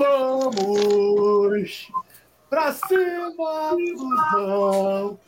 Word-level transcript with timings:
vamos 0.00 1.92
pra 2.48 2.72
cima 2.72 3.76
do 4.32 5.18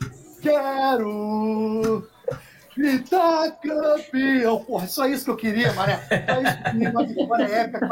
Quero 0.41 2.09
gritar 2.75 3.51
campeão. 3.61 4.65
Porra, 4.65 4.87
só 4.87 5.05
isso 5.05 5.25
que 5.25 5.31
eu 5.31 5.37
queria, 5.37 5.71
Maré. 5.73 5.97
Só 5.97 6.41
isso 6.41 6.57
que 6.57 6.67
eu 6.67 6.71
queria, 6.71 6.89
uma 6.89 7.05
vitória 7.05 7.45
épica, 7.45 7.87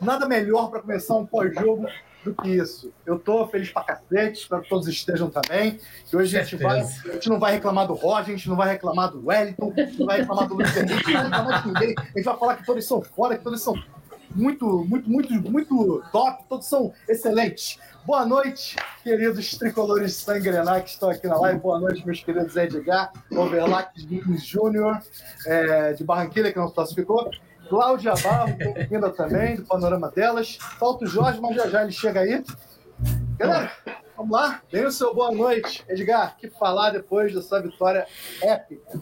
Nada 0.00 0.26
melhor 0.26 0.70
para 0.70 0.80
começar 0.80 1.14
um 1.14 1.26
pós-jogo 1.26 1.86
do 2.24 2.34
que 2.34 2.48
isso. 2.48 2.92
Eu 3.06 3.18
tô 3.18 3.46
feliz 3.46 3.70
pra 3.70 3.84
cacete, 3.84 4.40
espero 4.40 4.62
que 4.62 4.68
todos 4.68 4.88
estejam 4.88 5.30
também. 5.30 5.78
E 6.12 6.16
hoje 6.16 6.36
a 6.36 6.42
gente, 6.42 6.56
vai, 6.56 6.80
a 6.80 7.12
gente 7.12 7.28
não 7.28 7.38
vai 7.38 7.52
reclamar 7.52 7.86
do 7.86 7.94
Roger, 7.94 8.34
a 8.34 8.36
gente 8.36 8.48
não 8.48 8.56
vai 8.56 8.70
reclamar 8.70 9.10
do 9.10 9.26
Wellington, 9.26 9.72
a 9.76 9.80
gente 9.80 9.98
não 9.98 10.06
vai 10.06 10.18
reclamar 10.20 10.48
do 10.48 10.54
Luiz 10.54 10.76
Henrique, 10.76 11.12
não 11.12 11.22
vai 11.22 11.30
reclamar 11.30 11.62
de 11.62 11.68
ninguém. 11.68 11.94
A 11.96 12.02
gente 12.18 12.24
vai 12.24 12.36
falar 12.38 12.56
que 12.56 12.66
todos 12.66 12.84
são 12.86 13.02
fora, 13.02 13.38
que 13.38 13.44
todos 13.44 13.62
são 13.62 13.74
muito, 14.34 14.84
muito, 14.84 15.10
muito, 15.10 15.50
muito 15.50 16.02
top, 16.12 16.44
todos 16.48 16.66
são 16.66 16.92
excelentes. 17.08 17.78
Boa 18.06 18.24
noite, 18.24 18.76
queridos 19.02 19.56
tricolores 19.58 20.14
Sangrenar 20.14 20.82
que 20.82 20.90
estão 20.90 21.10
aqui 21.10 21.26
na 21.26 21.36
live. 21.38 21.60
Boa 21.60 21.78
noite, 21.78 22.04
meus 22.04 22.22
queridos 22.22 22.56
Edgar, 22.56 23.12
Overlack 23.30 23.92
Júnior, 24.38 24.98
é, 25.46 25.92
de 25.92 26.04
Barranquilha, 26.04 26.52
que 26.52 26.58
não 26.58 26.68
se 26.68 26.74
classificou. 26.74 27.30
Cláudia 27.68 28.14
Barro, 28.22 28.56
bem-vinda 28.56 29.10
também, 29.10 29.56
do 29.56 29.64
Panorama 29.64 30.10
Delas. 30.10 30.56
Falta 30.56 31.04
o 31.04 31.08
Jorge, 31.08 31.40
mas 31.40 31.54
já 31.54 31.68
já 31.68 31.82
ele 31.82 31.92
chega 31.92 32.20
aí. 32.20 32.44
Galera, 33.38 33.70
vamos 34.16 34.32
lá. 34.32 34.60
Dê 34.72 34.84
o 34.84 34.90
seu 34.90 35.14
boa 35.14 35.30
noite. 35.30 35.84
Edgar, 35.88 36.36
que 36.36 36.50
falar 36.50 36.90
depois 36.90 37.32
dessa 37.32 37.62
vitória 37.62 38.06
épica? 38.42 38.98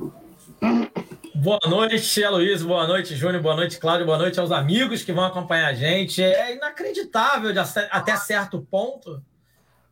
Boa 1.41 1.61
noite, 1.69 2.25
Aloysio. 2.25 2.67
Boa 2.67 2.85
noite, 2.85 3.15
Júnior. 3.15 3.41
Boa 3.41 3.55
noite, 3.55 3.79
Cláudio. 3.79 4.05
Boa 4.05 4.19
noite 4.19 4.41
aos 4.41 4.51
amigos 4.51 5.05
que 5.05 5.13
vão 5.13 5.25
acompanhar 5.25 5.69
a 5.69 5.73
gente. 5.73 6.21
É 6.21 6.57
inacreditável 6.57 7.53
de 7.53 7.61
até 7.61 8.17
certo 8.17 8.61
ponto. 8.69 9.23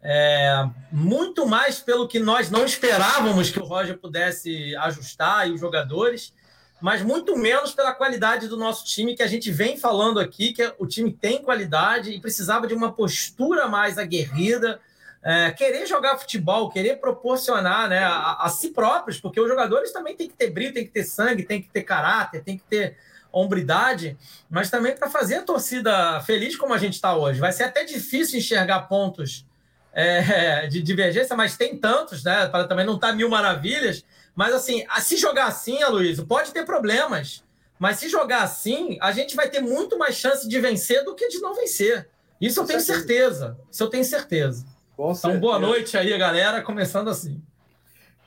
É, 0.03 0.69
muito 0.91 1.47
mais 1.47 1.79
pelo 1.79 2.09
que 2.09 2.19
nós 2.19 2.51
não 2.51 2.65
esperávamos 2.65 3.49
que 3.51 3.61
o 3.61 3.65
Roger 3.65 3.97
pudesse 3.97 4.75
ajustar 4.77 5.49
e 5.49 5.53
os 5.53 5.61
jogadores 5.61 6.35
mas 6.81 7.03
muito 7.03 7.37
menos 7.39 7.73
pela 7.73 7.95
qualidade 7.95 8.49
do 8.49 8.57
nosso 8.57 8.85
time, 8.85 9.17
que 9.17 9.23
a 9.23 9.27
gente 9.27 9.51
vem 9.51 9.79
falando 9.79 10.21
aqui, 10.21 10.53
que 10.53 10.75
o 10.79 10.87
time 10.87 11.11
tem 11.11 11.43
qualidade 11.43 12.11
e 12.11 12.21
precisava 12.21 12.67
de 12.67 12.75
uma 12.75 12.93
postura 12.93 13.67
mais 13.67 13.97
aguerrida, 13.97 14.79
é, 15.23 15.51
querer 15.51 15.87
jogar 15.87 16.19
futebol, 16.19 16.71
querer 16.71 16.97
proporcionar 16.97 17.89
né, 17.89 17.99
a, 17.99 18.39
a, 18.41 18.49
si 18.49 18.71
próprios, 18.71 19.21
porque 19.21 19.41
os 19.41 19.49
jogadores 19.49 19.93
também 19.93 20.17
têm 20.17 20.29
que 20.29 20.35
ter 20.35 20.51
brilho, 20.51 20.73
tem 20.73 20.85
que 20.85 20.93
ter 20.93 21.05
sangue, 21.05 21.43
tem 21.43 21.61
que 21.61 21.69
ter 21.69 21.83
caráter, 21.83 22.45
tem 22.45 22.57
que 22.57 22.65
ter 22.65 22.97
hombridade, 23.33 24.17
mas 24.49 24.71
também 24.71 24.95
para 24.95 25.11
fazer 25.11 25.37
a 25.37 25.43
torcida 25.43 26.21
feliz 26.21 26.57
como 26.57 26.73
a 26.73 26.79
gente 26.79 26.95
está 26.95 27.17
hoje. 27.17 27.41
Vai 27.41 27.53
ser 27.53 27.65
até 27.65 27.85
difícil 27.85 28.39
enxergar 28.39 28.83
pontos 28.83 29.45
é, 29.93 30.67
de 30.69 30.81
divergência, 30.81 31.37
mas 31.37 31.57
tem 31.57 31.77
tantos, 31.77 32.25
né? 32.25 32.47
Para 32.47 32.67
também 32.67 32.87
não 32.87 32.95
estar 32.95 33.09
tá 33.09 33.13
mil 33.13 33.29
maravilhas, 33.29 34.05
mas 34.35 34.55
assim, 34.55 34.85
se 35.01 35.17
jogar 35.17 35.47
assim, 35.47 35.83
Aloysio, 35.83 36.27
pode 36.27 36.53
ter 36.53 36.65
problemas. 36.65 37.45
Mas 37.79 37.99
se 37.99 38.09
jogar 38.09 38.43
assim, 38.43 38.97
a 39.01 39.13
gente 39.13 39.37
vai 39.37 39.49
ter 39.51 39.61
muito 39.61 39.99
mais 39.99 40.15
chance 40.15 40.49
de 40.49 40.61
vencer 40.61 41.05
do 41.05 41.15
que 41.15 41.29
de 41.29 41.41
não 41.41 41.55
vencer. 41.55 42.09
Isso 42.41 42.61
eu 42.61 42.65
tenho 42.65 42.81
certeza. 42.81 43.57
Isso 43.71 43.83
eu 43.83 43.89
tenho 43.89 44.05
certeza. 44.05 44.65
Com 44.97 45.13
então, 45.13 45.39
boa 45.39 45.59
noite 45.59 45.95
aí, 45.99 46.17
galera. 46.17 46.63
Começando 46.63 47.09
assim. 47.09 47.39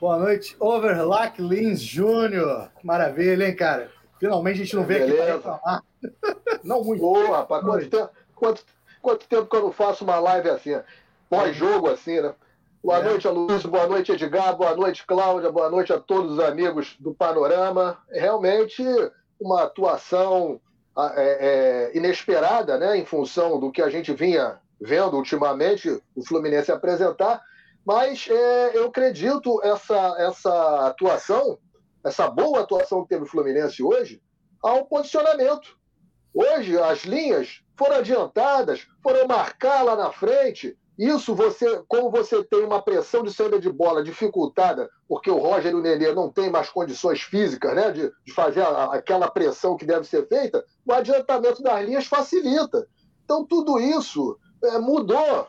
Boa 0.00 0.16
noite, 0.16 0.56
Overlock 0.60 1.42
Lins 1.42 1.80
Júnior. 1.80 2.70
Maravilha, 2.84 3.48
hein, 3.48 3.56
cara? 3.56 3.90
Finalmente 4.20 4.60
a 4.60 4.64
gente 4.64 4.76
não 4.76 4.84
vê 4.84 5.02
aqui 5.02 5.12
para 5.12 5.34
reclamar. 5.34 5.82
não 6.62 6.84
muito. 6.84 7.00
Boa, 7.00 7.38
rapaz. 7.38 7.64
Quanto 7.64 7.90
tempo, 7.90 8.10
quanto, 8.36 8.64
quanto 9.02 9.26
tempo 9.26 9.46
que 9.46 9.56
eu 9.56 9.62
não 9.62 9.72
faço 9.72 10.04
uma 10.04 10.20
live 10.20 10.48
assim, 10.48 10.80
pós-jogo 11.28 11.90
assim, 11.90 12.20
né? 12.20 12.32
Boa 12.84 12.98
é. 12.98 13.02
noite, 13.02 13.26
Luiz. 13.26 13.66
Boa 13.66 13.88
noite, 13.88 14.12
Edgar. 14.12 14.56
Boa 14.56 14.76
noite, 14.76 15.04
Cláudia. 15.04 15.50
Boa 15.50 15.68
noite 15.68 15.92
a 15.92 15.98
todos 15.98 16.34
os 16.34 16.38
amigos 16.38 16.94
do 17.00 17.12
Panorama. 17.12 17.98
Realmente 18.12 18.84
uma 19.40 19.64
atuação 19.64 20.60
é, 21.16 21.90
é, 21.90 21.98
inesperada, 21.98 22.78
né, 22.78 22.96
em 22.96 23.04
função 23.04 23.58
do 23.58 23.72
que 23.72 23.82
a 23.82 23.90
gente 23.90 24.12
vinha 24.12 24.60
vendo 24.80 25.16
ultimamente 25.16 25.90
o 26.14 26.24
Fluminense 26.24 26.72
apresentar. 26.72 27.42
Mas 27.84 28.28
é, 28.30 28.76
eu 28.76 28.86
acredito 28.86 29.60
essa, 29.62 30.14
essa 30.18 30.86
atuação, 30.86 31.58
essa 32.04 32.28
boa 32.30 32.60
atuação 32.60 33.02
que 33.02 33.08
teve 33.08 33.24
o 33.24 33.28
Fluminense 33.28 33.82
hoje, 33.82 34.22
ao 34.62 34.86
posicionamento. 34.86 35.78
Hoje 36.32 36.78
as 36.78 37.00
linhas 37.00 37.62
foram 37.76 37.96
adiantadas, 37.96 38.86
foram 39.02 39.26
marcar 39.26 39.82
lá 39.82 39.96
na 39.96 40.12
frente, 40.12 40.76
isso 41.00 41.34
você, 41.34 41.82
como 41.88 42.10
você 42.10 42.44
tem 42.44 42.62
uma 42.62 42.82
pressão 42.82 43.22
de 43.22 43.32
saída 43.32 43.58
de 43.58 43.70
bola 43.70 44.04
dificultada, 44.04 44.90
porque 45.08 45.30
o 45.30 45.38
Roger 45.38 45.72
e 45.72 45.74
o 45.74 45.80
Nenê 45.80 46.12
não 46.12 46.30
têm 46.30 46.50
mais 46.50 46.68
condições 46.68 47.22
físicas 47.22 47.74
né, 47.74 47.90
de, 47.90 48.12
de 48.22 48.32
fazer 48.34 48.60
a, 48.60 48.84
aquela 48.92 49.30
pressão 49.30 49.78
que 49.78 49.86
deve 49.86 50.06
ser 50.06 50.28
feita, 50.28 50.62
o 50.86 50.92
adiantamento 50.92 51.62
das 51.62 51.86
linhas 51.86 52.06
facilita. 52.06 52.86
Então 53.24 53.46
tudo 53.46 53.80
isso 53.80 54.36
é, 54.64 54.78
mudou. 54.78 55.48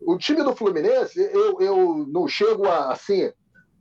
O 0.00 0.16
time 0.16 0.42
do 0.42 0.54
Fluminense, 0.54 1.18
eu, 1.20 1.60
eu 1.60 2.06
não 2.08 2.28
chego 2.28 2.66
a, 2.66 2.92
assim, 2.92 3.32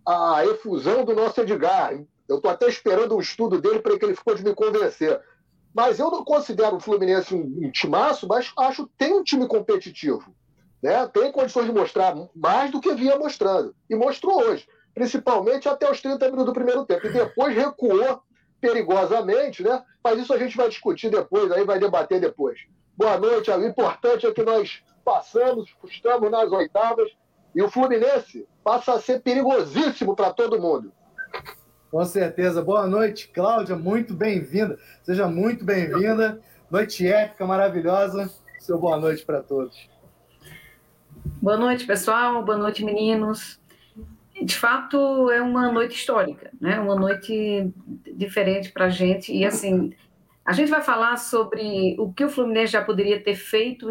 a 0.05 0.45
efusão 0.45 1.05
do 1.05 1.13
nosso 1.13 1.39
Edgar. 1.41 1.93
Eu 2.27 2.37
estou 2.37 2.51
até 2.51 2.67
esperando 2.67 3.15
um 3.15 3.19
estudo 3.19 3.61
dele 3.61 3.79
para 3.79 3.97
que 3.97 4.05
ele 4.05 4.15
ficou 4.15 4.35
de 4.35 4.43
me 4.43 4.53
convencer. 4.53 5.21
Mas 5.73 5.99
eu 5.99 6.09
não 6.09 6.25
considero 6.25 6.77
o 6.77 6.79
Fluminense 6.79 7.35
um, 7.35 7.67
um 7.67 7.71
timaço, 7.71 8.27
mas 8.27 8.51
acho 8.57 8.87
que 8.87 8.93
tem 8.97 9.13
um 9.13 9.23
time 9.23 9.47
competitivo 9.47 10.35
né, 10.81 11.07
tem 11.07 11.31
condições 11.31 11.65
de 11.65 11.71
mostrar 11.71 12.15
mais 12.35 12.71
do 12.71 12.79
que 12.79 12.93
vinha 12.93 13.17
mostrando. 13.17 13.75
E 13.89 13.95
mostrou 13.95 14.41
hoje, 14.41 14.67
principalmente 14.93 15.67
até 15.67 15.89
os 15.89 16.01
30 16.01 16.25
minutos 16.25 16.45
do 16.45 16.53
primeiro 16.53 16.85
tempo. 16.85 17.07
E 17.07 17.11
depois 17.11 17.55
recuou 17.55 18.21
perigosamente, 18.59 19.63
né? 19.63 19.83
Mas 20.03 20.19
isso 20.19 20.33
a 20.33 20.37
gente 20.37 20.55
vai 20.55 20.69
discutir 20.69 21.09
depois, 21.09 21.51
aí 21.51 21.63
vai 21.63 21.79
debater 21.79 22.19
depois. 22.19 22.59
Boa 22.97 23.19
noite. 23.19 23.51
O 23.51 23.67
importante 23.67 24.25
é 24.25 24.31
que 24.31 24.41
nós 24.41 24.81
passamos, 25.05 25.69
estamos 25.85 26.31
nas 26.31 26.51
oitavas 26.51 27.11
e 27.53 27.61
o 27.61 27.69
Fluminense 27.69 28.47
passa 28.63 28.93
a 28.93 28.99
ser 28.99 29.21
perigosíssimo 29.21 30.15
para 30.15 30.33
todo 30.33 30.59
mundo. 30.59 30.91
Com 31.91 32.03
certeza. 32.03 32.61
Boa 32.61 32.87
noite, 32.87 33.27
Cláudia. 33.27 33.75
Muito 33.75 34.15
bem-vinda. 34.15 34.79
Seja 35.03 35.27
muito 35.27 35.63
bem-vinda. 35.63 36.41
Noite 36.71 37.07
épica, 37.07 37.45
maravilhosa. 37.45 38.31
Seu 38.59 38.79
boa 38.79 38.97
noite 38.97 39.23
para 39.23 39.43
todos. 39.43 39.87
Boa 41.39 41.55
noite, 41.55 41.85
pessoal. 41.85 42.43
Boa 42.43 42.57
noite, 42.57 42.83
meninos. 42.83 43.61
De 44.43 44.55
fato, 44.55 45.29
é 45.29 45.39
uma 45.39 45.71
noite 45.71 45.95
histórica, 45.95 46.51
né? 46.59 46.79
Uma 46.79 46.95
noite 46.95 47.71
diferente 48.15 48.71
para 48.71 48.85
a 48.85 48.89
gente. 48.89 49.31
E, 49.31 49.45
assim, 49.45 49.93
a 50.47 50.53
gente 50.53 50.69
vai 50.69 50.81
falar 50.81 51.17
sobre 51.17 51.97
o 51.99 52.13
que 52.13 52.23
o 52.23 52.29
Fluminense 52.29 52.71
já 52.71 52.81
poderia 52.81 53.21
ter 53.21 53.35
feito 53.35 53.89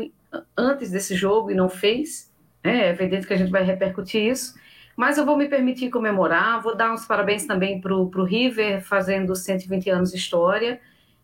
antes 0.57 0.91
desse 0.91 1.15
jogo 1.15 1.51
e 1.51 1.55
não 1.55 1.69
fez. 1.69 2.33
Né? 2.65 2.87
É 2.87 2.89
evidente 2.89 3.27
que 3.27 3.35
a 3.35 3.37
gente 3.37 3.51
vai 3.51 3.63
repercutir 3.63 4.23
isso. 4.23 4.59
Mas 4.97 5.19
eu 5.19 5.27
vou 5.27 5.37
me 5.37 5.49
permitir 5.49 5.91
comemorar. 5.91 6.63
Vou 6.63 6.75
dar 6.75 6.95
uns 6.95 7.05
parabéns 7.05 7.45
também 7.45 7.79
para 7.79 7.95
o 7.95 8.25
River, 8.25 8.83
fazendo 8.83 9.37
120 9.37 9.91
anos 9.91 10.13
de 10.13 10.17
história. 10.17 10.81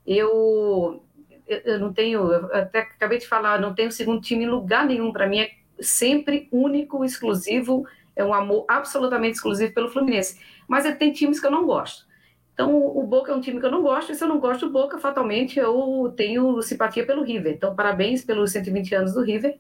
Eu, 0.06 1.03
eu 1.47 1.78
não 1.78 1.94
tenho, 1.94 2.31
eu 2.31 2.54
até 2.54 2.81
acabei 2.81 3.16
de 3.16 3.26
falar, 3.26 3.59
não 3.59 3.72
tenho 3.72 3.91
segundo 3.91 4.20
time 4.20 4.44
em 4.44 4.50
lugar 4.50 4.84
nenhum. 4.84 5.14
Para 5.14 5.26
mim 5.26 5.41
é 5.41 5.53
sempre 5.81 6.47
único, 6.53 7.06
exclusivo, 7.06 7.87
é 8.14 8.22
um 8.22 8.34
amor 8.34 8.66
absolutamente 8.69 9.37
exclusivo 9.37 9.72
pelo 9.72 9.88
Fluminense. 9.88 10.38
Mas 10.69 10.84
ele 10.84 10.97
tem 10.97 11.10
times 11.10 11.41
que 11.41 11.47
eu 11.47 11.50
não 11.50 11.64
gosto. 11.64 12.12
Então, 12.55 12.77
o 12.77 13.03
Boca 13.07 13.33
é 13.33 13.35
um 13.35 13.41
time 13.41 13.59
que 13.59 13.67
eu 13.67 13.71
não 13.71 13.83
gosto, 13.83 14.13
e 14.13 14.15
se 14.15 14.23
eu 14.23 14.29
não 14.29 14.39
gosto 14.39 14.67
do 14.67 14.73
Boca, 14.73 14.99
fatalmente 14.99 15.59
eu 15.59 16.13
tenho 16.17 16.61
simpatia 16.63 17.05
pelo 17.07 17.23
River. 17.23 17.55
Então, 17.55 17.75
parabéns 17.75 18.25
pelos 18.25 18.53
120 18.53 18.95
anos 18.95 19.15
do 19.15 19.23
River. 19.23 19.59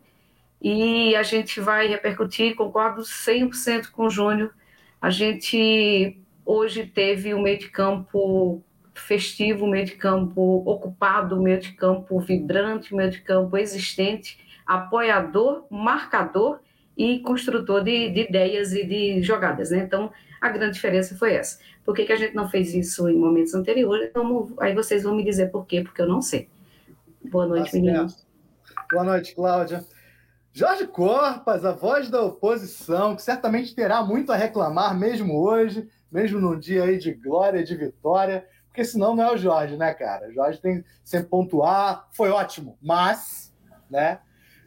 E 0.60 1.16
a 1.16 1.22
gente 1.22 1.60
vai 1.60 1.88
repercutir, 1.88 2.54
concordo 2.54 3.02
100% 3.02 3.90
com 3.90 4.06
o 4.06 4.10
Júnior. 4.10 4.54
A 5.00 5.10
gente 5.10 6.20
hoje 6.44 6.86
teve 6.86 7.34
um 7.34 7.42
meio 7.42 7.58
de 7.58 7.68
campo 7.68 8.62
festivo, 8.94 9.64
um 9.64 9.70
meio 9.70 9.86
de 9.86 9.92
campo 9.92 10.62
ocupado, 10.66 11.36
um 11.36 11.42
meio 11.42 11.60
de 11.60 11.72
campo 11.72 12.20
vibrante, 12.20 12.94
um 12.94 12.98
meio 12.98 13.10
de 13.10 13.20
campo 13.20 13.56
existente 13.56 14.38
apoiador, 14.66 15.66
marcador 15.70 16.60
e 16.96 17.18
construtor 17.20 17.82
de, 17.82 18.10
de, 18.10 18.20
ideias 18.20 18.72
e 18.72 18.84
de 18.84 19.22
jogadas, 19.22 19.70
né? 19.70 19.78
Então, 19.78 20.12
a 20.42 20.48
grande 20.48 20.74
diferença 20.74 21.16
foi 21.16 21.34
essa. 21.34 21.60
Por 21.84 21.94
que, 21.94 22.04
que 22.04 22.12
a 22.12 22.16
gente 22.16 22.34
não 22.34 22.50
fez 22.50 22.74
isso 22.74 23.08
em 23.08 23.16
momentos 23.16 23.54
anteriores? 23.54 24.08
Então, 24.10 24.52
aí 24.58 24.74
vocês 24.74 25.04
vão 25.04 25.14
me 25.14 25.24
dizer 25.24 25.52
por 25.52 25.64
quê, 25.64 25.82
porque 25.82 26.02
eu 26.02 26.08
não 26.08 26.20
sei. 26.20 26.48
Boa 27.30 27.46
noite, 27.46 27.70
tá 27.70 27.76
meninos. 27.76 28.26
Boa 28.90 29.04
noite, 29.04 29.36
Cláudia. 29.36 29.84
Jorge 30.52 30.88
Corpas, 30.88 31.64
a 31.64 31.70
voz 31.70 32.10
da 32.10 32.20
oposição, 32.20 33.14
que 33.14 33.22
certamente 33.22 33.72
terá 33.72 34.02
muito 34.02 34.32
a 34.32 34.36
reclamar 34.36 34.98
mesmo 34.98 35.40
hoje, 35.40 35.88
mesmo 36.10 36.40
num 36.40 36.58
dia 36.58 36.82
aí 36.82 36.98
de 36.98 37.14
glória, 37.14 37.62
de 37.62 37.76
vitória, 37.76 38.44
porque 38.66 38.84
senão 38.84 39.14
não 39.14 39.24
é 39.24 39.32
o 39.32 39.38
Jorge, 39.38 39.76
né, 39.76 39.94
cara? 39.94 40.28
O 40.28 40.32
Jorge 40.32 40.60
tem 40.60 40.84
sempre 41.04 41.28
pontuar, 41.28 42.08
foi 42.12 42.30
ótimo, 42.30 42.76
mas 42.82 43.54
né? 43.88 44.18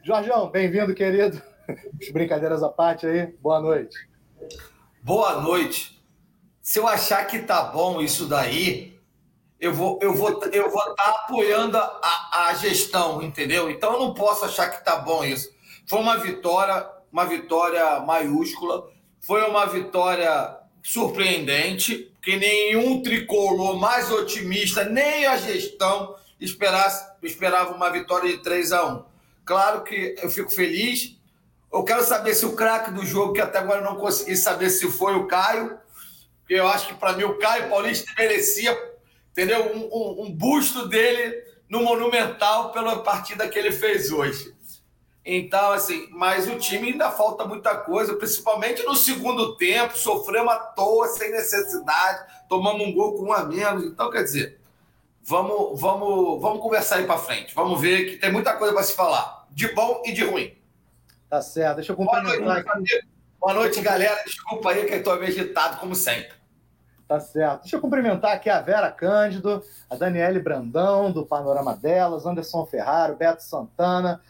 Jorgão, 0.02 0.50
bem-vindo, 0.50 0.94
querido. 0.94 1.42
Brincadeiras 2.12 2.62
à 2.62 2.68
parte 2.68 3.06
aí, 3.06 3.26
boa 3.42 3.60
noite. 3.60 4.08
Boa 5.06 5.40
noite. 5.40 6.02
Se 6.60 6.80
eu 6.80 6.88
achar 6.88 7.24
que 7.28 7.38
tá 7.38 7.62
bom 7.62 8.00
isso 8.00 8.26
daí, 8.26 8.98
eu 9.60 9.72
vou 9.72 10.00
eu 10.02 10.12
vou 10.12 10.42
eu 10.46 10.68
vou 10.68 10.80
estar 10.80 10.94
tá 10.96 11.10
apoiando 11.10 11.78
a, 11.78 12.48
a 12.48 12.54
gestão, 12.54 13.22
entendeu? 13.22 13.70
Então 13.70 13.92
eu 13.92 14.00
não 14.00 14.14
posso 14.14 14.44
achar 14.44 14.68
que 14.68 14.84
tá 14.84 14.96
bom 14.96 15.24
isso. 15.24 15.48
Foi 15.86 16.00
uma 16.00 16.16
vitória, 16.16 16.90
uma 17.12 17.24
vitória 17.24 18.00
maiúscula, 18.00 18.90
foi 19.20 19.48
uma 19.48 19.64
vitória 19.66 20.58
surpreendente, 20.82 22.12
que 22.20 22.36
nenhum 22.36 23.00
tricolor 23.00 23.78
mais 23.78 24.10
otimista, 24.10 24.82
nem 24.82 25.24
a 25.24 25.36
gestão 25.36 26.16
esperasse, 26.40 27.08
esperava 27.22 27.76
uma 27.76 27.90
vitória 27.90 28.28
de 28.28 28.42
3 28.42 28.72
a 28.72 28.84
1. 28.84 29.04
Claro 29.44 29.84
que 29.84 30.16
eu 30.20 30.28
fico 30.28 30.50
feliz. 30.50 31.16
Eu 31.72 31.84
quero 31.84 32.02
saber 32.04 32.34
se 32.34 32.46
o 32.46 32.54
craque 32.54 32.90
do 32.90 33.04
jogo, 33.04 33.32
que 33.32 33.40
até 33.40 33.58
agora 33.58 33.80
não 33.80 33.96
consegui 33.96 34.36
saber 34.36 34.70
se 34.70 34.90
foi 34.90 35.14
o 35.14 35.26
Caio, 35.26 35.78
porque 36.40 36.54
eu 36.54 36.66
acho 36.68 36.88
que 36.88 36.94
para 36.94 37.14
mim 37.14 37.24
o 37.24 37.38
Caio 37.38 37.68
Paulista 37.68 38.12
merecia, 38.16 38.76
entendeu? 39.32 39.74
Um, 39.74 39.88
um, 39.92 40.22
um 40.24 40.32
busto 40.32 40.88
dele 40.88 41.44
no 41.68 41.82
Monumental 41.82 42.72
pela 42.72 43.02
partida 43.02 43.48
que 43.48 43.58
ele 43.58 43.72
fez 43.72 44.12
hoje. 44.12 44.54
Então, 45.28 45.72
assim, 45.72 46.06
mas 46.12 46.46
o 46.46 46.56
time 46.56 46.92
ainda 46.92 47.10
falta 47.10 47.44
muita 47.44 47.74
coisa, 47.74 48.14
principalmente 48.14 48.84
no 48.84 48.94
segundo 48.94 49.56
tempo, 49.56 49.98
sofremos 49.98 50.52
à 50.52 50.58
toa, 50.58 51.08
sem 51.08 51.32
necessidade, 51.32 52.24
tomamos 52.48 52.86
um 52.86 52.92
gol 52.92 53.16
com 53.16 53.24
um 53.24 53.32
a 53.32 53.44
menos. 53.44 53.84
Então, 53.84 54.08
quer 54.08 54.22
dizer, 54.22 54.60
vamos, 55.24 55.80
vamos, 55.80 56.40
vamos 56.40 56.62
conversar 56.62 56.98
aí 56.98 57.06
para 57.06 57.18
frente. 57.18 57.52
Vamos 57.56 57.80
ver 57.80 58.08
que 58.08 58.18
tem 58.18 58.30
muita 58.30 58.54
coisa 58.54 58.72
para 58.72 58.84
se 58.84 58.94
falar, 58.94 59.48
de 59.50 59.66
bom 59.74 60.00
e 60.06 60.12
de 60.12 60.24
ruim. 60.24 60.56
Tá 61.28 61.42
certo, 61.42 61.76
deixa 61.76 61.92
eu 61.92 61.96
cumprimentar 61.96 62.62
Boa 62.62 62.76
noite, 62.76 63.06
Boa 63.40 63.54
noite, 63.54 63.80
galera. 63.80 64.22
Desculpa 64.24 64.70
aí 64.70 64.84
que 64.84 64.94
eu 64.94 64.98
estou 64.98 65.18
meio 65.18 65.28
agitado, 65.28 65.78
como 65.78 65.94
sempre. 65.94 66.34
Tá 67.06 67.20
certo. 67.20 67.62
Deixa 67.62 67.76
eu 67.76 67.80
cumprimentar 67.80 68.32
aqui 68.32 68.50
a 68.50 68.60
Vera 68.60 68.90
Cândido, 68.90 69.62
a 69.88 69.96
Daniele 69.96 70.40
Brandão, 70.40 71.12
do 71.12 71.24
Panorama 71.24 71.74
Delas, 71.74 72.26
Anderson 72.26 72.66
Ferraro, 72.66 73.16
Beto 73.16 73.42
Santana, 73.42 74.20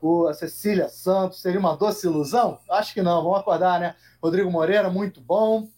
o, 0.00 0.26
a 0.26 0.34
Cecília 0.34 0.88
Santos, 0.88 1.40
seria 1.40 1.60
uma 1.60 1.76
doce 1.76 2.06
ilusão? 2.06 2.58
Acho 2.70 2.92
que 2.92 3.02
não, 3.02 3.22
vamos 3.22 3.38
acordar, 3.38 3.80
né? 3.80 3.94
Rodrigo 4.22 4.50
Moreira, 4.50 4.90
muito 4.90 5.20
bom. 5.20 5.68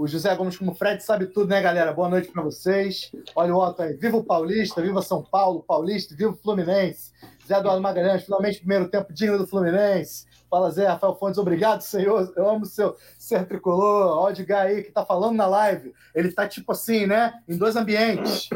O 0.00 0.06
José 0.06 0.34
Gomes, 0.34 0.56
como 0.56 0.72
Fred, 0.72 1.04
sabe 1.04 1.26
tudo, 1.26 1.50
né, 1.50 1.60
galera? 1.60 1.92
Boa 1.92 2.08
noite 2.08 2.32
para 2.32 2.42
vocês. 2.42 3.12
Olha 3.36 3.54
o 3.54 3.58
Otto 3.58 3.82
aí. 3.82 3.92
Viva 3.92 4.16
o 4.16 4.24
Paulista, 4.24 4.80
viva 4.80 5.02
São 5.02 5.22
Paulo, 5.22 5.62
Paulista, 5.62 6.16
viva 6.16 6.30
o 6.30 6.36
Fluminense. 6.36 7.12
Zé 7.46 7.58
Eduardo 7.58 7.82
Magalhães, 7.82 8.24
finalmente 8.24 8.60
primeiro 8.60 8.88
tempo 8.88 9.12
digno 9.12 9.36
do 9.36 9.46
Fluminense. 9.46 10.24
Fala, 10.48 10.70
Zé. 10.70 10.86
Rafael 10.86 11.16
Fontes, 11.16 11.36
obrigado, 11.36 11.82
senhor. 11.82 12.32
Eu 12.34 12.48
amo 12.48 12.64
seu 12.64 12.96
ser 13.18 13.44
tricolor. 13.44 14.16
Olha 14.16 14.28
o 14.28 14.30
Edgar 14.30 14.68
aí 14.68 14.84
que 14.84 14.90
tá 14.90 15.04
falando 15.04 15.36
na 15.36 15.44
live. 15.44 15.92
Ele 16.14 16.32
tá 16.32 16.48
tipo 16.48 16.72
assim, 16.72 17.06
né? 17.06 17.34
Em 17.46 17.58
dois 17.58 17.76
ambientes. 17.76 18.48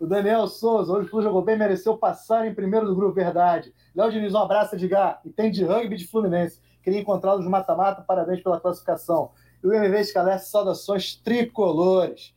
O 0.00 0.06
Daniel 0.06 0.46
Souza, 0.46 0.90
hoje 0.90 1.06
o 1.06 1.10
Flu 1.10 1.20
jogou 1.20 1.42
bem, 1.42 1.58
mereceu 1.58 1.98
passar 1.98 2.46
em 2.46 2.54
primeiro 2.54 2.86
do 2.86 2.96
grupo, 2.96 3.12
verdade. 3.12 3.74
Léo 3.94 4.10
Diniz, 4.10 4.32
um 4.32 4.38
abraço, 4.38 4.74
Edgar. 4.74 5.20
E 5.22 5.28
tem 5.28 5.50
de 5.50 5.62
rugby 5.66 5.98
de 5.98 6.06
Fluminense. 6.06 6.62
Queria 6.82 6.98
encontrá-los 6.98 7.44
no 7.44 7.50
mata-mata, 7.50 8.00
parabéns 8.00 8.42
pela 8.42 8.58
classificação. 8.58 9.32
E 9.62 9.66
o 9.66 9.74
MV 9.74 10.00
Escalece, 10.00 10.50
saudações 10.50 11.14
tricolores. 11.14 12.34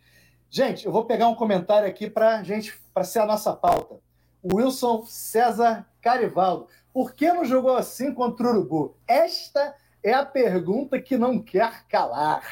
Gente, 0.50 0.86
eu 0.86 0.92
vou 0.92 1.06
pegar 1.06 1.28
um 1.28 1.36
comentário 1.36 1.88
aqui 1.88 2.10
para 2.10 2.44
gente, 2.44 2.80
para 2.94 3.04
ser 3.04 3.20
a 3.20 3.26
nossa 3.26 3.54
pauta. 3.54 3.96
Wilson 4.44 5.04
César 5.06 5.86
Carivaldo. 6.02 6.68
Por 6.94 7.14
que 7.14 7.32
não 7.32 7.46
jogou 7.46 7.76
assim 7.76 8.14
contra 8.14 8.46
o 8.46 8.50
Urubu? 8.50 8.96
Esta 9.08 9.74
é 10.04 10.14
a 10.14 10.26
pergunta 10.26 11.02
que 11.02 11.18
não 11.18 11.40
quer 11.40 11.88
calar. 11.88 12.44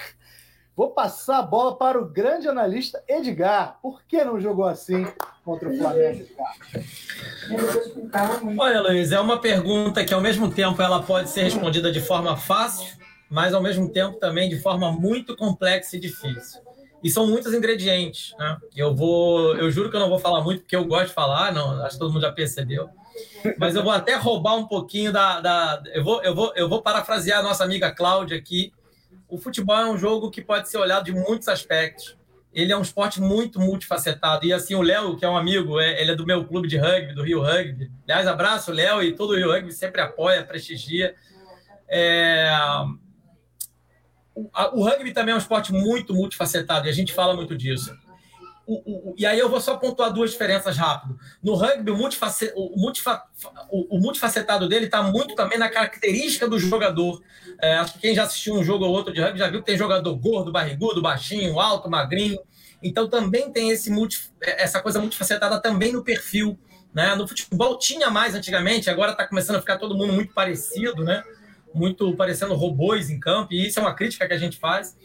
Vou 0.76 0.92
passar 0.92 1.40
a 1.40 1.44
bola 1.44 1.76
para 1.76 2.02
o 2.02 2.06
grande 2.06 2.48
analista 2.48 3.04
Edgar. 3.08 3.78
Por 3.82 4.04
que 4.04 4.24
não 4.24 4.40
jogou 4.40 4.66
assim 4.66 5.06
contra 5.44 5.70
o 5.70 5.78
Flamengo? 5.78 6.26
Olha, 8.58 8.82
Luiz, 8.82 9.12
é 9.12 9.20
uma 9.20 9.40
pergunta 9.40 10.04
que 10.06 10.14
ao 10.14 10.22
mesmo 10.22 10.50
tempo 10.50 10.82
ela 10.82 11.04
pode 11.04 11.30
ser 11.30 11.44
respondida 11.44 11.92
de 11.92 12.00
forma 12.00 12.38
fácil, 12.38 12.98
mas 13.32 13.54
ao 13.54 13.62
mesmo 13.62 13.90
tempo 13.90 14.20
também 14.20 14.50
de 14.50 14.60
forma 14.60 14.92
muito 14.92 15.38
complexa 15.38 15.96
e 15.96 16.00
difícil. 16.00 16.62
E 17.02 17.10
são 17.10 17.26
muitos 17.26 17.54
ingredientes, 17.54 18.36
né? 18.38 18.58
Eu 18.76 18.94
vou, 18.94 19.56
eu 19.56 19.72
juro 19.72 19.90
que 19.90 19.96
eu 19.96 20.02
não 20.02 20.10
vou 20.10 20.20
falar 20.20 20.44
muito 20.44 20.62
porque 20.62 20.76
eu 20.76 20.84
gosto 20.84 21.08
de 21.08 21.14
falar, 21.14 21.54
não, 21.54 21.82
acho 21.84 21.94
que 21.94 22.00
todo 22.00 22.12
mundo 22.12 22.22
já 22.22 22.32
percebeu. 22.32 22.90
Mas 23.58 23.74
eu 23.74 23.84
vou 23.84 23.92
até 23.92 24.16
roubar 24.16 24.56
um 24.56 24.68
pouquinho 24.68 25.14
da, 25.14 25.40
da 25.40 25.82
eu 25.94 26.04
vou, 26.04 26.22
eu 26.22 26.36
vou, 26.36 26.54
eu 26.56 26.68
vou 26.68 26.82
parafrasear 26.82 27.40
a 27.40 27.44
nossa 27.44 27.64
amiga 27.64 27.90
Cláudia 27.90 28.38
aqui, 28.38 28.74
o 29.30 29.38
futebol 29.38 29.78
é 29.78 29.90
um 29.90 29.98
jogo 29.98 30.30
que 30.30 30.42
pode 30.42 30.70
ser 30.70 30.78
olhado 30.78 31.06
de 31.06 31.14
muitos 31.14 31.48
aspectos. 31.48 32.18
Ele 32.54 32.74
é 32.74 32.78
um 32.78 32.82
esporte 32.82 33.22
muito 33.22 33.62
multifacetado. 33.62 34.46
E 34.46 34.52
assim, 34.52 34.76
o 34.76 34.82
Léo, 34.82 35.16
que 35.16 35.24
é 35.24 35.30
um 35.30 35.38
amigo, 35.38 35.80
é, 35.80 36.02
ele 36.02 36.12
é 36.12 36.16
do 36.16 36.26
meu 36.26 36.44
clube 36.44 36.68
de 36.68 36.78
rugby, 36.78 37.16
do 37.16 37.24
Rio 37.24 37.42
Rugby. 37.42 37.90
Aliás, 38.04 38.28
abraço, 38.28 38.74
Léo, 38.74 39.02
e 39.02 39.16
todo 39.16 39.32
o 39.32 39.36
Rio 39.38 39.54
Rugby 39.54 39.72
sempre 39.72 40.02
apoia, 40.02 40.44
prestigia. 40.44 41.16
É... 41.88 42.52
O, 44.34 44.84
rugby 44.84 45.14
também 45.14 45.34
é 45.34 45.36
um 45.36 45.40
esporte 45.40 45.74
muito 45.74 46.14
multifacetado, 46.14 46.88
e 46.88 46.90
a 46.90 46.94
gente 46.94 47.14
fala 47.14 47.36
muito 47.36 47.56
disso 47.58 47.92
o, 48.72 49.12
o, 49.12 49.16
e 49.18 49.26
aí 49.26 49.38
eu 49.38 49.50
vou 49.50 49.60
só 49.60 49.76
pontuar 49.76 50.14
duas 50.14 50.32
diferenças 50.32 50.78
rápido. 50.78 51.18
No 51.44 51.56
rugby, 51.56 51.92
o, 51.92 51.98
multifac, 51.98 52.52
o, 52.56 52.80
multifa, 52.80 53.24
o, 53.70 54.00
multifacetado 54.00 54.70
dele 54.70 54.86
está 54.86 55.02
muito 55.04 55.36
também 55.36 55.58
na 55.58 55.70
característica 55.70 56.48
do 56.48 56.58
jogador. 56.58 57.22
É, 57.62 57.76
acho 57.76 57.94
que 57.94 58.00
quem 58.00 58.16
já 58.16 58.24
assistiu 58.24 58.56
um 58.56 58.64
jogo 58.64 58.86
ou 58.86 58.92
outro 58.92 59.14
de 59.14 59.22
rugby 59.22 59.40
já 59.40 59.50
viu 59.50 59.60
que 59.60 59.66
tem 59.66 59.78
jogador 59.78 60.16
gordo, 60.16 60.52
barrigudo, 60.52 61.02
baixinho, 61.02 61.60
alto, 61.60 61.90
magrinho. 61.90 62.40
Então 62.82 63.10
também 63.10 63.52
tem 63.52 63.72
esse 63.72 63.90
multi, 63.92 64.32
essa 64.42 64.82
coisa 64.82 65.00
multifacetada 65.00 65.60
também 65.60 65.92
no 65.92 66.04
perfil. 66.04 66.58
Né? 66.94 67.16
No 67.16 67.28
futebol 67.28 67.78
tinha 67.78 68.10
mais 68.10 68.36
antigamente, 68.36 68.90
agora 68.90 69.12
está 69.12 69.28
começando 69.28 69.58
a 69.58 69.60
ficar 69.60 69.78
todo 69.78 69.96
mundo 69.96 70.14
muito 70.14 70.34
parecido, 70.34 71.04
né? 71.04 71.24
Muito 71.74 72.16
parecendo 72.16 72.54
robôs 72.54 73.10
em 73.10 73.20
campo, 73.20 73.54
e 73.54 73.68
isso 73.68 73.80
é 73.80 73.82
uma 73.82 73.94
crítica 73.94 74.28
que 74.28 74.34
a 74.34 74.38
gente 74.38 74.58
faz. 74.58 74.98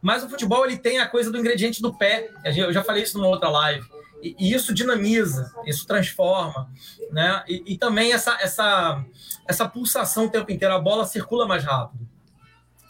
Mas 0.00 0.24
o 0.24 0.28
futebol 0.28 0.66
ele 0.66 0.76
tem 0.76 0.98
a 0.98 1.06
coisa 1.06 1.30
do 1.30 1.38
ingrediente 1.38 1.80
do 1.80 1.94
pé. 1.94 2.28
Eu 2.44 2.72
já 2.72 2.82
falei 2.82 3.04
isso 3.04 3.16
numa 3.16 3.28
outra 3.28 3.48
live. 3.48 3.86
E, 4.22 4.52
isso 4.52 4.72
dinamiza, 4.72 5.52
isso 5.66 5.86
transforma, 5.86 6.70
né? 7.10 7.42
E, 7.48 7.74
e, 7.74 7.78
também 7.78 8.12
essa, 8.12 8.38
essa, 8.40 9.04
essa 9.48 9.68
pulsação 9.68 10.26
o 10.26 10.30
tempo 10.30 10.50
inteiro, 10.52 10.74
a 10.74 10.78
bola 10.78 11.04
circula 11.04 11.46
mais 11.46 11.64
rápido. 11.64 12.06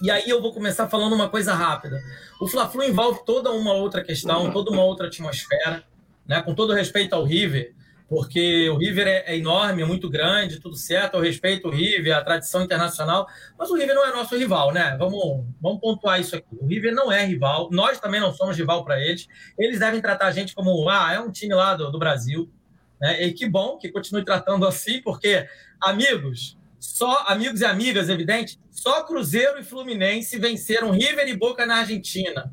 E 0.03 0.11
aí 0.11 0.29
eu 0.29 0.43
vou 0.43 0.53
começar 0.53 0.89
falando 0.89 1.15
uma 1.15 1.29
coisa 1.29 1.55
rápida. 1.55 2.03
O 2.41 2.47
Fla-Flu 2.47 2.83
envolve 2.83 3.21
toda 3.25 3.51
uma 3.51 3.73
outra 3.73 4.05
questão, 4.05 4.51
toda 4.51 4.71
uma 4.71 4.83
outra 4.83 5.07
atmosfera, 5.07 5.85
né? 6.27 6.43
Com 6.43 6.55
todo 6.55 6.75
respeito 6.75 7.15
ao 7.15 7.25
River, 7.25 7.75
porque 8.13 8.69
o 8.69 8.77
River 8.77 9.09
é, 9.09 9.25
é, 9.29 9.39
enorme, 9.39 9.81
é 9.81 9.87
muito 9.87 10.11
grande, 10.11 10.61
tudo 10.61 10.77
certo, 10.77 11.15
eu 11.15 11.23
respeito 11.23 11.69
o 11.69 11.71
River, 11.71 12.15
a 12.15 12.23
tradição 12.23 12.63
internacional, 12.63 13.27
mas 13.59 13.71
o 13.71 13.75
River 13.75 13.95
não 13.95 14.07
é 14.07 14.13
nosso 14.13 14.37
rival, 14.37 14.71
né? 14.71 14.95
Vamos, 14.99 15.47
vamos 15.59 15.81
pontuar 15.81 16.21
isso 16.21 16.37
aqui. 16.37 16.55
O 16.61 16.67
River 16.67 16.95
não 16.95 17.11
é 17.11 17.25
rival, 17.25 17.71
nós 17.73 17.99
também 17.99 18.21
não 18.21 18.31
somos 18.31 18.55
rival 18.55 18.85
para 18.85 19.01
eles. 19.01 19.27
Eles 19.59 19.79
devem 19.79 19.99
tratar 20.03 20.27
a 20.27 20.31
gente 20.31 20.55
como, 20.55 20.91
ah, 20.91 21.11
é 21.11 21.19
um 21.19 21.33
time 21.33 21.55
lá 21.55 21.75
do, 21.75 21.91
do 21.91 21.99
Brasil. 21.99 22.53
Né? 23.01 23.25
E 23.25 23.33
que 23.33 23.49
bom 23.49 23.79
que 23.79 23.91
continue 23.91 24.27
tratando 24.27 24.67
assim, 24.67 25.01
porque, 25.01 25.49
amigos, 25.81 26.59
só 26.79 27.25
amigos 27.29 27.63
e 27.63 27.65
amigas, 27.65 28.11
evidente, 28.11 28.61
só 28.71 29.05
Cruzeiro 29.05 29.59
e 29.59 29.65
Fluminense 29.65 30.39
venceram 30.39 30.91
River 30.91 31.27
e 31.29 31.35
Boca 31.35 31.65
na 31.65 31.77
Argentina. 31.77 32.53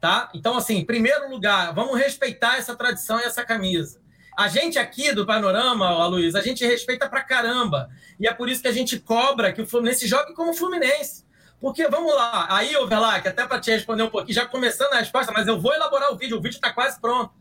Tá? 0.00 0.30
Então, 0.32 0.56
assim, 0.56 0.76
em 0.76 0.86
primeiro 0.86 1.28
lugar, 1.28 1.74
vamos 1.74 1.98
respeitar 1.98 2.56
essa 2.56 2.76
tradição 2.76 3.18
e 3.18 3.24
essa 3.24 3.44
camisa. 3.44 4.00
A 4.36 4.48
gente 4.48 4.78
aqui 4.78 5.12
do 5.12 5.26
Panorama, 5.26 6.06
Luiz, 6.06 6.34
a 6.34 6.40
gente 6.40 6.64
respeita 6.64 7.08
pra 7.08 7.22
caramba. 7.22 7.90
E 8.18 8.26
é 8.26 8.32
por 8.32 8.48
isso 8.48 8.62
que 8.62 8.68
a 8.68 8.72
gente 8.72 8.98
cobra 8.98 9.52
que 9.52 9.60
o 9.60 9.66
Fluminense 9.66 10.06
jogue 10.06 10.34
como 10.34 10.54
Fluminense. 10.54 11.24
Porque, 11.60 11.86
vamos 11.86 12.12
lá, 12.14 12.46
aí, 12.50 12.76
Overlac, 12.76 13.28
até 13.28 13.46
para 13.46 13.60
te 13.60 13.70
responder 13.70 14.02
um 14.02 14.10
pouquinho, 14.10 14.34
já 14.34 14.46
começando 14.46 14.94
a 14.94 14.98
resposta, 14.98 15.32
mas 15.32 15.46
eu 15.46 15.60
vou 15.60 15.72
elaborar 15.72 16.12
o 16.12 16.16
vídeo, 16.16 16.36
o 16.38 16.40
vídeo 16.40 16.56
está 16.56 16.72
quase 16.72 17.00
pronto. 17.00 17.32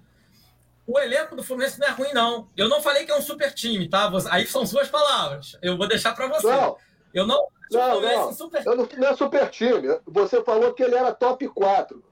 O 0.86 1.00
elenco 1.00 1.36
do 1.36 1.44
Fluminense 1.44 1.80
não 1.80 1.88
é 1.88 1.92
ruim, 1.92 2.14
não. 2.14 2.48
Eu 2.56 2.68
não 2.68 2.82
falei 2.82 3.06
que 3.06 3.12
é 3.12 3.18
um 3.18 3.22
super 3.22 3.54
time, 3.54 3.88
tá? 3.90 4.12
Aí 4.30 4.46
são 4.46 4.66
suas 4.66 4.90
palavras. 4.90 5.58
Eu 5.62 5.78
vou 5.78 5.88
deixar 5.88 6.14
para 6.14 6.28
você. 6.28 6.48
Não. 6.48 6.78
Eu 7.14 7.26
não. 7.26 7.48
Não, 7.72 8.02
não. 8.02 8.34
Super... 8.34 8.66
Eu 8.66 8.76
não, 8.76 8.88
não 8.98 9.08
é 9.08 9.16
super 9.16 9.50
time. 9.50 10.00
Você 10.06 10.44
falou 10.44 10.74
que 10.74 10.84
ele 10.84 10.96
era 10.96 11.14
top 11.14 11.48
4. 11.48 12.04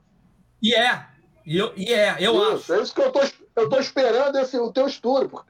E 0.62 0.74
é. 0.74 1.06
E, 1.46 1.58
eu, 1.58 1.74
e 1.76 1.94
é, 1.94 2.16
eu 2.20 2.34
isso, 2.34 2.54
acho. 2.54 2.74
É 2.74 2.82
isso 2.82 2.96
que 2.96 3.02
eu 3.02 3.12
tô, 3.12 3.22
eu 3.60 3.70
tô 3.70 3.80
esperando 3.80 4.38
esse, 4.38 4.58
o 4.58 4.72
teu 4.72 4.88
estudo. 4.88 5.44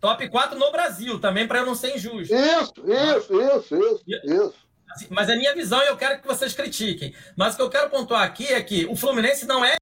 Top 0.00 0.28
4 0.28 0.58
no 0.58 0.70
Brasil 0.70 1.18
também, 1.18 1.48
para 1.48 1.60
eu 1.60 1.66
não 1.66 1.74
ser 1.74 1.96
injusto. 1.96 2.34
Isso, 2.34 2.74
isso, 2.86 3.40
isso, 3.40 3.76
isso, 3.76 4.04
isso. 4.24 4.66
Mas 5.10 5.28
é 5.28 5.36
minha 5.36 5.54
visão 5.54 5.82
e 5.82 5.86
eu 5.86 5.96
quero 5.96 6.20
que 6.20 6.26
vocês 6.26 6.52
critiquem. 6.52 7.14
Mas 7.36 7.54
o 7.54 7.56
que 7.56 7.62
eu 7.62 7.70
quero 7.70 7.90
pontuar 7.90 8.22
aqui 8.22 8.46
é 8.46 8.62
que 8.62 8.86
o 8.86 8.96
Fluminense 8.96 9.46
não 9.46 9.64
é 9.64 9.76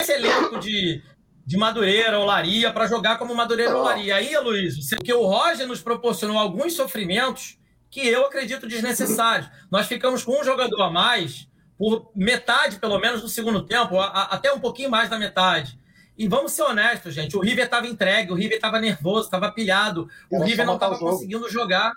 esse 0.00 0.12
elenco 0.12 0.58
de 0.58 1.02
de 1.46 1.56
Madureira, 1.56 2.18
Olaria, 2.18 2.72
para 2.72 2.88
jogar 2.88 3.18
como 3.18 3.32
Madureira, 3.32 3.78
Olaria. 3.78 4.16
Aí, 4.16 4.36
Luiz, 4.38 4.90
porque 4.90 5.12
o 5.12 5.24
Roger 5.24 5.68
nos 5.68 5.80
proporcionou 5.80 6.36
alguns 6.36 6.72
sofrimentos 6.72 7.56
que 7.88 8.06
eu 8.06 8.26
acredito 8.26 8.66
desnecessários. 8.66 9.48
Nós 9.70 9.86
ficamos 9.86 10.24
com 10.24 10.40
um 10.40 10.44
jogador 10.44 10.82
a 10.82 10.90
mais 10.90 11.48
por 11.78 12.10
metade, 12.16 12.80
pelo 12.80 12.98
menos, 12.98 13.22
do 13.22 13.28
segundo 13.28 13.64
tempo, 13.64 13.96
a, 14.00 14.06
a, 14.06 14.22
até 14.34 14.52
um 14.52 14.58
pouquinho 14.58 14.90
mais 14.90 15.08
da 15.08 15.18
metade. 15.18 15.78
E 16.18 16.26
vamos 16.26 16.50
ser 16.52 16.62
honestos, 16.62 17.14
gente. 17.14 17.36
O 17.36 17.40
River 17.40 17.66
estava 17.66 17.86
entregue, 17.86 18.32
o 18.32 18.34
River 18.34 18.56
estava 18.56 18.80
nervoso, 18.80 19.26
estava 19.26 19.52
pilhado, 19.52 20.08
o 20.30 20.42
River 20.42 20.66
não 20.66 20.74
estava 20.74 20.98
conseguindo 20.98 21.48
jogar. 21.48 21.92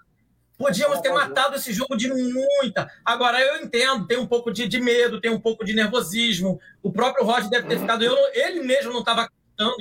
Podíamos 0.60 1.00
ter 1.00 1.12
matado 1.12 1.56
esse 1.56 1.72
jogo 1.74 1.96
de 1.96 2.10
muita. 2.10 2.92
Agora, 3.04 3.40
eu 3.40 3.64
entendo, 3.64 4.06
tem 4.06 4.18
um 4.18 4.28
pouco 4.28 4.52
de, 4.52 4.68
de 4.68 4.80
medo, 4.80 5.22
tem 5.22 5.32
um 5.32 5.40
pouco 5.40 5.64
de 5.64 5.74
nervosismo. 5.74 6.60
O 6.84 6.92
próprio 6.92 7.26
Roger 7.26 7.50
deve 7.50 7.68
ter 7.68 7.80
ficado. 7.80 8.04
Eu, 8.04 8.16
ele 8.34 8.62
mesmo 8.62 8.92
não 8.92 9.00
estava 9.00 9.30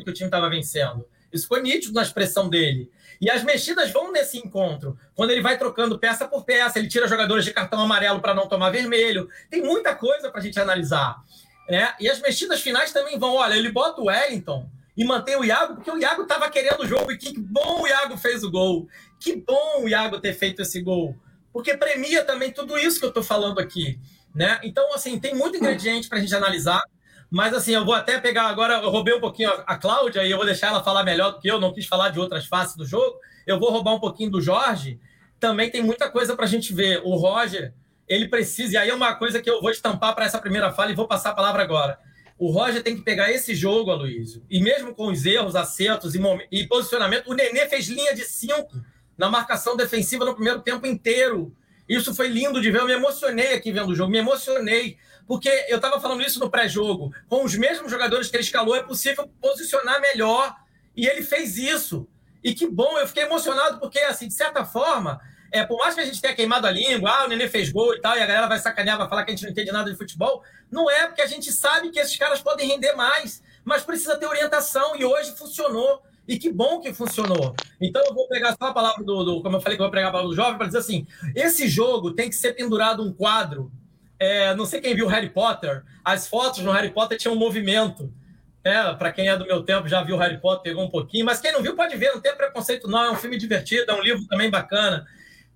que 0.02 0.10
o 0.10 0.12
time 0.12 0.28
estava 0.28 0.48
vencendo. 0.50 1.06
Isso 1.32 1.46
foi 1.46 1.60
nítido 1.62 1.94
na 1.94 2.02
expressão 2.02 2.48
dele. 2.48 2.90
E 3.20 3.30
as 3.30 3.42
mexidas 3.42 3.90
vão 3.90 4.12
nesse 4.12 4.38
encontro. 4.38 4.96
Quando 5.14 5.30
ele 5.30 5.40
vai 5.40 5.58
trocando 5.58 5.98
peça 5.98 6.26
por 6.26 6.44
peça, 6.44 6.78
ele 6.78 6.88
tira 6.88 7.08
jogadores 7.08 7.44
de 7.44 7.52
cartão 7.52 7.80
amarelo 7.80 8.20
para 8.20 8.34
não 8.34 8.48
tomar 8.48 8.70
vermelho. 8.70 9.28
Tem 9.50 9.62
muita 9.62 9.94
coisa 9.94 10.30
para 10.30 10.40
a 10.40 10.42
gente 10.42 10.58
analisar. 10.58 11.16
Né? 11.68 11.92
E 12.00 12.08
as 12.08 12.20
mexidas 12.20 12.60
finais 12.60 12.92
também 12.92 13.18
vão. 13.18 13.34
Olha, 13.34 13.54
ele 13.54 13.70
bota 13.70 14.00
o 14.00 14.06
Wellington 14.06 14.70
e 14.96 15.04
mantém 15.04 15.36
o 15.36 15.44
Iago, 15.44 15.74
porque 15.76 15.90
o 15.90 15.98
Iago 15.98 16.22
estava 16.22 16.48
querendo 16.48 16.80
o 16.80 16.86
jogo. 16.86 17.10
E 17.12 17.18
que 17.18 17.38
bom 17.38 17.82
o 17.82 17.86
Iago 17.86 18.16
fez 18.16 18.42
o 18.44 18.50
gol. 18.50 18.88
Que 19.20 19.36
bom 19.36 19.82
o 19.82 19.88
Iago 19.88 20.20
ter 20.20 20.32
feito 20.32 20.62
esse 20.62 20.80
gol. 20.80 21.16
Porque 21.52 21.76
premia 21.76 22.24
também 22.24 22.52
tudo 22.52 22.78
isso 22.78 23.00
que 23.00 23.04
eu 23.04 23.10
estou 23.10 23.22
falando 23.22 23.58
aqui. 23.58 23.98
Né? 24.34 24.60
Então, 24.62 24.94
assim, 24.94 25.18
tem 25.18 25.34
muito 25.34 25.56
ingrediente 25.56 26.08
para 26.08 26.18
a 26.18 26.20
gente 26.20 26.34
analisar. 26.34 26.82
Mas, 27.30 27.52
assim, 27.52 27.72
eu 27.72 27.84
vou 27.84 27.94
até 27.94 28.18
pegar 28.18 28.46
agora. 28.46 28.74
Eu 28.74 28.90
roubei 28.90 29.14
um 29.14 29.20
pouquinho 29.20 29.50
a 29.66 29.76
Cláudia 29.76 30.24
e 30.24 30.30
eu 30.30 30.36
vou 30.36 30.46
deixar 30.46 30.68
ela 30.68 30.82
falar 30.82 31.04
melhor 31.04 31.32
do 31.32 31.40
que 31.40 31.48
eu. 31.48 31.60
Não 31.60 31.72
quis 31.72 31.86
falar 31.86 32.08
de 32.10 32.18
outras 32.18 32.46
faces 32.46 32.76
do 32.76 32.86
jogo. 32.86 33.16
Eu 33.46 33.58
vou 33.58 33.70
roubar 33.70 33.94
um 33.94 34.00
pouquinho 34.00 34.30
do 34.30 34.40
Jorge. 34.40 34.98
Também 35.38 35.70
tem 35.70 35.82
muita 35.82 36.10
coisa 36.10 36.34
para 36.34 36.44
a 36.44 36.48
gente 36.48 36.72
ver. 36.72 37.02
O 37.04 37.14
Roger 37.16 37.74
ele 38.08 38.26
precisa, 38.26 38.74
e 38.74 38.76
aí 38.76 38.88
é 38.88 38.94
uma 38.94 39.14
coisa 39.14 39.40
que 39.40 39.50
eu 39.50 39.60
vou 39.60 39.70
estampar 39.70 40.14
para 40.14 40.24
essa 40.24 40.38
primeira 40.38 40.72
fala 40.72 40.90
e 40.90 40.94
vou 40.94 41.06
passar 41.06 41.30
a 41.30 41.34
palavra 41.34 41.62
agora. 41.62 41.98
O 42.38 42.50
Roger 42.50 42.82
tem 42.82 42.96
que 42.96 43.02
pegar 43.02 43.30
esse 43.30 43.54
jogo, 43.54 43.90
Aloysio, 43.90 44.42
e 44.48 44.60
mesmo 44.60 44.94
com 44.94 45.08
os 45.08 45.26
erros, 45.26 45.54
acertos 45.54 46.14
e, 46.14 46.20
e 46.50 46.66
posicionamento, 46.66 47.28
o 47.28 47.34
Nenê 47.34 47.66
fez 47.66 47.88
linha 47.88 48.14
de 48.14 48.24
cinco 48.24 48.80
na 49.16 49.28
marcação 49.28 49.76
defensiva 49.76 50.24
no 50.24 50.34
primeiro 50.34 50.60
tempo 50.60 50.86
inteiro. 50.86 51.54
Isso 51.88 52.14
foi 52.14 52.28
lindo 52.28 52.60
de 52.60 52.70
ver, 52.70 52.80
eu 52.80 52.86
me 52.86 52.92
emocionei 52.92 53.54
aqui 53.54 53.72
vendo 53.72 53.90
o 53.90 53.94
jogo, 53.94 54.10
me 54.10 54.18
emocionei, 54.18 54.98
porque 55.26 55.48
eu 55.68 55.76
estava 55.76 56.00
falando 56.00 56.22
isso 56.22 56.38
no 56.38 56.50
pré-jogo. 56.50 57.12
Com 57.28 57.44
os 57.44 57.54
mesmos 57.54 57.90
jogadores 57.90 58.28
que 58.28 58.36
ele 58.36 58.44
escalou, 58.44 58.76
é 58.76 58.82
possível 58.82 59.28
posicionar 59.40 60.00
melhor, 60.00 60.54
e 60.96 61.06
ele 61.06 61.22
fez 61.22 61.56
isso. 61.56 62.06
E 62.42 62.54
que 62.54 62.66
bom, 62.66 62.98
eu 62.98 63.06
fiquei 63.06 63.22
emocionado, 63.22 63.80
porque, 63.80 63.98
assim, 64.00 64.28
de 64.28 64.34
certa 64.34 64.64
forma, 64.64 65.20
é, 65.50 65.64
por 65.64 65.78
mais 65.78 65.94
que 65.94 66.00
a 66.00 66.04
gente 66.04 66.20
tenha 66.20 66.34
queimado 66.34 66.66
a 66.66 66.70
língua, 66.70 67.10
ah, 67.10 67.24
o 67.24 67.28
Nenê 67.28 67.48
fez 67.48 67.70
gol 67.70 67.94
e 67.94 68.00
tal, 68.00 68.16
e 68.16 68.22
a 68.22 68.26
galera 68.26 68.46
vai 68.46 68.58
sacanear, 68.58 68.98
vai 68.98 69.08
falar 69.08 69.24
que 69.24 69.30
a 69.30 69.34
gente 69.34 69.44
não 69.44 69.50
entende 69.50 69.72
nada 69.72 69.90
de 69.90 69.96
futebol, 69.96 70.42
não 70.70 70.90
é, 70.90 71.06
porque 71.06 71.22
a 71.22 71.26
gente 71.26 71.50
sabe 71.52 71.90
que 71.90 71.98
esses 71.98 72.16
caras 72.16 72.40
podem 72.40 72.68
render 72.68 72.92
mais, 72.92 73.42
mas 73.64 73.82
precisa 73.82 74.16
ter 74.16 74.26
orientação, 74.26 74.94
e 74.96 75.04
hoje 75.04 75.34
funcionou. 75.36 76.02
E 76.28 76.38
que 76.38 76.52
bom 76.52 76.78
que 76.78 76.92
funcionou. 76.92 77.56
Então 77.80 78.02
eu 78.04 78.14
vou 78.14 78.28
pegar 78.28 78.50
só 78.50 78.68
a 78.68 78.74
palavra 78.74 79.02
do, 79.02 79.24
do 79.24 79.42
como 79.42 79.56
eu 79.56 79.60
falei 79.62 79.78
que 79.78 79.82
eu 79.82 79.86
vou 79.86 79.90
pegar 79.90 80.08
a 80.08 80.10
palavra 80.10 80.28
do 80.28 80.36
jovem, 80.36 80.58
para 80.58 80.66
dizer 80.66 80.78
assim: 80.78 81.06
esse 81.34 81.66
jogo 81.66 82.12
tem 82.12 82.28
que 82.28 82.34
ser 82.34 82.52
pendurado 82.52 83.02
um 83.02 83.10
quadro. 83.10 83.72
É, 84.20 84.54
não 84.54 84.66
sei 84.66 84.80
quem 84.80 84.94
viu 84.94 85.06
Harry 85.06 85.30
Potter, 85.30 85.82
as 86.04 86.28
fotos 86.28 86.62
no 86.62 86.72
Harry 86.72 86.90
Potter 86.90 87.16
tinham 87.16 87.34
um 87.34 87.38
movimento. 87.38 88.12
É, 88.62 88.92
para 88.94 89.10
quem 89.10 89.28
é 89.28 89.36
do 89.36 89.46
meu 89.46 89.62
tempo, 89.62 89.88
já 89.88 90.02
viu 90.02 90.18
Harry 90.18 90.38
Potter, 90.38 90.64
pegou 90.64 90.84
um 90.84 90.90
pouquinho, 90.90 91.24
mas 91.24 91.40
quem 91.40 91.52
não 91.52 91.62
viu 91.62 91.74
pode 91.74 91.96
ver, 91.96 92.12
não 92.12 92.20
tem 92.20 92.36
preconceito, 92.36 92.86
não. 92.86 93.04
É 93.04 93.10
um 93.10 93.16
filme 93.16 93.38
divertido, 93.38 93.90
é 93.90 93.94
um 93.94 94.02
livro 94.02 94.26
também 94.26 94.50
bacana. 94.50 95.06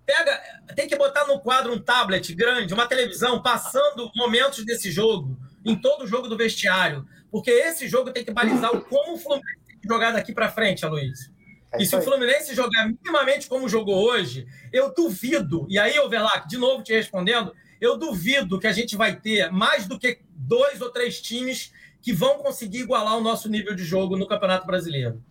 Pega, 0.07 0.41
tem 0.75 0.88
que 0.88 0.97
botar 0.97 1.26
no 1.26 1.38
quadro 1.41 1.75
um 1.75 1.79
tablet 1.79 2.35
grande, 2.35 2.73
uma 2.73 2.87
televisão, 2.87 3.43
passando 3.43 4.11
momentos 4.17 4.64
desse 4.64 4.91
jogo, 4.91 5.37
em 5.64 5.76
todo 5.76 6.05
o 6.05 6.07
jogo 6.07 6.29
do 6.29 6.37
vestiário. 6.37 7.07
Porque 7.31 7.50
esse 7.50 7.88
jogo 7.88 8.11
tem 8.11 8.25
que 8.25 8.31
balizar 8.31 8.75
o 8.75 8.81
como 8.83 9.14
o 9.14 9.19
Fluminense 9.19 9.62
jogar 9.86 10.12
daqui 10.12 10.32
para 10.32 10.50
frente, 10.50 10.84
Aloysio. 10.84 11.32
É 11.72 11.82
e 11.82 11.86
se 11.86 11.96
o 11.96 12.02
Fluminense 12.02 12.54
jogar 12.54 12.86
minimamente 12.86 13.48
como 13.48 13.68
jogou 13.68 13.96
hoje, 13.96 14.46
eu 14.72 14.92
duvido, 14.94 15.66
e 15.70 15.78
aí, 15.78 15.98
Overlac, 15.98 16.46
de 16.46 16.58
novo 16.58 16.82
te 16.82 16.92
respondendo, 16.92 17.54
eu 17.80 17.96
duvido 17.96 18.60
que 18.60 18.66
a 18.66 18.72
gente 18.72 18.96
vai 18.96 19.16
ter 19.16 19.50
mais 19.50 19.86
do 19.86 19.98
que 19.98 20.20
dois 20.30 20.80
ou 20.80 20.90
três 20.90 21.20
times 21.20 21.72
que 22.00 22.12
vão 22.12 22.38
conseguir 22.38 22.80
igualar 22.80 23.16
o 23.16 23.22
nosso 23.22 23.48
nível 23.48 23.74
de 23.74 23.84
jogo 23.84 24.16
no 24.16 24.26
Campeonato 24.26 24.66
Brasileiro. 24.66 25.22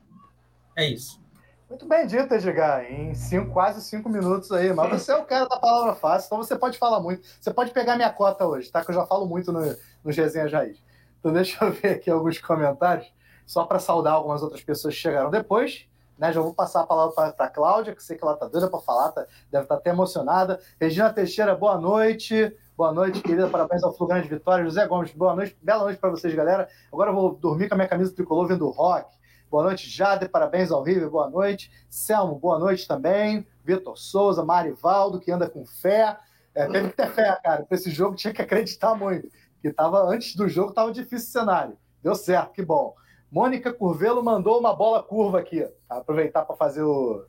É 0.76 0.88
isso. 0.88 1.22
Muito 1.70 1.88
bem 1.88 2.06
dito, 2.06 2.34
Edgar, 2.34 2.84
em 2.84 3.14
cinco, 3.14 3.52
quase 3.54 3.82
cinco 3.82 4.10
minutos 4.10 4.52
aí. 4.52 4.74
Mas 4.74 4.90
você 4.90 5.14
é 5.14 5.16
o 5.16 5.24
cara 5.24 5.48
da 5.48 5.58
palavra 5.58 5.96
fácil, 5.96 6.26
então 6.26 6.38
você 6.38 6.58
pode 6.58 6.78
falar 6.78 7.00
muito. 7.00 7.26
Você 7.40 7.54
pode 7.54 7.72
pegar 7.72 7.96
minha 7.96 8.10
cota 8.10 8.46
hoje, 8.46 8.70
tá? 8.70 8.84
Que 8.84 8.92
eu 8.92 8.96
já 8.96 9.06
falo 9.06 9.26
muito 9.26 9.54
no, 9.54 9.62
no 10.04 10.12
Resenha 10.12 10.50
Raiz. 10.50 10.84
Então 11.18 11.32
deixa 11.32 11.64
eu 11.64 11.72
ver 11.72 11.92
aqui 11.92 12.10
alguns 12.10 12.40
comentários, 12.40 13.08
só 13.46 13.66
para 13.66 13.80
saudar 13.80 14.14
algumas 14.14 14.44
outras 14.44 14.64
pessoas 14.64 14.94
que 14.94 15.02
chegaram 15.02 15.30
depois. 15.30 15.88
Né, 16.18 16.32
já 16.32 16.40
vou 16.40 16.54
passar 16.54 16.82
a 16.82 16.86
palavra 16.86 17.32
para 17.32 17.46
a 17.46 17.50
Cláudia, 17.50 17.96
que 17.96 18.04
sei 18.04 18.16
que 18.16 18.24
ela 18.24 18.34
está 18.34 18.48
doida 18.48 18.70
para 18.70 18.80
falar, 18.80 19.12
tá, 19.12 19.26
deve 19.50 19.64
estar 19.64 19.76
tá 19.76 19.82
até 19.82 19.90
emocionada. 19.90 20.60
Regina 20.80 21.12
Teixeira, 21.12 21.56
boa 21.56 21.80
noite. 21.80 22.56
Boa 22.78 22.92
noite, 22.92 23.22
querida. 23.22 23.48
Parabéns 23.48 23.84
ao 23.84 23.94
Flu 23.94 24.08
Vitória. 24.08 24.66
José 24.66 24.88
Gomes, 24.88 25.12
boa 25.14 25.36
noite. 25.36 25.56
Bela 25.62 25.84
noite 25.84 26.00
para 26.00 26.10
vocês, 26.10 26.34
galera. 26.34 26.68
Agora 26.92 27.12
eu 27.12 27.16
vou 27.16 27.36
dormir 27.36 27.68
com 27.68 27.76
a 27.76 27.78
minha 27.78 27.88
camisa 27.88 28.12
tricolor 28.12 28.48
vendo 28.48 28.68
rock. 28.70 29.08
Boa 29.52 29.64
noite, 29.64 29.88
Jade. 29.90 30.28
Parabéns 30.28 30.72
ao 30.72 30.82
River. 30.82 31.10
Boa 31.10 31.30
noite. 31.30 31.72
Selmo, 31.90 32.36
boa 32.40 32.58
noite 32.58 32.88
também. 32.88 33.46
Vitor 33.64 33.98
Souza, 33.98 34.44
Marivaldo, 34.44 35.20
que 35.20 35.32
anda 35.32 35.48
com 35.48 35.64
fé. 35.64 36.18
É, 36.56 36.66
teve 36.68 36.90
que 36.90 36.96
ter 36.96 37.12
fé, 37.12 37.40
cara. 37.44 37.64
Para 37.64 37.78
esse 37.78 37.92
jogo 37.92 38.16
tinha 38.16 38.34
que 38.34 38.42
acreditar 38.42 38.96
muito. 38.96 39.30
Que 39.62 39.72
tava, 39.72 40.02
antes 40.04 40.36
do 40.36 40.50
jogo 40.50 40.70
estava 40.70 40.92
difícil 40.92 41.28
o 41.28 41.32
cenário. 41.32 41.78
Deu 42.02 42.16
certo, 42.16 42.54
que 42.54 42.64
bom. 42.64 42.96
Mônica 43.32 43.72
Curvelo 43.72 44.22
mandou 44.22 44.60
uma 44.60 44.76
bola 44.76 45.02
curva 45.02 45.40
aqui. 45.40 45.66
Aproveitar 45.90 46.44
para 46.44 46.56
fazer 46.56 46.84
o, 46.84 47.26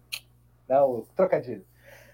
né, 0.68 0.80
o 0.80 1.06
trocadilho. 1.14 1.64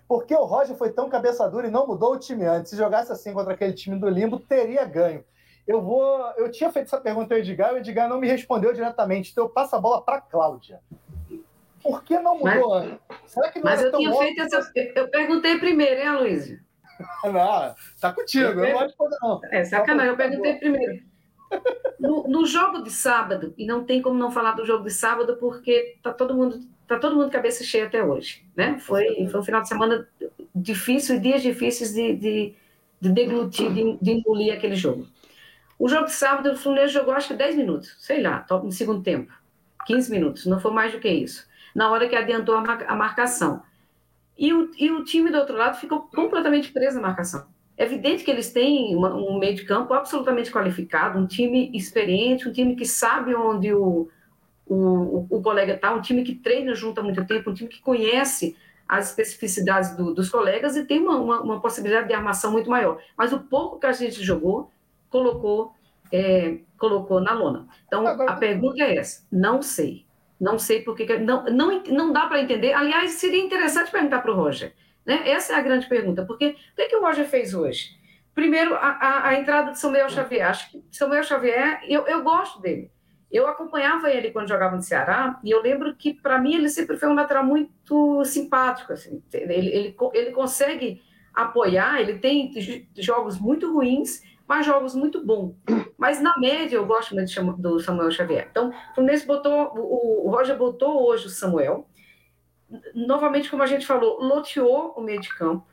Por 0.06 0.24
que 0.24 0.34
o 0.34 0.44
Roger 0.44 0.76
foi 0.76 0.92
tão 0.92 1.08
cabeça 1.08 1.48
dura 1.48 1.68
e 1.68 1.70
não 1.70 1.86
mudou 1.86 2.12
o 2.12 2.18
time 2.18 2.44
antes? 2.44 2.70
Se 2.70 2.76
jogasse 2.76 3.10
assim 3.10 3.32
contra 3.32 3.54
aquele 3.54 3.72
time 3.72 3.98
do 3.98 4.08
Limbo, 4.08 4.38
teria 4.38 4.84
ganho. 4.84 5.24
Eu 5.66 5.82
vou. 5.82 6.18
Eu 6.36 6.50
tinha 6.50 6.72
feito 6.72 6.86
essa 6.86 7.00
pergunta 7.00 7.34
ao 7.34 7.40
Edgar, 7.40 7.74
o 7.74 7.76
Edgar 7.76 8.08
não 8.08 8.18
me 8.18 8.26
respondeu 8.26 8.72
diretamente, 8.72 9.32
então 9.32 9.44
eu 9.44 9.50
passo 9.50 9.76
a 9.76 9.80
bola 9.80 10.02
para 10.02 10.20
Cláudia. 10.20 10.80
Por 11.82 12.02
que 12.02 12.18
não 12.18 12.38
mudou 12.38 12.70
mas, 12.70 12.84
antes? 12.84 12.98
Será 13.26 13.52
que 13.52 13.58
não 13.58 13.64
Mas 13.66 13.82
eu 13.82 13.92
tinha 13.92 14.14
feito 14.14 14.42
essa. 14.42 14.72
Eu 14.94 15.10
perguntei 15.10 15.58
primeiro, 15.58 16.00
hein, 16.00 16.08
Aloysio? 16.08 16.58
não, 17.24 17.74
tá 18.00 18.12
contigo, 18.12 18.44
eu, 18.44 18.64
eu 18.64 18.64
não 18.64 18.72
vou 18.72 18.82
responder, 18.82 19.16
não. 19.20 19.40
É 19.52 19.64
sacanagem, 19.64 20.10
eu 20.10 20.16
perguntei 20.16 20.54
primeiro. 20.54 21.02
No, 21.98 22.28
no, 22.28 22.46
jogo 22.46 22.82
de 22.82 22.90
sábado, 22.90 23.52
e 23.58 23.66
não 23.66 23.84
tem 23.84 24.00
como 24.00 24.18
não 24.18 24.30
falar 24.30 24.52
do 24.52 24.64
jogo 24.64 24.84
de 24.84 24.92
sábado, 24.92 25.36
porque 25.36 25.96
tá 26.02 26.12
todo 26.12 26.34
mundo, 26.34 26.60
tá 26.86 26.98
todo 26.98 27.16
mundo 27.16 27.30
cabeça 27.30 27.64
cheia 27.64 27.86
até 27.86 28.02
hoje. 28.04 28.44
Né? 28.56 28.78
Foi, 28.78 29.04
foi 29.30 29.40
um 29.40 29.44
final 29.44 29.62
de 29.62 29.68
semana 29.68 30.08
difícil 30.54 31.16
e 31.16 31.20
dias 31.20 31.42
difíceis 31.42 31.92
de, 31.92 32.14
de, 32.14 32.54
de 33.00 33.08
deglutir, 33.10 33.72
de, 33.72 33.98
de 34.00 34.10
engolir 34.12 34.54
aquele 34.54 34.76
jogo. 34.76 35.06
O 35.78 35.88
jogo 35.88 36.06
de 36.06 36.12
sábado, 36.12 36.52
o 36.52 36.56
Fluminense 36.56 36.92
jogou 36.92 37.14
acho 37.14 37.28
que 37.28 37.34
10 37.34 37.56
minutos, 37.56 37.94
sei 37.98 38.20
lá, 38.20 38.40
top 38.40 38.66
no 38.66 38.72
segundo 38.72 39.02
tempo. 39.02 39.32
15 39.86 40.10
minutos, 40.10 40.46
não 40.46 40.60
foi 40.60 40.72
mais 40.72 40.92
do 40.92 41.00
que 41.00 41.08
isso. 41.08 41.46
Na 41.74 41.90
hora 41.90 42.08
que 42.08 42.16
adiantou 42.16 42.54
a, 42.54 42.60
mar 42.60 42.84
a 42.86 42.96
marcação. 42.96 43.62
E 44.36 44.52
o, 44.52 44.70
e 44.76 44.90
o 44.90 45.04
time 45.04 45.30
do 45.30 45.38
outro 45.38 45.56
lado 45.56 45.78
ficou 45.78 46.02
completamente 46.02 46.72
preso 46.72 46.96
na 46.96 47.08
marcação. 47.08 47.46
É 47.78 47.84
evidente 47.84 48.24
que 48.24 48.30
eles 48.30 48.52
têm 48.52 48.96
uma, 48.96 49.14
um 49.14 49.38
meio 49.38 49.54
de 49.54 49.64
campo 49.64 49.94
absolutamente 49.94 50.50
qualificado, 50.50 51.16
um 51.16 51.26
time 51.28 51.70
experiente, 51.72 52.48
um 52.48 52.52
time 52.52 52.74
que 52.74 52.84
sabe 52.84 53.36
onde 53.36 53.72
o, 53.72 54.08
o, 54.66 55.26
o 55.30 55.40
colega 55.40 55.74
está, 55.74 55.94
um 55.94 56.02
time 56.02 56.24
que 56.24 56.34
treina 56.34 56.74
junto 56.74 56.98
há 56.98 57.04
muito 57.04 57.24
tempo, 57.24 57.50
um 57.50 57.54
time 57.54 57.70
que 57.70 57.80
conhece 57.80 58.56
as 58.88 59.10
especificidades 59.10 59.96
do, 59.96 60.12
dos 60.12 60.28
colegas 60.28 60.76
e 60.76 60.84
tem 60.84 60.98
uma, 61.00 61.20
uma, 61.20 61.40
uma, 61.40 61.60
possibilidade 61.60 62.08
de 62.08 62.14
armação 62.14 62.50
muito 62.50 62.68
maior. 62.68 63.00
Mas 63.16 63.32
o 63.32 63.38
pouco 63.38 63.78
que 63.78 63.86
a 63.86 63.92
gente 63.92 64.24
jogou 64.24 64.72
colocou, 65.08 65.72
é, 66.12 66.58
colocou 66.76 67.20
na 67.20 67.32
lona. 67.32 67.68
Então, 67.86 68.04
Agora, 68.04 68.32
a 68.32 68.36
pergunta 68.36 68.82
é 68.82 68.96
essa: 68.96 69.24
não 69.30 69.62
sei. 69.62 70.04
Não 70.40 70.58
sei 70.58 70.82
porque. 70.82 71.18
Não, 71.18 71.44
não, 71.44 71.82
não 71.84 72.12
dá 72.12 72.26
para 72.26 72.40
entender. 72.40 72.72
Aliás, 72.72 73.12
seria 73.12 73.40
interessante 73.40 73.90
perguntar 73.90 74.20
para 74.20 74.32
o 74.32 74.36
Roger. 74.36 74.72
Né? 75.08 75.26
Essa 75.30 75.54
é 75.54 75.56
a 75.56 75.62
grande 75.62 75.88
pergunta. 75.88 76.26
Porque 76.26 76.48
o 76.72 76.76
que, 76.76 76.82
é 76.82 76.88
que 76.88 76.96
o 76.96 77.00
Roger 77.00 77.26
fez 77.26 77.54
hoje? 77.54 77.96
Primeiro, 78.34 78.74
a, 78.74 78.90
a, 78.90 79.28
a 79.28 79.34
entrada 79.40 79.72
de 79.72 79.78
Samuel 79.78 80.10
Xavier. 80.10 80.46
Acho 80.46 80.70
que 80.70 80.84
Samuel 80.92 81.22
Xavier, 81.22 81.80
eu, 81.88 82.06
eu 82.06 82.22
gosto 82.22 82.60
dele. 82.60 82.92
Eu 83.32 83.46
acompanhava 83.46 84.10
ele 84.10 84.30
quando 84.30 84.48
jogava 84.48 84.76
no 84.76 84.82
Ceará 84.82 85.40
e 85.42 85.50
eu 85.50 85.62
lembro 85.62 85.96
que, 85.96 86.12
para 86.12 86.38
mim, 86.38 86.54
ele 86.54 86.68
sempre 86.68 86.98
foi 86.98 87.08
um 87.08 87.14
lateral 87.14 87.42
muito 87.42 88.22
simpático. 88.24 88.92
Assim. 88.92 89.22
Ele, 89.32 89.68
ele, 89.68 89.96
ele 90.12 90.30
consegue 90.30 91.02
apoiar, 91.34 92.00
ele 92.00 92.18
tem 92.18 92.52
jogos 92.96 93.38
muito 93.38 93.72
ruins, 93.72 94.22
mas 94.46 94.66
jogos 94.66 94.94
muito 94.94 95.24
bons. 95.24 95.54
Mas 95.96 96.20
na 96.20 96.34
média 96.38 96.76
eu 96.76 96.86
gosto 96.86 97.14
muito 97.14 97.32
do 97.58 97.80
Samuel 97.80 98.10
Xavier. 98.10 98.48
Então, 98.50 98.70
o 98.70 98.94
Fluminense 98.94 99.26
botou, 99.26 99.72
o, 99.74 100.30
Roger 100.30 100.56
botou 100.56 101.06
hoje 101.06 101.26
o 101.26 101.30
Samuel. 101.30 101.86
Novamente, 102.94 103.50
como 103.50 103.62
a 103.62 103.66
gente 103.66 103.86
falou, 103.86 104.20
loteou 104.20 104.94
o 104.96 105.00
meio 105.00 105.20
de 105.20 105.28
campo. 105.34 105.66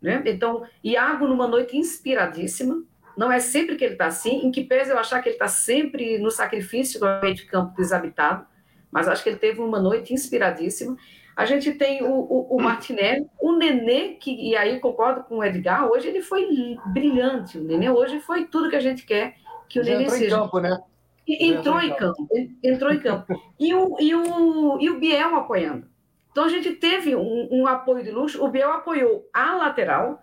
Né? 0.00 0.22
Então, 0.26 0.64
Iago 0.82 1.26
numa 1.26 1.48
noite 1.48 1.76
inspiradíssima. 1.76 2.82
Não 3.16 3.32
é 3.32 3.40
sempre 3.40 3.76
que 3.76 3.84
ele 3.84 3.94
está 3.94 4.06
assim, 4.06 4.46
em 4.46 4.50
que 4.50 4.62
pese 4.62 4.90
eu 4.90 4.98
achar 4.98 5.22
que 5.22 5.28
ele 5.28 5.36
está 5.36 5.48
sempre 5.48 6.18
no 6.18 6.30
sacrifício 6.30 7.00
do 7.00 7.06
meio 7.22 7.34
de 7.34 7.46
campo 7.46 7.74
desabitado, 7.74 8.46
mas 8.90 9.08
acho 9.08 9.22
que 9.22 9.30
ele 9.30 9.38
teve 9.38 9.60
uma 9.60 9.80
noite 9.80 10.12
inspiradíssima. 10.12 10.96
A 11.34 11.46
gente 11.46 11.72
tem 11.72 12.02
o, 12.02 12.10
o, 12.10 12.56
o 12.56 12.62
Martinelli, 12.62 13.26
o 13.40 13.56
Nenê, 13.56 14.14
que, 14.20 14.30
e 14.30 14.54
aí 14.54 14.78
concordo 14.80 15.24
com 15.24 15.38
o 15.38 15.44
Edgar, 15.44 15.90
hoje 15.90 16.08
ele 16.08 16.20
foi 16.20 16.46
brilhante. 16.86 17.58
O 17.58 17.64
Nenê 17.64 17.88
hoje 17.88 18.20
foi 18.20 18.44
tudo 18.44 18.68
que 18.68 18.76
a 18.76 18.80
gente 18.80 19.04
quer 19.04 19.36
que 19.68 19.80
o 19.80 19.84
Já 19.84 19.96
Nenê 19.96 20.10
seja. 20.10 20.36
Em 20.36 20.38
campo, 20.38 20.60
né? 20.60 20.78
E, 21.26 21.46
entrou 21.46 21.80
em 21.80 21.94
campo. 21.94 22.28
Entrou 22.62 22.92
em 22.92 23.00
campo. 23.00 23.42
E 23.58 23.74
o, 23.74 23.96
e 23.98 24.14
o, 24.14 24.80
e 24.80 24.90
o 24.90 24.98
Biel 24.98 25.36
apoiando. 25.36 25.88
Então 26.36 26.44
a 26.44 26.50
gente 26.50 26.70
teve 26.72 27.16
um, 27.16 27.48
um 27.50 27.66
apoio 27.66 28.04
de 28.04 28.10
luxo. 28.10 28.44
O 28.44 28.50
Biel 28.50 28.70
apoiou 28.70 29.26
a 29.32 29.54
lateral, 29.54 30.22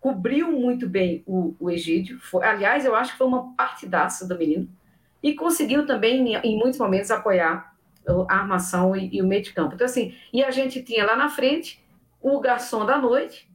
cobriu 0.00 0.50
muito 0.50 0.88
bem 0.88 1.22
o, 1.28 1.54
o 1.60 1.70
Egídio. 1.70 2.18
Foi, 2.18 2.44
aliás, 2.44 2.84
eu 2.84 2.92
acho 2.92 3.12
que 3.12 3.18
foi 3.18 3.28
uma 3.28 3.54
partidaça 3.54 4.26
do 4.26 4.36
menino. 4.36 4.68
E 5.22 5.32
conseguiu 5.32 5.86
também, 5.86 6.34
em, 6.34 6.36
em 6.38 6.58
muitos 6.58 6.80
momentos, 6.80 7.08
apoiar 7.12 7.72
a 8.28 8.34
armação 8.34 8.96
e, 8.96 9.14
e, 9.14 9.22
o 9.22 9.26
meio 9.28 9.44
de 9.44 9.52
campo. 9.52 9.76
Então, 9.76 9.84
assim, 9.84 10.12
e 10.32 10.42
a 10.42 10.50
gente 10.50 10.82
tinha 10.82 11.06
lá 11.06 11.14
na 11.14 11.28
frente 11.28 11.80
o 12.20 12.40
garçom 12.40 12.84
da 12.84 12.98
noite, 12.98 13.48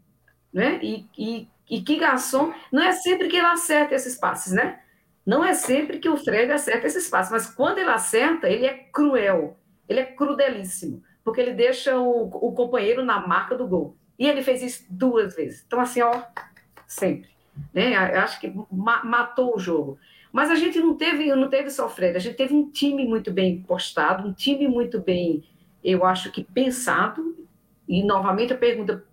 né? 0.53 0.79
E, 0.81 1.05
e, 1.17 1.49
e 1.69 1.81
que 1.81 1.97
garçom, 1.97 2.53
não 2.71 2.81
é 2.81 2.93
sempre 2.93 3.27
que 3.27 3.35
ele 3.35 3.45
acerta 3.45 3.93
esses 3.93 4.15
passes, 4.15 4.53
né? 4.53 4.79
Não 5.25 5.43
é 5.43 5.53
sempre 5.53 5.99
que 5.99 6.07
o 6.07 6.15
Fred 6.15 6.49
acerta 6.49 6.87
esses 6.87 7.09
passes, 7.09 7.29
mas 7.29 7.53
quando 7.53 7.79
ele 7.79 7.89
acerta, 7.89 8.47
ele 8.47 8.65
é 8.65 8.73
cruel, 8.73 9.57
ele 9.89 9.99
é 9.99 10.05
crudelíssimo, 10.05 11.03
porque 11.29 11.41
ele 11.41 11.53
deixa 11.53 11.95
o, 11.95 12.24
o 12.24 12.51
companheiro 12.53 13.05
na 13.05 13.19
marca 13.19 13.55
do 13.55 13.67
gol. 13.67 13.95
E 14.17 14.27
ele 14.27 14.41
fez 14.41 14.63
isso 14.63 14.83
duas 14.89 15.36
vezes. 15.36 15.63
Então, 15.65 15.79
assim, 15.79 16.01
ó, 16.01 16.24
sempre. 16.88 17.29
Né? 17.71 17.93
Eu 17.93 18.21
acho 18.21 18.39
que 18.39 18.51
ma 18.71 19.03
matou 19.03 19.55
o 19.55 19.59
jogo. 19.59 20.00
Mas 20.31 20.50
a 20.50 20.55
gente 20.55 20.79
não 20.79 20.95
teve, 20.95 21.27
não 21.36 21.48
teve 21.48 21.69
só 21.69 21.88
Fred, 21.88 22.17
a 22.17 22.19
gente 22.19 22.36
teve 22.36 22.55
um 22.55 22.67
time 22.67 23.05
muito 23.05 23.31
bem 23.31 23.62
postado, 23.62 24.27
um 24.27 24.33
time 24.33 24.67
muito 24.67 25.00
bem, 25.00 25.43
eu 25.83 26.03
acho 26.03 26.31
que 26.31 26.43
pensado. 26.43 27.38
E 27.88 28.03
novamente 28.03 28.51
a 28.53 28.57
pergunta, 28.57 29.05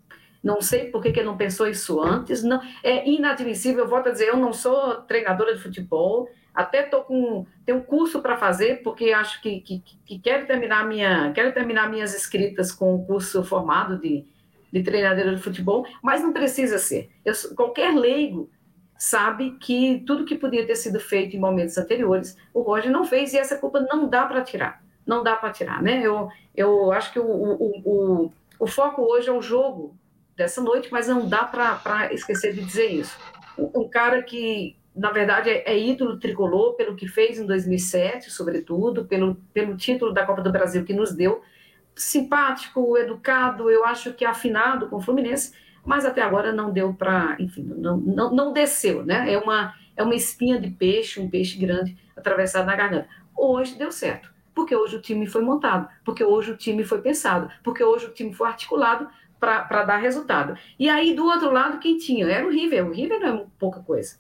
não 0.43 0.63
sei 0.63 0.87
por 0.87 1.03
que, 1.03 1.13
que 1.13 1.23
não 1.23 1.37
pensou 1.37 1.69
isso 1.69 2.01
antes. 2.01 2.43
Não, 2.43 2.63
é 2.83 3.07
inadmissível, 3.07 3.85
eu 3.85 3.91
volto 3.91 4.09
a 4.09 4.13
dizer, 4.13 4.29
eu 4.29 4.39
não 4.39 4.55
sou 4.55 5.03
treinadora 5.03 5.55
de 5.55 5.63
futebol, 5.63 6.31
até 6.57 6.83
tô 6.83 7.03
com 7.03 7.47
tenho 7.65 7.79
um 7.79 7.83
curso 7.83 8.23
para 8.23 8.37
fazer 8.37 8.83
porque 8.83 9.13
acho 9.13 9.41
que, 9.43 9.61
que, 9.61 9.83
que, 10.05 10.19
quero 10.19 10.47
terminar 10.47 10.87
minha 10.89 11.31
quero 11.33 11.53
terminar 11.53 11.91
minhas 11.91 12.15
escritas 12.15 12.73
com 12.73 12.95
o 12.95 12.97
um 12.97 13.05
curso 13.05 13.45
formado 13.45 13.99
de, 13.99 14.25
de 14.73 14.83
treinadora 14.83 15.35
de 15.35 15.43
futebol, 15.43 15.87
mas 16.03 16.23
não 16.23 16.33
precisa 16.33 16.79
ser. 16.79 17.11
Eu, 17.25 17.35
qualquer 17.55 17.95
leigo 17.95 18.51
sabe 18.99 19.53
que 19.59 20.03
tudo 20.07 20.25
que 20.25 20.35
podia 20.35 20.67
ter 20.67 20.77
sido 20.77 20.99
feito 20.99 21.37
em 21.37 21.41
momentos 21.41 21.77
anteriores, 21.77 22.37
o 22.53 22.63
Roger 22.63 22.91
não 22.91 23.05
fez 23.05 23.35
e 23.35 23.39
essa 23.39 23.57
culpa 23.59 23.81
não 23.81 24.09
dá 24.09 24.27
para 24.27 24.43
tirar. 24.43 24.83
Não 25.07 25.23
dá 25.23 25.37
para 25.37 25.53
tirar, 25.53 25.83
né? 25.83 26.01
Eu, 26.03 26.29
eu 26.55 26.91
acho 26.93 27.13
que 27.13 27.19
o, 27.19 27.25
o, 27.25 27.83
o, 27.85 28.33
o 28.59 28.67
foco 28.67 29.03
hoje 29.03 29.29
é 29.29 29.33
o 29.33 29.43
jogo 29.43 29.95
dessa 30.37 30.61
noite, 30.61 30.89
mas 30.91 31.07
não 31.09 31.29
dá 31.29 31.45
para 31.45 32.13
esquecer 32.13 32.53
de 32.53 32.65
dizer 32.65 32.89
isso. 32.89 33.17
Um 33.57 33.89
cara 33.89 34.23
que, 34.23 34.77
na 34.97 35.11
verdade, 35.11 35.51
é, 35.51 35.63
é, 35.71 35.79
ídolo 35.79 36.19
tricolor 36.19 36.75
pelo 36.75 36.97
que 36.97 37.07
fez 37.07 37.39
em 37.39 37.47
2007, 37.47 38.31
sobretudo, 38.31 39.05
pelo, 39.05 39.35
pelo 39.53 39.77
título 39.77 40.13
da 40.13 40.25
Copa 40.25 40.41
do 40.41 40.51
Brasil 40.51 40.85
que 40.85 40.95
nos 40.95 41.15
deu, 41.15 41.43
simpático, 41.95 42.97
educado, 42.97 43.71
eu 43.71 43.85
acho 43.85 44.15
que 44.15 44.25
afinado 44.25 44.89
com 44.89 44.97
o 44.97 45.01
Fluminense, 45.01 45.53
mas 45.85 46.05
até 46.05 46.23
agora 46.23 46.53
não 46.53 46.73
deu 46.73 46.95
para, 46.95 47.37
enfim, 47.39 47.63
não, 47.63 47.99
não, 47.99 48.35
não 48.35 48.53
desceu, 48.53 49.05
né? 49.05 49.33
É 49.33 49.39
uma, 49.39 49.75
é 49.97 50.03
uma 50.03 50.15
espinha 50.15 50.59
de 50.59 50.71
peixe, 50.71 51.21
um 51.21 51.29
peixe 51.29 51.59
grande 51.59 51.97
atravessado 52.17 52.67
na 52.67 52.75
garganta. 52.75 53.09
Hoje 53.37 53.77
deu 53.77 53.93
certo, 53.93 54.33
porque 54.55 54.75
hoje 54.75 54.97
o 54.97 55.01
time 55.01 55.27
foi 55.27 55.43
montado, 55.43 55.89
porque 56.05 56.25
hoje 56.25 56.53
o 56.53 56.57
time 56.57 56.85
foi 56.85 57.03
pensado, 57.03 57.51
porque 57.63 57.85
hoje 57.85 58.07
o 58.07 58.13
time 58.13 58.33
foi 58.33 58.49
articulado 58.49 59.09
para 59.39 59.85
dar 59.85 59.99
resultado. 59.99 60.57
E 60.79 60.89
aí, 60.89 61.15
do 61.15 61.27
outro 61.27 61.53
lado, 61.53 61.79
quem 61.79 61.99
tinha? 61.99 62.27
Era 62.27 62.47
o 62.47 62.51
River. 62.51 62.87
O 62.87 62.93
River 62.93 63.21
não 63.21 63.29
é 63.29 63.47
pouca 63.59 63.81
coisa. 63.81 64.17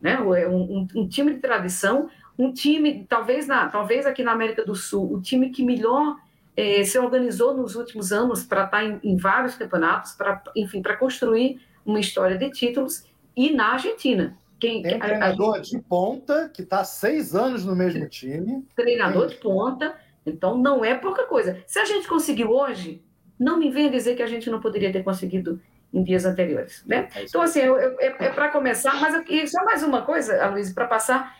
Né? 0.00 0.14
É 0.14 0.48
um, 0.48 0.78
um, 0.78 0.88
um 0.94 1.08
time 1.08 1.34
de 1.34 1.40
tradição, 1.40 2.08
um 2.38 2.52
time, 2.52 3.04
talvez, 3.08 3.46
na, 3.46 3.68
talvez 3.68 4.06
aqui 4.06 4.22
na 4.22 4.32
América 4.32 4.64
do 4.64 4.74
Sul, 4.74 5.12
o 5.14 5.20
time 5.20 5.50
que 5.50 5.64
melhor 5.64 6.16
é, 6.56 6.82
se 6.84 6.98
organizou 6.98 7.56
nos 7.56 7.74
últimos 7.74 8.12
anos 8.12 8.44
para 8.44 8.64
estar 8.64 8.78
tá 8.78 8.84
em, 8.84 9.00
em, 9.02 9.16
vários 9.16 9.54
campeonatos, 9.54 10.12
para 10.12 10.42
enfim, 10.56 10.82
para 10.82 10.96
construir 10.96 11.60
uma 11.84 12.00
história 12.00 12.36
de 12.36 12.50
títulos 12.50 13.04
e 13.36 13.52
na 13.52 13.74
Argentina. 13.74 14.36
Quem, 14.58 14.82
Tem 14.82 14.98
treinador 14.98 15.54
a, 15.54 15.58
a, 15.58 15.60
de 15.60 15.78
ponta 15.80 16.48
que 16.52 16.62
está 16.62 16.82
seis 16.82 17.34
anos 17.34 17.64
no 17.64 17.76
mesmo 17.76 18.08
time. 18.08 18.66
Treinador 18.74 19.28
Tem. 19.28 19.36
de 19.36 19.42
ponta, 19.42 19.94
então 20.26 20.58
não 20.58 20.84
é 20.84 20.94
pouca 20.94 21.24
coisa. 21.26 21.62
Se 21.64 21.78
a 21.78 21.84
gente 21.84 22.08
conseguiu 22.08 22.50
hoje, 22.50 23.00
não 23.38 23.56
me 23.56 23.70
venha 23.70 23.90
dizer 23.90 24.16
que 24.16 24.22
a 24.22 24.26
gente 24.26 24.50
não 24.50 24.60
poderia 24.60 24.92
ter 24.92 25.04
conseguido 25.04 25.60
em 25.92 26.02
dias 26.02 26.24
anteriores, 26.24 26.84
né? 26.86 27.08
É 27.14 27.24
então 27.24 27.40
assim, 27.40 27.60
eu, 27.60 27.76
eu, 27.76 27.96
é, 28.00 28.06
é 28.06 28.30
para 28.30 28.50
começar, 28.50 29.00
mas 29.00 29.14
eu, 29.14 29.46
só 29.46 29.64
mais 29.64 29.82
uma 29.82 30.02
coisa, 30.02 30.46
Luiz, 30.48 30.72
para 30.72 30.86
passar 30.86 31.36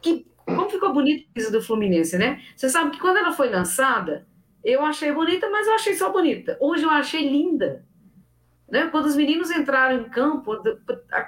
que 0.00 0.26
como 0.44 0.68
ficou 0.70 0.92
bonita 0.92 1.24
a 1.24 1.34
camisa 1.34 1.52
do 1.52 1.62
Fluminense, 1.62 2.18
né? 2.18 2.40
Você 2.56 2.68
sabe 2.68 2.90
que 2.90 3.00
quando 3.00 3.18
ela 3.18 3.32
foi 3.32 3.50
lançada, 3.50 4.26
eu 4.64 4.84
achei 4.84 5.12
bonita, 5.12 5.48
mas 5.50 5.66
eu 5.66 5.74
achei 5.74 5.94
só 5.94 6.10
bonita. 6.10 6.56
Hoje 6.60 6.82
eu 6.84 6.90
achei 6.90 7.28
linda. 7.28 7.84
Né? 8.70 8.86
Quando 8.86 9.06
os 9.06 9.16
meninos 9.16 9.50
entraram 9.50 10.00
em 10.00 10.08
campo, 10.08 10.52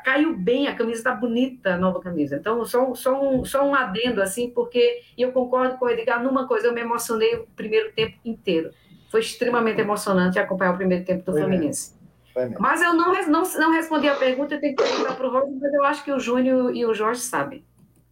caiu 0.04 0.36
bem, 0.36 0.68
a 0.68 0.76
camisa 0.76 0.98
está 0.98 1.12
bonita, 1.12 1.74
a 1.74 1.76
nova 1.76 2.00
camisa. 2.00 2.36
Então, 2.36 2.64
só, 2.64 2.94
só, 2.94 3.20
um, 3.20 3.44
só 3.44 3.68
um 3.68 3.74
adendo, 3.74 4.22
assim, 4.22 4.50
porque 4.50 5.02
e 5.16 5.22
eu 5.22 5.32
concordo 5.32 5.76
com 5.76 5.86
o 5.86 5.90
Edgar 5.90 6.22
numa 6.22 6.46
coisa, 6.46 6.68
eu 6.68 6.72
me 6.72 6.80
emocionei 6.80 7.34
o 7.34 7.46
primeiro 7.56 7.92
tempo 7.92 8.16
inteiro. 8.24 8.70
Foi 9.10 9.20
extremamente 9.20 9.80
emocionante 9.80 10.38
acompanhar 10.38 10.74
o 10.74 10.76
primeiro 10.76 11.04
tempo 11.04 11.24
do 11.24 11.32
Foi 11.32 11.42
Mas 12.58 12.80
eu 12.80 12.94
não, 12.94 13.12
não, 13.28 13.42
não 13.42 13.72
respondi 13.72 14.08
a 14.08 14.14
pergunta, 14.14 14.54
eu 14.54 14.60
tenho 14.60 14.76
que 14.76 14.82
perguntar 14.82 15.14
para 15.14 15.26
o 15.26 15.30
Roger, 15.30 15.58
mas 15.60 15.74
eu 15.74 15.84
acho 15.84 16.04
que 16.04 16.12
o 16.12 16.18
Júnior 16.18 16.74
e 16.74 16.84
o 16.86 16.94
Jorge 16.94 17.20
sabem. 17.20 17.64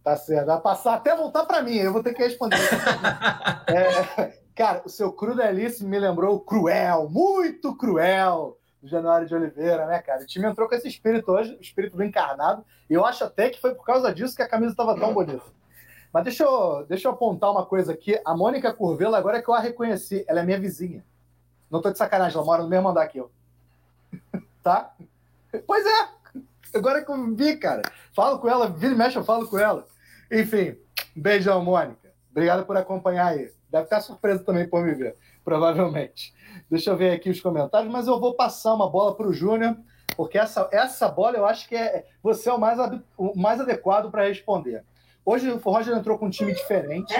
Tá 0.03 0.15
certo, 0.15 0.47
vai 0.47 0.59
passar 0.59 0.95
até 0.95 1.15
voltar 1.15 1.45
para 1.45 1.61
mim, 1.61 1.75
eu 1.75 1.93
vou 1.93 2.01
ter 2.01 2.13
que 2.13 2.23
responder. 2.23 2.57
é, 3.67 4.41
Cara, 4.55 4.81
o 4.85 4.89
seu 4.89 5.11
Crudelice 5.13 5.85
me 5.85 5.97
lembrou 5.97 6.39
cruel, 6.39 7.09
muito 7.09 7.75
cruel, 7.75 8.57
do 8.81 8.87
Januário 8.87 9.27
de 9.27 9.33
Oliveira, 9.33 9.85
né, 9.85 9.99
cara? 9.99 10.23
O 10.23 10.25
time 10.25 10.47
entrou 10.47 10.67
com 10.67 10.75
esse 10.75 10.87
espírito 10.87 11.31
hoje, 11.31 11.55
o 11.55 11.61
espírito 11.61 11.95
do 11.95 12.03
encarnado, 12.03 12.63
e 12.89 12.93
eu 12.93 13.05
acho 13.05 13.23
até 13.23 13.49
que 13.49 13.61
foi 13.61 13.73
por 13.73 13.85
causa 13.85 14.13
disso 14.13 14.35
que 14.35 14.41
a 14.41 14.47
camisa 14.47 14.71
estava 14.71 14.99
tão 14.99 15.13
bonita. 15.13 15.43
Mas 16.11 16.25
deixa 16.25 16.43
eu, 16.43 16.85
deixa 16.87 17.07
eu 17.07 17.13
apontar 17.13 17.51
uma 17.51 17.65
coisa 17.65 17.93
aqui. 17.93 18.19
A 18.25 18.35
Mônica 18.35 18.73
Curvelo, 18.73 19.15
agora 19.15 19.37
é 19.37 19.41
que 19.41 19.49
eu 19.49 19.53
a 19.53 19.59
reconheci, 19.59 20.25
ela 20.27 20.41
é 20.41 20.43
minha 20.43 20.59
vizinha. 20.59 21.05
Não 21.69 21.81
tô 21.81 21.89
de 21.89 21.97
sacanagem, 21.97 22.35
ela 22.35 22.45
mora 22.45 22.63
no 22.63 22.69
mesmo 22.69 22.89
andar 22.89 23.07
que 23.07 23.19
eu. 23.19 23.31
Tá? 24.63 24.93
Pois 25.65 25.85
é, 25.85 26.09
agora 26.77 27.03
que 27.03 27.11
eu 27.11 27.35
vi, 27.35 27.57
cara. 27.57 27.81
Falo 28.13 28.39
com 28.39 28.49
ela, 28.49 28.67
vira 28.67 28.93
e 28.93 28.97
mexe, 28.97 29.17
eu 29.17 29.23
falo 29.23 29.47
com 29.47 29.57
ela. 29.57 29.85
Enfim, 30.31 30.77
beijão, 31.15 31.63
Mônica. 31.63 32.13
Obrigado 32.31 32.65
por 32.65 32.77
acompanhar 32.77 33.27
aí. 33.27 33.51
Deve 33.69 33.85
estar 33.85 34.01
surpreso 34.01 34.43
também 34.43 34.67
por 34.67 34.83
me 34.83 34.93
ver, 34.93 35.15
provavelmente. 35.43 36.33
Deixa 36.69 36.89
eu 36.89 36.97
ver 36.97 37.11
aqui 37.11 37.29
os 37.29 37.41
comentários, 37.41 37.91
mas 37.91 38.07
eu 38.07 38.19
vou 38.19 38.33
passar 38.33 38.73
uma 38.73 38.89
bola 38.89 39.15
para 39.15 39.27
o 39.27 39.33
Júnior, 39.33 39.77
porque 40.15 40.37
essa, 40.37 40.69
essa 40.71 41.07
bola 41.07 41.37
eu 41.37 41.45
acho 41.45 41.67
que 41.67 41.75
é 41.75 42.05
você 42.21 42.49
é 42.49 42.53
o 42.53 42.59
mais, 42.59 42.77
o 43.17 43.37
mais 43.37 43.59
adequado 43.59 44.09
para 44.11 44.27
responder. 44.27 44.83
Hoje 45.25 45.49
o 45.51 45.57
Roger 45.57 45.95
entrou 45.95 46.17
com 46.17 46.25
um 46.25 46.29
time 46.29 46.53
diferente, 46.53 47.13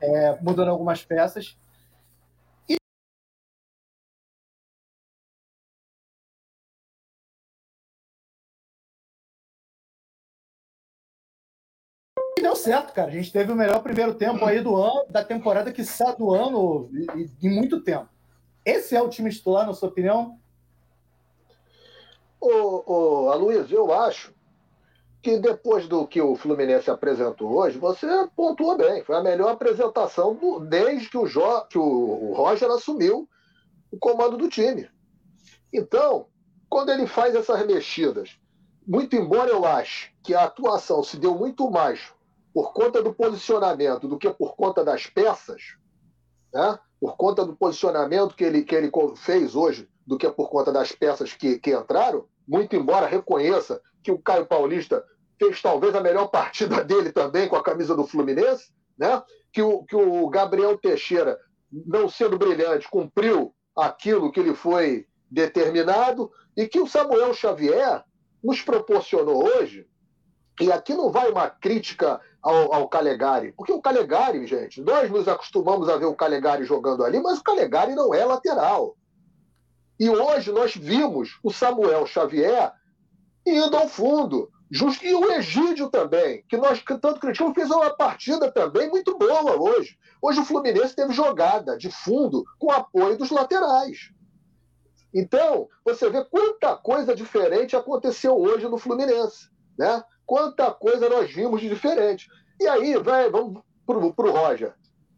é, 0.00 0.38
mudando 0.40 0.68
algumas 0.68 1.04
peças. 1.04 1.56
Certo, 12.66 12.92
cara. 12.92 13.08
A 13.08 13.14
gente 13.14 13.32
teve 13.32 13.52
o 13.52 13.56
melhor 13.56 13.80
primeiro 13.80 14.14
tempo 14.14 14.44
aí 14.44 14.60
do 14.60 14.74
ano, 14.74 15.06
da 15.08 15.24
temporada 15.24 15.72
que 15.72 15.84
sai 15.84 16.16
do 16.16 16.34
ano 16.34 16.90
em 17.40 17.48
muito 17.48 17.80
tempo. 17.80 18.08
Esse 18.64 18.96
é 18.96 19.00
o 19.00 19.08
time 19.08 19.30
titular, 19.30 19.64
na 19.64 19.72
sua 19.72 19.88
opinião? 19.88 20.36
Ô, 22.40 22.82
ô, 22.86 23.30
Aloysio, 23.30 23.76
eu 23.76 23.92
acho 23.92 24.34
que 25.22 25.38
depois 25.38 25.86
do 25.86 26.06
que 26.08 26.20
o 26.20 26.34
Fluminense 26.34 26.90
apresentou 26.90 27.52
hoje, 27.52 27.78
você 27.78 28.06
pontuou 28.34 28.76
bem. 28.76 29.04
Foi 29.04 29.14
a 29.14 29.22
melhor 29.22 29.52
apresentação 29.52 30.34
do, 30.34 30.58
desde 30.58 31.08
que, 31.08 31.16
o, 31.16 31.26
jo, 31.26 31.64
que 31.70 31.78
o, 31.78 31.84
o 31.84 32.34
Roger 32.34 32.68
assumiu 32.70 33.28
o 33.92 33.98
comando 33.98 34.36
do 34.36 34.48
time. 34.48 34.90
Então, 35.72 36.26
quando 36.68 36.90
ele 36.90 37.06
faz 37.06 37.34
essas 37.36 37.64
mexidas, 37.64 38.36
muito 38.84 39.14
embora 39.14 39.50
eu 39.50 39.64
ache 39.64 40.12
que 40.22 40.34
a 40.34 40.44
atuação 40.44 41.04
se 41.04 41.16
deu 41.16 41.34
muito 41.36 41.70
mais 41.70 42.15
por 42.56 42.72
conta 42.72 43.02
do 43.02 43.12
posicionamento 43.12 44.08
do 44.08 44.16
que 44.16 44.30
por 44.30 44.56
conta 44.56 44.82
das 44.82 45.06
peças, 45.06 45.76
né? 46.50 46.78
por 46.98 47.14
conta 47.14 47.44
do 47.44 47.54
posicionamento 47.54 48.34
que 48.34 48.44
ele, 48.44 48.62
que 48.62 48.74
ele 48.74 48.90
fez 49.14 49.54
hoje 49.54 49.86
do 50.06 50.16
que 50.16 50.26
por 50.30 50.48
conta 50.48 50.72
das 50.72 50.90
peças 50.90 51.34
que, 51.34 51.58
que 51.58 51.76
entraram, 51.76 52.24
muito 52.48 52.74
embora 52.74 53.06
reconheça 53.06 53.78
que 54.02 54.10
o 54.10 54.18
Caio 54.18 54.46
Paulista 54.46 55.04
fez 55.38 55.60
talvez 55.60 55.94
a 55.94 56.00
melhor 56.00 56.28
partida 56.28 56.80
dele 56.82 57.12
também 57.12 57.46
com 57.46 57.56
a 57.56 57.62
camisa 57.62 57.94
do 57.94 58.06
Fluminense, 58.06 58.72
né? 58.96 59.22
que, 59.52 59.60
o, 59.60 59.84
que 59.84 59.94
o 59.94 60.26
Gabriel 60.30 60.78
Teixeira, 60.78 61.38
não 61.70 62.08
sendo 62.08 62.38
brilhante, 62.38 62.88
cumpriu 62.88 63.54
aquilo 63.76 64.32
que 64.32 64.42
lhe 64.42 64.54
foi 64.54 65.06
determinado, 65.30 66.32
e 66.56 66.66
que 66.66 66.80
o 66.80 66.88
Samuel 66.88 67.34
Xavier 67.34 68.02
nos 68.42 68.62
proporcionou 68.62 69.44
hoje, 69.44 69.86
e 70.60 70.72
aqui 70.72 70.94
não 70.94 71.10
vai 71.10 71.30
uma 71.30 71.50
crítica 71.50 72.18
ao, 72.46 72.72
ao 72.72 72.88
Calegari, 72.88 73.52
porque 73.52 73.72
o 73.72 73.82
Calegari, 73.82 74.46
gente, 74.46 74.80
nós 74.80 75.10
nos 75.10 75.26
acostumamos 75.26 75.88
a 75.88 75.96
ver 75.96 76.04
o 76.04 76.14
Calegari 76.14 76.64
jogando 76.64 77.04
ali, 77.04 77.20
mas 77.20 77.40
o 77.40 77.42
Calegari 77.42 77.92
não 77.92 78.14
é 78.14 78.24
lateral. 78.24 78.96
E 79.98 80.08
hoje 80.08 80.52
nós 80.52 80.76
vimos 80.76 81.40
o 81.42 81.52
Samuel 81.52 82.06
Xavier 82.06 82.72
indo 83.44 83.76
ao 83.76 83.88
fundo. 83.88 84.48
Just... 84.70 85.02
E 85.02 85.12
o 85.12 85.32
Egídio 85.32 85.90
também, 85.90 86.44
que 86.48 86.56
nós 86.56 86.80
tanto 86.84 87.18
criticamos, 87.18 87.54
fez 87.54 87.68
uma 87.68 87.90
partida 87.90 88.52
também 88.52 88.88
muito 88.90 89.18
boa 89.18 89.60
hoje. 89.60 89.98
Hoje 90.22 90.38
o 90.38 90.44
Fluminense 90.44 90.94
teve 90.94 91.12
jogada 91.12 91.76
de 91.76 91.90
fundo 91.90 92.44
com 92.60 92.70
apoio 92.70 93.18
dos 93.18 93.30
laterais. 93.30 94.12
Então, 95.12 95.68
você 95.84 96.08
vê 96.10 96.24
quanta 96.24 96.76
coisa 96.76 97.12
diferente 97.12 97.74
aconteceu 97.74 98.36
hoje 98.36 98.68
no 98.68 98.78
Fluminense. 98.78 99.50
Né? 99.76 100.02
Quanta 100.26 100.70
coisa 100.72 101.08
nós 101.08 101.32
vimos 101.32 101.60
de 101.60 101.68
diferente. 101.68 102.28
E 102.60 102.66
aí, 102.66 102.96
vai, 102.96 103.30
vamos 103.30 103.62
para 103.86 103.96
o 103.96 104.30
Roger. 104.30 104.74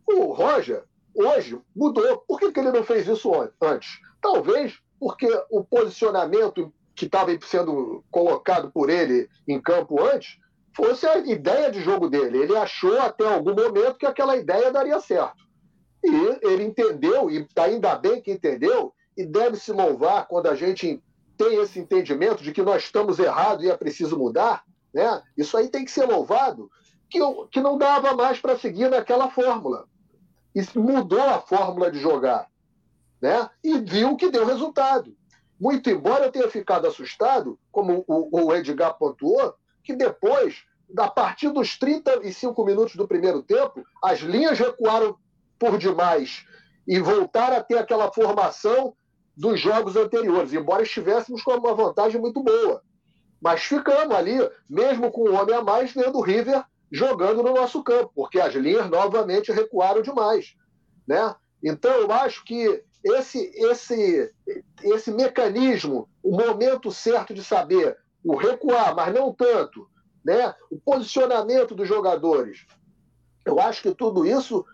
O 0.06 0.32
Roger, 0.32 0.84
hoje, 1.14 1.58
mudou. 1.74 2.18
Por 2.28 2.38
que, 2.38 2.52
que 2.52 2.60
ele 2.60 2.72
não 2.72 2.84
fez 2.84 3.08
isso 3.08 3.32
antes? 3.60 3.98
Talvez 4.20 4.78
porque 5.00 5.28
o 5.50 5.64
posicionamento 5.64 6.72
que 6.94 7.06
estava 7.06 7.30
sendo 7.42 8.04
colocado 8.10 8.70
por 8.72 8.90
ele 8.90 9.28
em 9.46 9.60
campo 9.60 10.02
antes 10.02 10.36
fosse 10.74 11.06
a 11.06 11.18
ideia 11.18 11.70
de 11.70 11.80
jogo 11.80 12.08
dele. 12.08 12.38
Ele 12.38 12.56
achou 12.56 13.00
até 13.00 13.26
algum 13.26 13.54
momento 13.54 13.98
que 13.98 14.06
aquela 14.06 14.36
ideia 14.36 14.72
daria 14.72 15.00
certo. 15.00 15.46
E 16.04 16.46
ele 16.46 16.64
entendeu, 16.64 17.30
e 17.30 17.46
ainda 17.56 17.96
bem 17.96 18.20
que 18.20 18.32
entendeu, 18.32 18.92
e 19.16 19.24
deve 19.24 19.56
se 19.56 19.72
louvar 19.72 20.26
quando 20.28 20.46
a 20.46 20.54
gente 20.54 21.02
tem 21.36 21.60
esse 21.60 21.78
entendimento 21.78 22.42
de 22.42 22.52
que 22.52 22.62
nós 22.62 22.84
estamos 22.84 23.18
errados 23.18 23.64
e 23.64 23.70
é 23.70 23.76
preciso 23.76 24.18
mudar. 24.18 24.62
Né? 24.92 25.22
Isso 25.36 25.56
aí 25.56 25.68
tem 25.68 25.84
que 25.84 25.90
ser 25.90 26.06
louvado, 26.06 26.70
que, 27.08 27.18
que 27.50 27.60
não 27.60 27.78
dava 27.78 28.14
mais 28.14 28.40
para 28.40 28.58
seguir 28.58 28.90
naquela 28.90 29.30
fórmula. 29.30 29.86
E 30.54 30.78
mudou 30.78 31.22
a 31.22 31.40
fórmula 31.40 31.90
de 31.90 31.98
jogar 31.98 32.48
né? 33.20 33.48
e 33.62 33.78
viu 33.78 34.16
que 34.16 34.30
deu 34.30 34.46
resultado. 34.46 35.16
Muito 35.60 35.90
embora 35.90 36.26
eu 36.26 36.32
tenha 36.32 36.48
ficado 36.48 36.86
assustado, 36.86 37.58
como 37.72 38.04
o, 38.06 38.46
o 38.46 38.54
Edgar 38.54 38.96
pontuou, 38.96 39.54
que 39.82 39.94
depois, 39.94 40.62
a 40.96 41.08
partir 41.08 41.50
dos 41.50 41.76
35 41.76 42.64
minutos 42.64 42.94
do 42.94 43.08
primeiro 43.08 43.42
tempo, 43.42 43.84
as 44.02 44.20
linhas 44.20 44.58
recuaram 44.58 45.16
por 45.58 45.76
demais 45.76 46.46
e 46.86 47.00
voltaram 47.00 47.56
a 47.56 47.62
ter 47.62 47.76
aquela 47.76 48.12
formação 48.12 48.94
dos 49.36 49.60
jogos 49.60 49.96
anteriores, 49.96 50.52
embora 50.52 50.82
estivéssemos 50.82 51.42
com 51.42 51.52
uma 51.52 51.74
vantagem 51.74 52.20
muito 52.20 52.42
boa. 52.42 52.82
Mas 53.40 53.62
ficamos 53.62 54.14
ali, 54.14 54.36
mesmo 54.68 55.10
com 55.10 55.28
um 55.28 55.34
homem 55.34 55.54
a 55.54 55.62
mais, 55.62 55.92
vendo 55.92 56.18
o 56.18 56.22
River 56.22 56.64
jogando 56.90 57.42
no 57.42 57.54
nosso 57.54 57.82
campo, 57.82 58.10
porque 58.14 58.40
as 58.40 58.54
linhas 58.54 58.88
novamente 58.90 59.52
recuaram 59.52 60.02
demais. 60.02 60.56
Né? 61.06 61.34
Então, 61.62 61.92
eu 61.92 62.10
acho 62.10 62.44
que 62.44 62.82
esse, 63.04 63.50
esse, 63.54 64.34
esse 64.82 65.10
mecanismo, 65.12 66.08
o 66.22 66.36
momento 66.36 66.90
certo 66.90 67.32
de 67.32 67.44
saber 67.44 67.96
o 68.24 68.36
recuar, 68.36 68.94
mas 68.94 69.14
não 69.14 69.32
tanto, 69.32 69.88
né? 70.24 70.54
o 70.70 70.78
posicionamento 70.78 71.74
dos 71.74 71.86
jogadores, 71.86 72.66
eu 73.44 73.60
acho 73.60 73.82
que 73.82 73.94
tudo 73.94 74.26
isso 74.26 74.64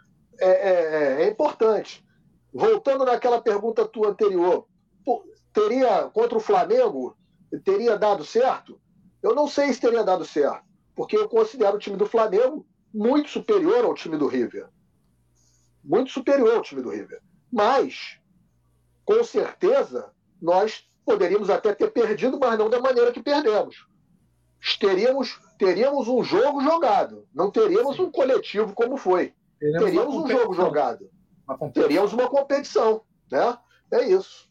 é, 0.40 0.48
é, 0.48 1.22
é 1.24 1.29
importante. 1.29 2.05
Voltando 2.53 3.05
naquela 3.05 3.40
pergunta 3.40 3.87
tua 3.87 4.09
anterior, 4.09 4.66
teria 5.53 6.05
contra 6.12 6.37
o 6.37 6.40
Flamengo 6.40 7.16
teria 7.61 7.97
dado 7.99 8.25
certo? 8.25 8.81
Eu 9.23 9.35
não 9.35 9.49
sei 9.49 9.73
se 9.73 9.81
teria 9.81 10.05
dado 10.05 10.25
certo, 10.25 10.64
porque 10.95 11.17
eu 11.17 11.29
considero 11.29 11.77
o 11.77 11.79
time 11.79 11.97
do 11.97 12.07
Flamengo 12.07 12.67
muito 12.93 13.29
superior 13.29 13.85
ao 13.85 13.95
time 13.95 14.17
do 14.17 14.27
River. 14.27 14.69
Muito 15.83 16.11
superior 16.11 16.55
ao 16.55 16.62
time 16.62 16.83
do 16.83 16.90
River. 16.90 17.21
Mas, 17.53 18.19
com 19.05 19.23
certeza, 19.25 20.12
nós 20.40 20.87
poderíamos 21.05 21.51
até 21.51 21.75
ter 21.75 21.90
perdido, 21.90 22.38
mas 22.38 22.59
não 22.59 22.71
da 22.71 22.81
maneira 22.81 23.12
que 23.12 23.23
perdemos. 23.23 23.87
Teríamos, 24.81 25.38
teríamos 25.59 26.09
um 26.09 26.23
jogo 26.25 26.62
jogado, 26.62 27.29
não 27.35 27.51
teríamos 27.51 27.99
um 27.99 28.11
coletivo 28.11 28.73
como 28.73 28.97
foi. 28.97 29.35
Teríamos, 29.59 29.85
teríamos 29.85 30.14
um 30.17 30.27
jogo 30.27 30.55
jogado. 30.55 31.11
Uma 31.47 31.71
teríamos 31.71 32.12
uma 32.12 32.29
competição. 32.29 33.03
Né? 33.31 33.59
É 33.90 34.09
isso. 34.09 34.49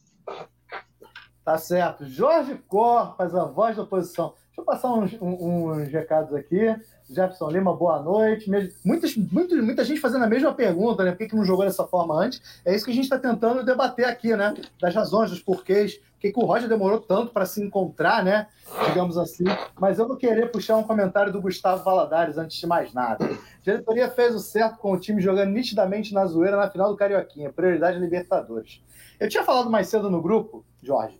Tá 1.43 1.57
certo. 1.57 2.05
Jorge 2.05 2.55
Corpas, 2.67 3.35
a 3.35 3.43
voz 3.43 3.75
da 3.75 3.83
oposição. 3.83 4.33
Deixa 4.47 4.61
eu 4.61 4.65
passar 4.65 4.93
uns, 4.93 5.17
uns 5.19 5.91
recados 5.91 6.33
aqui. 6.33 6.73
Jefferson 7.09 7.49
Lima, 7.49 7.75
boa 7.75 8.01
noite. 8.01 8.49
Muitas, 8.85 9.15
muita, 9.17 9.55
muita 9.57 9.83
gente 9.83 9.99
fazendo 9.99 10.23
a 10.23 10.27
mesma 10.27 10.53
pergunta, 10.53 11.03
né? 11.03 11.11
Por 11.11 11.17
que, 11.17 11.27
que 11.27 11.35
não 11.35 11.43
jogou 11.43 11.65
dessa 11.65 11.85
forma 11.85 12.15
antes? 12.15 12.41
É 12.63 12.73
isso 12.73 12.85
que 12.85 12.91
a 12.91 12.93
gente 12.93 13.03
está 13.05 13.19
tentando 13.19 13.63
debater 13.63 14.05
aqui, 14.05 14.35
né? 14.35 14.53
Das 14.79 14.95
razões, 14.95 15.31
dos 15.31 15.41
porquês. 15.41 15.97
Por 15.97 16.19
que, 16.19 16.31
que 16.31 16.39
o 16.39 16.45
Roger 16.45 16.69
demorou 16.69 17.01
tanto 17.01 17.33
para 17.33 17.45
se 17.45 17.61
encontrar, 17.61 18.23
né? 18.23 18.47
Digamos 18.87 19.17
assim. 19.17 19.43
Mas 19.77 19.99
eu 19.99 20.07
vou 20.07 20.15
querer 20.15 20.49
puxar 20.49 20.77
um 20.77 20.83
comentário 20.83 21.33
do 21.33 21.41
Gustavo 21.41 21.83
Valadares 21.83 22.37
antes 22.37 22.57
de 22.57 22.65
mais 22.65 22.93
nada. 22.93 23.25
A 23.25 23.61
diretoria 23.61 24.09
fez 24.09 24.33
o 24.33 24.39
certo 24.39 24.77
com 24.77 24.93
o 24.93 24.99
time 24.99 25.21
jogando 25.21 25.49
nitidamente 25.49 26.13
na 26.13 26.25
zoeira 26.25 26.55
na 26.55 26.69
final 26.69 26.89
do 26.89 26.95
Carioquinha. 26.95 27.51
Prioridade 27.51 27.99
Libertadores. 27.99 28.81
Eu 29.19 29.27
tinha 29.27 29.43
falado 29.43 29.69
mais 29.69 29.89
cedo 29.89 30.09
no 30.09 30.21
grupo, 30.21 30.63
Jorge, 30.81 31.17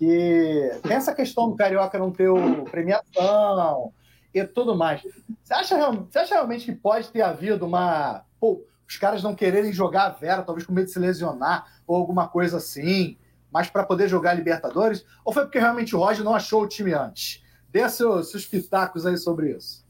que 0.00 0.80
tem 0.82 0.96
essa 0.96 1.14
questão 1.14 1.50
do 1.50 1.56
Carioca 1.56 1.98
não 1.98 2.10
ter 2.10 2.30
o 2.30 2.64
premiação 2.64 3.92
e 4.32 4.42
tudo 4.42 4.74
mais. 4.74 5.02
Você 5.44 5.52
acha, 5.52 5.76
você 5.92 6.18
acha 6.20 6.34
realmente 6.36 6.64
que 6.64 6.72
pode 6.72 7.08
ter 7.10 7.20
havido 7.20 7.66
uma. 7.66 8.24
Pô, 8.40 8.64
os 8.88 8.96
caras 8.96 9.22
não 9.22 9.34
quererem 9.34 9.74
jogar 9.74 10.04
a 10.04 10.08
Vera, 10.08 10.42
talvez 10.42 10.66
com 10.66 10.72
medo 10.72 10.86
de 10.86 10.92
se 10.92 10.98
lesionar 10.98 11.66
ou 11.86 11.96
alguma 11.96 12.26
coisa 12.26 12.56
assim, 12.56 13.18
mas 13.52 13.68
para 13.68 13.84
poder 13.84 14.08
jogar 14.08 14.32
Libertadores? 14.32 15.04
Ou 15.22 15.34
foi 15.34 15.42
porque 15.42 15.58
realmente 15.58 15.94
o 15.94 15.98
Roger 15.98 16.24
não 16.24 16.34
achou 16.34 16.62
o 16.62 16.66
time 16.66 16.94
antes? 16.94 17.44
Dê 17.68 17.86
seus, 17.90 18.30
seus 18.30 18.46
pitacos 18.46 19.04
aí 19.04 19.18
sobre 19.18 19.50
isso. 19.50 19.84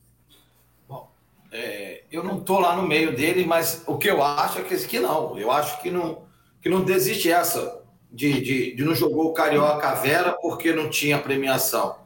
Bom, 0.88 1.08
é, 1.52 2.02
eu 2.10 2.24
não 2.24 2.38
estou 2.38 2.58
lá 2.58 2.74
no 2.74 2.82
meio 2.82 3.14
dele, 3.14 3.46
mas 3.46 3.84
o 3.86 3.96
que 3.96 4.10
eu 4.10 4.20
acho 4.24 4.58
é 4.58 4.62
que, 4.62 4.76
que 4.88 4.98
não. 4.98 5.38
Eu 5.38 5.52
acho 5.52 5.80
que 5.80 5.88
não, 5.88 6.22
que 6.60 6.68
não 6.68 6.82
desiste 6.84 7.30
essa 7.30 7.79
de, 8.12 8.40
de, 8.40 8.74
de 8.74 8.84
não 8.84 8.94
jogou 8.94 9.26
o 9.26 9.32
Carioca 9.32 9.94
Vera 9.94 10.32
porque 10.40 10.72
não 10.72 10.88
tinha 10.90 11.18
premiação. 11.18 11.96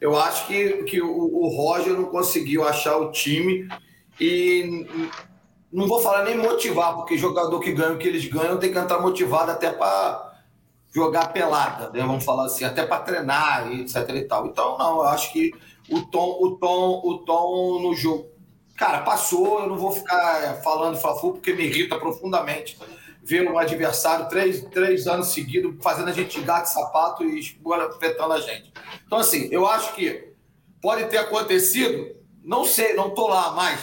Eu 0.00 0.16
acho 0.16 0.46
que, 0.46 0.84
que 0.84 1.02
o, 1.02 1.08
o 1.08 1.48
Roger 1.48 1.92
não 1.92 2.04
conseguiu 2.04 2.66
achar 2.66 2.96
o 2.96 3.10
time 3.10 3.68
e 4.18 4.86
não 5.72 5.86
vou 5.86 6.00
falar 6.00 6.24
nem 6.24 6.36
motivar, 6.36 6.94
porque 6.94 7.18
jogador 7.18 7.60
que 7.60 7.72
ganha 7.72 7.92
o 7.92 7.98
que 7.98 8.08
eles 8.08 8.24
ganham 8.26 8.58
tem 8.58 8.72
que 8.72 8.78
entrar 8.78 9.00
motivado 9.00 9.50
até 9.50 9.70
para 9.70 10.30
jogar 10.92 11.32
pelada, 11.32 11.90
né? 11.90 12.00
vamos 12.00 12.24
falar 12.24 12.46
assim, 12.46 12.64
até 12.64 12.84
para 12.84 13.02
treinar, 13.02 13.70
etc 13.72 14.08
e 14.10 14.22
tal. 14.22 14.46
Então, 14.46 14.76
não, 14.76 14.96
eu 14.96 15.02
acho 15.08 15.32
que 15.32 15.52
o 15.88 16.02
tom, 16.02 16.38
o 16.40 16.56
tom, 16.56 17.00
o 17.04 17.18
tom 17.18 17.80
no 17.82 17.94
jogo. 17.94 18.29
Cara, 18.80 19.02
passou, 19.02 19.60
eu 19.60 19.66
não 19.66 19.76
vou 19.76 19.92
ficar 19.92 20.62
falando 20.64 20.96
Fafu 20.96 21.32
porque 21.32 21.52
me 21.52 21.64
irrita 21.66 21.98
profundamente 21.98 22.78
ver 23.22 23.46
um 23.46 23.58
adversário 23.58 24.26
três, 24.30 24.64
três 24.70 25.06
anos 25.06 25.34
seguidos 25.34 25.74
fazendo 25.82 26.08
a 26.08 26.14
gente 26.14 26.40
gato 26.40 26.64
sapato 26.64 27.22
e 27.22 27.42
afetando 27.94 28.32
a 28.32 28.40
gente. 28.40 28.72
Então, 29.06 29.18
assim, 29.18 29.50
eu 29.52 29.66
acho 29.66 29.94
que 29.94 30.32
pode 30.80 31.04
ter 31.10 31.18
acontecido, 31.18 32.16
não 32.42 32.64
sei, 32.64 32.94
não 32.94 33.08
estou 33.08 33.28
lá 33.28 33.50
mais. 33.52 33.78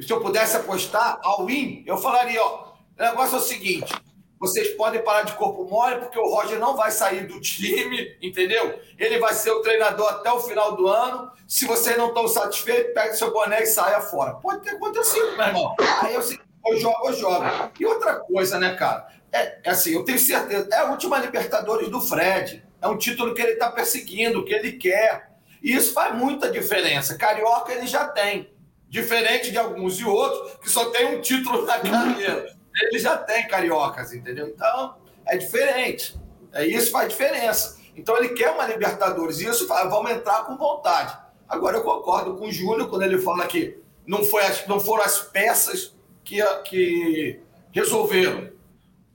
Se 0.00 0.12
eu 0.12 0.20
pudesse 0.20 0.56
apostar 0.56 1.20
ao 1.22 1.46
win, 1.46 1.84
eu 1.86 1.96
falaria, 1.96 2.42
ó, 2.42 2.72
o 2.98 3.00
negócio 3.00 3.36
é 3.36 3.38
o 3.38 3.42
seguinte, 3.42 3.94
vocês 4.42 4.70
podem 4.70 5.00
parar 5.00 5.22
de 5.22 5.34
corpo 5.34 5.64
mole, 5.66 6.00
porque 6.00 6.18
o 6.18 6.28
Roger 6.28 6.58
não 6.58 6.76
vai 6.76 6.90
sair 6.90 7.28
do 7.28 7.40
time, 7.40 8.18
entendeu? 8.20 8.76
Ele 8.98 9.20
vai 9.20 9.34
ser 9.34 9.52
o 9.52 9.62
treinador 9.62 10.08
até 10.08 10.32
o 10.32 10.40
final 10.40 10.74
do 10.74 10.88
ano. 10.88 11.30
Se 11.46 11.64
vocês 11.64 11.96
não 11.96 12.08
estão 12.08 12.26
satisfeitos, 12.26 12.92
pegue 12.92 13.14
seu 13.14 13.32
boné 13.32 13.62
e 13.62 13.66
saia 13.66 14.00
fora. 14.00 14.34
Pode 14.34 14.62
ter 14.62 14.70
acontecido, 14.70 15.36
meu 15.36 15.46
irmão. 15.46 15.76
Aí 16.00 16.14
eu, 16.14 16.22
ou 16.64 16.76
joga 16.76 17.12
joga. 17.12 17.70
E 17.78 17.86
outra 17.86 18.16
coisa, 18.16 18.58
né, 18.58 18.74
cara? 18.74 19.06
É, 19.30 19.60
é, 19.62 19.70
assim, 19.70 19.94
eu 19.94 20.04
tenho 20.04 20.18
certeza, 20.18 20.68
é 20.72 20.78
a 20.78 20.90
última 20.90 21.18
Libertadores 21.18 21.88
do 21.88 22.00
Fred. 22.00 22.64
É 22.80 22.88
um 22.88 22.98
título 22.98 23.34
que 23.34 23.42
ele 23.42 23.52
está 23.52 23.70
perseguindo, 23.70 24.44
que 24.44 24.52
ele 24.52 24.72
quer. 24.72 25.30
E 25.62 25.72
isso 25.72 25.92
faz 25.92 26.16
muita 26.16 26.50
diferença. 26.50 27.16
Carioca 27.16 27.72
ele 27.72 27.86
já 27.86 28.08
tem. 28.08 28.50
Diferente 28.88 29.52
de 29.52 29.58
alguns 29.58 30.00
e 30.00 30.04
outros 30.04 30.56
que 30.56 30.68
só 30.68 30.86
tem 30.86 31.14
um 31.14 31.20
título 31.20 31.64
na 31.64 31.78
carreira. 31.78 32.60
Ele 32.80 32.98
já 32.98 33.16
tem 33.16 33.46
cariocas, 33.46 34.12
entendeu? 34.12 34.48
Então, 34.48 34.96
é 35.26 35.36
diferente. 35.36 36.16
É 36.52 36.66
isso 36.66 36.90
faz 36.90 37.08
diferença. 37.08 37.80
Então 37.96 38.16
ele 38.16 38.30
quer 38.30 38.50
uma 38.50 38.66
Libertadores. 38.66 39.40
E 39.40 39.46
isso 39.46 39.66
vamos 39.66 40.10
entrar 40.10 40.44
com 40.44 40.56
vontade. 40.56 41.16
Agora 41.48 41.76
eu 41.76 41.82
concordo 41.82 42.36
com 42.36 42.46
o 42.46 42.52
Júnior 42.52 42.88
quando 42.88 43.02
ele 43.02 43.18
fala 43.18 43.46
que 43.46 43.78
não, 44.06 44.24
foi 44.24 44.42
as, 44.42 44.66
não 44.66 44.80
foram 44.80 45.04
as 45.04 45.18
peças 45.18 45.94
que, 46.24 46.42
que 46.64 47.40
resolveram. 47.70 48.50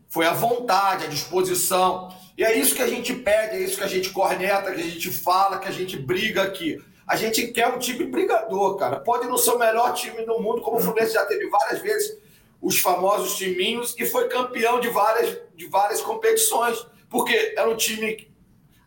Foi 0.10 0.26
a 0.26 0.34
vontade, 0.34 1.06
a 1.06 1.10
disposição. 1.10 2.10
E 2.38 2.44
é 2.44 2.56
isso 2.56 2.76
que 2.76 2.82
a 2.82 2.88
gente 2.88 3.14
pede, 3.14 3.56
é 3.56 3.60
isso 3.60 3.78
que 3.78 3.84
a 3.84 3.88
gente 3.88 4.12
corneta, 4.12 4.72
que 4.72 4.82
a 4.82 4.84
gente 4.84 5.12
fala, 5.12 5.58
que 5.58 5.68
a 5.68 5.72
gente 5.72 5.98
briga 5.98 6.44
aqui. 6.44 6.80
A 7.08 7.16
gente 7.16 7.48
quer 7.48 7.68
um 7.68 7.80
time 7.80 8.06
brigador, 8.06 8.76
cara. 8.76 9.00
Pode 9.00 9.28
não 9.28 9.38
ser 9.38 9.52
o 9.52 9.60
melhor 9.60 9.94
time 9.94 10.24
do 10.24 10.40
mundo, 10.40 10.62
como 10.62 10.78
o 10.78 10.80
Fluminense 10.80 11.14
já 11.14 11.26
teve 11.26 11.50
várias 11.50 11.82
vezes 11.82 12.18
os 12.62 12.80
famosos 12.80 13.36
timinhos 13.38 13.96
e 13.98 14.06
foi 14.06 14.28
campeão 14.28 14.80
de 14.80 14.90
várias, 14.90 15.38
de 15.56 15.68
várias 15.68 16.02
competições, 16.02 16.86
porque 17.10 17.54
era 17.56 17.70
um 17.70 17.76
time 17.76 18.28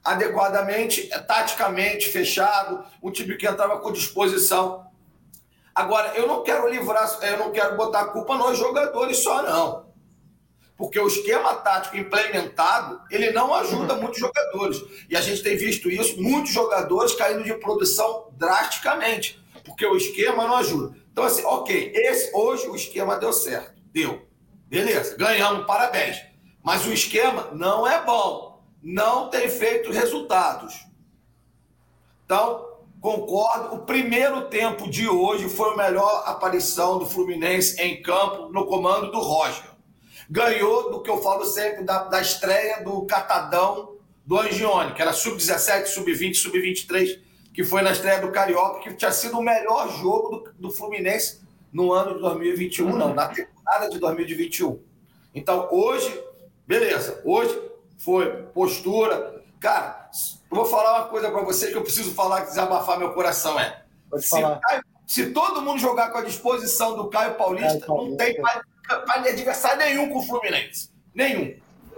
adequadamente, 0.02 1.08
taticamente 1.26 2.08
fechado, 2.08 2.84
um 3.02 3.10
time 3.10 3.36
que 3.36 3.46
entrava 3.46 3.78
com 3.80 3.92
disposição. 3.92 4.86
Agora, 5.74 6.14
eu 6.16 6.26
não 6.26 6.42
quero 6.42 6.68
livrar, 6.68 7.18
eu 7.22 7.38
não 7.38 7.52
quero 7.52 7.76
botar 7.76 8.00
a 8.00 8.06
culpa 8.06 8.36
nos 8.36 8.58
jogadores 8.58 9.18
só, 9.18 9.42
não. 9.42 9.90
Porque 10.76 10.98
o 10.98 11.06
esquema 11.06 11.54
tático 11.56 11.96
implementado, 11.96 13.02
ele 13.10 13.30
não 13.32 13.54
ajuda 13.54 13.94
muitos 13.96 14.18
jogadores. 14.18 14.82
E 15.10 15.16
a 15.16 15.20
gente 15.20 15.42
tem 15.42 15.56
visto 15.56 15.90
isso, 15.90 16.20
muitos 16.20 16.52
jogadores 16.52 17.14
caindo 17.14 17.44
de 17.44 17.52
produção 17.54 18.28
drasticamente, 18.32 19.38
porque 19.62 19.84
o 19.84 19.96
esquema 19.96 20.46
não 20.46 20.56
ajuda. 20.56 20.96
Então, 21.20 21.28
assim, 21.28 21.44
ok, 21.44 21.92
esse, 21.94 22.34
hoje 22.34 22.66
o 22.66 22.74
esquema 22.74 23.18
deu 23.18 23.30
certo. 23.30 23.74
Deu. 23.92 24.26
Beleza, 24.66 25.18
ganhamos, 25.18 25.66
parabéns. 25.66 26.16
Mas 26.62 26.86
o 26.86 26.92
esquema 26.94 27.50
não 27.52 27.86
é 27.86 28.02
bom. 28.02 28.64
Não 28.82 29.28
tem 29.28 29.46
feito 29.50 29.92
resultados. 29.92 30.86
Então, 32.24 32.66
concordo. 33.02 33.74
O 33.74 33.80
primeiro 33.80 34.48
tempo 34.48 34.88
de 34.88 35.10
hoje 35.10 35.46
foi 35.50 35.74
a 35.74 35.76
melhor 35.76 36.22
aparição 36.24 36.98
do 36.98 37.04
Fluminense 37.04 37.78
em 37.82 38.00
campo 38.00 38.48
no 38.48 38.64
comando 38.64 39.12
do 39.12 39.20
Roger. 39.20 39.70
Ganhou 40.30 40.90
do 40.90 41.02
que 41.02 41.10
eu 41.10 41.20
falo 41.20 41.44
sempre 41.44 41.84
da, 41.84 42.04
da 42.04 42.22
estreia 42.22 42.82
do 42.82 43.04
Catadão 43.04 43.98
do 44.24 44.38
Angione, 44.38 44.94
que 44.94 45.02
era 45.02 45.12
sub-17, 45.12 45.84
sub-20, 45.84 46.34
sub-23, 46.34 47.20
que 47.60 47.64
foi 47.64 47.82
na 47.82 47.92
estreia 47.92 48.18
do 48.18 48.32
Carioca, 48.32 48.80
que 48.80 48.94
tinha 48.94 49.12
sido 49.12 49.38
o 49.38 49.42
melhor 49.42 49.86
jogo 50.00 50.30
do, 50.30 50.52
do 50.68 50.70
Fluminense 50.70 51.42
no 51.70 51.92
ano 51.92 52.14
de 52.14 52.20
2021, 52.20 52.86
uhum. 52.86 52.96
não, 52.96 53.14
na 53.14 53.28
temporada 53.28 53.90
de 53.90 53.98
2021. 53.98 54.80
Então, 55.34 55.68
hoje, 55.70 56.24
beleza, 56.66 57.20
hoje 57.22 57.60
foi 57.98 58.44
postura. 58.54 59.42
Cara, 59.60 60.08
eu 60.50 60.56
vou 60.56 60.64
falar 60.64 61.00
uma 61.00 61.08
coisa 61.08 61.30
para 61.30 61.42
você 61.42 61.70
que 61.70 61.76
eu 61.76 61.82
preciso 61.82 62.14
falar, 62.14 62.40
que 62.40 62.48
desabafar 62.48 62.98
meu 62.98 63.12
coração 63.12 63.60
é. 63.60 63.82
Se, 64.16 64.40
falar. 64.40 64.58
se 65.06 65.26
todo 65.26 65.60
mundo 65.60 65.78
jogar 65.78 66.10
com 66.12 66.16
a 66.16 66.24
disposição 66.24 66.96
do 66.96 67.10
Caio 67.10 67.34
Paulista, 67.34 67.86
Caio 67.86 68.08
não 68.08 68.16
tem 68.16 68.36
adversário 69.32 69.80
nenhum 69.80 70.08
com 70.08 70.20
o 70.20 70.22
Fluminense. 70.22 70.90
Nenhum. 71.14 71.54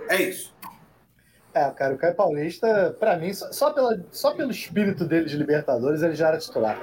É 0.08 0.20
isso. 0.20 0.51
É, 1.54 1.70
cara, 1.70 1.94
o 1.94 1.98
Caio 1.98 2.14
Paulista, 2.14 2.96
para 2.98 3.16
mim, 3.16 3.32
só, 3.34 3.70
pela, 3.70 4.00
só 4.10 4.34
pelo 4.34 4.50
espírito 4.50 5.04
dele 5.04 5.26
de 5.26 5.36
Libertadores, 5.36 6.02
ele 6.02 6.14
já 6.14 6.28
era 6.28 6.38
titular. 6.38 6.80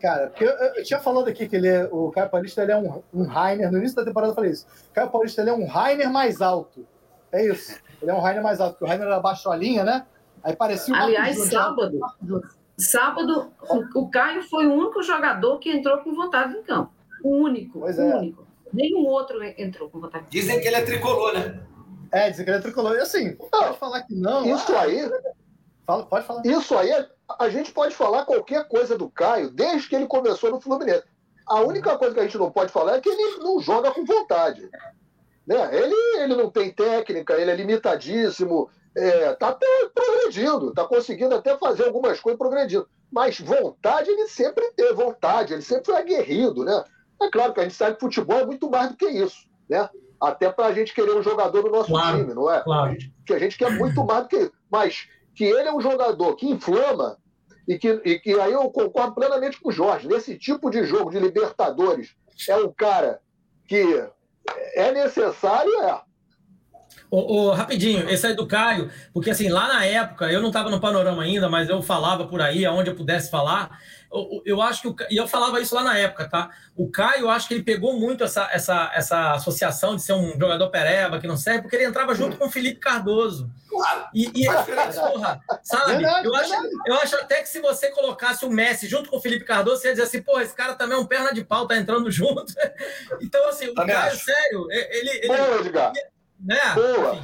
Cara, 0.00 0.28
porque 0.28 0.44
eu, 0.44 0.50
eu, 0.50 0.82
tinha 0.82 0.98
falado 0.98 1.28
aqui 1.28 1.48
que 1.48 1.56
ele 1.56 1.68
é, 1.68 1.88
o 1.90 2.10
Caio 2.10 2.28
Paulista 2.28 2.62
ele 2.62 2.72
é 2.72 2.76
um, 2.76 3.02
um 3.12 3.22
Rainer, 3.22 3.70
no 3.70 3.78
início 3.78 3.96
da 3.96 4.04
temporada 4.04 4.32
eu 4.32 4.34
falei 4.34 4.50
isso. 4.50 4.66
O 4.90 4.94
Caio 4.94 5.10
Paulista 5.10 5.40
ele 5.40 5.50
é 5.50 5.52
um 5.52 5.66
Rainer 5.66 6.10
mais 6.10 6.40
alto. 6.40 6.86
É 7.32 7.46
isso. 7.46 7.78
Ele 8.00 8.10
é 8.10 8.14
um 8.14 8.20
Rainer 8.20 8.42
mais 8.42 8.60
alto, 8.60 8.72
porque 8.72 8.84
o 8.84 8.88
Rainer 8.88 9.06
era 9.06 9.20
baixo 9.20 9.50
a 9.50 9.56
linha, 9.56 9.84
né? 9.84 10.06
Aí 10.42 10.56
parecia 10.56 10.94
um 10.94 10.96
Aliás, 10.96 11.38
sábado, 11.50 12.00
sábado, 12.78 13.52
o, 13.68 14.00
o 14.00 14.10
Caio 14.10 14.42
foi 14.42 14.66
o 14.66 14.72
único 14.72 15.02
jogador 15.02 15.58
que 15.58 15.70
entrou 15.70 15.98
com 15.98 16.14
vontade 16.14 16.54
em 16.54 16.62
campo. 16.62 16.92
O 17.22 17.36
único, 17.36 17.80
pois 17.80 17.98
o 17.98 18.02
é. 18.02 18.16
único. 18.16 18.46
Nenhum 18.72 19.04
outro 19.06 19.42
entrou 19.58 19.90
com 19.90 20.00
vontade. 20.00 20.26
Dizem 20.30 20.60
que 20.60 20.66
ele 20.66 20.76
é 20.76 20.82
tricolor, 20.82 21.34
né? 21.34 21.60
É, 22.12 22.28
ele 22.28 22.50
é 22.50 22.58
tricolor. 22.58 22.96
E 22.96 23.00
assim, 23.00 23.34
pode 23.34 23.78
falar 23.78 24.02
que 24.02 24.14
não. 24.14 24.44
Isso 24.44 24.72
ah, 24.74 24.82
aí. 24.82 25.10
Fala, 25.86 26.06
pode 26.06 26.26
falar. 26.26 26.46
Isso 26.46 26.76
aí, 26.76 27.06
a 27.38 27.48
gente 27.48 27.72
pode 27.72 27.94
falar 27.94 28.24
qualquer 28.24 28.66
coisa 28.68 28.96
do 28.96 29.08
Caio 29.08 29.50
desde 29.50 29.88
que 29.88 29.96
ele 29.96 30.06
começou 30.06 30.50
no 30.50 30.60
Fluminense. 30.60 31.04
A 31.46 31.60
única 31.60 31.96
coisa 31.98 32.14
que 32.14 32.20
a 32.20 32.24
gente 32.24 32.38
não 32.38 32.50
pode 32.50 32.70
falar 32.70 32.96
é 32.96 33.00
que 33.00 33.08
ele 33.08 33.38
não 33.38 33.60
joga 33.60 33.90
com 33.90 34.04
vontade. 34.04 34.68
Né? 35.46 35.76
Ele, 35.76 35.94
ele 36.22 36.36
não 36.36 36.50
tem 36.50 36.72
técnica, 36.72 37.34
ele 37.34 37.50
é 37.50 37.56
limitadíssimo, 37.56 38.70
é, 38.96 39.32
tá 39.34 39.48
até 39.48 39.66
progredindo, 39.92 40.72
tá 40.72 40.84
conseguindo 40.84 41.34
até 41.34 41.56
fazer 41.58 41.86
algumas 41.86 42.20
coisas 42.20 42.38
progredindo. 42.38 42.88
Mas 43.10 43.40
vontade 43.40 44.10
ele 44.10 44.28
sempre 44.28 44.70
teve, 44.76 44.92
vontade, 44.92 45.52
ele 45.52 45.62
sempre 45.62 45.86
foi 45.86 45.96
aguerrido, 45.96 46.64
né? 46.64 46.84
É 47.20 47.28
claro 47.28 47.52
que 47.52 47.60
a 47.60 47.62
gente 47.64 47.74
sabe 47.74 47.94
que 47.94 48.00
futebol 48.00 48.38
é 48.38 48.46
muito 48.46 48.70
mais 48.70 48.90
do 48.90 48.96
que 48.96 49.08
isso, 49.08 49.48
né? 49.68 49.88
Até 50.20 50.50
para 50.50 50.66
a 50.66 50.72
gente 50.72 50.94
querer 50.94 51.16
um 51.16 51.22
jogador 51.22 51.64
no 51.64 51.70
nosso 51.70 51.90
claro, 51.90 52.18
time, 52.18 52.34
não 52.34 52.50
é? 52.50 52.62
Claro. 52.62 52.90
A 52.90 52.92
gente, 52.92 53.14
que 53.24 53.32
a 53.32 53.38
gente 53.38 53.56
quer 53.56 53.70
muito 53.70 54.04
mais 54.04 54.24
do 54.24 54.28
que 54.28 54.36
isso. 54.36 54.52
Mas 54.70 55.08
que 55.34 55.44
ele 55.44 55.68
é 55.68 55.72
um 55.72 55.80
jogador 55.80 56.36
que 56.36 56.46
inflama 56.46 57.16
e 57.66 57.78
que, 57.78 57.88
e 58.04 58.18
que 58.18 58.38
aí 58.38 58.52
eu 58.52 58.70
concordo 58.70 59.14
plenamente 59.14 59.60
com 59.60 59.70
o 59.70 59.72
Jorge. 59.72 60.08
Nesse 60.08 60.36
tipo 60.36 60.70
de 60.70 60.84
jogo 60.84 61.10
de 61.10 61.18
Libertadores, 61.18 62.14
é 62.48 62.56
um 62.56 62.72
cara 62.72 63.20
que 63.66 64.04
é 64.74 64.92
necessário, 64.92 65.72
é. 65.82 66.00
O, 67.10 67.50
rapidinho, 67.50 68.08
esse 68.08 68.24
aí 68.24 68.34
do 68.34 68.46
Caio, 68.46 68.88
porque 69.12 69.30
assim, 69.30 69.48
lá 69.48 69.66
na 69.66 69.84
época, 69.84 70.30
eu 70.30 70.40
não 70.40 70.46
estava 70.48 70.70
no 70.70 70.80
panorama 70.80 71.24
ainda, 71.24 71.48
mas 71.48 71.68
eu 71.68 71.82
falava 71.82 72.24
por 72.28 72.40
aí, 72.40 72.64
aonde 72.64 72.88
eu 72.88 72.94
pudesse 72.94 73.28
falar, 73.28 73.80
eu, 74.12 74.42
eu 74.46 74.62
acho 74.62 74.82
que, 74.82 74.88
o, 74.88 74.96
e 75.10 75.16
eu 75.16 75.26
falava 75.26 75.60
isso 75.60 75.74
lá 75.74 75.82
na 75.82 75.98
época, 75.98 76.28
tá? 76.28 76.50
O 76.76 76.88
Caio, 76.88 77.22
eu 77.22 77.30
acho 77.30 77.48
que 77.48 77.54
ele 77.54 77.64
pegou 77.64 77.98
muito 77.98 78.22
essa, 78.22 78.48
essa, 78.52 78.92
essa 78.94 79.32
associação 79.32 79.96
de 79.96 80.02
ser 80.02 80.12
um 80.12 80.38
jogador 80.38 80.68
pereba, 80.70 81.18
que 81.18 81.26
não 81.26 81.36
serve, 81.36 81.62
porque 81.62 81.74
ele 81.74 81.86
entrava 81.86 82.14
junto 82.14 82.36
com 82.36 82.46
o 82.46 82.50
Felipe 82.50 82.78
Cardoso. 82.78 83.50
E, 84.14 84.26
e 84.42 84.46
porra, 84.46 85.40
sabe? 85.64 85.92
Verdade, 85.94 86.26
eu, 86.26 86.34
acho, 86.34 86.52
eu 86.86 86.94
acho 86.94 87.16
até 87.16 87.42
que 87.42 87.48
se 87.48 87.60
você 87.60 87.90
colocasse 87.90 88.44
o 88.44 88.50
Messi 88.50 88.86
junto 88.86 89.10
com 89.10 89.16
o 89.16 89.20
Felipe 89.20 89.44
Cardoso, 89.44 89.80
você 89.80 89.88
ia 89.88 89.94
dizer 89.94 90.04
assim, 90.04 90.22
pô, 90.22 90.38
esse 90.38 90.54
cara 90.54 90.74
também 90.74 90.96
é 90.96 91.00
um 91.00 91.06
perna 91.06 91.32
de 91.32 91.44
pau, 91.44 91.66
tá 91.66 91.76
entrando 91.76 92.10
junto. 92.10 92.52
Então, 93.20 93.48
assim, 93.48 93.68
o 93.68 93.74
Caio, 93.74 94.16
sério, 94.16 94.66
ele. 94.70 95.10
ele, 95.10 95.26
Boa. 95.28 95.92
Ele, 95.94 96.10
né? 96.42 96.60
Boa! 96.74 97.18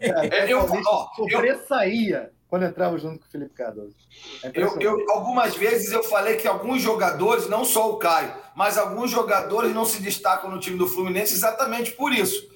é, 0.00 0.52
eu, 0.52 0.66
ó, 0.86 1.08
sobressaía 1.14 2.30
quando 2.50 2.64
entrava 2.64 2.98
junto 2.98 3.20
com 3.20 3.26
o 3.26 3.30
Felipe 3.30 3.54
Cardoso. 3.54 3.94
É 4.42 4.50
eu, 4.54 4.76
eu, 4.80 5.10
algumas 5.10 5.54
vezes 5.54 5.92
eu 5.92 6.02
falei 6.02 6.36
que 6.36 6.48
alguns 6.48 6.82
jogadores, 6.82 7.48
não 7.48 7.64
só 7.64 7.90
o 7.90 7.96
Caio, 7.96 8.34
mas 8.56 8.76
alguns 8.76 9.08
jogadores 9.08 9.72
não 9.72 9.84
se 9.84 10.02
destacam 10.02 10.50
no 10.50 10.58
time 10.58 10.76
do 10.76 10.88
Fluminense 10.88 11.32
exatamente 11.32 11.92
por 11.92 12.12
isso. 12.12 12.50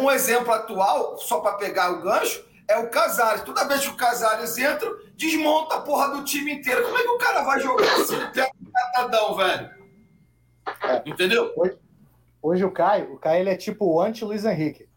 Um 0.00 0.10
exemplo 0.10 0.52
atual, 0.52 1.16
só 1.18 1.40
para 1.40 1.56
pegar 1.56 1.92
o 1.92 2.02
gancho, 2.02 2.44
é 2.66 2.76
o 2.78 2.88
Casares. 2.88 3.42
Toda 3.42 3.64
vez 3.64 3.82
que 3.82 3.90
o 3.90 3.96
Casares 3.96 4.58
entra, 4.58 4.90
desmonta 5.14 5.76
a 5.76 5.80
porra 5.82 6.08
do 6.08 6.24
time 6.24 6.54
inteiro. 6.54 6.82
Como 6.82 6.98
é 6.98 7.02
que 7.02 7.08
o 7.08 7.18
cara 7.18 7.42
vai 7.42 7.60
jogar 7.60 7.92
assim? 7.94 8.16
Ele 8.34 8.46
um 8.60 8.72
catadão, 8.72 9.36
velho. 9.36 9.70
É. 10.82 11.02
Entendeu? 11.06 11.52
Hoje 12.42 12.64
o 12.64 12.72
Caio, 12.72 13.14
o 13.14 13.18
Caio 13.18 13.40
ele 13.40 13.50
é 13.50 13.56
tipo 13.56 13.86
o 13.86 14.00
anti-Luiz 14.00 14.44
Henrique. 14.44 14.88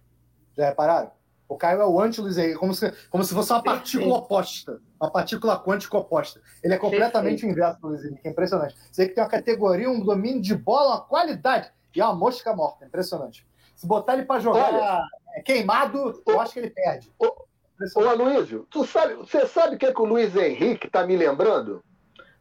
Já 0.58 0.66
repararam? 0.70 1.12
O 1.48 1.56
Caio 1.56 1.80
é 1.80 1.86
o 1.86 2.02
anti-Luiz 2.02 2.40
Henrique, 2.40 2.58
como 2.58 2.74
se, 2.74 2.92
como 3.12 3.24
se 3.24 3.34
fosse 3.34 3.54
uma 3.54 3.62
partícula 3.62 4.16
oposta, 4.16 4.82
uma 5.00 5.12
partícula 5.12 5.60
quântica 5.60 5.96
oposta. 5.96 6.42
Ele 6.64 6.74
é 6.74 6.78
completamente 6.78 7.46
o 7.46 7.50
inverso 7.50 7.80
do 7.80 7.90
Luiz 7.90 8.04
Henrique, 8.04 8.28
é 8.28 8.32
impressionante. 8.32 8.76
Você 8.92 9.08
que 9.08 9.14
tem 9.14 9.24
uma 9.24 9.30
categoria, 9.30 9.88
um 9.88 10.00
domínio 10.00 10.42
de 10.42 10.56
bola, 10.56 10.96
uma 10.96 11.02
qualidade, 11.02 11.72
e 11.96 12.02
é 12.02 12.06
uma 12.06 12.16
mosca 12.16 12.56
morta, 12.56 12.84
impressionante. 12.84 13.48
Se 13.76 13.86
botar 13.86 14.14
ele 14.14 14.26
para 14.26 14.40
jogar 14.40 14.74
Olha, 14.74 15.08
queimado, 15.44 16.24
eu 16.26 16.42
acho 16.42 16.54
que 16.54 16.60
ele 16.60 16.72
perde. 16.72 17.14
Ô, 17.20 17.28
ô 17.28 18.10
Aloysio, 18.10 18.66
tu 18.72 18.84
sabe, 18.88 19.14
você 19.14 19.46
sabe 19.46 19.76
o 19.76 19.78
que, 19.78 19.86
é 19.86 19.94
que 19.94 20.02
o 20.02 20.06
Luiz 20.06 20.36
Henrique 20.36 20.88
está 20.88 21.06
me 21.06 21.16
lembrando? 21.16 21.84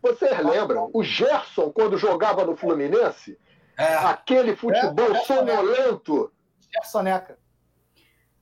Vocês 0.00 0.38
lembram? 0.38 0.90
O 0.94 1.02
Gerson, 1.02 1.70
quando 1.70 1.98
jogava 1.98 2.44
no 2.44 2.56
Fluminense, 2.56 3.38
é. 3.76 3.94
Aquele 3.94 4.56
futebol 4.56 5.14
é, 5.14 5.24
sonolento. 5.24 6.32
É 6.76 6.84
soneca. 6.84 7.38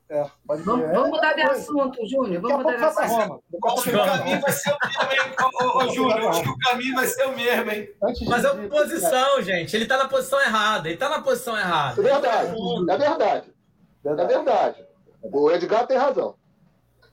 É, 0.09 0.31
vamos, 0.45 0.65
vamos, 0.67 1.09
mudar 1.09 1.33
de 1.33 1.41
assunto, 1.41 2.07
Júnior. 2.07 2.43
Vamos 2.43 2.59
mudar 2.59 2.77
de 2.77 2.85
assunto. 2.85 3.43
Acho 3.65 3.83
que 3.83 3.97
o 3.97 4.05
caminho 4.05 4.41
vai 4.43 4.53
ser 4.53 4.71
o 4.71 4.79
mesmo, 5.09 5.41
hein, 5.41 5.75
ô, 5.75 5.89
Júnior? 5.89 6.29
Acho 6.29 6.43
que 6.43 6.49
o 6.51 6.59
caminho 6.59 6.95
vai 6.95 7.07
ser 7.07 7.25
o 7.25 7.35
mesmo, 7.35 7.71
hein? 7.71 7.89
Mas 8.29 8.45
é 8.45 8.69
posição, 8.69 9.43
gente. 9.43 9.75
Ele 9.75 9.85
está 9.85 9.97
na 9.97 10.09
posição 10.09 10.39
errada. 10.39 10.89
Ele 10.89 10.95
está 10.95 11.09
na 11.09 11.23
posição 11.23 11.57
errada. 11.59 11.99
É 11.99 12.05
verdade. 12.05 12.55
É 12.91 12.99
verdade. 12.99 13.53
É 14.05 14.15
verdade. 14.15 14.87
O 15.23 15.51
Edgar 15.51 15.87
tem 15.87 15.97
razão. 15.97 16.35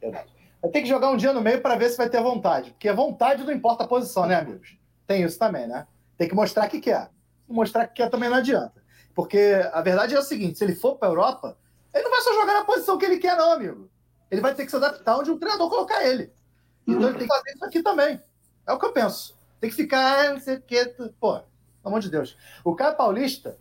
Verdade. 0.01 0.29
Vai 0.61 0.71
ter 0.71 0.81
que 0.81 0.89
jogar 0.89 1.09
um 1.09 1.15
dia 1.15 1.31
no 1.31 1.41
meio 1.41 1.61
para 1.61 1.75
ver 1.75 1.89
se 1.89 1.97
vai 1.97 2.09
ter 2.09 2.21
vontade. 2.21 2.71
Porque 2.71 2.89
a 2.89 2.93
vontade 2.93 3.45
não 3.45 3.53
importa 3.53 3.85
a 3.85 3.87
posição, 3.87 4.25
né, 4.25 4.35
amigos? 4.35 4.77
Tem 5.07 5.23
isso 5.23 5.39
também, 5.39 5.67
né? 5.67 5.87
Tem 6.17 6.27
que 6.27 6.35
mostrar 6.35 6.67
que 6.67 6.81
quer. 6.81 7.09
Mostrar 7.49 7.87
que 7.87 7.95
quer 7.95 8.09
também 8.09 8.29
não 8.29 8.37
adianta. 8.37 8.81
Porque 9.15 9.61
a 9.73 9.81
verdade 9.81 10.15
é 10.15 10.19
o 10.19 10.23
seguinte: 10.23 10.57
se 10.57 10.63
ele 10.63 10.75
for 10.75 10.95
para 10.95 11.07
a 11.07 11.11
Europa, 11.11 11.57
ele 11.93 12.03
não 12.03 12.11
vai 12.11 12.21
só 12.21 12.33
jogar 12.33 12.53
na 12.53 12.65
posição 12.65 12.97
que 12.97 13.05
ele 13.05 13.17
quer, 13.17 13.35
não, 13.35 13.51
amigo. 13.51 13.89
Ele 14.29 14.41
vai 14.41 14.53
ter 14.53 14.63
que 14.63 14.71
se 14.71 14.77
adaptar 14.77 15.17
onde 15.17 15.31
o 15.31 15.37
treinador 15.37 15.69
colocar 15.69 16.05
ele. 16.05 16.31
Então 16.87 17.09
ele 17.09 17.17
tem 17.17 17.27
que 17.27 17.33
fazer 17.33 17.51
isso 17.51 17.65
aqui 17.65 17.83
também. 17.83 18.21
É 18.67 18.73
o 18.73 18.79
que 18.79 18.85
eu 18.85 18.93
penso. 18.93 19.37
Tem 19.59 19.69
que 19.69 19.75
ficar, 19.75 20.19
ah, 20.19 20.33
não 20.33 20.39
sei 20.39 20.55
o 20.55 20.61
quê. 20.61 20.85
Pô, 21.19 21.33
pelo 21.33 21.45
amor 21.83 21.99
de 21.99 22.09
Deus. 22.09 22.37
O 22.63 22.75
Caio 22.75 22.95
Paulista, 22.95 23.57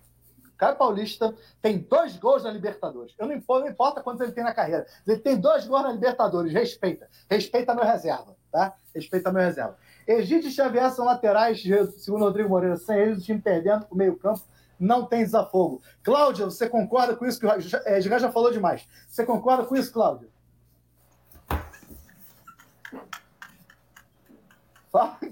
Caio 0.59 0.77
Paulista 0.77 1.35
tem 1.63 1.79
dois 1.79 2.17
gols 2.17 2.43
na 2.43 2.51
Libertadores. 2.51 3.15
Eu 3.17 3.27
não 3.27 3.35
importa, 3.35 3.65
não 3.65 3.71
importa 3.71 4.03
quantos 4.03 4.21
ele 4.21 4.33
tem 4.33 4.43
na 4.43 4.53
carreira. 4.53 4.87
Ele 5.07 5.21
tem 5.21 5.37
dois 5.41 5.67
gols 5.67 5.85
na 5.85 5.93
Libertadores. 5.93 6.53
Respeita. 6.53 7.09
Respeita 7.31 7.75
meu 7.75 7.85
reserva, 7.85 8.37
tá? 8.51 8.75
Respeita 8.93 9.33
meu 9.33 9.43
reserva. 9.43 9.79
Egídio 10.09 10.49
e 10.49 10.53
Xavier 10.53 10.91
são 10.91 11.05
laterais, 11.05 11.63
segundo 11.99 12.23
o 12.23 12.25
Rodrigo 12.25 12.49
Moreira. 12.49 12.77
Sem 12.77 12.99
eles, 12.99 13.19
o 13.19 13.23
time 13.23 13.41
perdendo 13.41 13.87
o 13.91 13.95
meio-campo 13.95 14.41
não 14.81 15.05
tem 15.05 15.23
desafogo. 15.23 15.83
Cláudia, 16.03 16.47
você 16.47 16.67
concorda 16.67 17.15
com 17.15 17.27
isso? 17.27 17.39
Que 17.39 17.47
o 17.47 17.51
Edgar 17.87 18.19
já 18.19 18.33
falou 18.33 18.51
demais. 18.51 18.89
Você 19.07 19.27
concorda 19.27 19.65
com 19.65 19.77
isso, 19.77 19.93
Cláudia? 19.93 20.29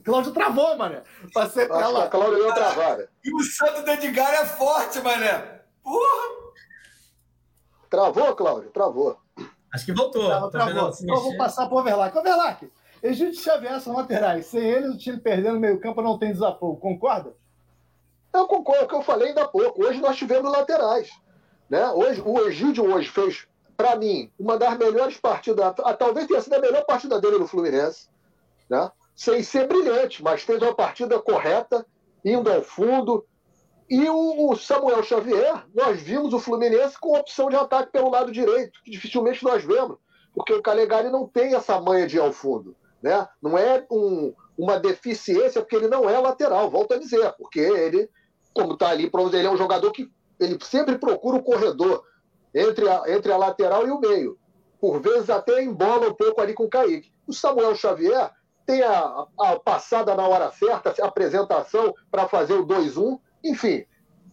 Cláudio 0.04 0.32
travou, 0.32 0.76
mané. 0.76 1.02
Passei 1.32 1.66
pra 1.66 1.88
lá. 1.88 2.04
A 2.04 2.08
Cláudio 2.08 2.36
deu 2.36 2.52
travada. 2.52 3.08
E 3.24 3.34
o 3.34 3.42
santo 3.42 3.82
do 3.82 3.90
Edgar 3.90 4.34
é 4.34 4.44
forte, 4.44 5.00
mané. 5.00 5.62
Porra! 5.82 6.36
Travou, 7.88 8.36
Cláudio? 8.36 8.70
Travou. 8.70 9.18
Acho 9.72 9.86
que 9.86 9.92
voltou. 9.92 10.26
Travou, 10.26 10.50
tá 10.50 10.58
travou. 10.58 10.92
Então 11.00 11.20
vou 11.22 11.36
passar 11.38 11.66
pro 11.66 11.78
Overlack. 11.78 12.16
Overlack, 12.16 12.70
Egito 13.06 13.36
Xavier 13.36 13.80
são 13.80 13.94
laterais. 13.94 14.46
Sem 14.46 14.62
eles, 14.62 14.94
o 14.94 14.98
time 14.98 15.18
perdendo 15.18 15.54
no 15.54 15.60
meio 15.60 15.80
campo 15.80 16.02
não 16.02 16.18
tem 16.18 16.32
desafogo. 16.32 16.76
Concorda? 16.76 17.34
Eu 18.32 18.46
concordo 18.46 18.80
com 18.80 18.86
o 18.86 18.88
que 18.88 18.94
eu 18.96 19.02
falei 19.02 19.28
ainda 19.28 19.42
há 19.42 19.48
pouco. 19.48 19.84
Hoje 19.84 20.00
nós 20.00 20.16
tivemos 20.16 20.50
laterais. 20.50 21.10
Né? 21.68 21.88
Hoje, 21.90 22.22
o 22.24 22.40
Egídio 22.46 22.84
hoje 22.84 23.08
fez, 23.08 23.46
para 23.76 23.96
mim, 23.96 24.30
uma 24.38 24.58
das 24.58 24.76
melhores 24.76 25.16
partidas, 25.16 25.74
talvez 25.98 26.26
tenha 26.26 26.40
sido 26.40 26.54
a 26.54 26.60
melhor 26.60 26.84
partida 26.84 27.20
dele 27.20 27.38
no 27.38 27.46
Fluminense. 27.46 28.08
Né? 28.68 28.90
sem 29.16 29.42
ser 29.42 29.66
brilhante, 29.66 30.22
mas 30.22 30.42
fez 30.42 30.60
uma 30.60 30.74
partida 30.74 31.18
correta, 31.18 31.86
indo 32.22 32.52
ao 32.52 32.62
fundo. 32.62 33.26
E 33.88 34.08
o, 34.10 34.54
Samuel 34.56 35.02
Xavier, 35.02 35.64
nós 35.74 36.00
vimos 36.00 36.34
o 36.34 36.38
Fluminense 36.38 37.00
com 37.00 37.16
opção 37.16 37.48
de 37.48 37.56
ataque 37.56 37.90
pelo 37.90 38.10
lado 38.10 38.30
direito, 38.30 38.82
que 38.84 38.90
dificilmente 38.90 39.42
nós 39.42 39.64
vemos, 39.64 39.96
porque 40.34 40.52
o 40.52 40.60
Calegari 40.60 41.08
não 41.08 41.26
tem 41.26 41.54
essa 41.54 41.80
manha 41.80 42.06
de 42.06 42.16
ir 42.16 42.20
ao 42.20 42.32
fundo. 42.32 42.76
Né? 43.02 43.26
Não 43.40 43.56
é 43.56 43.84
um, 43.90 44.34
uma 44.56 44.78
deficiência, 44.78 45.60
porque 45.60 45.76
ele 45.76 45.88
não 45.88 46.08
é 46.08 46.18
lateral, 46.18 46.70
volto 46.70 46.94
a 46.94 46.98
dizer, 46.98 47.32
porque 47.38 47.60
ele, 47.60 48.08
como 48.54 48.72
está 48.72 48.88
ali, 48.88 49.10
ele 49.32 49.46
é 49.46 49.50
um 49.50 49.56
jogador 49.56 49.90
que 49.92 50.10
ele 50.40 50.58
sempre 50.62 50.98
procura 50.98 51.36
o 51.36 51.42
corredor 51.42 52.04
entre 52.54 52.88
a, 52.88 53.02
entre 53.08 53.32
a 53.32 53.36
lateral 53.36 53.86
e 53.86 53.90
o 53.90 54.00
meio. 54.00 54.38
Por 54.80 55.00
vezes 55.00 55.30
até 55.30 55.62
embola 55.62 56.08
um 56.08 56.14
pouco 56.14 56.40
ali 56.40 56.54
com 56.54 56.64
o 56.64 56.70
Kaique. 56.70 57.12
O 57.26 57.32
Samuel 57.32 57.74
Xavier 57.74 58.30
tem 58.66 58.82
a, 58.82 59.26
a 59.38 59.58
passada 59.58 60.14
na 60.14 60.26
hora 60.26 60.50
certa, 60.50 60.94
a 61.00 61.06
apresentação 61.06 61.94
para 62.10 62.28
fazer 62.28 62.54
o 62.54 62.66
2-1. 62.66 63.18
Enfim, 63.44 63.84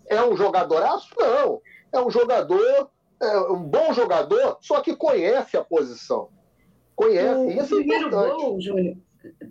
é 0.08 0.22
um 0.22 0.36
jogadoraço? 0.36 1.10
Não. 1.18 1.62
É 1.92 2.02
um 2.02 2.10
jogador, 2.10 2.90
é 3.22 3.38
um 3.52 3.64
bom 3.64 3.94
jogador, 3.94 4.58
só 4.60 4.82
que 4.82 4.96
conhece 4.96 5.56
a 5.56 5.64
posição. 5.64 6.30
Conhece. 6.96 7.40
O, 7.40 7.50
Isso 7.50 7.76
o 7.76 7.80
é 7.80 7.82
primeiro 7.82 8.08
importante. 8.08 8.42
gol, 8.42 8.62
Júnior, 8.62 8.98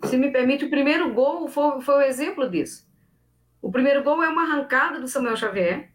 se 0.05 0.17
me 0.17 0.31
permite, 0.31 0.65
o 0.65 0.69
primeiro 0.69 1.13
gol 1.13 1.47
foi, 1.47 1.81
foi 1.81 1.95
o 1.95 2.01
exemplo 2.01 2.49
disso. 2.49 2.87
O 3.61 3.71
primeiro 3.71 4.03
gol 4.03 4.21
é 4.21 4.29
uma 4.29 4.43
arrancada 4.43 4.99
do 4.99 5.07
Samuel 5.07 5.37
Xavier. 5.37 5.89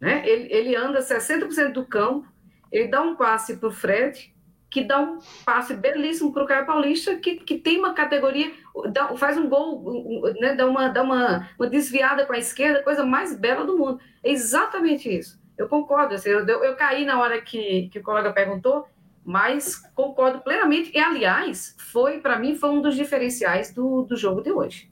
Né? 0.00 0.28
Ele, 0.28 0.52
ele 0.52 0.76
anda 0.76 1.00
60% 1.00 1.72
do 1.72 1.86
campo, 1.86 2.26
ele 2.70 2.88
dá 2.88 3.00
um 3.02 3.14
passe 3.14 3.56
para 3.56 3.68
o 3.68 3.72
Fred, 3.72 4.32
que 4.70 4.82
dá 4.82 4.98
um 4.98 5.18
passe 5.44 5.74
belíssimo 5.74 6.32
para 6.32 6.42
o 6.42 6.46
Caio 6.46 6.64
Paulista, 6.64 7.14
que, 7.16 7.36
que 7.36 7.58
tem 7.58 7.78
uma 7.78 7.92
categoria, 7.92 8.50
dá, 8.90 9.14
faz 9.16 9.36
um 9.36 9.48
gol, 9.48 9.84
né, 10.40 10.54
dá, 10.54 10.66
uma, 10.66 10.88
dá 10.88 11.02
uma, 11.02 11.48
uma 11.58 11.68
desviada 11.68 12.24
com 12.24 12.32
a 12.32 12.38
esquerda, 12.38 12.82
coisa 12.82 13.04
mais 13.04 13.36
bela 13.36 13.66
do 13.66 13.76
mundo. 13.76 14.00
É 14.24 14.30
exatamente 14.32 15.14
isso. 15.14 15.38
Eu 15.58 15.68
concordo. 15.68 16.14
Assim, 16.14 16.30
eu, 16.30 16.46
eu, 16.46 16.64
eu 16.64 16.74
caí 16.74 17.04
na 17.04 17.20
hora 17.20 17.40
que, 17.42 17.90
que 17.90 17.98
o 17.98 18.02
colega 18.02 18.32
perguntou, 18.32 18.86
mas 19.24 19.76
concordo 19.94 20.40
plenamente. 20.40 20.90
E, 20.94 20.98
aliás, 20.98 21.76
foi 21.78 22.20
para 22.20 22.38
mim 22.38 22.54
foi 22.54 22.70
um 22.70 22.82
dos 22.82 22.94
diferenciais 22.94 23.72
do, 23.72 24.02
do 24.02 24.16
jogo 24.16 24.42
de 24.42 24.50
hoje. 24.50 24.90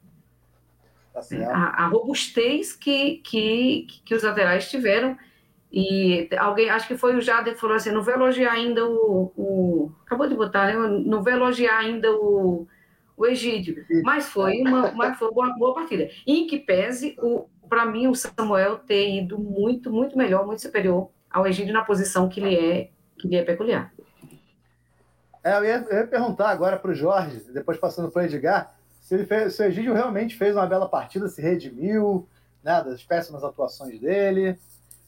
Tá 1.13 1.21
a, 1.53 1.85
a, 1.85 1.87
robustez 1.89 2.73
que, 2.73 3.17
que, 3.19 3.87
que 4.05 4.15
os 4.15 4.23
laterais 4.23 4.71
tiveram 4.71 5.17
e 5.73 6.29
alguém, 6.37 6.69
acho 6.69 6.89
que 6.89 6.97
foi 6.97 7.15
o 7.15 7.21
Jader 7.21 7.57
falou 7.57 7.77
assim: 7.77 7.93
não 7.93 8.03
vou 8.03 8.13
elogiar 8.13 8.53
ainda 8.53 8.85
o. 8.85 9.33
o 9.37 9.93
acabou 10.05 10.29
de 10.29 10.35
botar, 10.35 10.67
né? 10.67 10.75
Não 10.75 11.23
vou 11.23 11.33
elogiar 11.33 11.79
ainda 11.79 12.13
o, 12.13 12.67
o 13.17 13.27
Egídio. 13.27 13.85
Mas 14.03 14.29
foi 14.29 14.61
uma, 14.63 14.91
mas 14.93 15.17
foi 15.17 15.29
uma 15.29 15.57
boa, 15.57 15.75
partida. 15.75 16.11
Em 16.27 16.47
que 16.47 16.59
pese, 16.59 17.17
para 17.69 17.87
mim, 17.87 18.09
o 18.09 18.15
Samuel 18.17 18.79
ter 18.79 19.17
ido 19.17 19.39
muito, 19.39 19.93
muito 19.93 20.19
melhor, 20.19 20.45
muito 20.45 20.61
superior 20.61 21.09
ao 21.31 21.47
Egídio 21.47 21.73
na 21.73 21.85
posição 21.85 22.29
que 22.29 22.41
ele 22.41 22.57
é, 22.57 22.91
que 23.17 23.29
ele 23.29 23.37
é 23.37 23.45
peculiar. 23.45 23.93
É, 25.43 25.57
eu, 25.57 25.65
ia, 25.65 25.87
eu 25.91 25.99
ia 25.99 26.07
perguntar 26.07 26.51
agora 26.51 26.79
para 26.79 26.91
o 26.91 26.95
Jorge, 26.95 27.41
depois 27.53 27.79
passando 27.79 28.11
para 28.11 28.23
o 28.23 28.25
Edgar, 28.25 28.75
se, 29.01 29.15
ele 29.15 29.25
fez, 29.25 29.55
se 29.55 29.63
o 29.63 29.65
Egídio 29.65 29.95
realmente 29.95 30.37
fez 30.37 30.55
uma 30.55 30.67
bela 30.67 30.89
partida, 30.89 31.29
se 31.29 31.41
redimiu 31.41 32.29
né, 32.63 32.83
das 32.85 33.03
péssimas 33.03 33.43
atuações 33.43 33.99
dele. 33.99 34.59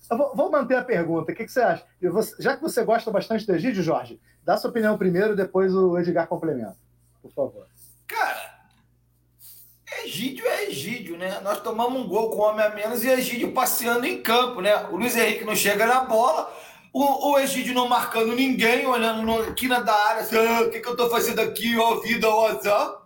Vou, 0.08 0.34
vou, 0.34 0.50
manter 0.50 0.76
a 0.76 0.84
pergunta. 0.84 1.32
O 1.32 1.34
que, 1.34 1.44
que 1.44 1.52
você 1.52 1.60
acha? 1.60 1.84
Vou, 2.02 2.22
já 2.38 2.56
que 2.56 2.62
você 2.62 2.84
gosta 2.84 3.10
bastante 3.10 3.46
do 3.46 3.54
Egídio, 3.54 3.82
Jorge, 3.82 4.20
dá 4.44 4.56
sua 4.56 4.70
opinião 4.70 4.98
primeiro, 4.98 5.36
depois 5.36 5.74
o 5.74 5.98
Edgar 5.98 6.26
complementa. 6.26 6.76
Por 7.20 7.30
favor. 7.30 7.66
Cara, 8.06 8.52
Egídio 10.04 10.46
é 10.46 10.64
Egídio, 10.64 11.16
né? 11.16 11.40
Nós 11.40 11.60
tomamos 11.60 12.02
um 12.02 12.08
gol 12.08 12.30
com 12.30 12.42
homem 12.42 12.64
a 12.64 12.70
menos 12.70 13.04
e 13.04 13.08
Egídio 13.08 13.52
passeando 13.52 14.06
em 14.06 14.22
campo, 14.22 14.60
né? 14.60 14.74
O 14.86 14.96
Luiz 14.96 15.16
Henrique 15.16 15.44
não 15.44 15.54
chega 15.54 15.86
na 15.86 16.00
bola, 16.00 16.52
o, 16.92 17.30
o 17.32 17.38
Egídio 17.38 17.74
não 17.74 17.88
marcando 17.88 18.34
ninguém, 18.34 18.86
olhando 18.86 19.22
na 19.24 19.80
da 19.80 19.94
área, 19.94 20.22
assim, 20.22 20.36
ah, 20.36 20.62
o 20.62 20.70
que, 20.70 20.80
que 20.80 20.88
eu 20.88 20.96
tô 20.96 21.08
fazendo 21.08 21.40
aqui, 21.40 21.76
ó 21.78 22.00
vida, 22.00 22.28
ó 22.28 22.48
azar. 22.48 23.02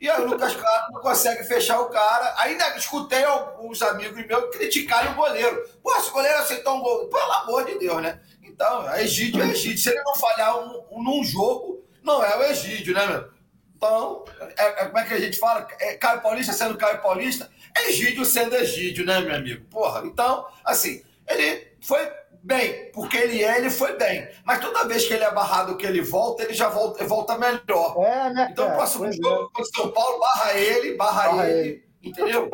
E 0.00 0.08
aí 0.08 0.22
o 0.22 0.26
Lucas 0.26 0.54
Claro 0.54 0.92
não 0.92 1.00
consegue 1.00 1.44
fechar 1.44 1.80
o 1.80 1.88
cara. 1.88 2.34
Ainda 2.38 2.76
escutei 2.76 3.24
alguns 3.24 3.80
amigos 3.82 4.26
meus 4.26 4.56
criticarem 4.56 5.12
o 5.12 5.14
goleiro. 5.14 5.68
Pô, 5.82 5.90
se 6.00 6.10
o 6.10 6.12
goleiro 6.12 6.38
aceitou 6.38 6.76
um 6.76 6.80
gol, 6.80 7.08
pelo 7.08 7.32
amor 7.32 7.64
de 7.64 7.78
Deus, 7.78 8.02
né? 8.02 8.20
Então, 8.42 8.90
é 8.90 9.04
Egídio 9.04 9.42
é 9.42 9.48
Egídio. 9.48 9.78
Se 9.78 9.90
ele 9.90 10.02
não 10.02 10.14
falhar 10.14 10.58
um, 10.58 10.82
um, 10.90 11.02
num 11.02 11.24
jogo, 11.24 11.84
não 12.02 12.22
é 12.22 12.36
o 12.36 12.42
Egídio, 12.44 12.94
né, 12.94 13.06
meu? 13.06 13.28
Então, 13.74 14.24
é, 14.56 14.64
é, 14.64 14.86
como 14.86 14.98
é 14.98 15.04
que 15.04 15.14
a 15.14 15.20
gente 15.20 15.38
fala? 15.38 15.66
É 15.78 15.94
Caio 15.94 16.22
Paulista 16.22 16.52
sendo 16.52 16.76
Caio 16.76 17.00
Paulista, 17.00 17.50
Egídio 17.86 18.24
sendo 18.24 18.56
Egídio, 18.56 19.04
né, 19.04 19.20
meu 19.20 19.34
amigo? 19.34 19.66
Porra, 19.66 20.02
então, 20.06 20.46
assim, 20.64 21.02
ele 21.28 21.74
foi 21.82 22.00
bem, 22.46 22.90
porque 22.92 23.16
ele 23.16 23.42
é, 23.42 23.58
ele 23.58 23.70
foi 23.70 23.96
bem. 23.98 24.28
Mas 24.44 24.60
toda 24.60 24.86
vez 24.86 25.04
que 25.04 25.12
ele 25.12 25.24
é 25.24 25.34
barrado, 25.34 25.76
que 25.76 25.84
ele 25.84 26.00
volta, 26.00 26.44
ele 26.44 26.54
já 26.54 26.68
volta, 26.68 27.04
volta 27.04 27.36
melhor. 27.36 27.96
É, 27.98 28.30
né, 28.32 28.48
então, 28.52 28.68
o 28.68 28.74
próximo 28.74 29.12
jogo 29.12 29.50
é. 29.58 29.64
São 29.64 29.90
Paulo, 29.90 30.20
barra 30.20 30.54
ele, 30.54 30.94
barra, 30.94 31.28
barra 31.28 31.50
ele, 31.50 31.68
ele, 31.68 31.84
entendeu? 32.04 32.48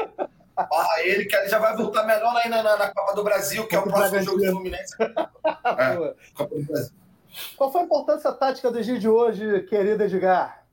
barra 0.56 1.02
ele, 1.02 1.26
que 1.26 1.36
ele 1.36 1.48
já 1.48 1.58
vai 1.58 1.76
voltar 1.76 2.04
melhor 2.04 2.34
aí 2.36 2.48
na, 2.48 2.62
na, 2.62 2.88
Copa 2.92 3.14
do 3.14 3.22
Brasil, 3.22 3.66
que 3.66 3.76
é 3.76 3.78
o 3.78 3.82
próximo 3.82 4.22
jogo 4.22 4.38
do 4.38 4.46
Fluminense. 4.46 4.94
é, 4.98 6.14
Copa 6.34 6.54
do 6.54 6.64
Brasil. 6.64 6.92
Qual 7.56 7.70
foi 7.70 7.82
a 7.82 7.84
importância 7.84 8.32
tática 8.32 8.70
do 8.70 8.82
Gil 8.82 8.98
de 8.98 9.08
hoje, 9.08 9.60
querido 9.62 10.02
Edgar? 10.04 10.64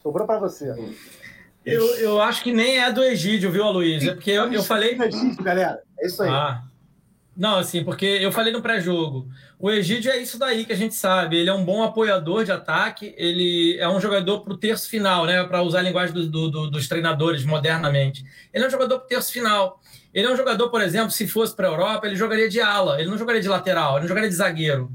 Sobrou 0.00 0.26
para 0.26 0.38
você. 0.38 0.74
Eu, 1.64 1.96
eu 1.96 2.20
acho 2.20 2.42
que 2.42 2.52
nem 2.52 2.82
é 2.82 2.92
do 2.92 3.02
Egídio, 3.02 3.50
viu, 3.50 3.64
Aloysio? 3.64 4.10
É 4.10 4.14
porque 4.14 4.30
eu, 4.30 4.52
eu 4.52 4.62
falei. 4.62 5.00
Egídio, 5.00 5.42
galera. 5.42 5.82
É 5.98 6.06
isso 6.06 6.22
aí. 6.22 6.30
Ah. 6.30 6.62
Não, 7.36 7.56
assim, 7.56 7.82
porque 7.82 8.06
eu 8.06 8.30
falei 8.30 8.52
no 8.52 8.62
pré-jogo. 8.62 9.28
O 9.58 9.70
Egídio 9.70 10.10
é 10.10 10.18
isso 10.18 10.38
daí 10.38 10.64
que 10.64 10.72
a 10.72 10.76
gente 10.76 10.94
sabe. 10.94 11.36
Ele 11.36 11.50
é 11.50 11.52
um 11.52 11.64
bom 11.64 11.82
apoiador 11.82 12.44
de 12.44 12.52
ataque, 12.52 13.12
ele 13.16 13.76
é 13.78 13.88
um 13.88 14.00
jogador 14.00 14.40
para 14.40 14.52
o 14.52 14.56
terço 14.56 14.88
final, 14.88 15.26
né? 15.26 15.42
Para 15.42 15.62
usar 15.62 15.80
a 15.80 15.82
linguagem 15.82 16.14
do, 16.14 16.48
do, 16.48 16.70
dos 16.70 16.86
treinadores 16.86 17.44
modernamente. 17.44 18.24
Ele 18.52 18.64
é 18.64 18.66
um 18.68 18.70
jogador 18.70 18.98
para 18.98 19.06
o 19.06 19.08
terço 19.08 19.32
final. 19.32 19.80
Ele 20.12 20.28
é 20.28 20.30
um 20.30 20.36
jogador, 20.36 20.70
por 20.70 20.80
exemplo, 20.80 21.10
se 21.10 21.26
fosse 21.26 21.56
para 21.56 21.66
a 21.66 21.72
Europa, 21.72 22.06
ele 22.06 22.14
jogaria 22.14 22.48
de 22.48 22.60
ala, 22.60 23.00
ele 23.00 23.10
não 23.10 23.18
jogaria 23.18 23.42
de 23.42 23.48
lateral, 23.48 23.94
ele 23.94 24.02
não 24.02 24.08
jogaria 24.08 24.28
de 24.28 24.36
zagueiro. 24.36 24.92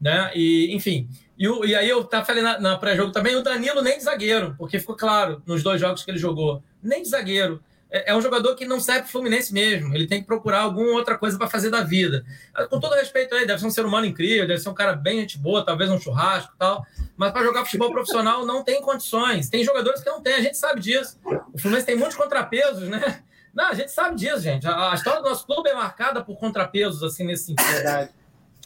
Né? 0.00 0.30
E, 0.34 0.74
enfim. 0.74 1.08
E, 1.38 1.46
e 1.66 1.74
aí 1.74 1.88
eu 1.88 2.02
tá, 2.04 2.24
falei 2.24 2.42
na, 2.42 2.58
na 2.58 2.78
pré-jogo 2.78 3.12
também, 3.12 3.36
o 3.36 3.42
Danilo 3.42 3.82
nem 3.82 3.98
de 3.98 4.04
zagueiro, 4.04 4.54
porque 4.56 4.78
ficou 4.78 4.96
claro 4.96 5.42
nos 5.44 5.62
dois 5.62 5.78
jogos 5.78 6.02
que 6.02 6.10
ele 6.10 6.18
jogou. 6.18 6.62
Nem 6.82 7.02
de 7.02 7.10
zagueiro. 7.10 7.62
É, 7.92 8.10
é 8.10 8.16
um 8.16 8.22
jogador 8.22 8.56
que 8.56 8.64
não 8.64 8.80
serve 8.80 9.02
para 9.02 9.08
o 9.08 9.12
Fluminense 9.12 9.52
mesmo. 9.52 9.94
Ele 9.94 10.06
tem 10.06 10.22
que 10.22 10.26
procurar 10.26 10.60
alguma 10.60 10.92
outra 10.92 11.18
coisa 11.18 11.36
para 11.36 11.46
fazer 11.46 11.68
da 11.68 11.82
vida. 11.82 12.24
Com 12.70 12.80
todo 12.80 12.94
respeito 12.94 13.34
a 13.34 13.36
ele, 13.36 13.46
deve 13.46 13.60
ser 13.60 13.66
um 13.66 13.70
ser 13.70 13.84
humano 13.84 14.06
incrível, 14.06 14.46
deve 14.46 14.60
ser 14.60 14.70
um 14.70 14.74
cara 14.74 14.94
bem 14.94 15.20
gente 15.20 15.36
boa, 15.36 15.64
talvez 15.64 15.90
um 15.90 16.00
churrasco 16.00 16.52
e 16.54 16.58
tal. 16.58 16.86
mas 17.16 17.30
para 17.30 17.44
jogar 17.44 17.66
futebol 17.66 17.92
profissional 17.92 18.46
não 18.46 18.64
tem 18.64 18.80
condições. 18.80 19.50
Tem 19.50 19.62
jogadores 19.62 20.00
que 20.00 20.08
não 20.08 20.22
tem, 20.22 20.34
a 20.34 20.40
gente 20.40 20.56
sabe 20.56 20.80
disso. 20.80 21.20
O 21.52 21.58
Fluminense 21.58 21.86
tem 21.86 21.96
muitos 21.96 22.16
contrapesos, 22.16 22.88
né? 22.88 23.22
Não, 23.54 23.68
a 23.68 23.74
gente 23.74 23.90
sabe 23.90 24.16
disso, 24.16 24.40
gente. 24.40 24.66
A, 24.66 24.92
a 24.92 24.94
história 24.94 25.20
do 25.20 25.28
nosso 25.28 25.44
clube 25.44 25.68
é 25.68 25.74
marcada 25.74 26.24
por 26.24 26.38
contrapesos, 26.38 27.02
assim, 27.02 27.24
nesse 27.24 27.46
sentido. 27.46 27.70
Verdade. 27.70 28.10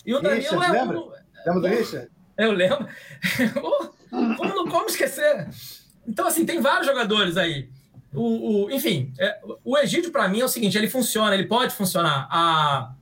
E 0.04 0.14
o 0.14 0.20
Danilo 0.20 0.60
Richard, 0.60 0.76
é 0.76 0.82
um. 0.82 0.86
Lembra, 0.86 1.24
lembra 1.44 1.60
do 1.60 1.76
Richard? 1.76 2.10
Eu 2.38 2.52
lembro. 2.52 2.88
como, 4.36 4.70
como 4.70 4.86
esquecer? 4.86 5.48
Então, 6.06 6.28
assim, 6.28 6.46
tem 6.46 6.60
vários 6.60 6.86
jogadores 6.86 7.36
aí. 7.36 7.68
O, 8.16 8.64
o 8.64 8.70
enfim, 8.70 9.12
é, 9.18 9.38
o 9.62 9.76
Egídio, 9.78 10.10
para 10.10 10.28
mim, 10.28 10.40
é 10.40 10.44
o 10.44 10.48
seguinte: 10.48 10.76
ele 10.76 10.88
funciona, 10.88 11.34
ele 11.34 11.46
pode 11.46 11.74
funcionar. 11.74 12.26
A, 12.30 12.92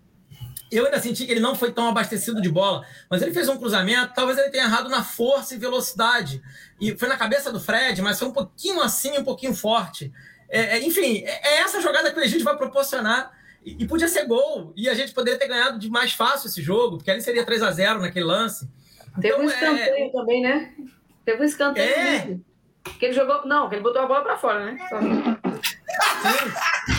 eu 0.70 0.86
ainda 0.86 0.98
senti 0.98 1.24
que 1.24 1.30
ele 1.30 1.40
não 1.40 1.54
foi 1.54 1.72
tão 1.72 1.88
abastecido 1.88 2.42
de 2.42 2.48
bola, 2.48 2.84
mas 3.08 3.22
ele 3.22 3.32
fez 3.32 3.48
um 3.48 3.56
cruzamento, 3.56 4.12
talvez 4.14 4.36
ele 4.38 4.50
tenha 4.50 4.64
errado 4.64 4.88
na 4.88 5.04
força 5.04 5.54
e 5.54 5.58
velocidade. 5.58 6.42
E 6.80 6.96
foi 6.96 7.08
na 7.08 7.16
cabeça 7.16 7.52
do 7.52 7.60
Fred, 7.60 8.02
mas 8.02 8.18
foi 8.18 8.28
um 8.28 8.32
pouquinho 8.32 8.82
assim, 8.82 9.16
um 9.16 9.24
pouquinho 9.24 9.54
forte. 9.54 10.12
É, 10.48 10.76
é, 10.76 10.82
enfim, 10.82 11.22
é, 11.24 11.54
é 11.54 11.60
essa 11.60 11.80
jogada 11.80 12.12
que 12.12 12.18
o 12.18 12.22
Egídio 12.22 12.44
vai 12.44 12.56
proporcionar. 12.56 13.32
E, 13.64 13.82
e, 13.82 13.86
podia 13.86 14.08
ser 14.08 14.26
gol. 14.26 14.72
E 14.76 14.88
a 14.88 14.94
gente 14.94 15.14
poderia 15.14 15.38
ter 15.38 15.48
ganhado 15.48 15.78
de 15.78 15.88
mais 15.88 16.12
fácil 16.12 16.48
esse 16.48 16.60
jogo, 16.60 16.98
porque 16.98 17.10
ali 17.10 17.22
seria 17.22 17.46
3 17.46 17.62
a 17.62 17.70
0 17.70 18.00
naquele 18.00 18.26
lance. 18.26 18.68
Teve 19.20 19.28
então, 19.28 19.40
um 19.40 19.50
é, 19.50 19.54
escanteio 19.54 20.12
também, 20.12 20.42
né? 20.42 20.74
Teve 21.24 21.42
um 21.42 21.44
escanteio. 21.44 21.88
É. 21.88 22.38
Que 22.98 23.06
ele 23.06 23.14
jogou. 23.14 23.46
Não, 23.46 23.68
que 23.68 23.74
ele 23.74 23.82
botou 23.82 24.02
a 24.02 24.06
bola 24.06 24.22
para 24.22 24.36
fora, 24.36 24.64
né? 24.64 24.78
Sim. 24.88 25.36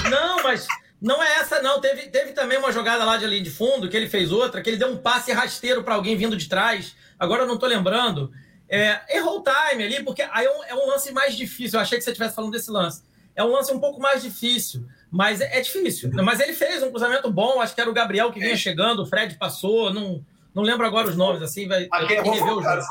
Não, 0.09 0.43
mas 0.43 0.67
não 1.01 1.21
é 1.21 1.37
essa, 1.37 1.61
não. 1.61 1.79
Teve, 1.79 2.09
teve 2.09 2.31
também 2.31 2.57
uma 2.57 2.71
jogada 2.71 3.03
lá 3.03 3.17
de 3.17 3.25
ali 3.25 3.41
de 3.41 3.49
fundo, 3.49 3.89
que 3.89 3.95
ele 3.95 4.09
fez 4.09 4.31
outra, 4.31 4.61
que 4.61 4.69
ele 4.69 4.77
deu 4.77 4.89
um 4.89 4.97
passe 4.97 5.31
rasteiro 5.31 5.83
para 5.83 5.95
alguém 5.95 6.15
vindo 6.15 6.35
de 6.35 6.49
trás. 6.49 6.95
Agora 7.19 7.43
eu 7.43 7.47
não 7.47 7.57
tô 7.57 7.65
lembrando. 7.65 8.31
É, 8.67 9.17
errou 9.17 9.39
o 9.39 9.43
time 9.43 9.83
ali, 9.83 10.03
porque 10.03 10.23
aí 10.23 10.45
é 10.45 10.51
um, 10.51 10.63
é 10.63 10.75
um, 10.75 10.87
lance 10.87 11.11
mais 11.11 11.37
difícil. 11.37 11.77
Eu 11.77 11.83
achei 11.83 11.97
que 11.97 12.03
você 12.03 12.11
estivesse 12.11 12.35
falando 12.35 12.51
desse 12.51 12.71
lance. 12.71 13.03
É 13.35 13.43
um 13.43 13.51
lance 13.51 13.71
um 13.71 13.79
pouco 13.79 14.01
mais 14.01 14.23
difícil, 14.23 14.85
mas 15.11 15.41
é, 15.41 15.57
é 15.57 15.61
difícil. 15.61 16.09
Mas 16.13 16.39
ele 16.39 16.53
fez 16.53 16.81
um 16.81 16.89
cruzamento 16.89 17.31
bom, 17.31 17.61
acho 17.61 17.75
que 17.75 17.81
era 17.81 17.89
o 17.89 17.93
Gabriel 17.93 18.31
que 18.31 18.39
vinha 18.39 18.55
chegando, 18.55 19.03
o 19.03 19.05
Fred 19.05 19.35
passou, 19.35 19.93
não, 19.93 20.25
não 20.53 20.63
lembro 20.63 20.85
agora 20.85 21.09
os 21.09 21.17
nomes, 21.17 21.41
assim, 21.41 21.67
vai. 21.67 21.87
Ah, 21.91 22.05
quem 22.05 22.17
errou 22.17 22.35
foi 22.35 22.53
o 22.53 22.61
cara, 22.61 22.81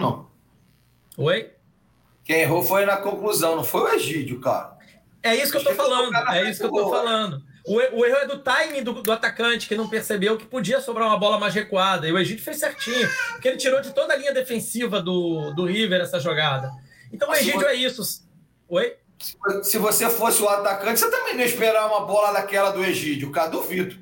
não. 0.00 0.30
Oi? 1.18 1.50
Quem 2.30 2.42
errou 2.42 2.62
foi 2.62 2.86
na 2.86 2.96
conclusão, 2.96 3.56
não 3.56 3.64
foi 3.64 3.80
o 3.80 3.94
Egídio, 3.94 4.38
cara. 4.38 4.78
É 5.20 5.34
isso 5.34 5.50
que 5.50 5.58
eu 5.58 5.64
tô 5.64 5.74
falando, 5.74 6.14
é 6.30 6.48
isso 6.48 6.60
que 6.60 6.66
eu 6.66 6.70
tô 6.70 6.88
falando. 6.88 7.42
O, 7.66 7.74
o 7.74 8.06
erro 8.06 8.18
é 8.18 8.26
do 8.28 8.38
timing 8.38 8.84
do, 8.84 9.02
do, 9.02 9.10
atacante, 9.10 9.66
que 9.66 9.74
não 9.74 9.88
percebeu 9.88 10.38
que 10.38 10.46
podia 10.46 10.80
sobrar 10.80 11.08
uma 11.08 11.18
bola 11.18 11.40
mais 11.40 11.52
recuada. 11.52 12.06
E 12.06 12.12
o 12.12 12.18
Egídio 12.20 12.44
fez 12.44 12.60
certinho, 12.60 13.10
porque 13.32 13.48
ele 13.48 13.56
tirou 13.56 13.80
de 13.80 13.92
toda 13.92 14.12
a 14.12 14.16
linha 14.16 14.32
defensiva 14.32 15.02
do, 15.02 15.52
do 15.56 15.64
River 15.64 16.02
essa 16.02 16.20
jogada. 16.20 16.70
Então 17.12 17.28
o 17.28 17.34
Egídio 17.34 17.66
é 17.66 17.74
isso. 17.74 18.24
Oi? 18.68 18.94
Se 19.64 19.78
você 19.78 20.08
fosse 20.08 20.40
o 20.40 20.48
atacante, 20.48 21.00
você 21.00 21.10
também 21.10 21.34
não 21.34 21.40
ia 21.40 21.46
esperar 21.46 21.88
uma 21.88 22.06
bola 22.06 22.30
daquela 22.30 22.70
do 22.70 22.84
Egídio, 22.84 23.32
cara, 23.32 23.48
duvido. 23.48 23.96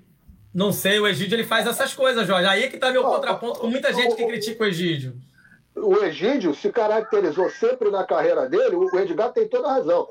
Não 0.52 0.70
sei, 0.70 1.00
o 1.00 1.06
Egídio 1.06 1.34
ele 1.34 1.44
faz 1.44 1.66
essas 1.66 1.94
coisas, 1.94 2.26
Jorge. 2.26 2.46
Aí 2.46 2.64
é 2.64 2.68
que 2.68 2.76
tá 2.76 2.92
meu 2.92 3.04
contraponto 3.04 3.58
com 3.58 3.68
muita 3.68 3.90
gente 3.90 4.14
que 4.14 4.26
critica 4.26 4.64
o 4.64 4.66
Egídio. 4.66 5.18
O 5.82 6.04
Egídio 6.04 6.54
se 6.54 6.70
caracterizou 6.70 7.50
sempre 7.50 7.90
na 7.90 8.04
carreira 8.04 8.48
dele, 8.48 8.76
o 8.76 8.98
Edgar 8.98 9.32
tem 9.32 9.48
toda 9.48 9.68
a 9.68 9.74
razão. 9.74 10.08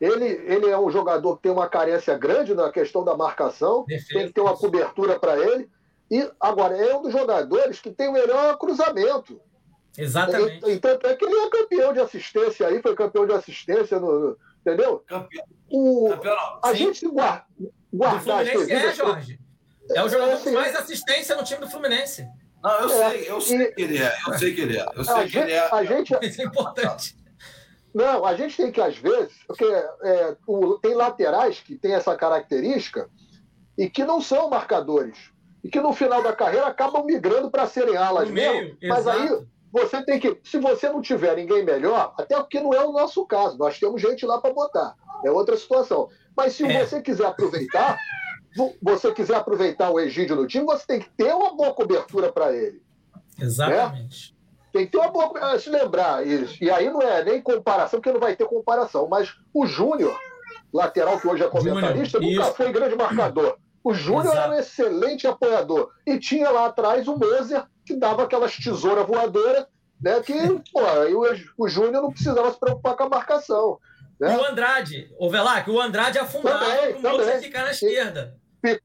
Ele, 0.00 0.24
ele 0.24 0.68
é 0.68 0.78
um 0.78 0.90
jogador 0.90 1.36
que 1.36 1.42
tem 1.42 1.52
uma 1.52 1.68
carência 1.68 2.16
grande 2.16 2.54
na 2.54 2.70
questão 2.72 3.04
da 3.04 3.14
marcação, 3.14 3.84
Defesa. 3.86 4.14
tem 4.14 4.26
que 4.28 4.32
ter 4.32 4.40
uma 4.40 4.56
cobertura 4.56 5.18
para 5.18 5.38
ele. 5.38 5.68
E 6.10 6.28
agora 6.40 6.76
é 6.76 6.96
um 6.96 7.02
dos 7.02 7.12
jogadores 7.12 7.80
que 7.80 7.90
tem 7.90 8.08
o 8.08 8.12
melhor 8.12 8.56
cruzamento. 8.56 9.40
Exatamente. 9.96 10.70
Então 10.70 10.98
é 11.02 11.14
que 11.14 11.24
ele 11.24 11.36
é 11.36 11.50
campeão 11.50 11.92
de 11.92 12.00
assistência 12.00 12.66
aí, 12.66 12.80
foi 12.80 12.94
campeão 12.94 13.26
de 13.26 13.32
assistência 13.32 14.00
no. 14.00 14.36
Entendeu? 14.60 15.04
Campeão. 15.06 15.44
O, 15.70 16.08
campeão 16.10 16.36
a 16.62 16.72
gente 16.74 17.06
guarda, 17.06 17.46
guardar 17.92 18.42
as 18.42 18.68
É, 18.68 18.92
Jorge. 18.92 19.38
É 19.90 20.02
o 20.02 20.08
jogador 20.08 20.42
com 20.42 20.52
mais 20.52 20.74
assistência 20.76 21.36
no 21.36 21.44
time 21.44 21.60
do 21.60 21.68
Fluminense. 21.68 22.26
Não, 22.62 22.80
eu 22.80 23.02
é, 23.02 23.10
sei, 23.10 23.30
eu 23.30 23.40
sei 23.40 23.62
e... 23.62 23.72
que 23.72 23.82
ele 23.82 23.98
é, 23.98 24.14
eu 24.26 24.38
sei 24.38 24.54
que 24.54 24.60
ele 24.60 24.78
é. 24.78 24.86
Eu 24.94 25.04
sei 25.04 25.14
a 25.14 25.22
que 25.22 25.28
gente, 25.28 25.44
ele 25.44 25.52
é. 25.52 25.74
A 25.74 25.84
gente... 25.84 26.18
Isso 26.22 26.42
é 26.42 26.44
importante. 26.44 27.16
Não, 27.94 28.24
a 28.24 28.34
gente 28.34 28.56
tem 28.56 28.70
que, 28.70 28.80
às 28.80 28.96
vezes, 28.96 29.32
porque 29.46 29.64
é, 29.64 30.36
o, 30.46 30.78
tem 30.78 30.94
laterais 30.94 31.60
que 31.60 31.76
têm 31.76 31.94
essa 31.94 32.16
característica 32.16 33.08
e 33.76 33.88
que 33.90 34.04
não 34.04 34.20
são 34.20 34.48
marcadores. 34.48 35.18
E 35.62 35.68
que 35.68 35.80
no 35.80 35.92
final 35.92 36.22
da 36.22 36.32
carreira 36.32 36.66
acabam 36.66 37.04
migrando 37.04 37.50
para 37.50 37.66
serem 37.66 37.96
alas 37.96 38.28
no 38.28 38.34
mesmo. 38.34 38.54
Meio, 38.54 38.76
mas 38.82 39.00
exato. 39.00 39.18
aí 39.18 39.46
você 39.72 40.02
tem 40.04 40.18
que. 40.18 40.38
Se 40.42 40.58
você 40.58 40.88
não 40.88 41.02
tiver 41.02 41.36
ninguém 41.36 41.64
melhor, 41.64 42.14
até 42.16 42.36
porque 42.36 42.60
não 42.60 42.72
é 42.72 42.84
o 42.84 42.92
nosso 42.92 43.26
caso, 43.26 43.58
nós 43.58 43.78
temos 43.78 44.00
gente 44.00 44.24
lá 44.24 44.40
para 44.40 44.54
botar. 44.54 44.94
É 45.24 45.30
outra 45.30 45.56
situação. 45.56 46.08
Mas 46.36 46.54
se 46.54 46.64
é. 46.64 46.84
você 46.84 47.02
quiser 47.02 47.26
aproveitar, 47.26 47.98
você 48.82 49.12
quiser 49.12 49.36
aproveitar 49.36 49.90
o 49.90 50.00
Egídio 50.00 50.36
no 50.36 50.46
time, 50.46 50.64
você 50.64 50.86
tem 50.86 51.00
que 51.00 51.10
ter 51.10 51.32
uma 51.34 51.54
boa 51.54 51.72
cobertura 51.72 52.32
para 52.32 52.54
ele. 52.54 52.82
Exatamente. 53.38 54.32
Né? 54.32 54.40
Tem 54.72 54.86
que 54.86 54.92
ter 54.92 54.98
uma 54.98 55.10
boa. 55.10 55.58
Se 55.58 55.70
lembrar 55.70 56.26
isso. 56.26 56.62
E 56.62 56.70
aí 56.70 56.90
não 56.90 57.02
é 57.02 57.24
nem 57.24 57.42
comparação, 57.42 58.00
porque 58.00 58.12
não 58.12 58.20
vai 58.20 58.36
ter 58.36 58.46
comparação. 58.46 59.08
Mas 59.08 59.34
o 59.52 59.66
Júnior, 59.66 60.16
lateral 60.72 61.18
que 61.18 61.28
hoje 61.28 61.42
é 61.42 61.48
comentarista, 61.48 62.18
Júnior, 62.18 62.36
nunca 62.36 62.48
isso. 62.48 62.56
foi 62.56 62.72
grande 62.72 62.96
marcador. 62.96 63.56
O 63.82 63.94
Júnior 63.94 64.36
era 64.36 64.52
um 64.52 64.58
excelente 64.58 65.26
apoiador. 65.26 65.90
E 66.06 66.18
tinha 66.18 66.50
lá 66.50 66.66
atrás 66.66 67.08
o 67.08 67.16
Moser, 67.16 67.64
que 67.84 67.96
dava 67.96 68.24
aquelas 68.24 68.56
tesouras 68.56 69.06
voadoras, 69.06 69.66
né? 70.00 70.20
Que, 70.20 70.34
pô, 70.72 70.80
o, 70.80 71.64
o 71.64 71.68
Júnior 71.68 72.02
não 72.02 72.12
precisava 72.12 72.52
se 72.52 72.60
preocupar 72.60 72.96
com 72.96 73.04
a 73.04 73.08
marcação. 73.08 73.78
Né? 74.20 74.36
O 74.36 74.44
Andrade, 74.44 75.10
o 75.18 75.30
Velac, 75.30 75.70
o 75.70 75.80
Andrade 75.80 76.18
afundava 76.18 76.66
também, 76.66 77.38
o 77.38 77.40
ficar 77.40 77.64
na 77.64 77.70
esquerda. 77.70 78.36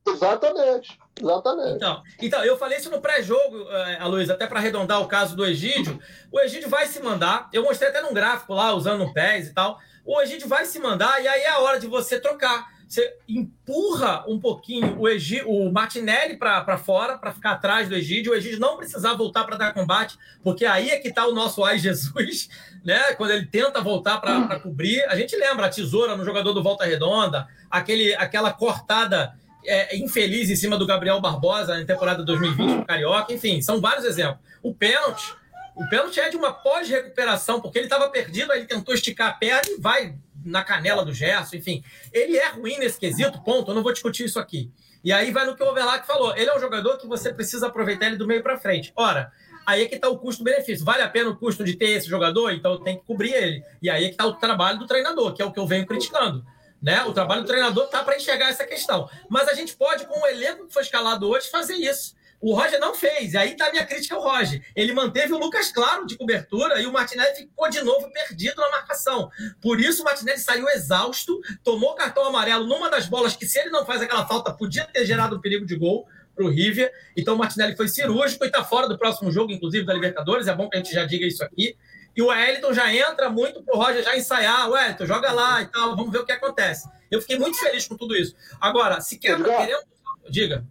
Exatamente. 0.07 0.97
Exatamente. 1.21 1.75
Então, 1.75 2.03
então, 2.21 2.45
eu 2.45 2.57
falei 2.57 2.77
isso 2.77 2.89
no 2.89 3.01
pré-jogo, 3.01 3.63
uh, 3.63 4.01
Aloysio, 4.03 4.33
até 4.33 4.47
para 4.47 4.59
arredondar 4.59 5.01
o 5.01 5.07
caso 5.07 5.35
do 5.35 5.45
Egídio. 5.45 5.99
O 6.31 6.39
Egídio 6.39 6.69
vai 6.69 6.87
se 6.87 7.01
mandar. 7.01 7.49
Eu 7.51 7.63
mostrei 7.63 7.89
até 7.89 8.01
num 8.01 8.13
gráfico 8.13 8.53
lá, 8.53 8.73
usando 8.73 9.03
o 9.03 9.13
PES 9.13 9.49
e 9.49 9.53
tal. 9.53 9.77
O 10.05 10.21
Egídio 10.21 10.47
vai 10.47 10.65
se 10.65 10.79
mandar 10.79 11.21
e 11.21 11.27
aí 11.27 11.41
é 11.41 11.49
a 11.49 11.59
hora 11.59 11.79
de 11.79 11.87
você 11.87 12.19
trocar. 12.19 12.74
Você 12.87 13.17
empurra 13.27 14.23
um 14.27 14.39
pouquinho 14.39 14.99
o, 14.99 15.07
Egídio, 15.07 15.49
o 15.49 15.71
Martinelli 15.71 16.37
para 16.37 16.77
fora, 16.77 17.17
para 17.17 17.33
ficar 17.33 17.51
atrás 17.51 17.89
do 17.89 17.95
Egídio. 17.95 18.31
O 18.31 18.35
Egídio 18.35 18.59
não 18.59 18.77
precisar 18.77 19.13
voltar 19.15 19.43
para 19.43 19.57
dar 19.57 19.73
combate, 19.73 20.17
porque 20.43 20.65
aí 20.65 20.89
é 20.89 20.97
que 20.97 21.07
está 21.07 21.25
o 21.25 21.33
nosso 21.33 21.63
Ai 21.63 21.79
Jesus, 21.79 22.49
né? 22.85 23.13
Quando 23.13 23.31
ele 23.31 23.45
tenta 23.45 23.81
voltar 23.81 24.19
para 24.19 24.59
cobrir. 24.59 25.03
A 25.05 25.15
gente 25.15 25.35
lembra 25.35 25.65
a 25.65 25.69
tesoura 25.69 26.15
no 26.15 26.23
jogador 26.23 26.53
do 26.53 26.61
Volta 26.61 26.85
Redonda, 26.85 27.47
aquele, 27.69 28.13
aquela 28.15 28.53
cortada 28.53 29.33
é, 29.65 29.97
infeliz 29.97 30.49
em 30.49 30.55
cima 30.55 30.77
do 30.77 30.85
Gabriel 30.85 31.19
Barbosa 31.19 31.77
na 31.77 31.85
temporada 31.85 32.23
2020 32.23 32.77
do 32.77 32.85
Carioca. 32.85 33.33
Enfim, 33.33 33.61
são 33.61 33.81
vários 33.81 34.05
exemplos. 34.05 34.39
O 34.61 34.73
pênalti, 34.73 35.33
o 35.75 35.87
pênalti 35.89 36.19
é 36.19 36.29
de 36.29 36.37
uma 36.37 36.53
pós-recuperação, 36.53 37.59
porque 37.59 37.79
ele 37.79 37.87
estava 37.87 38.09
perdido, 38.09 38.51
aí 38.51 38.59
ele 38.59 38.67
tentou 38.67 38.93
esticar 38.93 39.29
a 39.29 39.33
perna 39.33 39.69
e 39.69 39.81
vai 39.81 40.15
na 40.45 40.63
canela 40.63 41.03
do 41.03 41.11
Gerson, 41.11 41.57
enfim. 41.57 41.83
Ele 42.13 42.37
é 42.37 42.49
ruim 42.49 42.77
nesse 42.77 42.99
quesito, 42.99 43.41
ponto. 43.41 43.71
Eu 43.71 43.75
não 43.75 43.83
vou 43.83 43.91
discutir 43.91 44.25
isso 44.25 44.39
aqui. 44.39 44.71
E 45.03 45.11
aí 45.11 45.31
vai 45.31 45.45
no 45.45 45.55
que 45.55 45.63
o 45.63 45.67
Overlack 45.67 46.05
falou. 46.07 46.35
Ele 46.37 46.49
é 46.49 46.55
um 46.55 46.59
jogador 46.59 46.97
que 46.97 47.07
você 47.07 47.33
precisa 47.33 47.67
aproveitar 47.67 48.07
ele 48.07 48.17
do 48.17 48.27
meio 48.27 48.41
para 48.41 48.57
frente. 48.57 48.93
Ora, 48.95 49.31
aí 49.65 49.83
é 49.83 49.85
que 49.87 49.95
está 49.95 50.07
o 50.07 50.17
custo-benefício. 50.17 50.85
Vale 50.85 51.01
a 51.01 51.09
pena 51.09 51.29
o 51.29 51.35
custo 51.35 51.63
de 51.63 51.75
ter 51.75 51.89
esse 51.89 52.07
jogador? 52.07 52.51
Então 52.51 52.81
tem 52.81 52.97
que 52.97 53.05
cobrir 53.05 53.33
ele. 53.33 53.63
E 53.81 53.89
aí 53.89 54.05
é 54.05 54.07
que 54.07 54.13
está 54.13 54.25
o 54.25 54.33
trabalho 54.33 54.79
do 54.79 54.87
treinador, 54.87 55.33
que 55.33 55.41
é 55.41 55.45
o 55.45 55.51
que 55.51 55.59
eu 55.59 55.67
venho 55.67 55.85
criticando. 55.85 56.45
Né? 56.81 57.03
O 57.03 57.13
trabalho 57.13 57.41
do 57.41 57.47
treinador 57.47 57.87
tá 57.87 58.03
para 58.03 58.15
enxergar 58.15 58.49
essa 58.49 58.65
questão. 58.65 59.09
Mas 59.29 59.47
a 59.47 59.53
gente 59.53 59.75
pode, 59.75 60.05
com 60.05 60.19
o 60.19 60.27
elenco 60.27 60.67
que 60.67 60.73
foi 60.73 60.83
escalado 60.83 61.27
hoje, 61.27 61.49
fazer 61.49 61.75
isso. 61.75 62.14
O 62.41 62.53
Roger 62.53 62.79
não 62.79 62.93
fez, 62.93 63.33
e 63.33 63.37
aí 63.37 63.51
está 63.53 63.67
a 63.67 63.71
minha 63.71 63.85
crítica 63.85 64.15
ao 64.15 64.21
Roger. 64.21 64.63
Ele 64.75 64.93
manteve 64.93 65.33
o 65.33 65.37
Lucas 65.37 65.71
Claro 65.71 66.05
de 66.05 66.17
cobertura 66.17 66.79
e 66.81 66.85
o 66.85 66.91
Martinelli 66.91 67.35
ficou 67.35 67.69
de 67.69 67.81
novo 67.81 68.11
perdido 68.11 68.61
na 68.61 68.69
marcação. 68.69 69.29
Por 69.61 69.79
isso 69.79 70.01
o 70.01 70.05
Martinelli 70.05 70.39
saiu 70.39 70.67
exausto, 70.69 71.39
tomou 71.63 71.95
cartão 71.95 72.25
amarelo 72.25 72.65
numa 72.65 72.89
das 72.89 73.07
bolas 73.07 73.35
que, 73.35 73.47
se 73.47 73.59
ele 73.59 73.69
não 73.69 73.85
faz 73.85 74.01
aquela 74.01 74.27
falta, 74.27 74.53
podia 74.53 74.85
ter 74.85 75.05
gerado 75.05 75.37
um 75.37 75.41
perigo 75.41 75.65
de 75.65 75.75
gol 75.75 76.07
para 76.35 76.45
o 76.45 76.49
River. 76.49 76.91
Então 77.15 77.35
o 77.35 77.37
Martinelli 77.37 77.75
foi 77.75 77.87
cirúrgico 77.87 78.43
e 78.43 78.47
está 78.47 78.63
fora 78.63 78.87
do 78.87 78.97
próximo 78.97 79.31
jogo, 79.31 79.51
inclusive 79.51 79.85
da 79.85 79.93
Libertadores. 79.93 80.47
É 80.47 80.53
bom 80.53 80.69
que 80.69 80.77
a 80.77 80.79
gente 80.79 80.93
já 80.93 81.05
diga 81.05 81.25
isso 81.25 81.43
aqui. 81.43 81.75
E 82.15 82.21
o 82.21 82.27
Wellington 82.27 82.73
já 82.73 82.93
entra 82.93 83.29
muito 83.29 83.63
pro 83.63 83.77
Roger 83.77 84.03
já 84.03 84.15
ensaiar. 84.15 84.69
Wellington, 84.69 85.05
joga 85.05 85.31
lá 85.31 85.61
e 85.61 85.67
tal, 85.67 85.95
vamos 85.95 86.11
ver 86.11 86.19
o 86.19 86.25
que 86.25 86.31
acontece. 86.31 86.87
Eu 87.09 87.21
fiquei 87.21 87.37
muito 87.37 87.57
feliz 87.57 87.87
com 87.87 87.95
tudo 87.95 88.15
isso. 88.15 88.35
Agora, 88.59 89.01
se 89.01 89.17
quer, 89.17 89.41
querendo. 89.41 89.83
Diga. 90.29 90.65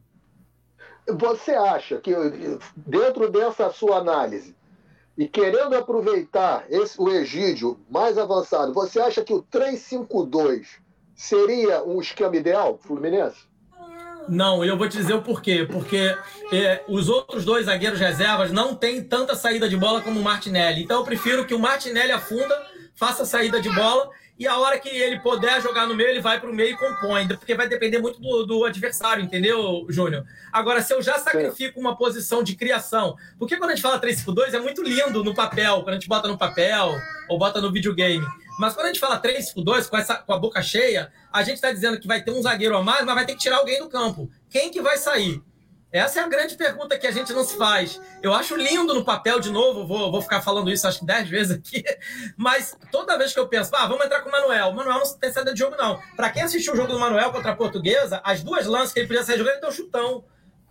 Você 1.07 1.53
acha 1.53 1.99
que, 1.99 2.13
dentro 2.77 3.31
dessa 3.31 3.71
sua 3.71 3.99
análise, 3.99 4.55
e 5.17 5.29
querendo 5.29 5.77
aproveitar 5.77 6.65
esse, 6.69 7.01
o 7.01 7.09
Egídio 7.09 7.79
mais 7.89 8.19
avançado, 8.19 8.73
você 8.73 9.01
acha 9.01 9.23
que 9.23 9.33
o 9.33 9.43
352 9.43 10.81
seria 11.15 11.85
um 11.85 12.01
esquema 12.01 12.37
ideal 12.37 12.79
Fluminense? 12.83 13.47
Não, 14.29 14.65
eu 14.65 14.77
vou 14.77 14.89
te 14.89 14.97
dizer 14.97 15.15
o 15.15 15.23
porquê. 15.23 15.67
Porque 15.71 16.17
é, 16.53 16.83
os 16.89 17.09
outros 17.09 17.45
dois 17.45 17.67
zagueiros 17.67 18.01
reservas 18.01 18.51
não 18.51 18.75
têm 18.75 19.03
tanta 19.03 19.37
saída 19.37 19.69
de 19.69 19.77
bola 19.77 20.01
como 20.01 20.19
o 20.19 20.23
Martinelli. 20.23 20.83
Então 20.83 20.99
eu 20.99 21.05
prefiro 21.05 21.45
que 21.45 21.55
o 21.55 21.59
Martinelli 21.59 22.11
afunda, 22.11 22.55
faça 22.95 23.23
a 23.23 23.27
saída 23.27 23.61
de 23.61 23.69
bola 23.71 24.11
e 24.37 24.49
a 24.49 24.59
hora 24.59 24.79
que 24.79 24.89
ele 24.89 25.21
puder 25.21 25.63
jogar 25.63 25.87
no 25.87 25.95
meio, 25.95 26.11
ele 26.11 26.21
vai 26.21 26.41
para 26.41 26.51
o 26.51 26.55
meio 26.55 26.75
e 26.75 26.77
compõe, 26.77 27.29
porque 27.29 27.55
vai 27.55 27.69
depender 27.69 27.99
muito 27.99 28.21
do, 28.21 28.45
do 28.45 28.65
adversário, 28.65 29.23
entendeu, 29.23 29.87
Júnior? 29.89 30.25
Agora, 30.53 30.83
se 30.83 30.93
eu 30.93 31.01
já 31.01 31.19
sacrifico 31.19 31.79
uma 31.79 31.97
posição 31.97 32.43
de 32.43 32.57
criação, 32.57 33.17
porque 33.39 33.57
quando 33.57 33.71
a 33.71 33.75
gente 33.75 33.83
fala 33.83 34.01
3-5-2 34.01 34.55
é 34.55 34.61
muito 34.61 34.83
lindo 34.83 35.23
no 35.23 35.35
papel, 35.35 35.83
quando 35.83 35.91
a 35.91 35.95
gente 35.95 36.09
bota 36.09 36.27
no 36.27 36.37
papel 36.37 36.95
ou 37.29 37.39
bota 37.39 37.61
no 37.61 37.73
videogame. 37.73 38.27
Mas 38.59 38.75
quando 38.75 38.87
a 38.87 38.89
gente 38.89 39.01
fala 39.01 39.21
3-5-2 39.21 39.89
com, 39.89 39.97
essa, 39.97 40.17
com 40.17 40.33
a 40.33 40.39
boca 40.39 40.61
cheia, 40.63 41.13
a 41.33 41.43
gente 41.43 41.55
está 41.57 41.71
dizendo 41.71 42.01
que 42.01 42.07
vai 42.07 42.23
ter 42.23 42.33
um 42.33 42.43
zagueiro 42.43 42.77
a 42.77 42.83
mais, 42.83 43.05
mas 43.05 43.15
vai 43.15 43.27
ter 43.27 43.35
que 43.35 43.41
tirar 43.41 43.59
alguém 43.59 43.79
do 43.79 43.89
campo. 43.89 44.29
Quem 44.51 44.71
que 44.71 44.83
vai 44.83 44.97
sair? 44.97 45.43
Essa 45.95 46.19
é 46.19 46.25
a 46.25 46.27
grande 46.27 46.57
pergunta 46.57 46.99
que 46.99 47.07
a 47.07 47.13
gente 47.13 47.33
não 47.33 47.45
se 47.45 47.57
faz. 47.57 48.01
Eu 48.21 48.35
acho 48.35 48.57
lindo 48.57 48.93
no 48.93 49.05
papel, 49.05 49.39
de 49.39 49.49
novo, 49.49 49.87
vou, 49.87 50.11
vou 50.11 50.21
ficar 50.21 50.43
falando 50.43 50.69
isso 50.69 50.89
acho 50.89 50.99
que 50.99 51.07
dez 51.07 51.29
vezes 51.29 51.57
aqui, 51.57 51.85
mas 52.37 52.77
toda 52.91 53.17
vez 53.17 53.33
que 53.33 53.39
eu 53.39 53.47
penso, 53.47 53.71
ah, 53.77 53.87
vamos 53.87 54.05
entrar 54.05 54.21
com 54.21 54.29
o 54.29 54.33
Manuel. 54.33 54.71
O 54.71 54.75
Manuel 54.75 54.99
não 54.99 55.19
tem 55.19 55.33
saída 55.33 55.55
de 55.55 55.61
jogo, 55.61 55.77
não. 55.77 56.03
Para 56.17 56.31
quem 56.31 56.43
assistiu 56.43 56.73
o 56.73 56.77
jogo 56.77 56.93
do 56.93 56.99
Manuel 56.99 57.31
contra 57.31 57.53
a 57.53 57.55
Portuguesa, 57.55 58.21
as 58.25 58.43
duas 58.43 58.67
lances 58.67 58.93
que 58.93 58.99
ele 58.99 59.07
podia 59.07 59.23
sair 59.23 59.39
jogando, 59.39 59.53
ele 59.53 59.61
deu 59.61 59.71
um 59.71 59.73
chutão, 59.73 60.25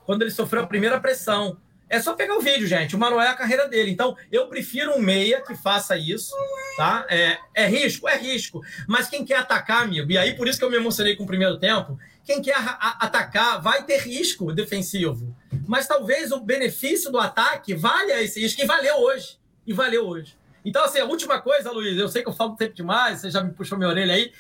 quando 0.06 0.24
ele 0.24 0.32
sofreu 0.32 0.64
a 0.64 0.68
primeira 0.68 1.00
pressão. 1.00 1.58
É 1.90 2.02
só 2.02 2.16
pegar 2.16 2.36
o 2.36 2.42
vídeo, 2.42 2.68
gente. 2.68 2.94
O 2.94 3.00
Manuel 3.00 3.22
é 3.22 3.30
a 3.30 3.36
carreira 3.36 3.70
dele. 3.70 3.92
Então, 3.92 4.18
eu 4.30 4.48
prefiro 4.48 4.92
um 4.92 5.00
meia 5.00 5.42
que 5.42 5.56
faça 5.56 5.96
isso, 5.96 6.34
tá? 6.76 7.06
É, 7.10 7.38
é 7.54 7.66
risco? 7.66 8.10
É 8.10 8.18
risco. 8.18 8.62
Mas 8.90 9.08
quem 9.08 9.24
quer 9.24 9.38
atacar, 9.38 9.84
amigo, 9.84 10.12
e 10.12 10.18
aí 10.18 10.36
por 10.36 10.50
isso 10.50 10.60
que 10.60 10.66
eu 10.66 10.72
me 10.72 10.76
emocionei 10.76 11.16
com 11.16 11.24
o 11.24 11.28
primeiro 11.28 11.60
tempo, 11.60 11.98
quem 12.24 12.42
quer 12.42 12.56
atacar 12.58 13.62
vai 13.62 13.84
ter 13.84 14.00
risco 14.00 14.54
defensivo. 14.54 15.36
Mas 15.68 15.88
talvez 15.88 16.32
o 16.32 16.40
benefício 16.40 17.12
do 17.12 17.20
ataque 17.20 17.74
valha 17.74 18.22
esse 18.22 18.40
risco, 18.40 18.62
e 18.62 18.66
valeu 18.66 18.98
hoje. 18.98 19.38
E 19.66 19.74
valeu 19.74 20.08
hoje. 20.08 20.38
Então, 20.66 20.84
assim, 20.84 21.00
a 21.00 21.06
última 21.06 21.42
coisa, 21.42 21.72
Luiz, 21.72 21.98
eu 21.98 22.08
sei 22.08 22.24
que 22.24 22.30
eu 22.30 22.34
falo 22.34 22.56
tempo 22.56 22.74
demais, 22.74 23.20
você 23.20 23.30
já 23.30 23.44
me 23.44 23.52
puxou 23.52 23.78
minha 23.78 23.90
orelha 23.90 24.14
aí, 24.14 24.32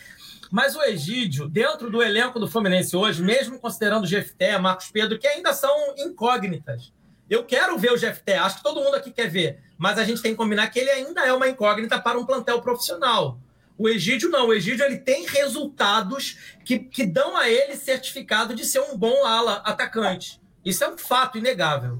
mas 0.49 0.75
o 0.75 0.81
Egídio, 0.83 1.49
dentro 1.49 1.89
do 1.89 2.01
elenco 2.01 2.39
do 2.39 2.47
Fluminense 2.47 2.95
hoje, 2.95 3.21
mesmo 3.21 3.59
considerando 3.59 4.05
o 4.05 4.07
GFT, 4.07 4.57
Marcos 4.59 4.89
Pedro, 4.89 5.19
que 5.19 5.27
ainda 5.27 5.51
são 5.53 5.93
incógnitas, 5.97 6.93
eu 7.29 7.43
quero 7.43 7.77
ver 7.77 7.91
o 7.91 7.97
GFT, 7.97 8.33
acho 8.33 8.57
que 8.57 8.63
todo 8.63 8.81
mundo 8.81 8.95
aqui 8.95 9.11
quer 9.11 9.27
ver, 9.27 9.59
mas 9.77 9.97
a 9.97 10.03
gente 10.03 10.21
tem 10.21 10.31
que 10.31 10.37
combinar 10.37 10.67
que 10.67 10.79
ele 10.79 10.91
ainda 10.91 11.25
é 11.25 11.33
uma 11.33 11.47
incógnita 11.47 11.99
para 11.99 12.17
um 12.17 12.25
plantel 12.25 12.61
profissional. 12.61 13.39
O 13.77 13.89
Egídio 13.89 14.29
não, 14.29 14.47
o 14.47 14.53
Egídio 14.53 14.85
ele 14.85 14.97
tem 14.97 15.25
resultados 15.25 16.37
que, 16.63 16.79
que 16.79 17.05
dão 17.05 17.35
a 17.35 17.49
ele 17.49 17.75
certificado 17.75 18.53
de 18.53 18.65
ser 18.65 18.79
um 18.79 18.97
bom 18.97 19.25
ala 19.25 19.55
atacante. 19.65 20.39
Isso 20.63 20.83
é 20.83 20.89
um 20.89 20.97
fato 20.97 21.37
inegável. 21.37 21.99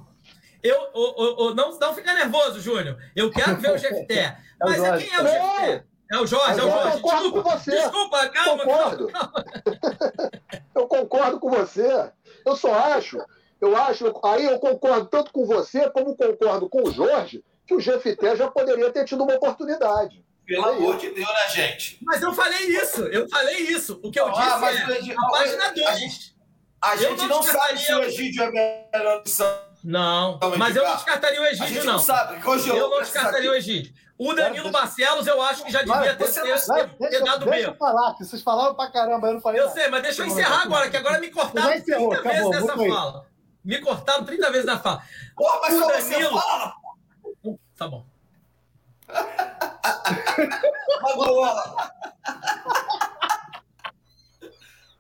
Eu, 0.62 0.78
o, 0.94 1.48
o, 1.48 1.56
não, 1.56 1.78
não 1.78 1.94
fica 1.94 2.14
nervoso, 2.14 2.62
Júnior. 2.62 2.98
Eu 3.16 3.30
quero 3.30 3.58
ver 3.58 3.72
o 3.72 3.76
GFT. 3.76 4.36
Mas 4.62 4.82
é 4.82 4.98
quem 4.98 5.14
é 5.14 5.20
o 5.20 5.24
GFT? 5.24 5.84
É 6.12 6.20
o 6.20 6.28
Jorge, 6.28 6.60
é 6.60 6.64
o 6.64 6.70
Jorge. 6.70 6.96
Eu 6.96 7.02
concordo 7.02 7.24
desculpa, 7.24 7.44
com 7.44 7.58
você. 7.58 7.72
Desculpa, 7.72 8.30
calma. 8.30 8.64
Concordo. 8.64 9.08
calma. 9.08 9.46
Eu 10.76 10.88
concordo 10.88 11.40
com 11.40 11.50
você. 11.50 12.12
Eu 12.46 12.56
só 12.56 12.74
acho, 12.74 13.18
eu 13.60 13.76
acho, 13.76 14.06
aí 14.24 14.46
eu 14.46 14.60
concordo 14.60 15.08
tanto 15.08 15.32
com 15.32 15.46
você 15.46 15.90
como 15.90 16.16
concordo 16.16 16.70
com 16.70 16.84
o 16.84 16.92
Jorge, 16.92 17.44
que 17.66 17.74
o 17.74 17.80
GFT 17.80 18.36
já 18.36 18.52
poderia 18.52 18.92
ter 18.92 19.06
tido 19.06 19.24
uma 19.24 19.36
oportunidade. 19.36 20.24
Pelo 20.46 20.66
amor 20.66 20.98
de 20.98 21.10
Deus, 21.10 21.28
né, 21.28 21.50
gente? 21.50 22.00
Mas 22.02 22.22
eu 22.22 22.34
falei 22.34 22.60
isso, 22.68 23.02
eu 23.06 23.30
falei 23.30 23.58
isso. 23.62 24.00
O 24.04 24.12
que 24.12 24.20
eu 24.20 24.28
Ah, 24.28 24.32
disse 24.32 24.58
mas 24.60 24.78
é 24.78 25.14
a 25.14 25.30
página 25.30 25.66
a 25.66 25.72
2. 25.72 26.00
gente- 26.00 26.34
A 26.82 26.96
gente 26.98 27.18
não 27.22 27.28
não, 27.28 27.44
sabe 27.44 27.80
se 27.80 27.94
o 27.94 28.04
Egídio 28.04 28.44
é 28.44 28.48
a 28.48 28.52
melhor 28.98 29.18
opção. 29.20 29.58
Não, 29.82 30.38
mas 30.58 30.76
eu 30.76 30.84
não 30.84 30.96
descartaria 30.96 31.40
o 31.42 31.44
A 31.44 31.50
Egídio, 31.50 31.84
não. 31.86 31.94
não 31.94 32.00
sabe. 32.00 32.42
Eu 32.46 32.90
não 32.90 33.00
descartaria 33.00 33.52
o 33.52 33.56
Egídio. 33.56 33.94
O 34.18 34.34
Danilo 34.34 34.70
Barcelos, 34.70 35.26
eu 35.26 35.42
acho 35.42 35.64
que 35.66 35.72
já 35.72 35.80
devia 35.80 36.16
ter, 36.16 36.26
ter, 36.32 36.42
ter 36.44 36.44
deixa, 37.00 37.24
dado 37.26 37.46
deixa 37.46 37.70
eu 37.70 37.76
falar, 37.76 38.14
que 38.16 38.24
vocês 38.24 38.42
falaram 38.42 38.76
pra 38.76 38.92
caramba, 38.92 39.28
eu 39.28 39.34
não 39.34 39.42
falei 39.42 39.60
Eu 39.60 39.70
sei, 39.70 39.88
mas 39.88 40.04
deixa 40.04 40.22
eu 40.22 40.28
encerrar 40.28 40.62
agora, 40.64 40.90
que 40.90 40.96
agora 40.98 41.20
me 41.20 41.30
cortaram 41.32 41.70
Já 41.70 41.78
encerrou, 41.78 42.10
30 42.10 42.30
vezes 42.30 42.50
nessa 42.50 42.78
fala. 42.78 43.26
Me 43.66 43.80
cortaram 43.80 44.24
30 44.26 44.52
vezes 44.52 44.66
na 44.66 44.78
fala. 44.80 45.04
Porra, 45.36 45.60
mas 45.62 45.74
O 45.82 45.88
Danilo- 45.88 47.58
Tá 47.76 47.88
bom. 47.88 48.06
Magoa. 51.02 51.92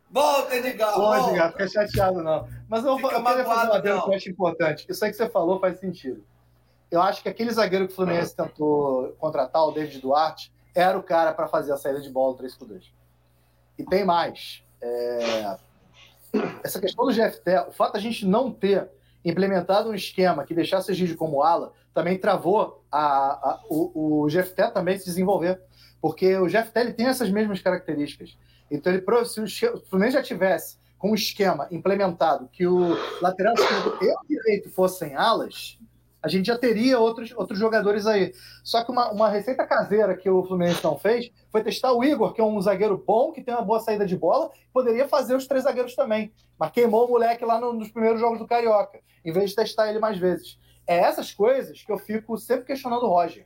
Volta, 0.09 0.55
Edgar. 0.55 0.93
Pode. 0.93 1.29
Edgar, 1.29 1.51
fica 1.51 1.67
chateado, 1.67 2.21
não. 2.21 2.47
Mas 2.69 2.85
eu, 2.85 2.95
Fica 2.97 3.15
eu 3.15 3.23
queria 3.23 3.43
fazer 3.45 3.67
uma 3.67 3.75
adendo 3.75 4.03
que 4.03 4.09
eu 4.09 4.13
acho 4.13 4.29
importante. 4.29 4.85
Isso 4.87 5.03
aí 5.03 5.11
que 5.11 5.17
você 5.17 5.29
falou 5.29 5.59
faz 5.59 5.79
sentido. 5.79 6.23
Eu 6.91 7.01
acho 7.01 7.23
que 7.23 7.29
aquele 7.29 7.51
zagueiro 7.51 7.87
que 7.87 7.93
o 7.93 7.95
Fluminense 7.95 8.35
tentou 8.35 9.15
contratar, 9.17 9.63
o 9.63 9.71
David 9.71 9.99
Duarte, 9.99 10.53
era 10.75 10.97
o 10.97 11.01
cara 11.01 11.33
para 11.33 11.47
fazer 11.47 11.71
a 11.71 11.77
saída 11.77 11.99
de 11.99 12.09
bola 12.09 12.37
3 12.37 12.55
por 12.55 12.67
2 12.67 12.93
E 13.79 13.83
tem 13.83 14.05
mais. 14.05 14.63
É, 14.79 15.57
Essa 16.63 16.79
questão 16.79 17.05
do 17.05 17.11
GFT, 17.11 17.69
o 17.69 17.71
fato 17.71 17.93
da 17.93 17.99
gente 17.99 18.25
não 18.25 18.51
ter 18.51 18.89
implementado 19.23 19.89
um 19.89 19.93
esquema 19.93 20.43
que 20.43 20.53
deixasse 20.53 20.89
o 20.89 20.91
Egídio 20.91 21.15
como 21.17 21.41
ala, 21.43 21.71
também 21.93 22.17
travou 22.17 22.83
a, 22.91 23.01
a- 23.51 23.59
o, 23.69 24.23
o 24.23 24.27
GFT 24.27 24.71
também 24.73 24.97
se 24.97 25.05
desenvolver. 25.05 25.61
Porque 26.01 26.35
o 26.37 26.45
GFT 26.47 26.79
ele 26.79 26.93
tem 26.93 27.05
essas 27.07 27.29
mesmas 27.29 27.61
características. 27.61 28.37
Então, 28.69 28.91
ele, 28.91 29.03
se 29.25 29.39
o 29.67 29.79
Fluminense 29.85 30.17
já 30.17 30.23
tivesse 30.23 30.77
com 30.97 31.11
um 31.11 31.15
esquema 31.15 31.67
implementado 31.71 32.49
que 32.51 32.65
o 32.67 32.97
lateral 33.21 33.53
esquerdo 33.53 33.97
e 34.01 34.07
o 34.07 34.17
direito 34.27 34.69
fossem 34.69 35.15
alas, 35.15 35.77
a 36.23 36.27
gente 36.29 36.45
já 36.47 36.57
teria 36.57 36.97
outros, 36.99 37.33
outros 37.35 37.59
jogadores 37.59 38.07
aí. 38.07 38.33
Só 38.63 38.83
que 38.83 38.91
uma, 38.91 39.11
uma 39.11 39.29
receita 39.29 39.67
caseira 39.67 40.15
que 40.15 40.29
o 40.29 40.43
Fluminense 40.43 40.81
não 40.83 40.97
fez 40.97 41.29
foi 41.51 41.61
testar 41.61 41.91
o 41.91 42.03
Igor, 42.03 42.31
que 42.33 42.39
é 42.39 42.43
um 42.43 42.61
zagueiro 42.61 42.97
bom, 43.05 43.31
que 43.33 43.43
tem 43.43 43.53
uma 43.53 43.61
boa 43.63 43.79
saída 43.81 44.05
de 44.05 44.15
bola, 44.15 44.49
poderia 44.73 45.07
fazer 45.07 45.35
os 45.35 45.45
três 45.45 45.65
zagueiros 45.65 45.95
também. 45.95 46.31
Mas 46.57 46.71
queimou 46.71 47.05
o 47.05 47.09
moleque 47.09 47.43
lá 47.43 47.59
no- 47.59 47.73
nos 47.73 47.91
primeiros 47.91 48.21
jogos 48.21 48.39
do 48.39 48.47
Carioca, 48.47 48.99
em 49.25 49.31
vez 49.33 49.49
de 49.49 49.55
testar 49.57 49.89
ele 49.89 49.99
mais 49.99 50.17
vezes. 50.17 50.57
É 50.87 50.97
essas 50.97 51.31
coisas 51.33 51.83
que 51.83 51.91
eu 51.91 51.97
fico 51.97 52.37
sempre 52.37 52.65
questionando 52.65 53.03
o 53.03 53.09
Roger. 53.09 53.45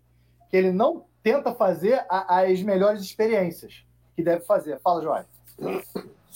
Que 0.50 0.56
ele 0.58 0.72
não 0.72 1.06
tenta 1.24 1.54
fazer 1.54 2.06
a- 2.10 2.42
as 2.42 2.62
melhores 2.62 3.02
experiências 3.02 3.84
que 4.16 4.24
deve 4.24 4.46
fazer. 4.46 4.80
Fala, 4.82 5.02
Jorge. 5.02 5.28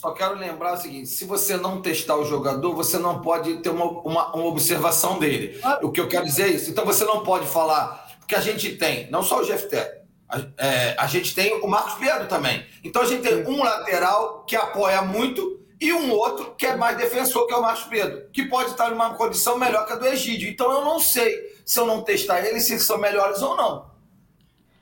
Só 0.02 0.10
quero 0.10 0.34
lembrar 0.34 0.72
o 0.72 0.76
seguinte: 0.76 1.08
se 1.08 1.24
você 1.24 1.56
não 1.56 1.80
testar 1.80 2.16
o 2.16 2.24
jogador, 2.24 2.74
você 2.74 2.98
não 2.98 3.20
pode 3.20 3.58
ter 3.58 3.68
uma, 3.68 3.84
uma, 3.84 4.34
uma 4.34 4.46
observação 4.46 5.16
dele. 5.16 5.60
O 5.80 5.92
que 5.92 6.00
eu 6.00 6.08
quero 6.08 6.24
dizer 6.24 6.42
é 6.42 6.48
isso. 6.48 6.68
Então 6.68 6.84
você 6.84 7.04
não 7.04 7.22
pode 7.22 7.46
falar. 7.46 8.10
Porque 8.18 8.34
a 8.34 8.40
gente 8.40 8.74
tem, 8.74 9.08
não 9.12 9.22
só 9.22 9.40
o 9.40 9.46
GFT, 9.46 9.76
a, 10.28 10.40
é, 10.58 10.96
a 10.98 11.06
gente 11.06 11.32
tem 11.36 11.54
o 11.60 11.68
Marcos 11.68 11.94
Pedro 11.94 12.26
também. 12.26 12.66
Então 12.82 13.02
a 13.02 13.04
gente 13.04 13.22
tem 13.22 13.46
um 13.46 13.62
lateral 13.62 14.44
que 14.44 14.56
apoia 14.56 15.02
muito 15.02 15.60
e 15.80 15.92
um 15.92 16.10
outro 16.10 16.52
que 16.58 16.66
é 16.66 16.74
mais 16.74 16.96
defensor, 16.96 17.46
que 17.46 17.54
é 17.54 17.56
o 17.56 17.62
Marcos 17.62 17.84
Pedro, 17.84 18.28
que 18.32 18.46
pode 18.46 18.70
estar 18.70 18.90
numa 18.90 19.14
condição 19.14 19.56
melhor 19.56 19.86
que 19.86 19.92
a 19.92 19.96
do 19.96 20.06
Egídio. 20.06 20.48
Então 20.50 20.72
eu 20.72 20.84
não 20.84 20.98
sei 20.98 21.60
se 21.64 21.78
eu 21.78 21.86
não 21.86 22.02
testar 22.02 22.44
eles, 22.44 22.64
se 22.64 22.72
eles 22.72 22.84
são 22.84 22.98
melhores 22.98 23.40
ou 23.40 23.56
não. 23.56 23.91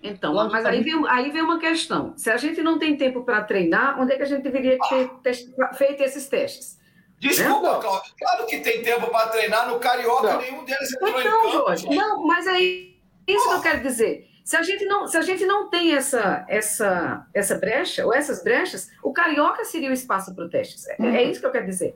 Então, 0.02 0.32
Lógico, 0.32 0.52
mas 0.54 0.64
aí 0.64 0.82
vem, 0.82 0.94
aí 1.08 1.30
vem 1.30 1.42
uma 1.42 1.58
questão. 1.58 2.14
Se 2.16 2.30
a 2.30 2.36
gente 2.36 2.62
não 2.62 2.78
tem 2.78 2.96
tempo 2.96 3.22
para 3.22 3.42
treinar, 3.44 4.00
onde 4.00 4.12
é 4.12 4.16
que 4.16 4.22
a 4.22 4.26
gente 4.26 4.42
deveria 4.42 4.78
ter 4.88 5.08
test- 5.22 5.48
feito 5.74 6.02
esses 6.02 6.26
testes? 6.26 6.78
Desculpa, 7.18 7.72
Não. 7.74 7.80
Cláudio. 7.80 8.12
Claro 8.18 8.46
que 8.46 8.60
tem 8.60 8.82
tempo 8.82 9.08
para 9.08 9.28
treinar. 9.28 9.68
No 9.68 9.78
Carioca, 9.78 10.32
Não. 10.32 10.40
nenhum 10.40 10.64
deles 10.64 10.90
entrou 10.94 11.10
em 11.10 11.20
Então, 11.20 11.42
campo. 11.42 11.52
Jorge, 11.52 11.94
não, 11.94 12.26
mas 12.26 12.46
aí 12.46 12.96
isso 13.26 13.46
que 13.48 13.54
eu 13.56 13.60
quero 13.60 13.82
dizer. 13.82 14.26
Se 14.42 14.56
a 14.56 14.62
gente 14.62 14.84
não, 14.86 15.06
se 15.06 15.16
a 15.18 15.20
gente 15.20 15.44
não 15.44 15.68
tem 15.68 15.94
essa, 15.94 16.44
essa, 16.48 17.26
essa 17.34 17.54
brecha, 17.56 18.04
ou 18.06 18.12
essas 18.14 18.42
brechas, 18.42 18.88
o 19.04 19.12
Carioca 19.12 19.64
seria 19.66 19.90
o 19.90 19.92
espaço 19.92 20.34
para 20.34 20.44
o 20.46 20.48
teste. 20.48 20.76
É, 20.98 21.06
é 21.18 21.22
isso 21.24 21.40
que 21.40 21.46
eu 21.46 21.52
quero 21.52 21.66
dizer. 21.66 21.94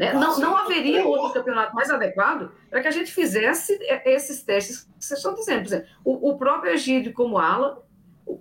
Né? 0.00 0.14
Não, 0.14 0.38
não 0.38 0.56
haveria 0.56 1.04
outro 1.06 1.30
campeonato 1.34 1.74
mais 1.74 1.90
adequado 1.90 2.50
para 2.70 2.80
que 2.80 2.88
a 2.88 2.90
gente 2.90 3.12
fizesse 3.12 3.78
é, 3.82 4.14
esses 4.14 4.42
testes 4.42 4.84
que 4.84 5.04
vocês 5.04 5.18
estão 5.18 5.34
dizendo. 5.34 5.60
Por 5.60 5.66
exemplo, 5.66 5.88
o, 6.02 6.30
o 6.30 6.38
próprio 6.38 6.72
Egídio 6.72 7.12
como 7.12 7.36
ala, 7.36 7.86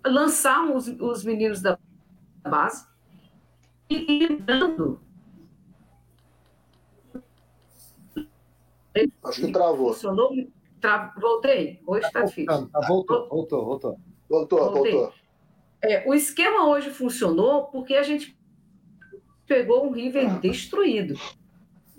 lançar 0.05 0.63
os, 0.73 0.87
os 0.87 1.25
meninos 1.25 1.61
da 1.61 1.77
base 2.47 2.87
e 3.89 4.23
ir 4.23 4.37
dando 4.37 5.01
Acho 9.25 9.41
que 9.41 9.51
travou. 9.51 9.93
funcionou. 9.93 10.31
Tra... 10.79 11.13
Voltei. 11.19 11.81
Hoje 11.85 12.07
está 12.07 12.21
difícil. 12.21 12.69
Tá, 12.69 12.87
voltou, 12.87 13.27
voltou, 13.27 13.65
voltou. 13.65 13.99
Voltou, 14.29 14.59
Voltei. 14.59 14.93
voltou. 14.93 15.13
É, 15.81 16.07
o 16.07 16.13
esquema 16.13 16.69
hoje 16.69 16.89
funcionou 16.89 17.65
porque 17.65 17.95
a 17.95 18.03
gente 18.03 18.39
pegou 19.45 19.85
um 19.85 19.91
River 19.91 20.39
destruído. 20.39 21.19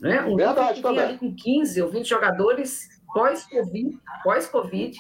Né? 0.01 0.23
Um 0.23 0.37
Verdade 0.37 0.77
que 0.77 0.83
também. 0.83 1.01
ali 1.01 1.19
com 1.19 1.35
15 1.35 1.83
ou 1.83 1.91
20 1.91 2.09
jogadores 2.09 2.89
pós-Covid. 3.13 3.99
Pós 4.25 4.51
-COVID, 4.51 4.97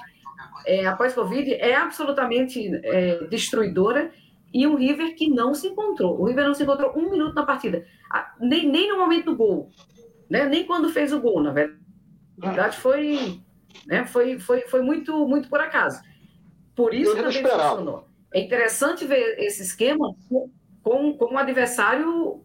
é, 0.67 0.87
a 0.87 0.95
pós-Covid 0.95 1.55
é 1.55 1.75
absolutamente 1.75 2.71
é, 2.85 3.25
destruidora 3.25 4.13
e 4.53 4.67
um 4.67 4.75
River 4.77 5.15
que 5.15 5.29
não 5.29 5.55
se 5.55 5.69
encontrou. 5.69 6.21
O 6.21 6.27
River 6.27 6.45
não 6.45 6.55
se 6.55 6.63
encontrou 6.63 6.93
um 6.97 7.11
minuto 7.11 7.35
na 7.35 7.47
partida, 7.47 7.87
nem, 8.39 8.69
nem 8.69 8.89
no 8.89 8.99
momento 8.99 9.27
do 9.27 9.37
gol, 9.37 9.71
né? 10.29 10.47
nem 10.47 10.65
quando 10.65 10.91
fez 10.91 11.13
o 11.13 11.21
gol, 11.21 11.43
na 11.43 11.53
verdade 11.53 12.77
foi, 12.77 13.41
né? 13.87 14.05
foi, 14.07 14.39
foi, 14.39 14.63
foi 14.63 14.83
muito, 14.83 15.27
muito 15.27 15.49
por 15.49 15.61
acaso. 15.61 16.03
Por 16.75 16.95
isso 16.95 17.15
também 17.15 17.43
funcionou. 17.43 18.09
É 18.33 18.41
interessante 18.41 19.05
ver 19.05 19.39
esse 19.39 19.63
esquema 19.63 20.15
com, 20.83 21.17
com 21.17 21.35
um 21.35 21.39
adversário 21.39 22.45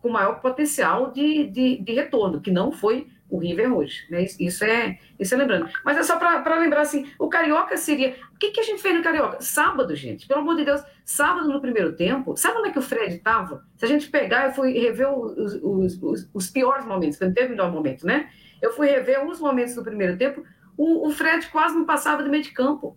com 0.00 0.08
maior 0.08 0.40
potencial 0.40 1.10
de, 1.10 1.46
de, 1.46 1.78
de 1.78 1.92
retorno, 1.92 2.40
que 2.40 2.50
não 2.50 2.72
foi 2.72 3.06
o 3.30 3.38
River 3.38 3.72
hoje. 3.72 4.06
Né? 4.10 4.24
Isso, 4.40 4.64
é, 4.64 4.98
isso 5.18 5.34
é 5.34 5.36
lembrando. 5.36 5.68
Mas 5.84 5.98
é 5.98 6.02
só 6.02 6.16
para 6.16 6.58
lembrar 6.58 6.80
assim: 6.80 7.06
o 7.18 7.28
Carioca 7.28 7.76
seria. 7.76 8.14
O 8.34 8.38
que, 8.38 8.50
que 8.50 8.60
a 8.60 8.62
gente 8.62 8.80
fez 8.80 8.94
no 8.94 9.02
Carioca? 9.02 9.40
Sábado, 9.40 9.94
gente, 9.94 10.26
pelo 10.26 10.40
amor 10.40 10.56
de 10.56 10.64
Deus, 10.64 10.82
sábado 11.04 11.48
no 11.48 11.60
primeiro 11.60 11.94
tempo, 11.94 12.36
sabe 12.36 12.58
onde 12.58 12.68
é 12.68 12.72
que 12.72 12.78
o 12.78 12.82
Fred 12.82 13.16
estava? 13.16 13.64
Se 13.76 13.84
a 13.84 13.88
gente 13.88 14.08
pegar, 14.08 14.46
eu 14.46 14.52
fui 14.52 14.72
rever 14.78 15.10
os, 15.12 15.54
os, 15.62 16.02
os, 16.02 16.30
os 16.32 16.50
piores 16.50 16.86
momentos, 16.86 17.16
porque 17.16 17.26
não 17.26 17.34
teve 17.34 17.50
melhor 17.50 17.70
momento, 17.70 18.06
né? 18.06 18.30
Eu 18.62 18.72
fui 18.72 18.88
rever 18.88 19.18
alguns 19.18 19.40
momentos 19.40 19.74
do 19.74 19.84
primeiro 19.84 20.16
tempo, 20.16 20.42
o, 20.76 21.08
o 21.08 21.10
Fred 21.10 21.46
quase 21.48 21.76
não 21.76 21.84
passava 21.84 22.22
do 22.22 22.30
meio 22.30 22.42
de 22.42 22.52
campo. 22.52 22.96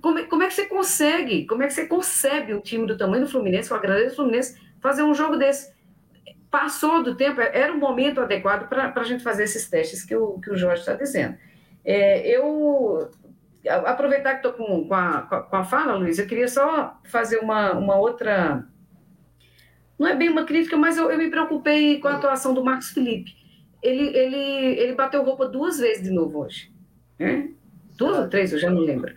Como, 0.00 0.24
como 0.26 0.42
é 0.42 0.46
que 0.46 0.54
você 0.54 0.66
consegue? 0.66 1.46
Como 1.46 1.62
é 1.62 1.66
que 1.66 1.72
você 1.72 1.86
concebe 1.86 2.54
um 2.54 2.60
time 2.60 2.86
do 2.86 2.96
tamanho 2.96 3.24
do 3.24 3.30
Fluminense, 3.30 3.68
com 3.68 3.74
a 3.74 3.78
grandeza 3.78 4.10
do 4.10 4.16
Fluminense, 4.16 4.58
fazer 4.86 5.02
um 5.02 5.14
jogo 5.14 5.36
desse? 5.36 5.76
passou 6.56 7.02
do 7.02 7.14
tempo, 7.14 7.38
era 7.40 7.70
o 7.72 7.78
momento 7.78 8.20
adequado 8.20 8.66
para 8.68 8.92
a 8.94 9.04
gente 9.04 9.22
fazer 9.22 9.44
esses 9.44 9.68
testes 9.68 10.02
que 10.02 10.16
o, 10.16 10.38
que 10.40 10.50
o 10.50 10.56
Jorge 10.56 10.80
está 10.80 10.94
dizendo. 10.94 11.36
É, 11.84 12.26
eu 12.26 13.10
aproveitar 13.68 14.38
que 14.38 14.46
estou 14.46 14.52
com, 14.52 14.88
com, 14.88 14.94
a, 14.94 15.22
com 15.22 15.56
a 15.56 15.64
fala, 15.64 15.96
Luiz, 15.96 16.18
eu 16.18 16.26
queria 16.26 16.48
só 16.48 16.98
fazer 17.04 17.38
uma, 17.38 17.72
uma 17.72 17.96
outra. 17.96 18.66
Não 19.98 20.06
é 20.06 20.16
bem 20.16 20.30
uma 20.30 20.44
crítica, 20.44 20.78
mas 20.78 20.96
eu, 20.96 21.10
eu 21.10 21.18
me 21.18 21.30
preocupei 21.30 22.00
com 22.00 22.08
a 22.08 22.14
atuação 22.14 22.54
do 22.54 22.64
Marcos 22.64 22.90
Felipe. 22.90 23.34
Ele, 23.82 24.16
ele, 24.16 24.80
ele 24.80 24.94
bateu 24.94 25.22
roupa 25.22 25.46
duas 25.46 25.78
vezes 25.78 26.02
de 26.02 26.10
novo 26.10 26.40
hoje. 26.40 26.72
Né? 27.18 27.50
Duas 27.96 28.18
ou 28.18 28.28
três, 28.28 28.52
eu 28.52 28.58
já 28.58 28.70
não 28.70 28.80
lembro. 28.80 29.14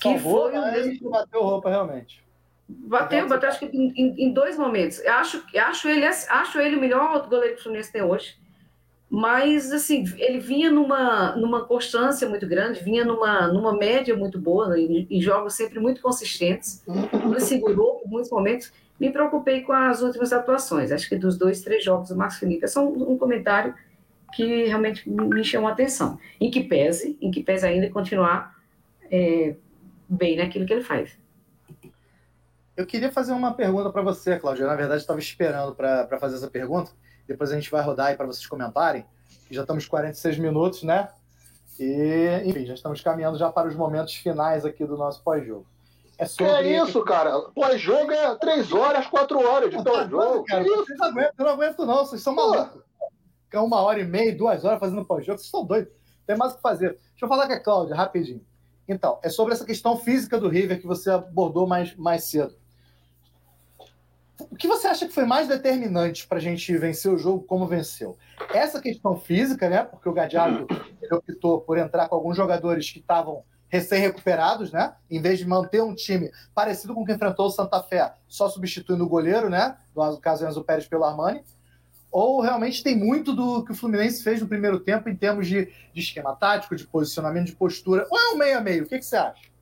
Que 0.00 0.18
foi 0.18 0.56
o 0.56 0.72
mesmo... 0.72 1.10
bateu 1.10 1.42
roupa 1.42 1.68
realmente. 1.68 2.23
Bateu, 2.68 3.28
bateu 3.28 3.48
acho 3.48 3.58
que 3.58 3.66
em, 3.66 3.92
em, 3.96 4.32
dois 4.32 4.56
momentos. 4.56 4.98
Eu 5.00 5.12
acho, 5.14 5.44
acho, 5.54 5.88
ele, 5.88 6.06
acho 6.06 6.58
ele 6.58 6.76
o 6.76 6.80
melhor 6.80 7.28
goleiro 7.28 7.54
que 7.54 7.60
o 7.60 7.62
Fluminense 7.62 7.92
tem 7.92 8.02
hoje. 8.02 8.36
Mas, 9.10 9.70
assim, 9.70 10.04
ele 10.16 10.40
vinha 10.40 10.70
numa, 10.70 11.36
numa 11.36 11.64
constância 11.66 12.28
muito 12.28 12.48
grande, 12.48 12.82
vinha 12.82 13.04
numa, 13.04 13.46
numa 13.48 13.76
média 13.76 14.16
muito 14.16 14.40
boa, 14.40 14.78
em, 14.78 15.06
em 15.08 15.20
jogos 15.20 15.54
sempre 15.54 15.78
muito 15.78 16.00
consistentes. 16.00 16.82
Ele 17.12 17.40
segurou 17.40 18.00
por 18.00 18.08
muitos 18.08 18.30
momentos. 18.30 18.72
Me 18.98 19.10
preocupei 19.10 19.60
com 19.60 19.72
as 19.72 20.02
últimas 20.02 20.32
atuações. 20.32 20.90
Acho 20.90 21.08
que 21.08 21.16
dos 21.16 21.38
dois, 21.38 21.60
três 21.60 21.84
jogos 21.84 22.08
do 22.08 22.16
Marcos 22.16 22.38
Felipe. 22.38 22.64
É 22.64 22.68
só 22.68 22.84
um, 22.84 23.12
um 23.12 23.18
comentário 23.18 23.74
que 24.34 24.64
realmente 24.64 25.08
me 25.08 25.44
chamou 25.44 25.68
a 25.68 25.72
atenção. 25.72 26.18
Em 26.40 26.50
que 26.50 26.64
pese, 26.64 27.16
em 27.20 27.30
que 27.30 27.42
pese 27.42 27.66
ainda 27.66 27.88
continuar 27.90 28.56
é, 29.10 29.54
bem 30.08 30.36
naquilo 30.36 30.66
que 30.66 30.72
ele 30.72 30.82
faz. 30.82 31.16
Eu 32.76 32.86
queria 32.86 33.12
fazer 33.12 33.32
uma 33.32 33.54
pergunta 33.54 33.90
para 33.90 34.02
você, 34.02 34.38
Cláudia. 34.38 34.66
Na 34.66 34.74
verdade, 34.74 35.00
estava 35.00 35.20
esperando 35.20 35.74
para 35.74 36.18
fazer 36.18 36.36
essa 36.36 36.50
pergunta. 36.50 36.90
Depois 37.26 37.52
a 37.52 37.54
gente 37.54 37.70
vai 37.70 37.82
rodar 37.82 38.08
aí 38.08 38.16
para 38.16 38.26
vocês 38.26 38.46
comentarem. 38.46 39.06
Já 39.50 39.62
estamos 39.62 39.86
46 39.86 40.38
minutos, 40.38 40.82
né? 40.82 41.08
E, 41.78 42.42
enfim, 42.44 42.66
já 42.66 42.74
estamos 42.74 43.00
caminhando 43.00 43.38
já 43.38 43.50
para 43.50 43.68
os 43.68 43.76
momentos 43.76 44.14
finais 44.14 44.64
aqui 44.64 44.84
do 44.84 44.96
nosso 44.96 45.22
pós-jogo. 45.22 45.66
É 46.18 46.24
sobre... 46.24 46.52
Que 46.52 46.68
é 46.68 46.82
isso, 46.82 47.04
cara? 47.04 47.40
Pós-jogo 47.54 48.10
é 48.10 48.34
3 48.36 48.72
horas, 48.72 49.06
4 49.06 49.38
horas 49.38 49.70
de 49.70 49.82
pós-jogo. 49.82 50.44
Cara, 50.44 50.64
vocês 50.64 50.98
não 50.98 51.06
aguentam, 51.06 51.32
eu 51.38 51.44
não 51.44 51.52
aguento, 51.52 51.86
não. 51.86 52.06
Vocês 52.06 52.22
são 52.22 52.34
malucos. 52.34 52.82
Ficar 53.44 53.62
uma 53.62 53.80
hora 53.82 54.00
e 54.00 54.04
meia, 54.04 54.36
duas 54.36 54.64
horas 54.64 54.80
fazendo 54.80 55.04
pós-jogo, 55.04 55.38
vocês 55.38 55.46
estão 55.46 55.64
doidos. 55.64 55.92
Tem 56.26 56.36
mais 56.36 56.52
o 56.52 56.56
que 56.56 56.62
fazer. 56.62 56.90
Deixa 57.10 57.24
eu 57.24 57.28
falar 57.28 57.46
com 57.46 57.52
a 57.52 57.60
Cláudia, 57.60 57.94
rapidinho. 57.94 58.44
Então, 58.88 59.18
é 59.22 59.28
sobre 59.28 59.54
essa 59.54 59.64
questão 59.64 59.96
física 59.96 60.38
do 60.38 60.48
River 60.48 60.80
que 60.80 60.86
você 60.86 61.10
abordou 61.10 61.66
mais, 61.66 61.94
mais 61.96 62.24
cedo. 62.24 62.54
O 64.38 64.56
que 64.56 64.66
você 64.66 64.88
acha 64.88 65.06
que 65.06 65.12
foi 65.12 65.24
mais 65.24 65.46
determinante 65.46 66.26
para 66.26 66.38
a 66.38 66.40
gente 66.40 66.76
vencer 66.76 67.12
o 67.12 67.18
jogo 67.18 67.44
como 67.44 67.68
venceu? 67.68 68.16
Essa 68.52 68.80
questão 68.80 69.16
física, 69.16 69.68
né? 69.68 69.84
Porque 69.84 70.08
o 70.08 70.12
Gadiardo 70.12 70.66
optou 71.12 71.60
por 71.60 71.78
entrar 71.78 72.08
com 72.08 72.16
alguns 72.16 72.36
jogadores 72.36 72.90
que 72.90 72.98
estavam 72.98 73.44
recém-recuperados, 73.68 74.72
né? 74.72 74.94
Em 75.08 75.20
vez 75.20 75.38
de 75.38 75.46
manter 75.46 75.82
um 75.82 75.94
time 75.94 76.30
parecido 76.54 76.94
com 76.94 77.02
o 77.02 77.06
que 77.06 77.12
enfrentou 77.12 77.46
o 77.46 77.50
Santa 77.50 77.82
Fé, 77.82 78.12
só 78.28 78.48
substituindo 78.48 79.04
o 79.04 79.08
goleiro, 79.08 79.48
né? 79.48 79.76
No 79.94 80.18
caso 80.18 80.46
Enzo 80.46 80.64
Pérez 80.64 80.86
pelo 80.86 81.04
Armani. 81.04 81.42
Ou 82.10 82.40
realmente 82.40 82.82
tem 82.82 82.96
muito 82.96 83.32
do 83.32 83.64
que 83.64 83.72
o 83.72 83.74
Fluminense 83.74 84.22
fez 84.22 84.40
no 84.40 84.46
primeiro 84.48 84.78
tempo 84.78 85.08
em 85.08 85.16
termos 85.16 85.48
de, 85.48 85.72
de 85.92 86.00
esquema 86.00 86.34
tático, 86.34 86.76
de 86.76 86.86
posicionamento, 86.86 87.46
de 87.46 87.56
postura? 87.56 88.06
Ou 88.10 88.18
é 88.18 88.30
um 88.32 88.36
meio 88.36 88.58
a 88.58 88.60
meio? 88.60 88.84
O 88.84 88.86
que, 88.86 88.98
que 88.98 89.04
você 89.04 89.16
acha? 89.16 89.53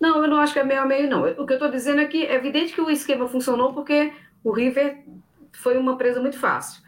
Não, 0.00 0.22
eu 0.22 0.30
não 0.30 0.40
acho 0.40 0.54
que 0.54 0.58
é 0.58 0.64
meio 0.64 0.80
a 0.80 0.86
meio, 0.86 1.08
não. 1.08 1.22
O 1.22 1.46
que 1.46 1.52
eu 1.52 1.56
estou 1.56 1.70
dizendo 1.70 2.00
é 2.00 2.06
que 2.06 2.24
é 2.24 2.34
evidente 2.34 2.72
que 2.72 2.80
o 2.80 2.90
esquema 2.90 3.28
funcionou 3.28 3.74
porque 3.74 4.12
o 4.42 4.50
River 4.50 5.04
foi 5.52 5.76
uma 5.76 5.98
presa 5.98 6.20
muito 6.20 6.38
fácil. 6.38 6.82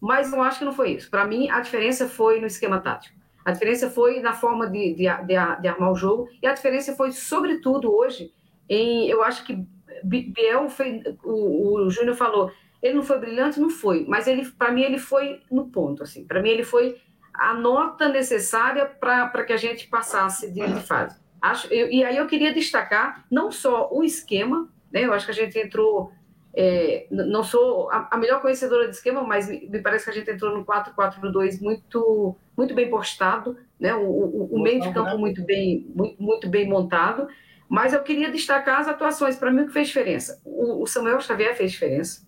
Mas 0.00 0.32
eu 0.32 0.42
acho 0.42 0.60
que 0.60 0.64
não 0.64 0.72
foi 0.72 0.92
isso. 0.92 1.10
Para 1.10 1.26
mim, 1.26 1.48
a 1.50 1.60
diferença 1.60 2.06
foi 2.06 2.40
no 2.40 2.46
esquema 2.46 2.78
tático. 2.80 3.16
A 3.44 3.50
diferença 3.50 3.88
foi 3.88 4.20
na 4.20 4.34
forma 4.34 4.68
de, 4.68 4.94
de, 4.94 5.04
de, 5.04 5.60
de, 5.60 5.68
armar 5.68 5.90
o 5.90 5.96
jogo. 5.96 6.28
E 6.42 6.46
a 6.46 6.52
diferença 6.52 6.94
foi, 6.94 7.10
sobretudo, 7.12 7.90
hoje, 7.90 8.32
em. 8.68 9.08
Eu 9.08 9.24
acho 9.24 9.44
que 9.44 9.66
Biel 10.04 10.68
foi. 10.68 11.02
O, 11.24 11.86
o 11.86 11.90
Júnior 11.90 12.14
falou. 12.14 12.52
Ele 12.82 12.94
não 12.94 13.02
foi 13.02 13.18
brilhante? 13.18 13.58
Não 13.58 13.70
foi. 13.70 14.04
Mas 14.06 14.26
ele, 14.28 14.44
para 14.50 14.70
mim, 14.70 14.82
ele 14.82 14.98
foi 14.98 15.40
no 15.50 15.68
ponto. 15.68 16.02
assim. 16.02 16.26
Para 16.26 16.42
mim, 16.42 16.50
ele 16.50 16.62
foi 16.62 17.00
a 17.34 17.54
nota 17.54 18.08
necessária 18.08 18.84
para 18.84 19.44
que 19.44 19.52
a 19.52 19.56
gente 19.56 19.88
passasse 19.88 20.52
de, 20.52 20.64
de 20.66 20.80
fase. 20.80 21.18
Acho, 21.40 21.72
eu, 21.72 21.90
e 21.90 22.04
aí 22.04 22.16
eu 22.16 22.26
queria 22.26 22.52
destacar 22.52 23.24
não 23.30 23.50
só 23.50 23.88
o 23.92 24.02
esquema, 24.02 24.68
né? 24.92 25.04
Eu 25.04 25.12
acho 25.12 25.26
que 25.26 25.32
a 25.32 25.34
gente 25.34 25.58
entrou. 25.58 26.12
É, 26.54 27.06
não 27.10 27.44
sou 27.44 27.88
a, 27.90 28.08
a, 28.10 28.16
melhor 28.16 28.40
conhecedora 28.40 28.88
de 28.88 28.96
esquema, 28.96 29.22
mas 29.22 29.48
me, 29.48 29.68
me, 29.68 29.80
parece 29.80 30.04
que 30.04 30.10
a 30.10 30.14
gente 30.14 30.30
entrou 30.30 30.56
no 30.56 30.64
4-4-2 30.64 31.60
muito, 31.60 32.34
muito 32.56 32.74
bem 32.74 32.90
postado, 32.90 33.56
né? 33.78 33.94
O, 33.94 34.08
o, 34.08 34.56
o 34.56 34.62
meio 34.62 34.80
de 34.80 34.92
campo 34.92 35.16
muito 35.18 35.44
bem, 35.44 35.86
muito, 35.94 36.20
muito, 36.20 36.48
bem 36.48 36.68
montado. 36.68 37.28
Mas 37.68 37.92
eu 37.92 38.02
queria 38.02 38.30
destacar 38.30 38.80
as 38.80 38.88
atuações. 38.88 39.36
Para 39.36 39.52
mim, 39.52 39.62
o 39.62 39.66
que 39.66 39.72
fez 39.72 39.88
diferença? 39.88 40.40
O, 40.44 40.82
o 40.82 40.86
Samuel 40.86 41.20
Xavier 41.20 41.54
fez 41.54 41.70
diferença. 41.70 42.26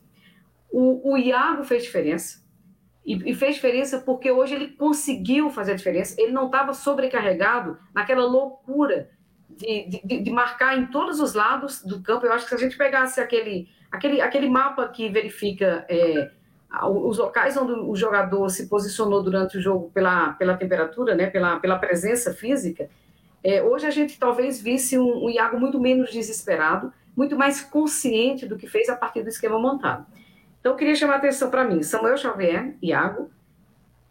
O, 0.70 1.12
o 1.12 1.16
Iago 1.16 1.64
fez 1.64 1.82
diferença. 1.82 2.39
E, 3.10 3.32
e, 3.32 3.34
fez 3.34 3.56
diferença 3.56 3.98
porque 3.98 4.30
hoje 4.30 4.54
ele 4.54 4.68
conseguiu 4.68 5.50
fazer 5.50 5.72
a 5.72 5.74
diferença. 5.74 6.14
Ele 6.16 6.30
não 6.30 6.46
estava 6.46 6.72
sobrecarregado 6.72 7.76
naquela 7.92 8.24
loucura 8.24 9.10
de, 9.48 10.00
de, 10.04 10.20
de, 10.22 10.30
marcar 10.30 10.78
em 10.78 10.86
todos 10.86 11.18
os 11.18 11.34
lados 11.34 11.82
do 11.82 12.00
campo. 12.00 12.24
Eu 12.24 12.32
acho 12.32 12.44
que 12.44 12.50
se 12.50 12.54
a 12.54 12.58
gente 12.58 12.78
pegasse 12.78 13.20
aquele, 13.20 13.68
aquele, 13.90 14.20
aquele 14.20 14.48
mapa 14.48 14.86
que 14.86 15.08
verifica 15.08 15.84
é, 15.88 16.30
os 16.88 17.18
locais 17.18 17.56
onde 17.56 17.72
o 17.72 17.96
jogador 17.96 18.48
se 18.48 18.68
posicionou 18.68 19.20
durante 19.24 19.58
o 19.58 19.60
jogo 19.60 19.90
pela, 19.92 20.34
pela 20.34 20.56
temperatura, 20.56 21.16
né, 21.16 21.26
pela, 21.26 21.58
pela 21.58 21.78
presença 21.80 22.32
física, 22.32 22.88
é, 23.42 23.60
hoje 23.60 23.86
a 23.86 23.90
gente 23.90 24.20
talvez 24.20 24.62
visse 24.62 24.96
um, 24.96 25.24
um 25.24 25.30
Iago 25.30 25.58
muito 25.58 25.80
menos 25.80 26.12
desesperado, 26.12 26.92
muito 27.16 27.36
mais 27.36 27.60
consciente 27.60 28.46
do 28.46 28.56
que 28.56 28.68
fez 28.68 28.88
a 28.88 28.94
partir 28.94 29.24
do 29.24 29.30
esquema 29.30 29.58
montado. 29.58 30.06
Então, 30.60 30.72
eu 30.72 30.76
queria 30.76 30.94
chamar 30.94 31.14
a 31.14 31.16
atenção 31.16 31.50
para 31.50 31.64
mim: 31.64 31.82
Samuel 31.82 32.16
Xavier, 32.16 32.76
Iago, 32.82 33.30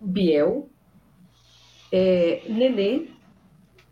Biel, 0.01 0.69
é, 1.91 2.41
Nenê 2.47 3.07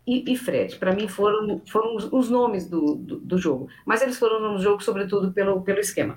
e, 0.06 0.32
e 0.32 0.36
Fred. 0.36 0.76
Para 0.76 0.94
mim, 0.94 1.06
foram, 1.06 1.60
foram 1.66 1.94
os, 1.94 2.12
os 2.12 2.28
nomes 2.28 2.68
do, 2.68 2.94
do, 2.96 3.20
do, 3.20 3.38
jogo. 3.38 3.68
Mas 3.84 4.02
eles 4.02 4.18
foram 4.18 4.40
no 4.40 4.58
jogo, 4.58 4.82
sobretudo, 4.82 5.32
pelo, 5.32 5.62
pelo 5.62 5.78
esquema. 5.78 6.16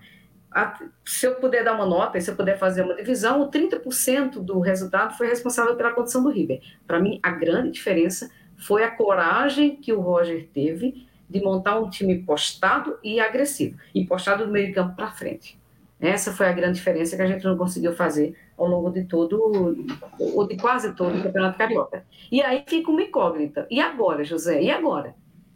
A, 0.51 0.79
se 1.05 1.27
eu 1.27 1.35
puder 1.35 1.63
dar 1.63 1.73
uma 1.73 1.85
nota, 1.85 2.19
se 2.19 2.29
eu 2.31 2.35
puder 2.35 2.57
fazer 2.57 2.83
uma 2.83 2.95
divisão, 2.95 3.41
o 3.41 3.49
30% 3.49 4.39
do 4.39 4.59
resultado 4.59 5.17
foi 5.17 5.27
responsável 5.27 5.75
pela 5.75 5.91
condição 5.91 6.23
do 6.23 6.29
River. 6.29 6.61
Para 6.87 6.99
mim, 6.99 7.19
a 7.21 7.31
grande 7.31 7.71
diferença 7.71 8.31
foi 8.57 8.83
a 8.83 8.91
coragem 8.91 9.75
que 9.75 9.93
o 9.93 10.01
Roger 10.01 10.47
teve 10.53 11.07
de 11.29 11.41
montar 11.41 11.79
um 11.79 11.89
time 11.89 12.23
postado 12.23 12.97
e 13.01 13.19
agressivo, 13.19 13.77
e 13.95 14.05
postado 14.05 14.45
do 14.45 14.51
meio 14.51 14.73
campo 14.73 14.95
para 14.95 15.11
frente. 15.11 15.60
Essa 16.01 16.33
foi 16.33 16.47
a 16.47 16.51
grande 16.51 16.79
diferença 16.79 17.15
que 17.15 17.21
a 17.21 17.27
gente 17.27 17.45
não 17.45 17.55
conseguiu 17.55 17.93
fazer 17.93 18.35
ao 18.57 18.65
longo 18.65 18.89
de 18.89 19.03
todo, 19.03 19.85
ou 20.19 20.47
de 20.47 20.57
quase 20.57 20.95
todo 20.95 21.15
o 21.15 21.21
Campeonato 21.21 21.59
Carioca. 21.59 22.03
E 22.31 22.41
aí 22.41 22.63
fica 22.67 22.89
uma 22.89 23.03
incógnita. 23.03 23.67
E 23.69 23.79
agora, 23.79 24.23
José? 24.23 24.63
E 24.63 24.71
agora? 24.71 25.13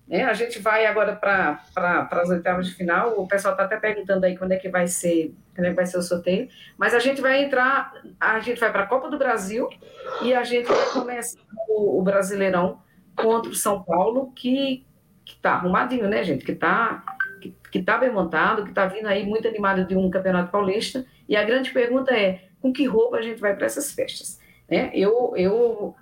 É, 0.07 0.23
a 0.23 0.33
gente 0.33 0.59
vai 0.59 0.85
agora 0.85 1.15
para 1.15 1.59
as 2.11 2.29
oitavas 2.29 2.67
de 2.67 2.75
final. 2.75 3.19
O 3.19 3.27
pessoal 3.27 3.53
está 3.53 3.65
até 3.65 3.77
perguntando 3.77 4.23
aí 4.23 4.37
quando 4.37 4.51
é 4.51 4.57
que 4.57 4.69
vai 4.69 4.87
ser, 4.87 5.33
quando 5.55 5.65
é 5.65 5.69
que 5.71 5.75
vai 5.75 5.87
ser 5.87 5.97
o 5.97 6.03
sorteio. 6.03 6.47
Mas 6.77 6.93
a 6.93 6.99
gente 6.99 7.21
vai 7.21 7.43
entrar, 7.43 7.91
a 8.19 8.39
gente 8.39 8.59
vai 8.59 8.71
para 8.71 8.83
a 8.83 8.87
Copa 8.87 9.09
do 9.09 9.17
Brasil 9.17 9.67
e 10.21 10.31
a 10.31 10.43
gente 10.43 10.67
vai 10.67 10.89
começar 10.91 11.39
o, 11.67 11.99
o 11.99 12.03
Brasileirão 12.03 12.79
contra 13.15 13.49
o 13.49 13.55
São 13.55 13.81
Paulo, 13.81 14.31
que 14.35 14.85
está 15.25 15.53
arrumadinho, 15.53 16.07
né, 16.07 16.23
gente? 16.23 16.45
Que 16.45 16.51
está 16.51 17.03
que 17.75 17.79
está 17.81 17.97
bem 17.97 18.09
montado, 18.09 18.63
que 18.63 18.69
está 18.69 18.85
vindo 18.85 19.05
aí 19.05 19.25
muito 19.25 19.45
animado 19.49 19.85
de 19.85 19.97
um 19.97 20.09
campeonato 20.09 20.49
paulista. 20.49 21.05
E 21.27 21.35
a 21.35 21.43
grande 21.43 21.71
pergunta 21.71 22.17
é: 22.17 22.47
com 22.61 22.71
que 22.71 22.87
roupa 22.87 23.17
a 23.17 23.21
gente 23.21 23.41
vai 23.41 23.53
para 23.53 23.65
essas 23.65 23.91
festas? 23.91 24.39
Né? 24.69 24.91
Eu, 24.93 25.33
eu, 25.35 25.93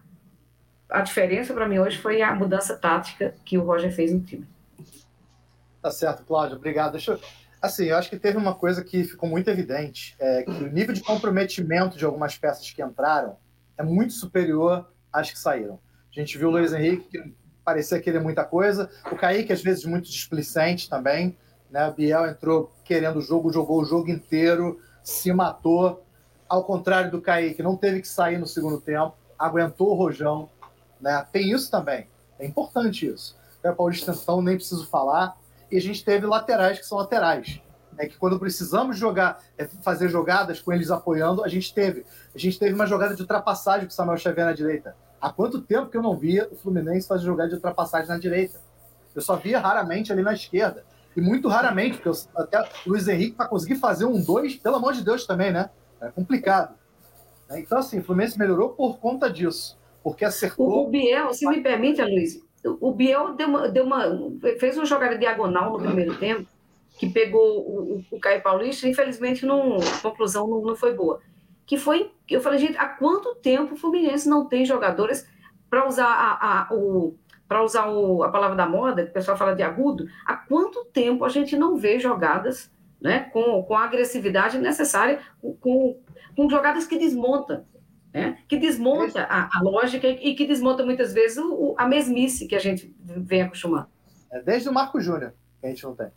a 0.87 1.01
diferença 1.01 1.51
para 1.51 1.67
mim 1.67 1.79
hoje 1.79 1.97
foi 1.97 2.21
a 2.21 2.35
mudança 2.35 2.77
tática 2.77 3.33
que 3.43 3.57
o 3.57 3.63
Roger 3.63 3.91
fez 3.91 4.13
no 4.13 4.21
time. 4.21 4.47
Tá 5.81 5.89
certo, 5.89 6.23
Cláudio, 6.23 6.57
obrigado. 6.57 6.91
Deixa 6.91 7.13
eu... 7.13 7.19
Assim, 7.59 7.85
eu 7.85 7.97
acho 7.97 8.09
que 8.09 8.19
teve 8.19 8.37
uma 8.37 8.53
coisa 8.53 8.83
que 8.83 9.03
ficou 9.03 9.27
muito 9.27 9.49
evidente, 9.49 10.15
é 10.19 10.43
que 10.43 10.51
o 10.51 10.71
nível 10.71 10.93
de 10.93 11.01
comprometimento 11.01 11.97
de 11.97 12.05
algumas 12.05 12.37
peças 12.37 12.69
que 12.69 12.83
entraram 12.83 13.37
é 13.77 13.81
muito 13.81 14.13
superior 14.13 14.91
às 15.11 15.31
que 15.31 15.39
saíram. 15.39 15.79
A 16.15 16.19
gente 16.19 16.37
viu 16.37 16.49
o 16.49 16.51
Luiz 16.51 16.71
Henrique, 16.71 17.07
que 17.09 17.33
parecia 17.65 17.99
querer 17.99 18.19
muita 18.19 18.43
coisa, 18.43 18.91
o 19.11 19.15
Kaique, 19.15 19.51
às 19.51 19.63
vezes, 19.63 19.85
muito 19.85 20.09
displicente 20.09 20.89
também, 20.89 21.37
né? 21.73 21.91
Biel 21.91 22.27
entrou 22.27 22.71
querendo 22.85 23.17
o 23.17 23.21
jogo, 23.21 23.51
jogou 23.51 23.81
o 23.81 23.85
jogo 23.85 24.11
inteiro, 24.11 24.79
se 25.03 25.33
matou, 25.33 26.05
ao 26.47 26.63
contrário 26.63 27.09
do 27.09 27.19
Kaique, 27.19 27.63
não 27.63 27.75
teve 27.75 27.99
que 27.99 28.07
sair 28.07 28.37
no 28.37 28.45
segundo 28.45 28.79
tempo, 28.79 29.15
aguentou 29.39 29.89
o 29.89 29.95
rojão, 29.95 30.47
né? 31.01 31.25
Tem 31.31 31.51
isso 31.51 31.71
também, 31.71 32.07
é 32.37 32.45
importante 32.45 33.07
isso. 33.07 33.35
O 33.63 33.73
Paulista, 33.73 34.11
então, 34.11 34.41
nem 34.41 34.55
preciso 34.55 34.85
falar, 34.85 35.35
e 35.71 35.77
a 35.77 35.81
gente 35.81 36.05
teve 36.05 36.27
laterais 36.27 36.77
que 36.77 36.85
são 36.85 36.99
laterais. 36.99 37.59
É 37.97 38.07
que 38.07 38.17
quando 38.17 38.39
precisamos 38.39 38.97
jogar, 38.97 39.41
é, 39.57 39.65
fazer 39.65 40.09
jogadas 40.09 40.59
com 40.59 40.71
eles 40.73 40.91
apoiando, 40.91 41.43
a 41.43 41.47
gente 41.47 41.73
teve. 41.73 42.05
A 42.33 42.37
gente 42.37 42.57
teve 42.57 42.73
uma 42.73 42.87
jogada 42.87 43.15
de 43.15 43.21
ultrapassagem 43.21 43.85
com 43.85 43.91
o 43.91 43.93
Samuel 43.93 44.17
Xavier 44.17 44.47
na 44.47 44.53
direita. 44.53 44.95
Há 45.21 45.31
quanto 45.31 45.61
tempo 45.61 45.89
que 45.89 45.97
eu 45.97 46.01
não 46.01 46.17
via 46.17 46.47
o 46.51 46.55
Fluminense 46.55 47.07
fazer 47.07 47.25
jogada 47.25 47.49
de 47.49 47.55
ultrapassagem 47.55 48.09
na 48.09 48.17
direita? 48.17 48.59
Eu 49.15 49.21
só 49.21 49.35
via 49.35 49.59
raramente 49.59 50.11
ali 50.11 50.23
na 50.23 50.33
esquerda. 50.33 50.83
E 51.15 51.21
muito 51.21 51.47
raramente, 51.47 51.97
porque 51.97 52.09
eu, 52.09 52.13
até 52.35 52.61
o 52.61 52.65
Luiz 52.87 53.07
Henrique, 53.07 53.35
para 53.35 53.47
conseguir 53.47 53.75
fazer 53.75 54.05
um 54.05 54.21
dois, 54.21 54.55
pelo 54.55 54.77
amor 54.77 54.93
de 54.93 55.03
Deus 55.03 55.25
também, 55.25 55.51
né? 55.51 55.69
É 56.01 56.09
complicado. 56.09 56.75
Então, 57.51 57.77
assim, 57.77 57.99
o 57.99 58.03
Fluminense 58.03 58.37
melhorou 58.37 58.69
por 58.69 58.97
conta 58.97 59.29
disso. 59.29 59.77
Porque 60.03 60.25
acertou. 60.25 60.87
O 60.87 60.89
Biel, 60.89 61.33
se 61.33 61.47
me 61.47 61.61
permite, 61.61 62.01
Luiz, 62.01 62.43
o 62.65 62.91
Biel 62.91 63.35
deu 63.35 63.47
uma, 63.47 63.69
deu 63.69 63.85
uma, 63.85 64.03
fez 64.59 64.75
uma 64.75 64.85
jogada 64.85 65.17
diagonal 65.17 65.71
no 65.71 65.79
primeiro 65.79 66.17
tempo, 66.17 66.47
que 66.97 67.09
pegou 67.09 67.59
o, 67.59 68.03
o 68.11 68.19
Caio 68.19 68.41
Paulista, 68.41 68.87
infelizmente 68.87 69.45
não, 69.45 69.77
a 69.77 70.01
conclusão 70.01 70.47
não, 70.47 70.61
não 70.61 70.75
foi 70.75 70.93
boa. 70.93 71.21
Que 71.65 71.77
foi, 71.77 72.11
eu 72.29 72.41
falei, 72.41 72.59
gente, 72.59 72.77
há 72.77 72.87
quanto 72.87 73.35
tempo 73.35 73.73
o 73.73 73.77
Fluminense 73.77 74.27
não 74.27 74.45
tem 74.45 74.65
jogadores 74.65 75.25
para 75.69 75.87
usar 75.87 76.07
a, 76.07 76.67
a 76.69 76.73
o 76.73 77.15
para 77.53 77.63
usar 77.63 77.87
o, 77.87 78.23
a 78.23 78.31
palavra 78.31 78.57
da 78.57 78.67
moda, 78.67 79.03
que 79.03 79.11
o 79.11 79.13
pessoal 79.13 79.37
fala 79.37 79.53
de 79.53 79.61
agudo, 79.61 80.07
há 80.25 80.35
quanto 80.35 80.85
tempo 80.85 81.23
a 81.23 81.29
gente 81.29 81.55
não 81.55 81.77
vê 81.77 81.99
jogadas 81.99 82.71
né, 82.99 83.29
com, 83.31 83.61
com 83.61 83.75
a 83.75 83.83
agressividade 83.83 84.57
necessária, 84.57 85.19
com, 85.39 85.99
com 86.35 86.49
jogadas 86.49 86.87
que 86.87 86.97
desmontam 86.97 87.63
né? 88.11 88.39
que 88.47 88.57
desmonta 88.57 89.23
a, 89.23 89.49
a, 89.55 89.61
lógica 89.61 90.07
e 90.07 90.35
que 90.35 90.47
desmonta 90.47 90.83
muitas 90.83 91.13
vezes 91.13 91.37
o, 91.37 91.75
a 91.77 91.87
mesmice 91.87 92.47
que 92.47 92.55
a 92.55 92.59
gente 92.59 92.95
vem 92.99 93.43
acostumando. 93.43 93.87
É 94.31 94.41
desde 94.41 94.69
o 94.69 94.73
Marco 94.73 94.99
Júnior 94.99 95.33
que 95.59 95.67
a 95.67 95.69
gente 95.69 95.83
não 95.83 95.95
tem. 95.95 96.07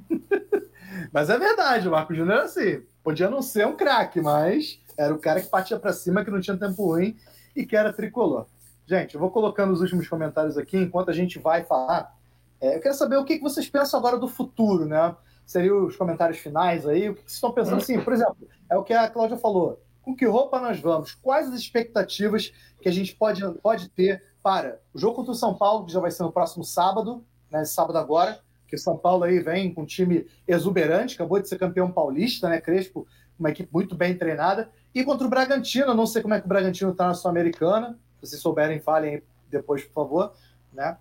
mas 1.12 1.28
é 1.28 1.38
verdade, 1.38 1.88
o 1.88 1.90
Marco 1.90 2.14
Júnior 2.14 2.36
era 2.36 2.44
assim. 2.44 2.82
Podia 3.02 3.28
não 3.28 3.42
ser 3.42 3.66
um 3.66 3.76
craque, 3.76 4.20
mas 4.20 4.82
era 4.96 5.14
o 5.14 5.18
cara 5.18 5.40
que 5.42 5.48
partia 5.48 5.78
para 5.78 5.92
cima, 5.92 6.24
que 6.24 6.30
não 6.30 6.40
tinha 6.40 6.56
tempo 6.56 6.86
ruim 6.86 7.16
e 7.56 7.66
que 7.66 7.76
era 7.76 7.92
tricolor. 7.92 8.46
Gente, 8.88 9.16
eu 9.16 9.20
vou 9.20 9.30
colocando 9.30 9.70
os 9.70 9.82
últimos 9.82 10.08
comentários 10.08 10.56
aqui 10.56 10.78
enquanto 10.78 11.10
a 11.10 11.12
gente 11.12 11.38
vai 11.38 11.62
falar. 11.62 12.16
É, 12.58 12.76
eu 12.76 12.80
quero 12.80 12.94
saber 12.94 13.18
o 13.18 13.24
que 13.24 13.38
vocês 13.38 13.68
pensam 13.68 14.00
agora 14.00 14.16
do 14.16 14.26
futuro, 14.26 14.86
né? 14.86 15.14
Seriam 15.44 15.84
os 15.84 15.94
comentários 15.94 16.38
finais 16.38 16.86
aí. 16.86 17.10
O 17.10 17.14
que 17.14 17.20
vocês 17.20 17.34
estão 17.34 17.52
pensando? 17.52 17.76
Assim, 17.76 18.00
por 18.00 18.14
exemplo, 18.14 18.36
é 18.70 18.78
o 18.78 18.82
que 18.82 18.94
a 18.94 19.06
Cláudia 19.10 19.36
falou 19.36 19.78
com 20.00 20.16
que 20.16 20.24
roupa 20.24 20.58
nós 20.58 20.80
vamos? 20.80 21.14
Quais 21.14 21.48
as 21.48 21.60
expectativas 21.60 22.50
que 22.80 22.88
a 22.88 22.92
gente 22.92 23.14
pode, 23.14 23.42
pode 23.60 23.90
ter 23.90 24.24
para 24.42 24.80
o 24.94 24.98
jogo 24.98 25.16
contra 25.16 25.32
o 25.32 25.34
São 25.34 25.54
Paulo, 25.54 25.84
que 25.84 25.92
já 25.92 26.00
vai 26.00 26.10
ser 26.10 26.22
no 26.22 26.32
próximo 26.32 26.64
sábado, 26.64 27.22
né, 27.50 27.66
sábado 27.66 27.98
agora, 27.98 28.40
que 28.66 28.74
o 28.74 28.78
São 28.78 28.96
Paulo 28.96 29.24
aí 29.24 29.38
vem 29.38 29.74
com 29.74 29.82
um 29.82 29.86
time 29.86 30.26
exuberante, 30.46 31.14
acabou 31.14 31.38
de 31.38 31.46
ser 31.46 31.58
campeão 31.58 31.92
paulista, 31.92 32.48
né, 32.48 32.58
Crespo, 32.58 33.06
uma 33.38 33.50
equipe 33.50 33.68
muito 33.70 33.94
bem 33.94 34.16
treinada, 34.16 34.70
e 34.94 35.04
contra 35.04 35.26
o 35.26 35.30
Bragantino, 35.30 35.92
não 35.92 36.06
sei 36.06 36.22
como 36.22 36.32
é 36.32 36.40
que 36.40 36.46
o 36.46 36.48
Bragantino 36.48 36.92
está 36.92 37.08
na 37.08 37.14
Sul-Americana, 37.14 37.98
se 38.20 38.30
vocês 38.30 38.42
souberem, 38.42 38.80
falem 38.80 39.22
depois, 39.50 39.84
por 39.84 39.92
favor, 39.92 40.32
né, 40.72 40.98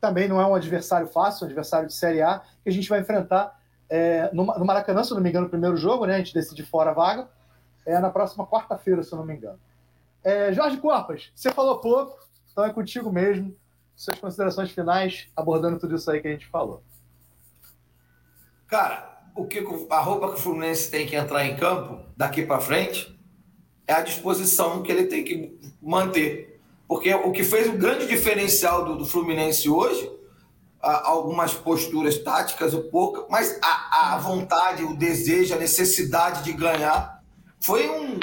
também 0.00 0.28
não 0.28 0.40
é 0.40 0.46
um 0.46 0.54
adversário 0.54 1.06
fácil, 1.06 1.44
um 1.44 1.46
adversário 1.46 1.86
de 1.86 1.94
Série 1.94 2.22
A, 2.22 2.42
que 2.62 2.68
a 2.68 2.72
gente 2.72 2.88
vai 2.88 3.00
enfrentar 3.00 3.58
é, 3.88 4.30
no, 4.32 4.44
no 4.44 4.64
Maracanã, 4.64 5.04
se 5.04 5.12
não 5.14 5.20
me 5.20 5.28
engano, 5.28 5.44
no 5.44 5.50
primeiro 5.50 5.76
jogo, 5.76 6.06
né, 6.06 6.14
a 6.14 6.18
gente 6.18 6.34
decide 6.34 6.62
fora 6.62 6.90
a 6.90 6.94
vaga, 6.94 7.28
é 7.84 7.98
na 7.98 8.10
próxima 8.10 8.46
quarta-feira, 8.46 9.02
se 9.02 9.12
eu 9.12 9.18
não 9.18 9.24
me 9.24 9.34
engano. 9.34 9.58
É, 10.24 10.52
Jorge 10.52 10.76
Corpas, 10.78 11.30
você 11.34 11.52
falou 11.52 11.78
pouco, 11.78 12.18
então 12.50 12.64
é 12.64 12.72
contigo 12.72 13.12
mesmo. 13.12 13.56
Suas 13.94 14.18
considerações 14.18 14.70
finais, 14.70 15.28
abordando 15.36 15.78
tudo 15.78 15.94
isso 15.94 16.10
aí 16.10 16.20
que 16.20 16.28
a 16.28 16.32
gente 16.32 16.46
falou. 16.48 16.82
Cara, 18.66 19.20
o 19.34 19.46
que 19.46 19.64
a 19.90 20.00
roupa 20.00 20.28
que 20.28 20.34
o 20.34 20.38
Fluminense 20.38 20.90
tem 20.90 21.06
que 21.06 21.14
entrar 21.14 21.46
em 21.46 21.56
campo 21.56 22.04
daqui 22.16 22.44
para 22.44 22.60
frente 22.60 23.16
é 23.86 23.92
a 23.92 24.00
disposição 24.00 24.82
que 24.82 24.90
ele 24.90 25.06
tem 25.06 25.22
que 25.22 25.58
manter. 25.80 26.55
Porque 26.88 27.12
o 27.12 27.32
que 27.32 27.42
fez 27.42 27.68
o 27.68 27.72
grande 27.72 28.06
diferencial 28.06 28.84
do, 28.84 28.96
do 28.96 29.06
Fluminense 29.06 29.68
hoje, 29.68 30.10
algumas 30.80 31.52
posturas 31.52 32.18
táticas 32.18 32.72
um 32.72 32.88
pouco, 32.88 33.26
mas 33.28 33.58
a, 33.62 34.14
a 34.14 34.18
vontade, 34.18 34.84
o 34.84 34.96
desejo, 34.96 35.54
a 35.54 35.58
necessidade 35.58 36.44
de 36.44 36.52
ganhar 36.52 37.22
foi 37.60 37.88
um, 37.88 38.20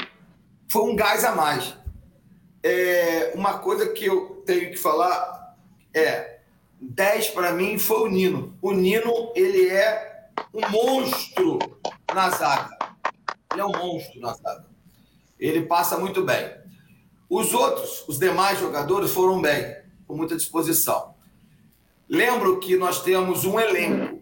foi 0.68 0.82
um 0.82 0.96
gás 0.96 1.24
a 1.24 1.34
mais. 1.34 1.76
É, 2.62 3.32
uma 3.34 3.58
coisa 3.58 3.88
que 3.92 4.06
eu 4.06 4.42
tenho 4.46 4.70
que 4.70 4.76
falar 4.78 5.54
é 5.92 6.38
10 6.80 7.30
para 7.30 7.52
mim 7.52 7.78
foi 7.78 8.08
o 8.08 8.10
Nino. 8.10 8.56
O 8.62 8.72
Nino, 8.72 9.32
ele 9.34 9.68
é 9.68 10.30
um 10.52 10.68
monstro 10.70 11.58
na 12.14 12.30
zaga. 12.30 12.78
Ele 13.52 13.60
é 13.60 13.64
um 13.64 13.72
monstro 13.72 14.20
na 14.20 14.32
zaga. 14.32 14.66
Ele 15.38 15.66
passa 15.66 15.98
muito 15.98 16.22
bem. 16.24 16.63
Os 17.34 17.52
outros, 17.52 18.04
os 18.06 18.16
demais 18.16 18.60
jogadores 18.60 19.10
foram 19.10 19.42
bem, 19.42 19.76
com 20.06 20.14
muita 20.14 20.36
disposição. 20.36 21.16
Lembro 22.08 22.60
que 22.60 22.76
nós 22.76 23.02
temos 23.02 23.44
um 23.44 23.58
elenco. 23.58 24.20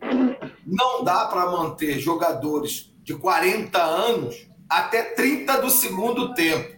Não 0.65 1.05
dá 1.05 1.27
para 1.27 1.51
manter 1.51 1.99
jogadores 1.99 2.91
de 3.03 3.15
40 3.15 3.79
anos 3.83 4.49
até 4.67 5.03
30 5.03 5.61
do 5.61 5.69
segundo 5.69 6.33
tempo. 6.33 6.75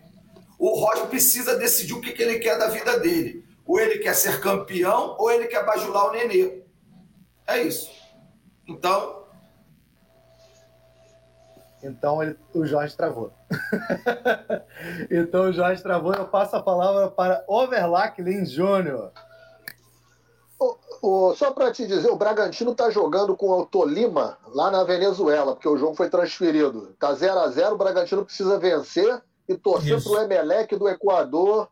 O 0.58 0.70
Roger 0.70 1.06
precisa 1.06 1.56
decidir 1.56 1.92
o 1.92 2.00
que, 2.00 2.10
que 2.10 2.24
ele 2.24 2.40
quer 2.40 2.58
da 2.58 2.66
vida 2.66 2.98
dele. 2.98 3.44
Ou 3.64 3.78
ele 3.78 4.00
quer 4.00 4.14
ser 4.14 4.40
campeão, 4.40 5.14
ou 5.16 5.30
ele 5.30 5.46
quer 5.46 5.64
bajular 5.64 6.08
o 6.08 6.10
Nenê. 6.10 6.64
É 7.46 7.62
isso. 7.62 7.88
Então. 8.66 9.23
Então 11.84 12.22
ele, 12.22 12.36
o 12.54 12.64
Jorge 12.64 12.96
travou. 12.96 13.30
então 15.10 15.50
o 15.50 15.52
Jorge 15.52 15.82
travou. 15.82 16.14
Eu 16.14 16.26
passo 16.26 16.56
a 16.56 16.62
palavra 16.62 17.10
para 17.10 17.44
Overlack 17.46 18.22
Lins 18.22 18.50
Júnior. 18.50 19.12
O, 21.02 21.34
só 21.34 21.50
para 21.50 21.70
te 21.70 21.86
dizer, 21.86 22.08
o 22.10 22.16
Bragantino 22.16 22.72
está 22.72 22.88
jogando 22.88 23.36
com 23.36 23.50
o 23.50 23.66
Tolima 23.66 24.38
lá 24.46 24.70
na 24.70 24.82
Venezuela, 24.84 25.52
porque 25.52 25.68
o 25.68 25.76
jogo 25.76 25.94
foi 25.94 26.08
transferido. 26.08 26.90
Está 26.92 27.12
0 27.12 27.38
a 27.40 27.48
0 27.48 27.74
o 27.74 27.78
Bragantino 27.78 28.24
precisa 28.24 28.58
vencer 28.58 29.22
e 29.46 29.54
torcer 29.54 30.02
para 30.02 30.12
o 30.12 30.18
Emelec 30.20 30.74
do 30.76 30.88
Equador 30.88 31.68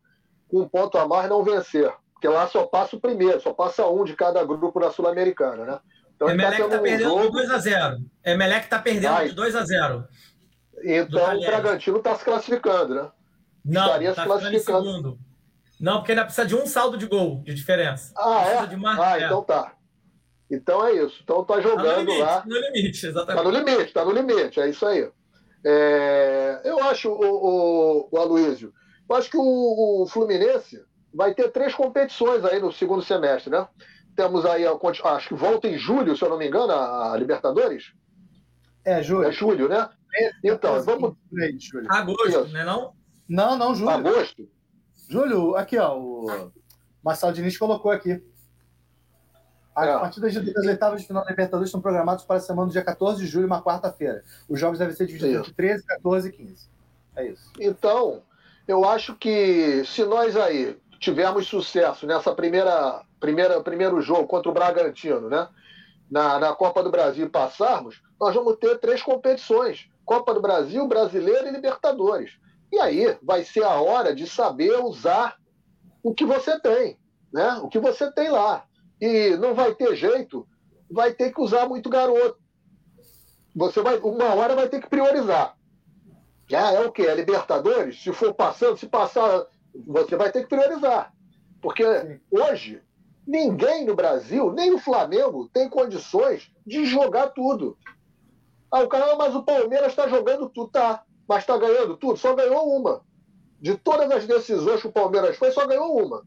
com 0.51 0.61
um 0.61 0.69
ponto 0.69 0.99
a 0.99 1.09
mais 1.09 1.31
não 1.31 1.43
vencer. 1.43 1.91
Porque 2.13 2.29
lá 2.29 2.47
só 2.47 2.67
passa 2.67 2.95
o 2.95 3.01
primeiro, 3.01 3.41
só 3.41 3.55
passa 3.55 3.87
um 3.87 4.05
de 4.05 4.15
cada 4.15 4.45
grupo 4.45 4.79
na 4.79 4.91
Sul-Americana, 4.91 5.65
né? 5.65 5.81
Então, 6.15 6.29
Emelec 6.29 6.63
está 6.63 6.77
tá 6.77 6.83
perdendo 6.83 7.11
jogo... 7.11 7.23
de 7.23 7.33
2 7.33 7.51
a 7.51 7.59
0 7.59 7.97
Emelec 8.25 8.65
está 8.65 8.79
perdendo 8.79 9.15
Ai. 9.15 9.29
de 9.29 9.35
2 9.35 9.57
a 9.57 9.65
0 9.65 10.09
Então 10.85 11.39
o 11.39 11.41
Bragantino 11.41 11.99
está 11.99 12.15
se 12.15 12.25
classificando, 12.25 12.95
né? 12.95 13.11
Não, 13.65 13.87
Estaria 13.87 14.15
tá 14.15 14.23
se 14.23 14.29
classificando. 14.29 15.19
Não, 15.81 15.99
porque 15.99 16.13
ainda 16.13 16.25
precisa 16.25 16.47
de 16.47 16.55
um 16.55 16.67
saldo 16.67 16.97
de 16.97 17.07
gol 17.07 17.43
de 17.43 17.55
diferença. 17.55 18.13
Ah, 18.17 18.45
é? 18.47 18.59
ah, 18.59 19.21
é. 19.21 19.25
então 19.25 19.43
tá. 19.43 19.75
Então 20.51 20.87
é 20.87 20.93
isso. 20.93 21.21
Então 21.25 21.45
tá 21.45 21.61
jogando 21.61 21.85
tá 21.85 21.97
no 21.97 22.01
limite, 22.01 22.21
lá. 22.21 22.45
No 22.47 22.57
limite, 22.57 23.07
exatamente. 23.07 23.37
Tá 23.37 23.43
no 23.43 23.51
limite, 23.51 23.93
tá 23.93 24.05
no 24.05 24.13
limite, 24.13 24.61
é 24.61 24.69
isso 24.69 24.87
aí. 24.87 25.11
É... 25.65 26.61
Eu 26.65 26.83
acho, 26.85 27.09
o, 27.09 27.25
o, 27.25 28.09
o 28.11 28.19
Aloysio, 28.19 28.73
eu 29.09 29.17
acho 29.17 29.31
que 29.31 29.37
o, 29.37 30.03
o, 30.03 30.07
Fluminense 30.07 30.85
vai 31.13 31.35
ter 31.35 31.51
três 31.51 31.75
competições 31.75 32.45
aí 32.45 32.61
no 32.61 32.73
segundo 32.73 33.03
semestre, 33.03 33.51
né? 33.51 33.67
Temos 34.15 34.45
aí, 34.45 34.65
acho 34.67 35.29
que 35.29 35.35
volta 35.35 35.67
em 35.69 35.79
julho, 35.79 36.17
se 36.17 36.25
eu 36.25 36.29
não 36.29 36.39
me 36.39 36.47
engano, 36.47 36.73
a 36.73 37.17
Libertadores. 37.17 37.93
É, 38.85 39.03
julho. 39.03 39.29
É 39.29 39.33
julho, 39.33 39.69
né? 39.69 39.89
É, 40.15 40.31
então, 40.45 40.83
vamos. 40.83 41.17
Agosto, 41.89 42.49
né? 42.49 42.65
Não? 42.65 42.93
Não, 43.29 43.57
não, 43.57 43.75
julho. 43.75 43.91
Agosto? 43.91 44.49
Júlio, 45.09 45.57
aqui, 45.57 45.79
ó, 45.79 45.99
o 45.99 46.53
Marcelo 47.03 47.33
Diniz 47.33 47.57
colocou 47.57 47.91
aqui. 47.91 48.23
As 49.75 49.89
é. 49.89 49.99
partidas 49.99 50.35
das 50.35 50.67
oitavas 50.67 51.01
de 51.01 51.07
final 51.07 51.25
da 51.25 51.31
Libertadores 51.31 51.69
estão 51.69 51.81
programadas 51.81 52.25
para 52.25 52.37
a 52.37 52.41
semana 52.41 52.69
do 52.69 52.73
dia 52.73 52.85
14 52.85 53.21
de 53.21 53.27
julho, 53.27 53.47
uma 53.47 53.63
quarta-feira. 53.63 54.23
Os 54.49 54.61
jogos 54.61 54.79
devem 54.79 54.95
ser 54.95 55.07
divididos 55.07 55.41
entre 55.41 55.53
13, 55.55 55.87
14 55.87 56.29
e 56.29 56.33
15. 56.33 56.71
É 57.17 57.27
isso. 57.27 57.51
Então, 57.59 58.23
eu 58.69 58.85
acho 58.85 59.15
que 59.17 59.83
se 59.85 60.05
nós 60.05 60.37
aí 60.37 60.79
tivermos 60.99 61.47
sucesso 61.47 62.07
nessa 62.07 62.35
primeira, 62.35 63.03
primeira 63.23 63.63
primeiro 63.63 64.01
jogo 64.01 64.27
contra 64.27 64.51
o 64.51 64.53
Bragantino, 64.53 65.29
né? 65.31 65.49
Na, 66.11 66.41
na 66.41 66.53
Copa 66.53 66.83
do 66.83 66.91
Brasil 66.91 67.31
passarmos, 67.31 68.03
nós 68.21 68.35
vamos 68.35 68.57
ter 68.57 68.79
três 68.81 69.01
competições: 69.01 69.89
Copa 70.05 70.35
do 70.35 70.43
Brasil, 70.43 70.87
Brasileiro 70.89 71.47
e 71.47 71.53
Libertadores. 71.53 72.33
E 72.71 72.79
aí 72.81 73.17
vai 73.23 73.45
ser 73.45 73.63
a 73.63 73.81
hora 73.81 74.15
de 74.15 74.27
saber 74.27 74.77
usar 74.83 75.37
o 76.03 76.13
que 76.13 76.27
você 76.27 76.59
tem, 76.61 76.99
né? 77.33 77.61
O 77.63 77.69
que 77.69 77.79
você 77.79 78.11
tem 78.11 78.29
lá. 78.29 78.65
E 79.01 79.37
não 79.37 79.55
vai 79.55 79.73
ter 79.75 79.95
jeito, 79.95 80.47
vai 80.91 81.13
ter 81.13 81.33
que 81.33 81.41
usar 81.41 81.69
muito 81.69 81.89
garoto. 81.89 82.39
Você 83.55 83.81
vai, 83.83 83.99
uma 83.99 84.35
hora 84.35 84.57
vai 84.57 84.69
ter 84.69 84.81
que 84.81 84.89
priorizar. 84.89 85.57
Ah, 86.53 86.73
é 86.73 86.81
o 86.81 86.91
quê? 86.91 87.03
É 87.03 87.15
Libertadores? 87.15 88.03
Se 88.03 88.13
for 88.13 88.35
passando, 88.35 88.77
se 88.77 88.87
passar, 88.87 89.47
você 89.87 90.17
vai 90.17 90.31
ter 90.33 90.43
que 90.43 90.49
priorizar. 90.49 91.13
Porque 91.61 91.85
hoje, 92.31 92.83
ninguém 93.27 93.85
no 93.85 93.95
Brasil, 93.95 94.53
nem 94.53 94.73
o 94.73 94.79
Flamengo, 94.79 95.49
tem 95.53 95.69
condições 95.69 96.51
de 96.67 96.85
jogar 96.85 97.29
tudo. 97.29 97.77
Ah, 98.71 98.81
o 98.81 98.89
cara, 98.89 99.15
mas 99.17 99.35
o 99.35 99.43
Palmeiras 99.43 99.89
está 99.89 100.09
jogando 100.09 100.49
tudo. 100.49 100.71
Tá, 100.71 101.05
mas 101.29 101.41
está 101.41 101.57
ganhando 101.59 101.97
tudo? 101.97 102.19
Só 102.19 102.35
ganhou 102.35 102.69
uma. 102.75 103.03
De 103.61 103.77
todas 103.77 104.11
as 104.11 104.27
decisões 104.27 104.81
que 104.81 104.89
o 104.89 104.93
Palmeiras 104.93 105.37
foi, 105.37 105.51
só 105.51 105.67
ganhou 105.67 105.97
uma. 106.05 106.25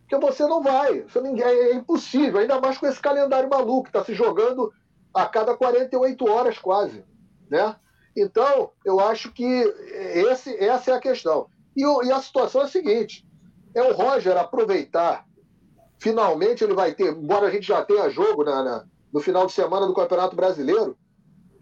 Porque 0.00 0.18
você 0.18 0.46
não 0.46 0.62
vai. 0.62 1.02
Você 1.02 1.20
não, 1.20 1.36
é, 1.36 1.74
impossível, 1.74 2.40
ainda 2.40 2.60
mais 2.60 2.76
com 2.76 2.86
esse 2.86 3.00
calendário 3.00 3.48
maluco, 3.48 3.84
que 3.84 3.88
está 3.90 4.04
se 4.04 4.14
jogando 4.14 4.72
a 5.14 5.26
cada 5.26 5.56
48 5.56 6.28
horas 6.28 6.58
quase. 6.58 7.04
Né? 7.48 7.74
Então, 8.16 8.70
eu 8.84 9.00
acho 9.00 9.32
que 9.32 9.44
esse, 9.44 10.56
essa 10.56 10.90
é 10.90 10.94
a 10.94 11.00
questão. 11.00 11.46
E, 11.76 11.82
e 11.82 12.12
a 12.12 12.20
situação 12.20 12.62
é 12.62 12.64
a 12.64 12.68
seguinte: 12.68 13.26
é 13.74 13.82
o 13.82 13.94
Roger 13.94 14.36
aproveitar. 14.36 15.26
Finalmente 15.98 16.62
ele 16.62 16.74
vai 16.74 16.94
ter, 16.94 17.12
embora 17.12 17.46
a 17.46 17.50
gente 17.50 17.66
já 17.66 17.84
tenha 17.84 18.10
jogo 18.10 18.44
na, 18.44 18.62
na 18.62 18.84
no 19.14 19.20
final 19.20 19.46
de 19.46 19.52
semana 19.52 19.86
do 19.86 19.94
Campeonato 19.94 20.34
Brasileiro, 20.34 20.98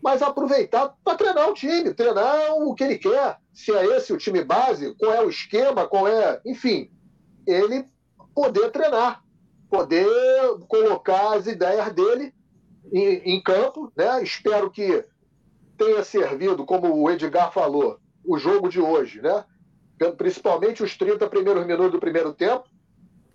mas 0.03 0.23
aproveitar 0.23 0.95
para 1.05 1.19
treinar 1.19 1.51
o 1.51 1.55
time, 1.55 1.93
treinar 1.93 2.55
o 2.55 2.75
que 2.75 2.83
ele 2.83 2.97
quer. 2.97 3.37
Se 3.53 3.71
é 3.71 3.85
esse 3.97 4.11
o 4.11 4.17
time 4.17 4.43
base, 4.43 4.95
qual 4.95 5.13
é 5.13 5.23
o 5.23 5.29
esquema, 5.29 5.87
qual 5.87 6.09
é. 6.09 6.41
Enfim, 6.47 6.91
ele 7.47 7.87
poder 8.35 8.71
treinar, 8.71 9.23
poder 9.71 10.09
colocar 10.67 11.35
as 11.37 11.47
ideias 11.47 11.93
dele 11.93 12.35
em, 12.91 13.35
em 13.35 13.43
campo. 13.43 13.93
Né? 13.95 14.23
Espero 14.23 14.71
que 14.71 15.05
tenha 15.77 16.03
servido, 16.03 16.65
como 16.65 16.97
o 16.97 17.11
Edgar 17.11 17.53
falou, 17.53 17.99
o 18.25 18.39
jogo 18.39 18.71
de 18.71 18.81
hoje, 18.81 19.21
né? 19.21 19.45
principalmente 20.17 20.83
os 20.83 20.97
30 20.97 21.29
primeiros 21.29 21.67
minutos 21.67 21.93
do 21.93 22.01
primeiro 22.01 22.33
tempo, 22.33 22.65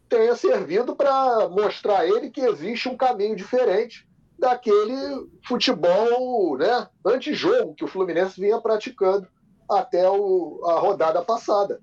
tenha 0.10 0.36
servido 0.36 0.96
para 0.96 1.50
mostrar 1.50 2.00
a 2.00 2.08
ele 2.08 2.30
que 2.30 2.42
existe 2.42 2.88
um 2.88 2.98
caminho 2.98 3.36
diferente 3.36 4.08
daquele 4.38 5.28
futebol 5.48 6.58
né, 6.58 6.88
antijogo 7.06 7.74
que 7.74 7.84
o 7.84 7.88
Fluminense 7.88 8.40
vinha 8.40 8.62
praticando 8.62 9.28
até 9.70 10.10
o, 10.10 10.62
a 10.66 10.80
rodada 10.80 11.22
passada. 11.24 11.82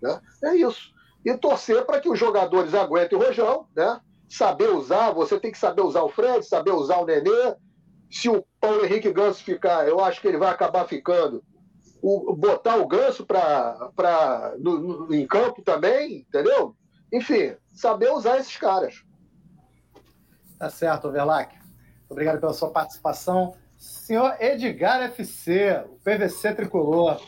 Né? 0.00 0.20
É 0.44 0.56
isso. 0.56 0.92
E 1.24 1.36
torcer 1.36 1.84
para 1.84 2.00
que 2.00 2.08
os 2.08 2.18
jogadores 2.18 2.74
aguentem 2.74 3.18
o 3.18 3.22
rojão, 3.22 3.66
né? 3.74 4.00
saber 4.28 4.70
usar, 4.70 5.10
você 5.12 5.40
tem 5.40 5.50
que 5.50 5.58
saber 5.58 5.82
usar 5.82 6.02
o 6.02 6.08
Fred, 6.08 6.44
saber 6.44 6.72
usar 6.72 6.98
o 6.98 7.06
Nenê. 7.06 7.56
Se 8.10 8.28
o 8.28 8.44
Paulo 8.60 8.84
Henrique 8.84 9.12
Ganso 9.12 9.42
ficar, 9.42 9.88
eu 9.88 10.00
acho 10.00 10.20
que 10.20 10.28
ele 10.28 10.38
vai 10.38 10.50
acabar 10.50 10.86
ficando 10.86 11.42
o, 12.02 12.34
botar 12.34 12.76
o 12.76 12.86
ganso 12.86 13.26
pra, 13.26 13.90
pra, 13.94 14.54
no, 14.58 14.78
no, 14.78 15.14
em 15.14 15.26
campo 15.26 15.62
também, 15.62 16.20
entendeu? 16.20 16.74
Enfim, 17.12 17.56
saber 17.72 18.10
usar 18.10 18.38
esses 18.38 18.56
caras. 18.56 19.02
Tá 20.58 20.68
certo, 20.68 21.10
Verlac. 21.10 21.54
Obrigado 22.08 22.40
pela 22.40 22.52
sua 22.52 22.70
participação. 22.70 23.54
Senhor 23.76 24.36
Edgar 24.40 25.02
FC, 25.02 25.84
o 25.88 25.98
PVC 25.98 26.54
tricolor. 26.54 27.20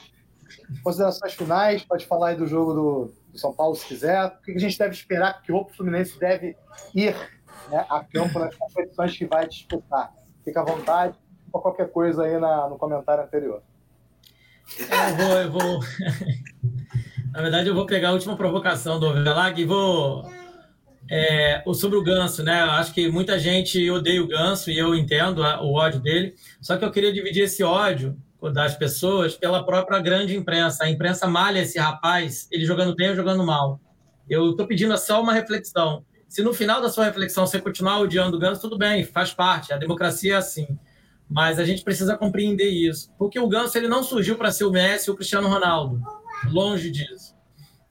Considerações 0.82 1.34
finais, 1.34 1.84
pode 1.84 2.06
falar 2.06 2.30
aí 2.30 2.36
do 2.36 2.46
jogo 2.46 2.74
do, 2.74 3.14
do 3.32 3.38
São 3.38 3.52
Paulo 3.52 3.76
se 3.76 3.86
quiser. 3.86 4.26
O 4.26 4.42
que 4.42 4.52
a 4.52 4.58
gente 4.58 4.76
deve 4.76 4.94
esperar? 4.94 5.40
Que 5.42 5.52
roupa 5.52 5.70
o 5.70 5.76
Fluminense 5.76 6.18
deve 6.18 6.56
ir 6.92 7.14
né, 7.68 7.86
a 7.88 8.02
campo 8.02 8.38
nas 8.38 8.54
competições 8.56 9.16
que 9.16 9.26
vai 9.26 9.46
disputar? 9.46 10.12
Fica 10.44 10.60
à 10.60 10.64
vontade, 10.64 11.16
ou 11.52 11.60
qualquer 11.60 11.90
coisa 11.90 12.24
aí 12.24 12.38
na, 12.38 12.68
no 12.68 12.76
comentário 12.76 13.22
anterior. 13.22 13.62
Eu 14.78 15.16
vou, 15.16 15.36
eu 15.36 15.52
vou. 15.52 15.80
Na 17.32 17.42
verdade, 17.42 17.68
eu 17.68 17.74
vou 17.74 17.86
pegar 17.86 18.08
a 18.08 18.12
última 18.12 18.36
provocação 18.36 18.98
do 18.98 19.12
Velag 19.12 19.60
e 19.60 19.64
vou. 19.64 20.28
É, 21.08 21.62
sobre 21.74 21.98
o 21.98 22.02
Ganso, 22.02 22.42
né? 22.42 22.60
Acho 22.60 22.92
que 22.92 23.08
muita 23.08 23.38
gente 23.38 23.90
odeia 23.90 24.22
o 24.22 24.28
Ganso 24.28 24.70
e 24.70 24.78
eu 24.78 24.94
entendo 24.94 25.40
o 25.40 25.74
ódio 25.74 26.00
dele. 26.00 26.34
Só 26.60 26.76
que 26.76 26.84
eu 26.84 26.90
queria 26.90 27.12
dividir 27.12 27.44
esse 27.44 27.62
ódio 27.62 28.16
das 28.52 28.76
pessoas 28.76 29.34
pela 29.34 29.64
própria 29.64 29.98
grande 29.98 30.36
imprensa. 30.36 30.84
A 30.84 30.90
imprensa 30.90 31.26
malha 31.26 31.60
esse 31.60 31.78
rapaz, 31.78 32.48
ele 32.50 32.64
jogando 32.64 32.94
bem 32.94 33.10
ou 33.10 33.16
jogando 33.16 33.44
mal. 33.44 33.80
Eu 34.28 34.50
estou 34.50 34.66
pedindo 34.66 34.96
só 34.98 35.20
uma 35.20 35.32
reflexão. 35.32 36.04
Se 36.28 36.42
no 36.42 36.54
final 36.54 36.80
da 36.80 36.88
sua 36.88 37.04
reflexão 37.04 37.46
você 37.46 37.60
continuar 37.60 37.98
odiando 37.98 38.36
o 38.36 38.40
Ganso, 38.40 38.60
tudo 38.60 38.78
bem, 38.78 39.04
faz 39.04 39.32
parte. 39.32 39.72
A 39.72 39.76
democracia 39.76 40.34
é 40.34 40.36
assim. 40.36 40.78
Mas 41.28 41.58
a 41.58 41.64
gente 41.64 41.82
precisa 41.82 42.16
compreender 42.16 42.68
isso. 42.68 43.10
Porque 43.18 43.38
o 43.38 43.48
Ganso 43.48 43.76
ele 43.76 43.88
não 43.88 44.02
surgiu 44.02 44.36
para 44.36 44.52
ser 44.52 44.64
o 44.64 44.70
Messi 44.70 45.10
ou 45.10 45.14
o 45.14 45.16
Cristiano 45.16 45.48
Ronaldo. 45.48 46.00
Longe 46.48 46.90
disso. 46.90 47.34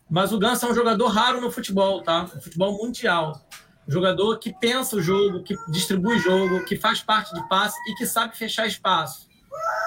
Mas 0.10 0.32
o 0.32 0.40
Ganso 0.40 0.66
é 0.66 0.72
um 0.72 0.76
jogador 0.76 1.08
raro 1.08 1.40
no 1.40 1.52
futebol, 1.52 2.02
tá? 2.02 2.24
No 2.24 2.42
futebol 2.42 2.78
mundial. 2.78 3.40
Jogador 3.88 4.38
que 4.40 4.54
pensa 4.54 4.96
o 4.96 5.02
jogo, 5.02 5.44
que 5.44 5.56
distribui 5.70 6.20
jogo, 6.20 6.66
que 6.66 6.76
faz 6.76 7.02
parte 7.02 7.34
de 7.34 7.48
passe 7.48 7.78
e 7.90 7.96
que 7.96 8.06
sabe 8.06 8.38
fechar 8.38 8.68
espaço. 8.68 9.28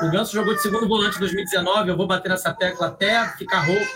O 0.02 0.10
Ganso 0.10 0.32
jogou 0.32 0.54
de 0.54 0.62
segundo 0.62 0.88
volante 0.88 1.16
em 1.16 1.20
2019, 1.20 1.90
eu 1.90 1.96
vou 1.96 2.06
bater 2.06 2.28
nessa 2.28 2.52
tecla 2.52 2.88
até 2.88 3.28
ficar 3.36 3.60
rouco, 3.60 3.86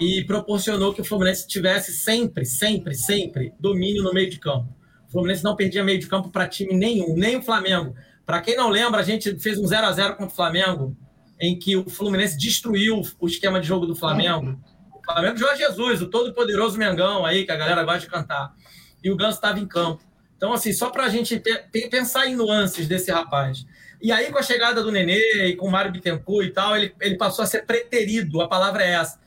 e 0.00 0.24
proporcionou 0.24 0.92
que 0.92 1.00
o 1.00 1.04
Fluminense 1.04 1.46
tivesse 1.46 1.92
sempre, 1.92 2.44
sempre, 2.44 2.94
sempre 2.94 3.52
domínio 3.58 4.02
no 4.02 4.12
meio 4.12 4.30
de 4.30 4.38
campo. 4.38 4.68
O 5.08 5.12
Fluminense 5.12 5.42
não 5.42 5.56
perdia 5.56 5.82
meio 5.82 5.98
de 5.98 6.06
campo 6.06 6.30
para 6.30 6.46
time 6.46 6.74
nenhum, 6.74 7.14
nem 7.16 7.36
o 7.36 7.42
Flamengo. 7.42 7.94
Para 8.24 8.40
quem 8.40 8.56
não 8.56 8.68
lembra, 8.68 9.00
a 9.00 9.04
gente 9.04 9.38
fez 9.38 9.58
um 9.58 9.66
0 9.66 9.86
a 9.86 9.92
0 9.92 10.16
contra 10.16 10.32
o 10.32 10.36
Flamengo, 10.36 10.96
em 11.40 11.58
que 11.58 11.76
o 11.76 11.88
Fluminense 11.88 12.36
destruiu 12.36 13.02
o 13.18 13.26
esquema 13.26 13.60
de 13.60 13.66
jogo 13.66 13.86
do 13.86 13.94
Flamengo. 13.94 14.58
O 14.94 15.04
Flamengo 15.04 15.36
Jorge 15.36 15.58
Jesus, 15.58 16.02
o 16.02 16.08
todo-poderoso 16.08 16.78
Mengão 16.78 17.24
aí, 17.24 17.44
que 17.44 17.52
a 17.52 17.56
galera 17.56 17.84
gosta 17.84 18.00
de 18.00 18.08
cantar. 18.08 18.54
E 19.02 19.10
o 19.10 19.16
Ganso 19.16 19.36
estava 19.36 19.60
em 19.60 19.66
campo. 19.66 20.02
Então, 20.36 20.52
assim, 20.52 20.72
só 20.72 20.90
para 20.90 21.04
a 21.04 21.08
gente 21.08 21.42
pensar 21.90 22.26
em 22.26 22.36
nuances 22.36 22.86
desse 22.86 23.10
rapaz. 23.10 23.66
E 24.02 24.12
aí, 24.12 24.30
com 24.30 24.38
a 24.38 24.42
chegada 24.42 24.82
do 24.82 24.92
Nenê 24.92 25.46
e 25.46 25.56
com 25.56 25.66
o 25.66 25.70
Mário 25.70 25.90
Bittencourt 25.90 26.46
e 26.46 26.50
tal, 26.50 26.76
ele, 26.76 26.94
ele 27.00 27.16
passou 27.16 27.42
a 27.42 27.46
ser 27.46 27.64
preterido, 27.64 28.40
a 28.42 28.48
palavra 28.48 28.84
é 28.84 28.92
essa. 28.92 29.18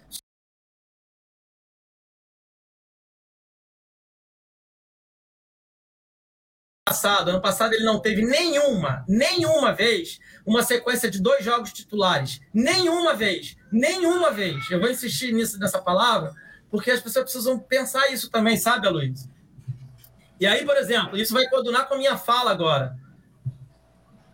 Passado, 6.90 7.30
ano 7.30 7.42
passado 7.42 7.74
ele 7.74 7.84
não 7.84 8.00
teve 8.00 8.24
nenhuma, 8.24 9.06
nenhuma 9.08 9.72
vez 9.72 10.20
uma 10.46 10.64
sequência 10.64 11.10
de 11.10 11.22
dois 11.22 11.46
jogos 11.46 11.72
titulares. 11.72 12.42
Nenhuma 12.52 13.14
vez, 13.14 13.56
nenhuma 13.72 14.32
vez. 14.32 14.70
Eu 14.72 14.80
vou 14.80 14.90
insistir 14.90 15.32
nisso 15.32 15.60
nessa 15.60 15.80
palavra, 15.80 16.34
porque 16.72 16.90
as 16.90 17.00
pessoas 17.00 17.26
precisam 17.26 17.60
pensar 17.60 18.12
isso 18.12 18.30
também, 18.30 18.58
sabe, 18.58 18.90
Luiz? 18.90 19.30
E 20.40 20.48
aí, 20.48 20.66
por 20.66 20.78
exemplo, 20.78 21.18
isso 21.18 21.34
vai 21.34 21.48
coordenar 21.48 21.88
com 21.88 21.94
a 21.94 21.98
minha 21.98 22.18
fala 22.18 22.50
agora. 22.52 22.98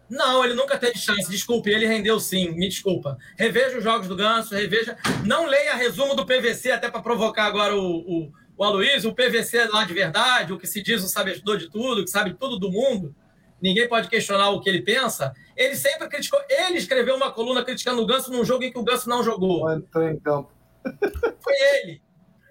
Não, 0.10 0.46
ele 0.46 0.54
nunca 0.54 0.78
teve 0.78 0.98
chance. 0.98 1.30
Desculpe, 1.30 1.70
ele 1.70 1.88
rendeu 1.88 2.20
sim. 2.20 2.52
Me 2.52 2.70
desculpa. 2.70 3.18
Reveja 3.36 3.80
os 3.80 3.84
jogos 3.84 4.08
do 4.08 4.16
Ganso, 4.16 4.54
reveja. 4.54 4.96
Não 5.26 5.48
leia 5.48 5.76
resumo 5.76 6.16
do 6.16 6.26
PVC 6.26 6.72
até 6.72 6.90
para 6.90 7.02
provocar 7.02 7.46
agora 7.46 7.76
o, 7.76 7.98
o 7.98 8.34
o 8.58 8.64
Aloysio, 8.64 9.10
o 9.10 9.16
PVC 9.16 9.66
lá 9.66 9.84
de 9.84 9.94
verdade, 9.94 10.54
o 10.54 10.58
que 10.58 10.68
se 10.68 10.82
diz 10.82 11.04
o 11.04 11.08
sabedor 11.08 11.58
de 11.58 11.70
tudo, 11.70 12.04
que 12.04 12.10
sabe 12.10 12.34
tudo 12.34 12.58
do 12.58 12.72
mundo, 12.72 13.16
ninguém 13.62 13.88
pode 13.88 14.08
questionar 14.08 14.50
o 14.50 14.62
que 14.62 14.70
ele 14.70 14.82
pensa. 14.82 15.34
Ele 15.56 15.76
sempre 15.76 16.08
criticou, 16.08 16.40
ele 16.50 16.78
escreveu 16.78 17.16
uma 17.16 17.32
coluna 17.32 17.64
criticando 17.64 18.02
o 18.02 18.06
Ganso 18.06 18.32
num 18.32 18.46
jogo 18.46 18.64
em 18.64 18.72
que 18.72 18.80
o 18.80 18.84
Ganso 18.84 19.10
não 19.10 19.24
jogou. 19.24 19.70
Entrou 19.72 20.08
em 20.08 20.20
campo. 20.20 20.52
Foi 21.40 21.54
ele. 21.54 22.02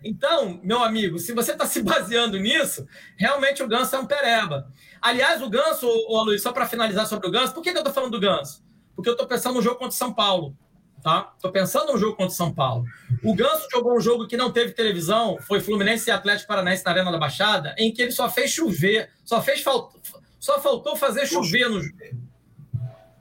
Então, 0.05 0.61
meu 0.63 0.83
amigo, 0.83 1.19
se 1.19 1.33
você 1.33 1.53
está 1.53 1.65
se 1.65 1.83
baseando 1.83 2.39
nisso, 2.39 2.87
realmente 3.17 3.63
o 3.63 3.69
Ganso 3.69 3.97
é 3.97 3.99
um 3.99 4.07
pereba. 4.07 4.71
Aliás, 5.01 5.41
o 5.41 5.49
Ganso, 5.49 5.89
o 5.89 6.19
Aloysio, 6.19 6.43
só 6.43 6.53
para 6.53 6.67
finalizar 6.67 7.07
sobre 7.07 7.27
o 7.27 7.31
Ganso, 7.31 7.55
por 7.55 7.63
que, 7.63 7.73
que 7.73 7.79
eu 7.79 7.81
estou 7.81 7.95
falando 7.95 8.13
do 8.13 8.21
Ganso? 8.21 8.63
Porque 8.95 9.09
eu 9.09 9.15
estou 9.15 9.27
pensando 9.27 9.55
no 9.55 9.63
jogo 9.63 9.77
contra 9.77 9.95
o 9.95 9.99
São 9.99 10.13
Paulo. 10.13 10.57
Tá? 11.05 11.35
Tô 11.39 11.53
pensando 11.53 11.93
no 11.93 11.99
jogo 11.99 12.17
contra 12.17 12.33
o 12.33 12.37
São 12.37 12.53
Paulo. 12.53 12.87
O 13.23 13.35
Ganso 13.35 13.69
jogou 13.71 13.95
um 13.95 14.01
jogo 14.01 14.27
que 14.27 14.39
não 14.39 14.51
teve 14.51 14.73
televisão, 14.73 15.37
foi 15.39 15.61
Fluminense 15.61 16.09
e 16.09 16.11
Atlético 16.11 16.49
Paranaense 16.49 16.83
na 16.83 16.91
Arena 16.93 17.13
da 17.13 17.19
Baixada, 17.19 17.75
em 17.77 17.93
que 17.93 18.01
ele 18.01 18.11
só 18.11 18.29
fez 18.31 18.51
chover, 18.51 19.11
só 19.23 19.43
fez 19.43 19.61
falt... 19.61 19.95
só 20.41 20.59
faltou 20.63 20.97
fazer 20.97 21.27
chover 21.27 21.69
no 21.69 21.83
jogo. 21.83 21.95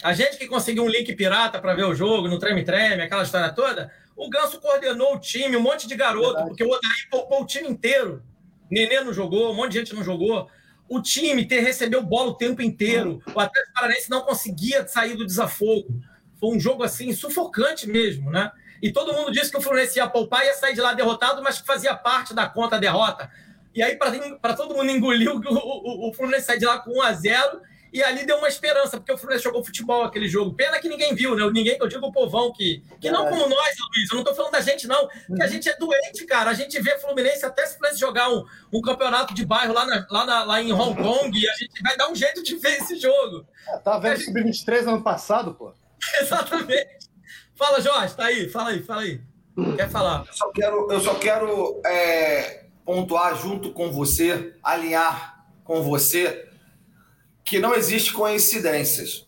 A 0.01 0.13
gente 0.13 0.37
que 0.37 0.47
conseguiu 0.47 0.83
um 0.83 0.89
link 0.89 1.13
pirata 1.13 1.59
para 1.59 1.73
ver 1.75 1.83
o 1.83 1.93
jogo, 1.93 2.29
no 2.29 2.39
treme-treme, 2.39 3.03
aquela 3.03 3.23
história 3.23 3.51
toda, 3.51 3.91
o 4.15 4.29
Ganso 4.29 4.61
coordenou 4.61 5.15
o 5.15 5.19
time, 5.19 5.57
um 5.57 5.61
monte 5.61 5.85
de 5.85 5.95
garoto, 5.95 6.27
Verdade. 6.27 6.47
porque 6.47 6.63
o 6.63 6.69
Odaí 6.69 7.09
poupou 7.11 7.41
o 7.41 7.45
time 7.45 7.67
inteiro. 7.67 8.23
Nenê 8.71 9.01
não 9.01 9.13
jogou, 9.13 9.51
um 9.51 9.55
monte 9.55 9.73
de 9.73 9.79
gente 9.79 9.93
não 9.93 10.03
jogou. 10.03 10.47
O 10.87 11.01
time 11.01 11.45
ter, 11.45 11.59
recebeu 11.59 12.01
bola 12.01 12.31
o 12.31 12.35
tempo 12.35 12.61
inteiro. 12.61 13.21
O 13.35 13.39
Atlético 13.39 13.73
Paranaense 13.73 14.09
não 14.09 14.21
conseguia 14.21 14.87
sair 14.87 15.15
do 15.17 15.25
desafogo. 15.25 15.99
Foi 16.43 16.57
um 16.57 16.59
jogo 16.59 16.83
assim, 16.83 17.13
sufocante 17.13 17.87
mesmo, 17.87 18.29
né? 18.29 18.51
E 18.81 18.91
todo 18.91 19.13
mundo 19.13 19.31
disse 19.31 19.49
que 19.49 19.55
o 19.55 19.61
Fluminense 19.61 19.97
ia 19.97 20.09
poupar 20.09 20.43
e 20.43 20.47
ia 20.47 20.53
sair 20.53 20.73
de 20.73 20.81
lá 20.81 20.93
derrotado, 20.93 21.41
mas 21.41 21.61
que 21.61 21.65
fazia 21.65 21.95
parte 21.95 22.33
da 22.33 22.45
conta 22.45 22.77
derrota. 22.77 23.31
E 23.73 23.81
aí, 23.81 23.95
para 23.95 24.53
todo 24.53 24.75
mundo 24.75 24.91
engolir, 24.91 25.31
o, 25.33 25.39
o, 25.39 26.09
o 26.09 26.13
Fluminense 26.13 26.47
sai 26.47 26.57
de 26.57 26.65
lá 26.65 26.79
com 26.79 26.97
1 26.97 27.01
a 27.01 27.13
0 27.13 27.61
e 27.93 28.03
ali 28.03 28.25
deu 28.25 28.39
uma 28.39 28.49
esperança, 28.49 28.97
porque 28.97 29.13
o 29.13 29.17
Fluminense 29.17 29.45
jogou 29.45 29.63
futebol 29.63 30.03
aquele 30.03 30.27
jogo. 30.27 30.53
Pena 30.53 30.81
que 30.81 30.89
ninguém 30.89 31.15
viu, 31.15 31.33
né? 31.33 31.49
Ninguém 31.49 31.77
eu 31.79 31.87
digo 31.87 32.07
o 32.07 32.11
povão, 32.11 32.51
que, 32.51 32.83
que 32.99 33.09
não 33.09 33.25
como 33.29 33.47
nós, 33.47 33.75
Luiz. 33.95 34.11
Eu 34.11 34.17
não 34.17 34.23
tô 34.25 34.35
falando 34.35 34.51
da 34.51 34.59
gente, 34.59 34.85
não. 34.85 35.07
Que 35.07 35.41
a 35.41 35.45
uhum. 35.45 35.47
gente 35.49 35.69
é 35.69 35.77
doente, 35.77 36.25
cara. 36.25 36.49
A 36.49 36.53
gente 36.53 36.77
vê 36.81 36.99
Fluminense 36.99 37.45
até 37.45 37.65
se 37.65 37.77
Fluminense 37.77 38.01
jogar 38.01 38.29
um, 38.29 38.43
um 38.73 38.81
campeonato 38.81 39.33
de 39.33 39.45
bairro 39.45 39.73
lá, 39.73 39.85
na, 39.85 40.05
lá, 40.11 40.25
na, 40.25 40.43
lá 40.43 40.61
em 40.61 40.73
Hong 40.73 41.01
Kong 41.01 41.39
e 41.39 41.47
a 41.47 41.53
gente 41.53 41.81
vai 41.81 41.95
dar 41.95 42.09
um 42.09 42.15
jeito 42.15 42.43
de 42.43 42.57
ver 42.57 42.79
esse 42.79 42.99
jogo. 42.99 43.47
É, 43.69 43.77
tá 43.77 43.97
vendo 43.97 44.17
gente... 44.17 44.25
Sub-23 44.25 44.89
ano 44.89 45.01
passado, 45.01 45.53
pô? 45.53 45.71
Exatamente. 46.21 47.09
Fala, 47.55 47.81
Jorge, 47.81 48.15
tá 48.15 48.25
aí, 48.25 48.49
fala 48.49 48.69
aí, 48.71 48.83
fala 48.83 49.01
aí. 49.01 49.21
Quer 49.75 49.89
falar? 49.89 50.25
Eu 50.27 50.33
só 50.33 50.51
quero, 50.51 50.91
eu 50.91 50.99
só 50.99 51.15
quero 51.15 51.81
é, 51.85 52.65
pontuar 52.83 53.35
junto 53.35 53.71
com 53.71 53.91
você, 53.91 54.55
alinhar 54.63 55.45
com 55.63 55.83
você 55.83 56.49
que 57.43 57.59
não 57.59 57.75
existe 57.75 58.13
coincidências, 58.13 59.27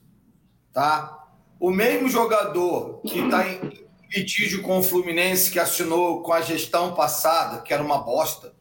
tá? 0.74 1.28
O 1.60 1.70
mesmo 1.70 2.10
jogador 2.10 3.02
que 3.02 3.20
está 3.20 3.48
em 3.48 3.86
litígio 4.12 4.62
com 4.62 4.80
o 4.80 4.84
Fluminense, 4.84 5.52
que 5.52 5.60
assinou 5.60 6.24
com 6.24 6.34
a 6.34 6.42
gestão 6.42 6.96
passada, 6.96 7.62
que 7.62 7.74
era 7.74 7.84
uma 7.84 8.00
bosta, 8.00 8.55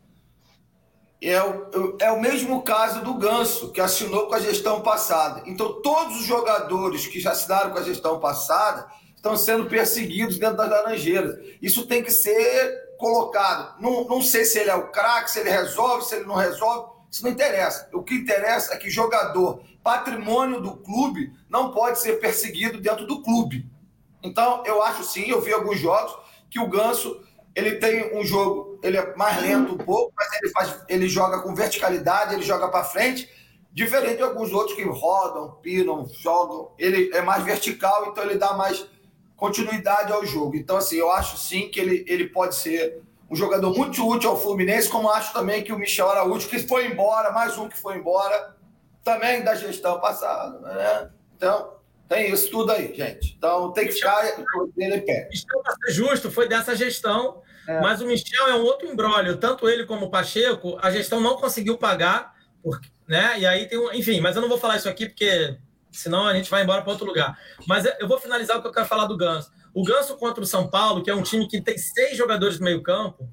é 1.31 1.43
o, 1.43 1.97
é 2.01 2.11
o 2.12 2.20
mesmo 2.20 2.62
caso 2.62 3.03
do 3.03 3.14
Ganso, 3.14 3.70
que 3.72 3.81
assinou 3.81 4.27
com 4.27 4.35
a 4.35 4.41
gestão 4.41 4.81
passada. 4.81 5.43
Então, 5.47 5.81
todos 5.81 6.20
os 6.20 6.27
jogadores 6.27 7.07
que 7.07 7.20
já 7.20 7.33
assinaram 7.33 7.70
com 7.70 7.79
a 7.79 7.83
gestão 7.83 8.20
passada 8.20 8.87
estão 9.16 9.37
sendo 9.37 9.66
perseguidos 9.66 10.39
dentro 10.39 10.57
das 10.57 10.68
Laranjeiras. 10.68 11.39
Isso 11.62 11.87
tem 11.87 12.03
que 12.03 12.11
ser 12.11 12.95
colocado. 12.99 13.81
Não, 13.81 14.05
não 14.05 14.20
sei 14.20 14.45
se 14.45 14.59
ele 14.59 14.70
é 14.70 14.75
o 14.75 14.91
craque, 14.91 15.31
se 15.31 15.41
ele 15.41 15.51
resolve, 15.51 16.05
se 16.05 16.16
ele 16.16 16.27
não 16.27 16.35
resolve. 16.35 16.93
Isso 17.11 17.22
não 17.22 17.31
interessa. 17.31 17.89
O 17.93 18.03
que 18.03 18.14
interessa 18.14 18.75
é 18.75 18.77
que 18.77 18.91
jogador, 18.91 19.62
patrimônio 19.83 20.61
do 20.61 20.77
clube, 20.77 21.33
não 21.49 21.70
pode 21.70 22.01
ser 22.01 22.20
perseguido 22.20 22.81
dentro 22.81 23.07
do 23.07 23.22
clube. 23.22 23.66
Então, 24.22 24.62
eu 24.66 24.83
acho 24.83 25.05
sim, 25.05 25.29
eu 25.29 25.41
vi 25.41 25.53
alguns 25.53 25.79
jogos 25.79 26.16
que 26.51 26.59
o 26.59 26.68
Ganso 26.68 27.22
ele 27.55 27.77
tem 27.77 28.18
um 28.18 28.25
jogo, 28.25 28.74
ele 28.85 28.99
é 28.99 29.16
mais 29.16 29.41
lento 29.41 29.74
um 29.74 29.78
pouco, 29.78 30.12
mas 30.14 30.28
ele, 30.35 30.53
faz, 30.53 30.78
ele 30.89 31.09
joga 31.09 31.41
com 31.41 31.55
verticalidade, 31.55 32.35
ele 32.35 32.43
joga 32.43 32.68
para 32.68 32.85
frente, 32.85 33.28
diferente 33.72 34.18
de 34.18 34.22
alguns 34.22 34.53
outros 34.53 34.76
que 34.76 34.82
rodam, 34.82 35.53
piram, 35.62 36.07
jogam. 36.20 36.70
Ele 36.78 37.11
é 37.14 37.22
mais 37.22 37.43
vertical, 37.43 38.09
então 38.09 38.22
ele 38.22 38.37
dá 38.37 38.53
mais 38.53 38.87
continuidade 39.37 40.12
ao 40.12 40.24
jogo. 40.26 40.55
Então, 40.55 40.76
assim, 40.76 40.97
eu 40.97 41.11
acho 41.11 41.39
sim 41.39 41.70
que 41.70 41.80
ele, 41.80 42.05
ele 42.07 42.28
pode 42.28 42.57
ser 42.57 43.03
um 43.30 43.35
jogador 43.35 43.74
muito 43.74 44.07
útil 44.07 44.30
ao 44.30 44.41
Fluminense, 44.41 44.89
como 44.89 45.11
acho 45.11 45.32
também 45.32 45.64
que 45.64 45.72
o 45.72 45.78
Michel 45.78 46.11
Araújo, 46.11 46.47
que 46.47 46.59
foi 46.59 46.87
embora, 46.87 47.32
mais 47.32 47.57
um 47.57 47.70
que 47.70 47.78
foi 47.78 47.97
embora, 47.97 48.55
também 49.03 49.43
da 49.43 49.55
gestão 49.55 49.99
passada. 49.99 50.59
Né? 50.59 51.11
Então, 51.37 51.74
tem 52.07 52.30
isso 52.30 52.51
tudo 52.51 52.70
aí, 52.70 52.95
gente. 52.95 53.35
Então 53.39 53.72
tem 53.72 53.87
que 53.87 53.95
ficar 53.95 54.22
dele 54.76 54.97
em 54.97 55.01
pé. 55.01 55.26
Michel, 55.30 55.62
para 55.62 55.74
ser 55.74 55.93
justo, 55.93 56.30
foi 56.30 56.47
dessa 56.47 56.76
gestão, 56.76 57.43
é. 57.69 57.81
mas 57.81 58.01
o 58.01 58.07
Michel 58.07 58.49
é 58.49 58.55
um 58.55 58.62
outro 58.62 58.87
embrólio. 58.87 59.37
Tanto 59.37 59.69
ele 59.69 59.85
como 59.85 60.07
o 60.07 60.11
Pacheco, 60.11 60.79
a 60.81 60.91
gestão 60.91 61.21
não 61.21 61.37
conseguiu 61.37 61.77
pagar, 61.77 62.35
porque, 62.62 62.89
né? 63.09 63.39
E 63.39 63.47
aí 63.47 63.67
tem 63.67 63.79
um. 63.79 63.93
Enfim, 63.93 64.21
mas 64.21 64.37
eu 64.37 64.43
não 64.43 64.49
vou 64.49 64.59
falar 64.59 64.77
isso 64.77 64.89
aqui 64.89 65.07
porque 65.07 65.57
senão 65.95 66.27
a 66.27 66.35
gente 66.35 66.51
vai 66.51 66.62
embora 66.62 66.83
para 66.83 66.93
outro 66.93 67.07
lugar. 67.07 67.39
Mas 67.67 67.85
eu 67.99 68.09
vou 68.09 68.19
finalizar 68.19 68.59
o 68.59 68.62
que 68.62 68.69
eu 68.69 68.73
quero 68.73 68.87
falar 68.87 69.07
do 69.07 69.17
Ganso. 69.17 69.51
O 69.73 69.83
Ganso 69.83 70.17
contra 70.17 70.43
o 70.43 70.47
São 70.47 70.69
Paulo, 70.69 71.03
que 71.03 71.11
é 71.11 71.15
um 71.15 71.23
time 71.23 71.49
que 71.49 71.61
tem 71.61 71.77
seis 71.77 72.17
jogadores 72.17 72.59
no 72.59 72.65
meio-campo, 72.65 73.29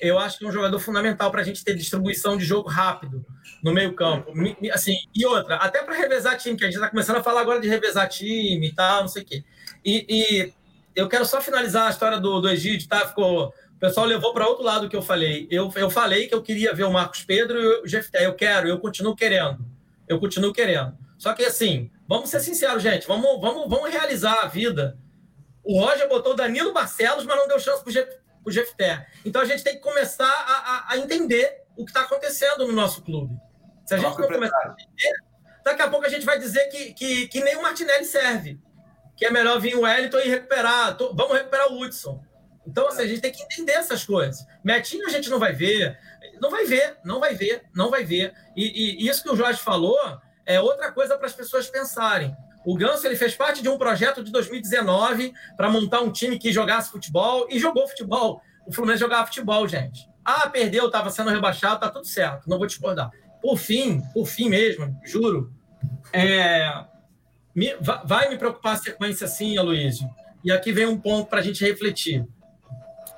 eu 0.00 0.18
acho 0.18 0.38
que 0.38 0.44
é 0.44 0.48
um 0.48 0.52
jogador 0.52 0.78
fundamental 0.80 1.30
para 1.30 1.40
a 1.40 1.44
gente 1.44 1.62
ter 1.64 1.74
distribuição 1.74 2.36
de 2.36 2.44
jogo 2.44 2.68
rápido 2.68 3.24
no 3.62 3.72
meio-campo. 3.72 4.32
Assim, 4.72 4.96
e 5.14 5.24
outra, 5.24 5.56
até 5.56 5.82
para 5.82 5.94
revezar 5.94 6.36
time, 6.36 6.56
que 6.56 6.64
a 6.64 6.66
gente 6.66 6.76
está 6.76 6.90
começando 6.90 7.16
a 7.16 7.22
falar 7.22 7.42
agora 7.42 7.60
de 7.60 7.68
revezar 7.68 8.08
time 8.08 8.68
e 8.68 8.74
tal, 8.74 9.02
não 9.02 9.08
sei 9.08 9.22
o 9.22 9.26
quê. 9.26 9.44
E, 9.84 10.06
e, 10.08 10.52
eu 10.98 11.08
quero 11.08 11.24
só 11.24 11.40
finalizar 11.40 11.86
a 11.86 11.90
história 11.90 12.18
do, 12.18 12.40
do 12.40 12.48
Egídio, 12.48 12.88
tá? 12.88 13.06
Ficou. 13.06 13.48
O 13.48 13.78
pessoal 13.78 14.06
levou 14.06 14.32
para 14.32 14.46
outro 14.46 14.64
lado 14.64 14.88
que 14.88 14.96
eu 14.96 15.02
falei. 15.02 15.46
Eu, 15.50 15.70
eu 15.76 15.88
falei 15.88 16.26
que 16.26 16.34
eu 16.34 16.42
queria 16.42 16.74
ver 16.74 16.84
o 16.84 16.92
Marcos 16.92 17.22
Pedro 17.22 17.60
e 17.60 17.82
o 17.82 17.86
Jefté. 17.86 18.26
Eu 18.26 18.34
quero, 18.34 18.68
eu 18.68 18.78
continuo 18.80 19.14
querendo. 19.14 19.64
Eu 20.08 20.18
continuo 20.18 20.52
querendo. 20.52 20.96
Só 21.16 21.32
que 21.32 21.44
assim, 21.44 21.90
vamos 22.08 22.28
ser 22.28 22.40
sinceros, 22.40 22.82
gente. 22.82 23.06
Vamos, 23.06 23.40
vamos, 23.40 23.68
vamos 23.68 23.90
realizar 23.90 24.40
a 24.42 24.48
vida 24.48 24.98
o 25.68 25.78
Roger 25.78 26.08
botou 26.08 26.32
o 26.32 26.34
Danilo 26.34 26.72
Barcelos, 26.72 27.26
mas 27.26 27.36
não 27.36 27.46
deu 27.46 27.60
chance 27.60 27.84
para 27.84 27.92
o 28.42 28.50
Jefté. 28.50 29.06
Então 29.22 29.42
a 29.42 29.44
gente 29.44 29.62
tem 29.62 29.74
que 29.74 29.82
começar 29.82 30.24
a, 30.24 30.32
a, 30.32 30.92
a 30.94 30.96
entender 30.96 31.62
o 31.76 31.84
que 31.84 31.90
está 31.90 32.00
acontecendo 32.00 32.66
no 32.66 32.72
nosso 32.72 33.02
clube. 33.02 33.36
Se 33.84 33.92
a 33.92 33.98
gente 33.98 34.18
não 34.18 34.28
começar 34.28 34.56
a 34.56 34.72
entender, 34.72 35.14
daqui 35.62 35.82
a 35.82 35.90
pouco 35.90 36.06
a 36.06 36.08
gente 36.08 36.24
vai 36.24 36.38
dizer 36.38 36.68
que, 36.68 36.94
que, 36.94 37.28
que 37.28 37.44
nem 37.44 37.54
o 37.56 37.60
Martinelli 37.60 38.06
serve. 38.06 38.58
Que 39.18 39.26
é 39.26 39.30
melhor 39.30 39.60
vir 39.60 39.74
o 39.74 39.82
Wellington 39.82 40.18
e 40.20 40.28
recuperar. 40.28 40.96
Tô, 40.96 41.14
vamos 41.14 41.36
recuperar 41.36 41.70
o 41.70 41.80
Hudson. 41.80 42.24
Então, 42.66 42.86
assim, 42.86 43.02
a 43.02 43.06
gente 43.06 43.20
tem 43.20 43.32
que 43.32 43.42
entender 43.42 43.72
essas 43.72 44.04
coisas. 44.04 44.46
Metinho 44.62 45.06
a 45.06 45.10
gente 45.10 45.28
não 45.28 45.38
vai 45.38 45.52
ver. 45.52 45.98
Não 46.40 46.50
vai 46.50 46.64
ver, 46.64 46.96
não 47.04 47.18
vai 47.18 47.34
ver, 47.34 47.64
não 47.74 47.90
vai 47.90 48.04
ver. 48.04 48.32
E, 48.56 49.02
e 49.02 49.08
isso 49.08 49.22
que 49.22 49.30
o 49.30 49.36
Jorge 49.36 49.60
falou 49.60 49.98
é 50.46 50.60
outra 50.60 50.92
coisa 50.92 51.16
para 51.16 51.26
as 51.26 51.32
pessoas 51.32 51.68
pensarem. 51.68 52.34
O 52.64 52.76
Ganso 52.76 53.06
ele 53.06 53.16
fez 53.16 53.34
parte 53.34 53.62
de 53.62 53.68
um 53.68 53.78
projeto 53.78 54.22
de 54.22 54.30
2019 54.30 55.32
para 55.56 55.70
montar 55.70 56.00
um 56.00 56.12
time 56.12 56.38
que 56.38 56.52
jogasse 56.52 56.90
futebol 56.90 57.46
e 57.50 57.58
jogou 57.58 57.88
futebol. 57.88 58.42
O 58.66 58.72
Fluminense 58.72 59.00
jogava 59.00 59.26
futebol, 59.26 59.66
gente. 59.66 60.08
Ah, 60.24 60.48
perdeu, 60.50 60.86
estava 60.86 61.10
sendo 61.10 61.30
rebaixado, 61.30 61.80
tá 61.80 61.88
tudo 61.88 62.06
certo, 62.06 62.48
não 62.48 62.58
vou 62.58 62.66
discordar. 62.66 63.10
Por 63.40 63.56
fim, 63.56 64.02
por 64.12 64.26
fim 64.26 64.50
mesmo, 64.50 64.94
juro, 65.02 65.50
é, 66.12 66.84
me, 67.58 67.74
vai 68.04 68.28
me 68.28 68.38
preocupar 68.38 68.74
a 68.74 68.78
sequência 68.78 69.26
sim, 69.26 69.58
Aloysio. 69.58 70.08
E 70.44 70.52
aqui 70.52 70.70
vem 70.70 70.86
um 70.86 70.98
ponto 70.98 71.28
para 71.28 71.40
a 71.40 71.42
gente 71.42 71.64
refletir. 71.64 72.24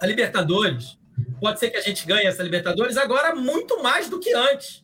A 0.01 0.07
Libertadores, 0.07 0.99
pode 1.39 1.61
ser 1.61 1.69
que 1.69 1.77
a 1.77 1.83
gente 1.83 2.07
ganhe 2.07 2.27
essa 2.27 2.43
Libertadores 2.43 2.97
agora 2.97 3.35
muito 3.35 3.83
mais 3.83 4.09
do 4.09 4.19
que 4.19 4.33
antes. 4.33 4.83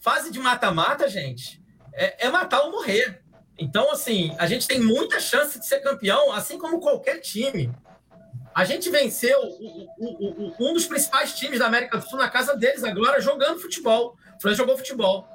Fase 0.00 0.32
de 0.32 0.40
mata-mata, 0.40 1.08
gente, 1.08 1.62
é, 1.92 2.26
é 2.26 2.30
matar 2.30 2.62
ou 2.62 2.72
morrer. 2.72 3.22
Então, 3.56 3.92
assim, 3.92 4.34
a 4.38 4.46
gente 4.46 4.66
tem 4.66 4.80
muita 4.80 5.20
chance 5.20 5.58
de 5.58 5.66
ser 5.66 5.80
campeão, 5.80 6.32
assim 6.32 6.58
como 6.58 6.80
qualquer 6.80 7.20
time. 7.20 7.72
A 8.52 8.64
gente 8.64 8.90
venceu 8.90 9.38
o, 9.40 9.86
o, 9.98 10.46
o, 10.48 10.54
um 10.58 10.72
dos 10.72 10.86
principais 10.86 11.32
times 11.32 11.60
da 11.60 11.66
América 11.66 11.98
do 11.98 12.08
Sul 12.08 12.18
na 12.18 12.28
casa 12.28 12.56
deles 12.56 12.82
agora, 12.82 13.20
jogando 13.20 13.60
futebol. 13.60 14.16
O 14.36 14.40
Fluminense 14.40 14.58
jogou 14.58 14.76
futebol. 14.76 15.28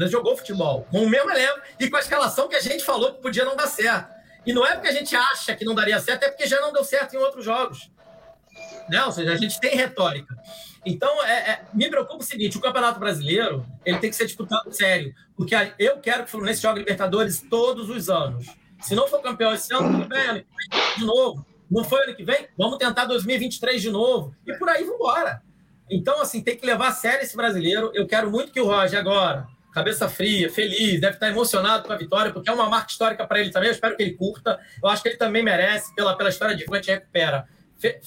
Fluminense 0.00 0.08
jogou 0.08 0.36
futebol. 0.36 0.86
Com 0.90 1.04
o 1.04 1.08
mesmo 1.08 1.30
elenco 1.30 1.60
e 1.78 1.90
com 1.90 1.96
a 1.96 2.00
escalação 2.00 2.48
que 2.48 2.56
a 2.56 2.60
gente 2.60 2.84
falou 2.84 3.14
que 3.14 3.20
podia 3.20 3.44
não 3.44 3.56
dar 3.56 3.66
certo. 3.66 4.14
E 4.46 4.52
não 4.52 4.66
é 4.66 4.72
porque 4.72 4.88
a 4.88 4.92
gente 4.92 5.14
acha 5.14 5.54
que 5.54 5.64
não 5.64 5.74
daria 5.74 6.00
certo, 6.00 6.24
é 6.24 6.28
porque 6.28 6.46
já 6.46 6.60
não 6.60 6.72
deu 6.72 6.82
certo 6.82 7.14
em 7.14 7.18
outros 7.18 7.44
jogos. 7.44 7.90
Né? 8.88 9.04
Ou 9.04 9.12
seja, 9.12 9.32
a 9.32 9.36
gente 9.36 9.60
tem 9.60 9.76
retórica. 9.76 10.34
Então, 10.84 11.22
é, 11.24 11.50
é, 11.50 11.64
me 11.74 11.90
preocupa 11.90 12.22
o 12.22 12.26
seguinte: 12.26 12.56
o 12.56 12.60
Campeonato 12.60 12.98
Brasileiro 12.98 13.66
ele 13.84 13.98
tem 13.98 14.08
que 14.08 14.16
ser 14.16 14.24
disputado 14.24 14.72
sério, 14.72 15.14
porque 15.36 15.54
eu 15.78 15.98
quero 15.98 16.22
que 16.22 16.28
o 16.28 16.30
Fluminense 16.30 16.62
jogue 16.62 16.78
Libertadores 16.78 17.44
todos 17.50 17.90
os 17.90 18.08
anos. 18.08 18.46
Se 18.80 18.94
não 18.94 19.06
for 19.06 19.20
campeão 19.20 19.52
esse 19.52 19.72
ano, 19.74 19.92
tudo 19.92 20.08
bem, 20.08 20.26
ano 20.26 20.40
que 20.40 20.70
vem, 20.70 20.94
de 20.96 21.04
novo. 21.04 21.46
Não 21.70 21.84
foi 21.84 22.02
ano 22.02 22.16
que 22.16 22.24
vem? 22.24 22.48
Vamos 22.56 22.78
tentar 22.78 23.04
2023 23.04 23.82
de 23.82 23.90
novo. 23.90 24.34
E 24.46 24.54
por 24.54 24.68
aí 24.70 24.82
vamos 24.82 24.96
embora. 24.96 25.42
Então, 25.90 26.20
assim, 26.22 26.40
tem 26.40 26.56
que 26.56 26.64
levar 26.64 26.88
a 26.88 26.92
sério 26.92 27.22
esse 27.22 27.36
brasileiro. 27.36 27.90
Eu 27.94 28.06
quero 28.06 28.30
muito 28.30 28.50
que 28.50 28.60
o 28.60 28.66
Roger 28.66 28.98
agora, 28.98 29.46
cabeça 29.72 30.08
fria, 30.08 30.50
feliz, 30.50 31.00
deve 31.00 31.14
estar 31.14 31.28
emocionado 31.28 31.86
com 31.86 31.92
a 31.92 31.96
vitória, 31.96 32.32
porque 32.32 32.50
é 32.50 32.52
uma 32.52 32.68
marca 32.68 32.90
histórica 32.90 33.26
para 33.26 33.40
ele 33.40 33.50
também. 33.50 33.68
Eu 33.68 33.74
espero 33.74 33.96
que 33.96 34.02
ele 34.02 34.12
curta. 34.12 34.58
Eu 34.82 34.88
acho 34.88 35.02
que 35.02 35.08
ele 35.08 35.16
também 35.16 35.42
merece, 35.42 35.94
pela, 35.94 36.16
pela 36.16 36.28
história 36.28 36.56
de 36.56 36.64
frente 36.64 36.90
recupera 36.90 37.46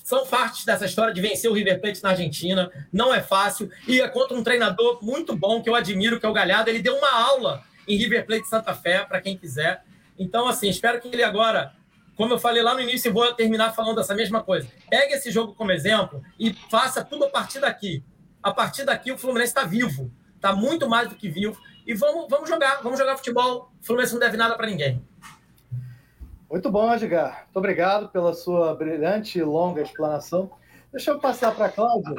são 0.04 0.28
partes 0.28 0.66
dessa 0.66 0.86
história 0.86 1.14
de 1.14 1.20
vencer 1.20 1.50
o 1.50 1.54
River 1.54 1.82
Plate 1.82 2.04
na 2.04 2.10
Argentina. 2.10 2.72
Não 2.92 3.14
é 3.14 3.22
fácil. 3.22 3.72
E 3.88 4.00
é 4.02 4.08
contra 4.08 4.38
um 4.38 4.44
treinador 4.44 5.04
muito 5.04 5.36
bom, 5.36 5.64
que 5.64 5.70
eu 5.70 5.74
admiro, 5.74 6.20
que 6.20 6.26
é 6.26 6.30
o 6.30 6.34
Galhardo. 6.34 6.70
Ele 6.70 6.80
deu 6.80 6.96
uma 6.96 7.12
aula 7.12 7.64
em 7.88 7.98
River 7.98 8.26
Plate 8.26 8.48
Santa 8.48 8.74
Fé, 8.76 9.04
para 9.04 9.20
quem 9.20 9.36
quiser. 9.36 9.84
Então, 10.18 10.48
assim, 10.48 10.70
espero 10.70 11.02
que 11.02 11.08
ele 11.08 11.24
agora 11.24 11.74
como 12.16 12.34
eu 12.34 12.40
falei 12.40 12.62
lá 12.62 12.76
no 12.76 12.82
início, 12.82 13.10
e 13.10 13.12
vou 13.12 13.34
terminar 13.34 13.74
falando 13.74 14.00
essa 14.00 14.14
mesma 14.14 14.44
coisa. 14.44 14.68
Pegue 14.90 15.14
esse 15.14 15.32
jogo 15.32 15.56
como 15.56 15.72
exemplo 15.72 16.22
e 16.40 16.54
faça 16.70 17.04
tudo 17.04 17.26
a 17.26 17.30
partir 17.30 17.60
daqui. 17.60 18.04
A 18.42 18.52
partir 18.52 18.86
daqui, 18.86 19.12
o 19.12 19.18
Fluminense 19.18 19.50
está 19.50 19.64
vivo. 19.64 20.12
Está 20.44 20.54
muito 20.54 20.90
mais 20.90 21.08
do 21.08 21.16
que 21.16 21.30
vivo. 21.30 21.58
E 21.88 21.94
vamos, 21.94 22.28
vamos 22.30 22.50
jogar, 22.50 22.82
vamos 22.84 23.00
jogar 23.00 23.16
futebol. 23.16 23.72
O 23.82 23.86
Fluminense 23.86 24.12
não 24.12 24.20
deve 24.20 24.36
nada 24.36 24.58
para 24.58 24.68
ninguém. 24.68 25.02
Muito 26.52 26.70
bom, 26.70 26.94
Edgar. 26.94 27.44
Muito 27.46 27.56
obrigado 27.56 28.10
pela 28.10 28.34
sua 28.34 28.76
brilhante 28.76 29.40
e 29.40 29.44
longa 29.44 29.82
explanação. 29.82 30.52
Deixa 30.92 31.12
eu 31.12 31.20
passar 31.20 31.56
para 31.56 31.68
a 31.68 31.70
Cláudia. 31.70 32.14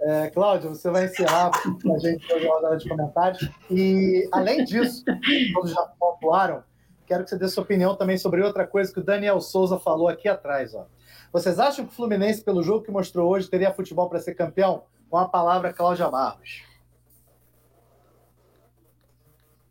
É, 0.00 0.30
Cláudia, 0.30 0.68
você 0.68 0.88
vai 0.88 1.06
encerrar 1.06 1.50
com 1.82 1.96
a 1.96 1.98
gente 1.98 2.32
a 2.32 2.48
rodada 2.48 2.76
de 2.76 2.88
comentários. 2.88 3.50
E, 3.68 4.28
além 4.30 4.62
disso, 4.62 5.04
todos 5.52 5.72
já 5.72 5.82
pontuaram, 5.98 6.62
quero 7.08 7.24
que 7.24 7.30
você 7.30 7.36
dê 7.36 7.48
sua 7.48 7.64
opinião 7.64 7.96
também 7.96 8.16
sobre 8.16 8.40
outra 8.40 8.68
coisa 8.68 8.92
que 8.92 9.00
o 9.00 9.04
Daniel 9.04 9.40
Souza 9.40 9.80
falou 9.80 10.06
aqui 10.06 10.28
atrás. 10.28 10.76
Ó. 10.76 10.86
Vocês 11.32 11.58
acham 11.58 11.84
que 11.84 11.92
o 11.92 11.96
Fluminense, 11.96 12.40
pelo 12.40 12.62
jogo 12.62 12.84
que 12.84 12.92
mostrou 12.92 13.28
hoje, 13.28 13.50
teria 13.50 13.74
futebol 13.74 14.08
para 14.08 14.20
ser 14.20 14.36
campeão? 14.36 14.84
Com 15.10 15.16
a 15.18 15.28
palavra 15.28 15.72
Cláudia 15.72 16.08
Barros. 16.08 16.67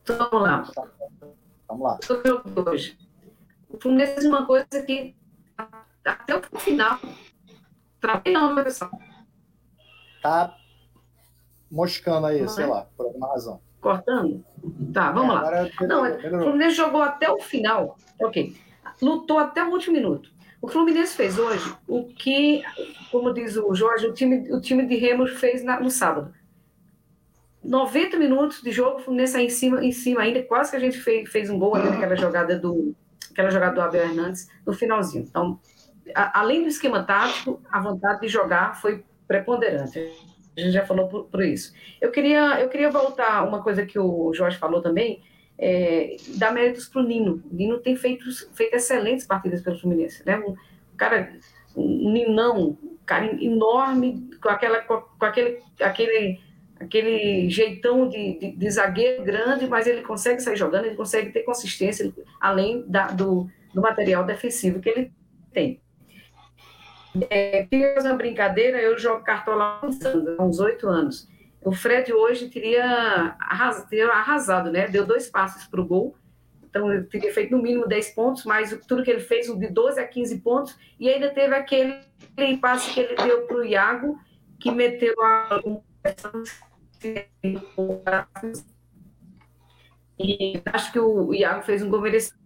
Então, 0.08 0.30
vamos 0.32 0.48
lá. 0.48 0.72
Vamos 1.68 1.84
lá. 1.84 2.00
Hoje. 2.72 2.98
O 3.70 3.78
Fluminense 3.78 4.14
fez 4.14 4.26
uma 4.26 4.46
coisa 4.46 4.66
que 4.86 5.14
até 6.06 6.34
o 6.38 6.60
final 6.60 6.98
travei 8.00 8.32
não, 8.32 8.56
pessoal. 8.56 8.92
Tá 10.22 10.56
moscando 11.70 12.28
aí, 12.28 12.48
sei 12.48 12.66
lá, 12.66 12.88
por 12.96 13.08
alguma 13.08 13.28
razão. 13.28 13.60
Cortando? 13.82 14.46
Tá, 14.94 15.12
vamos 15.12 15.36
é, 15.36 15.40
lá. 15.40 15.70
Não, 15.82 16.40
o 16.40 16.44
Fluminense 16.44 16.78
jogou 16.78 17.02
até 17.02 17.30
o 17.30 17.40
final. 17.40 17.98
Ok. 18.22 18.56
Lutou 19.02 19.38
até 19.40 19.62
o 19.62 19.72
último 19.72 19.98
minuto. 19.98 20.32
O 20.62 20.70
Fluminense 20.70 21.18
fez 21.18 21.38
hoje 21.38 21.76
o 21.86 22.06
que, 22.06 22.64
como 23.12 23.34
diz 23.34 23.58
o 23.58 23.76
Jorge, 23.76 24.08
o 24.08 24.14
time, 24.14 24.52
o 24.54 24.62
time 24.62 24.86
de 24.88 24.96
Remo 24.96 25.28
fez 25.28 25.66
na, 25.66 25.82
no 25.82 25.92
sábado. 25.92 26.34
90 27.68 28.18
minutos 28.18 28.62
de 28.62 28.72
jogo, 28.72 29.00
Fluminense 29.00 29.36
aí 29.36 29.46
em 29.46 29.50
cima, 29.50 29.84
em 29.84 29.92
cima 29.92 30.22
ainda, 30.22 30.42
quase 30.44 30.72
que 30.72 30.78
a 30.78 30.80
gente 30.80 30.98
fez, 30.98 31.30
fez 31.30 31.50
um 31.50 31.60
gol 31.60 31.76
ali 31.76 31.90
naquela 31.90 32.16
jogada 32.16 32.58
do 32.58 32.96
aquela 33.32 33.52
jogada 33.52 33.76
do 33.76 33.82
Abel 33.82 34.04
Hernandes 34.04 34.50
no 34.66 34.74
finalzinho. 34.74 35.26
Então, 35.30 35.60
a, 36.16 36.40
além 36.40 36.64
do 36.64 36.70
esquema 36.70 37.04
tático, 37.04 37.62
a 37.70 37.80
vontade 37.80 38.22
de 38.22 38.28
jogar 38.28 38.80
foi 38.82 39.04
preponderante. 39.28 40.00
A 40.58 40.60
gente 40.62 40.72
já 40.72 40.86
falou 40.86 41.08
por, 41.08 41.26
por 41.26 41.44
isso. 41.44 41.72
Eu 42.02 42.10
queria, 42.10 42.60
eu 42.60 42.70
queria 42.70 42.90
voltar 42.90 43.48
uma 43.48 43.62
coisa 43.62 43.86
que 43.86 44.00
o 44.00 44.34
Jorge 44.34 44.58
falou 44.58 44.82
também, 44.82 45.22
é, 45.58 46.16
dar 46.38 46.52
méritos 46.52 46.88
para 46.88 47.02
o 47.02 47.06
Nino. 47.06 47.44
O 47.52 47.56
Nino 47.56 47.78
tem 47.80 47.96
feito, 47.96 48.26
feito 48.56 48.76
excelentes 48.76 49.28
partidas 49.28 49.62
pelo 49.62 49.78
Fluminense. 49.78 50.26
Né? 50.26 50.38
Um 50.38 50.56
cara, 50.96 51.32
um 51.76 52.12
Ninão, 52.12 52.78
um 52.82 52.98
cara 53.06 53.26
enorme, 53.26 54.30
com, 54.42 54.50
aquela, 54.50 54.80
com, 54.80 55.02
com 55.02 55.26
aquele, 55.26 55.60
aquele, 55.80 56.40
aquele 56.80 57.50
jeitão 57.50 58.08
de, 58.08 58.40
de, 58.40 58.52
de, 58.52 58.72
zagueiro 58.72 59.24
grande, 59.24 59.68
mas 59.68 59.88
ele 59.88 60.02
consegue 60.02 60.42
sair 60.42 60.56
jogando, 60.56 60.86
ele 60.86 60.96
consegue 60.96 61.32
ter 61.32 61.44
consistência, 61.44 62.14
além 62.40 62.84
da, 62.88 63.08
do, 63.08 63.50
do 63.74 63.82
material 63.82 64.24
defensivo 64.24 64.80
que 64.80 64.90
ele 64.90 65.12
tem. 65.52 65.82
É, 67.30 67.68
fazer 67.96 68.10
uma 68.10 68.18
brincadeira, 68.18 68.80
eu 68.80 68.98
jogo 68.98 69.24
cartola 69.24 69.82
há 69.82 70.44
uns 70.44 70.60
oito 70.60 70.88
anos. 70.88 71.28
O 71.62 71.72
Fred 71.72 72.14
hoje 72.14 72.50
teria, 72.50 73.36
arras, 73.40 73.84
teria 73.86 74.08
arrasado, 74.08 74.72
né? 74.72 74.88
Deu 74.88 75.06
dois 75.06 75.28
passes 75.28 75.68
para 75.68 75.82
o 75.82 75.86
gol, 75.86 76.16
então 76.70 76.94
ele 76.94 77.04
teria 77.06 77.34
feito 77.34 77.56
no 77.56 77.62
mínimo 77.62 77.88
10 77.88 78.10
pontos, 78.12 78.46
mas 78.46 78.78
tudo 78.88 79.04
que 79.04 79.10
ele 79.10 79.20
fez, 79.20 79.48
de 79.48 79.68
12 79.68 80.00
a 80.00 80.08
15 80.08 80.40
pontos, 80.40 80.78
e 81.00 81.10
ainda 81.10 81.30
teve 81.30 81.56
aquele 81.56 82.00
passe 82.62 82.94
que 82.94 83.00
ele 83.00 83.16
deu 83.16 83.48
para 83.48 83.58
o 83.58 83.66
Iago, 83.66 84.20
que 84.60 84.72
meteu 84.72 85.14
a. 85.22 85.60
E 90.20 90.62
acho 90.66 90.92
que 90.92 91.00
o 91.00 91.34
Iago 91.34 91.64
fez 91.64 91.82
um 91.82 91.90
gol 91.90 92.02
merecido. 92.02 92.38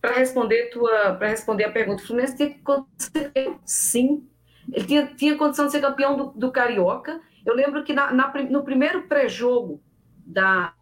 Para 0.00 0.16
responder, 0.16 0.70
tua, 0.70 1.16
responder 1.18 1.64
a 1.64 1.72
pergunta, 1.72 2.02
o 2.02 2.06
Fluminense 2.06 2.36
tinha 2.36 2.58
condição 2.62 3.60
sim. 3.64 4.28
Ele 4.70 4.84
tinha, 4.84 5.06
tinha 5.06 5.36
condição 5.36 5.66
de 5.66 5.72
ser 5.72 5.80
campeão 5.80 6.16
do, 6.16 6.26
do 6.32 6.52
Carioca 6.52 7.20
eu 7.44 7.54
lembro 7.54 7.84
que 7.84 7.92
na, 7.92 8.12
na, 8.12 8.32
no 8.50 8.64
primeiro 8.64 9.02
pré-jogo 9.02 9.80
da, 10.24 10.72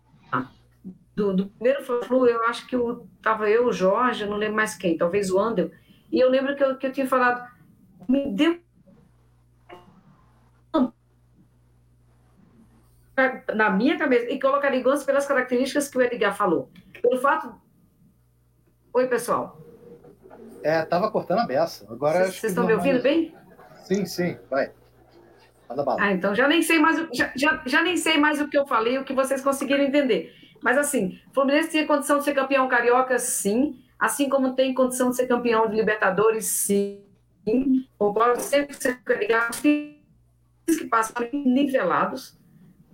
do, 1.15 1.35
do 1.35 1.47
primeiro 1.49 1.83
Flu, 1.83 2.27
eu 2.27 2.45
acho 2.45 2.67
que 2.67 2.77
estava 3.17 3.51
eu, 3.51 3.67
o 3.67 3.73
Jorge, 3.73 4.23
eu 4.23 4.31
não 4.31 4.37
lembro 4.37 4.57
mais 4.57 4.77
quem, 4.77 4.97
talvez 4.97 5.31
o 5.31 5.39
Andel, 5.39 5.71
e 6.11 6.21
eu 6.21 6.31
lembro 6.31 6.55
que 6.55 6.63
eu, 6.63 6.77
que 6.77 6.87
eu 6.87 6.93
tinha 6.93 7.07
falado, 7.07 7.45
me 8.09 8.31
deu 8.33 8.61
na 13.55 13.71
minha 13.71 13.99
cabeça, 13.99 14.31
e 14.31 14.41
colocaria 14.41 14.81
igual 14.81 14.99
pelas 15.05 15.27
características 15.27 15.89
que 15.89 15.99
o 15.99 16.03
Edgar 16.03 16.37
falou. 16.37 16.71
Pelo 17.01 17.21
fato. 17.21 17.55
Oi, 18.95 19.07
pessoal. 19.07 19.61
É, 20.63 20.83
tava 20.85 21.11
cortando 21.11 21.41
a 21.41 21.47
beça. 21.47 21.87
Agora. 21.91 22.25
Vocês 22.25 22.45
estão 22.45 22.67
me 22.67 22.75
ouvindo 22.75 23.03
bem? 23.03 23.35
Sim, 23.85 24.07
sim, 24.07 24.39
vai. 24.49 24.73
Manda 25.69 25.83
bala. 25.83 26.03
Ah, 26.03 26.13
então 26.13 26.35
já 26.35 26.47
nem 26.47 26.63
sei 26.63 26.79
mais, 26.79 26.97
já, 27.13 27.33
já, 27.35 27.63
já 27.67 27.83
nem 27.83 27.97
sei 27.97 28.19
mais 28.19 28.41
o 28.41 28.49
que 28.49 28.57
eu 28.57 28.67
falei, 28.67 28.99
o 28.99 29.05
que 29.05 29.15
vocês 29.15 29.41
conseguiram 29.41 29.83
entender. 29.83 30.35
Mas 30.63 30.79
assim, 30.79 31.19
Fluminense 31.33 31.71
tinha 31.71 31.87
condição 31.87 32.19
de 32.19 32.25
ser 32.25 32.35
campeão 32.35 32.69
carioca, 32.69 33.19
sim. 33.19 33.83
Assim 33.99 34.29
como 34.29 34.55
tem 34.55 34.75
condição 34.75 35.11
de 35.11 35.17
ser 35.17 35.27
campeão 35.27 35.69
de 35.69 35.77
Libertadores, 35.77 36.47
sim. 36.47 37.03
O 37.99 38.13
Paulo 38.13 38.39
sempre 38.39 38.75
ser 38.75 39.01
ligado, 39.09 39.61
que 39.61 40.01
passam 40.89 41.29
nivelados. 41.33 42.39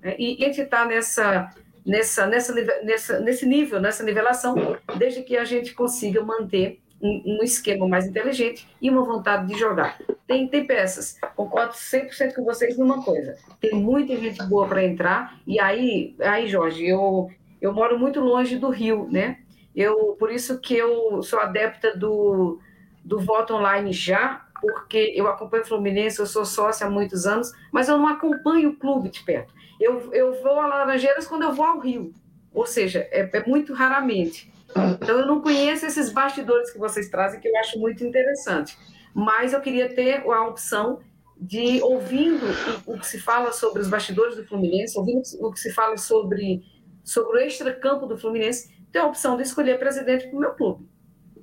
Né? 0.03 0.17
E 0.19 0.45
a 0.45 0.47
gente 0.47 0.61
está 0.63 0.85
nessa, 0.85 1.51
nessa, 1.85 2.27
nessa, 2.27 2.55
nessa, 2.83 3.21
nesse 3.21 3.47
nível, 3.47 3.81
nessa 3.81 4.03
nivelação, 4.03 4.77
desde 4.97 5.23
que 5.23 5.37
a 5.37 5.45
gente 5.45 5.75
consiga 5.75 6.23
manter 6.23 6.81
um, 7.01 7.39
um, 7.39 7.43
esquema 7.43 7.87
mais 7.87 8.07
inteligente 8.07 8.69
e 8.81 8.91
uma 8.91 9.05
vontade 9.05 9.47
de 9.47 9.59
jogar. 9.59 9.99
Tem, 10.27 10.47
tem 10.49 10.67
peças, 10.67 11.17
concordo 11.35 11.73
100% 11.73 12.35
com 12.35 12.45
vocês 12.45 12.77
numa 12.77 13.03
coisa, 13.03 13.37
tem 13.61 13.75
muita 13.75 14.17
gente 14.17 14.43
boa 14.45 14.67
para 14.67 14.85
entrar, 14.85 15.39
e 15.47 15.59
aí, 15.59 16.15
aí 16.21 16.49
Jorge, 16.49 16.87
eu, 16.87 17.31
eu 17.61 17.73
moro 17.73 17.99
muito 17.99 18.21
longe 18.21 18.59
do 18.59 18.69
Rio, 18.69 19.09
né? 19.11 19.39
Eu, 19.75 20.17
por 20.19 20.31
isso 20.31 20.61
que 20.61 20.75
eu 20.75 21.23
sou 21.23 21.39
adepta 21.39 21.97
do, 21.97 22.59
do 23.05 23.21
voto 23.21 23.55
online 23.55 23.93
já, 23.93 24.45
porque 24.61 25.13
eu 25.15 25.29
acompanho 25.29 25.63
o 25.63 25.67
Fluminense, 25.67 26.19
eu 26.19 26.27
sou 26.27 26.45
sócia 26.45 26.87
há 26.87 26.91
muitos 26.91 27.27
anos, 27.27 27.53
mas 27.73 27.89
eu 27.89 27.97
não 27.97 28.09
acompanho 28.09 28.71
o 28.71 28.77
clube 28.77 29.09
de 29.09 29.23
perto. 29.23 29.55
Eu, 29.81 30.13
eu 30.13 30.43
vou 30.43 30.59
a 30.61 30.67
Laranjeiras 30.67 31.27
quando 31.27 31.43
eu 31.43 31.53
vou 31.53 31.65
ao 31.65 31.79
Rio, 31.79 32.13
ou 32.53 32.67
seja, 32.67 33.07
é, 33.11 33.29
é 33.33 33.47
muito 33.47 33.73
raramente. 33.73 34.53
Então, 35.01 35.21
eu 35.21 35.27
não 35.27 35.41
conheço 35.41 35.87
esses 35.87 36.13
bastidores 36.13 36.71
que 36.71 36.79
vocês 36.79 37.09
trazem, 37.09 37.41
que 37.41 37.49
eu 37.49 37.57
acho 37.59 37.79
muito 37.79 38.05
interessante. 38.05 38.77
Mas 39.15 39.53
eu 39.53 39.61
queria 39.61 39.89
ter 39.89 40.23
a 40.31 40.47
opção 40.47 41.01
de, 41.41 41.81
ouvindo 41.83 42.45
o, 42.87 42.95
o 42.95 42.99
que 42.99 43.07
se 43.07 43.19
fala 43.19 43.53
sobre 43.53 43.81
os 43.81 43.89
bastidores 43.89 44.37
do 44.37 44.45
Fluminense, 44.45 44.99
ouvindo 44.99 45.23
o 45.41 45.53
que 45.53 45.61
se 45.61 45.73
fala 45.73 45.97
sobre, 45.97 46.63
sobre 47.03 47.39
o 47.39 47.41
extra-campo 47.41 48.07
do 48.07 48.19
Fluminense, 48.19 48.71
ter 48.93 48.99
a 48.99 49.07
opção 49.07 49.37
de 49.37 49.43
escolher 49.43 49.79
presidente 49.79 50.27
para 50.29 50.37
o 50.37 50.41
meu 50.41 50.51
clube. 50.55 50.89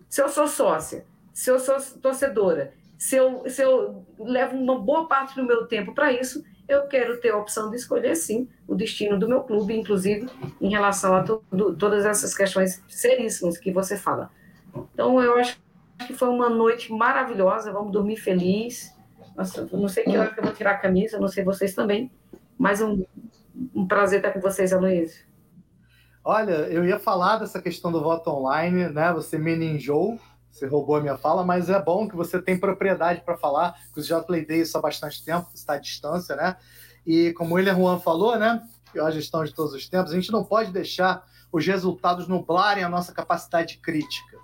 Se 0.09 0.21
eu 0.21 0.29
sou 0.29 0.47
sócia, 0.47 1.05
se 1.33 1.49
eu 1.49 1.59
sou 1.59 1.75
torcedora, 2.01 2.73
se 2.97 3.15
eu, 3.15 3.43
se 3.49 3.61
eu 3.61 4.05
levo 4.19 4.55
uma 4.55 4.79
boa 4.79 5.07
parte 5.07 5.35
do 5.35 5.43
meu 5.43 5.67
tempo 5.67 5.93
para 5.93 6.11
isso, 6.11 6.43
eu 6.67 6.87
quero 6.87 7.19
ter 7.19 7.29
a 7.29 7.37
opção 7.37 7.69
de 7.69 7.75
escolher, 7.75 8.15
sim, 8.15 8.47
o 8.67 8.75
destino 8.75 9.19
do 9.19 9.27
meu 9.27 9.41
clube, 9.41 9.77
inclusive 9.77 10.27
em 10.59 10.69
relação 10.69 11.15
a 11.15 11.23
tudo, 11.23 11.75
todas 11.75 12.05
essas 12.05 12.35
questões 12.35 12.83
seríssimas 12.87 13.57
que 13.57 13.71
você 13.71 13.97
fala. 13.97 14.31
Então, 14.93 15.21
eu 15.21 15.37
acho 15.37 15.59
que 16.07 16.13
foi 16.13 16.29
uma 16.29 16.49
noite 16.49 16.91
maravilhosa, 16.91 17.71
vamos 17.71 17.91
dormir 17.91 18.17
feliz. 18.17 18.93
Nossa, 19.35 19.67
não 19.71 19.87
sei 19.87 20.03
que 20.03 20.17
hora 20.17 20.33
que 20.33 20.39
eu 20.39 20.43
vou 20.43 20.53
tirar 20.53 20.71
a 20.71 20.77
camisa, 20.77 21.19
não 21.19 21.27
sei 21.27 21.43
vocês 21.43 21.73
também, 21.73 22.11
mas 22.57 22.81
um, 22.81 23.05
um 23.73 23.87
prazer 23.87 24.19
estar 24.19 24.31
com 24.31 24.41
vocês, 24.41 24.73
Aloysio. 24.73 25.25
Olha, 26.23 26.53
eu 26.71 26.83
ia 26.83 26.97
falar 26.97 27.37
dessa 27.37 27.61
questão 27.61 27.91
do 27.91 28.01
voto 28.01 28.31
online, 28.31 28.89
né? 28.89 29.13
Você 29.13 29.37
me 29.37 29.55
ninjou, 29.55 30.19
você 30.55 30.67
roubou 30.67 30.95
a 30.95 31.01
minha 31.01 31.17
fala, 31.17 31.43
mas 31.43 31.69
é 31.69 31.81
bom 31.81 32.07
que 32.07 32.15
você 32.15 32.41
tem 32.41 32.57
propriedade 32.57 33.19
para 33.25 33.35
falar, 33.35 33.73
que 33.93 34.01
você 34.01 34.07
já 34.07 34.21
pleitei 34.21 34.61
isso 34.61 34.77
há 34.77 34.81
bastante 34.81 35.23
tempo, 35.23 35.49
está 35.53 35.73
à 35.73 35.77
distância, 35.77 36.33
né? 36.33 36.55
E 37.05 37.33
como 37.33 37.51
o 37.51 37.53
William 37.55 37.75
Juan 37.75 37.99
falou, 37.99 38.39
né? 38.39 38.63
A 38.97 39.11
gestão 39.11 39.43
de 39.43 39.53
todos 39.53 39.73
os 39.73 39.89
tempos, 39.89 40.13
a 40.13 40.15
gente 40.15 40.31
não 40.31 40.45
pode 40.45 40.71
deixar 40.71 41.27
os 41.51 41.67
resultados 41.67 42.29
nublarem 42.29 42.85
a 42.85 42.89
nossa 42.89 43.11
capacidade 43.11 43.79
crítica. 43.79 44.37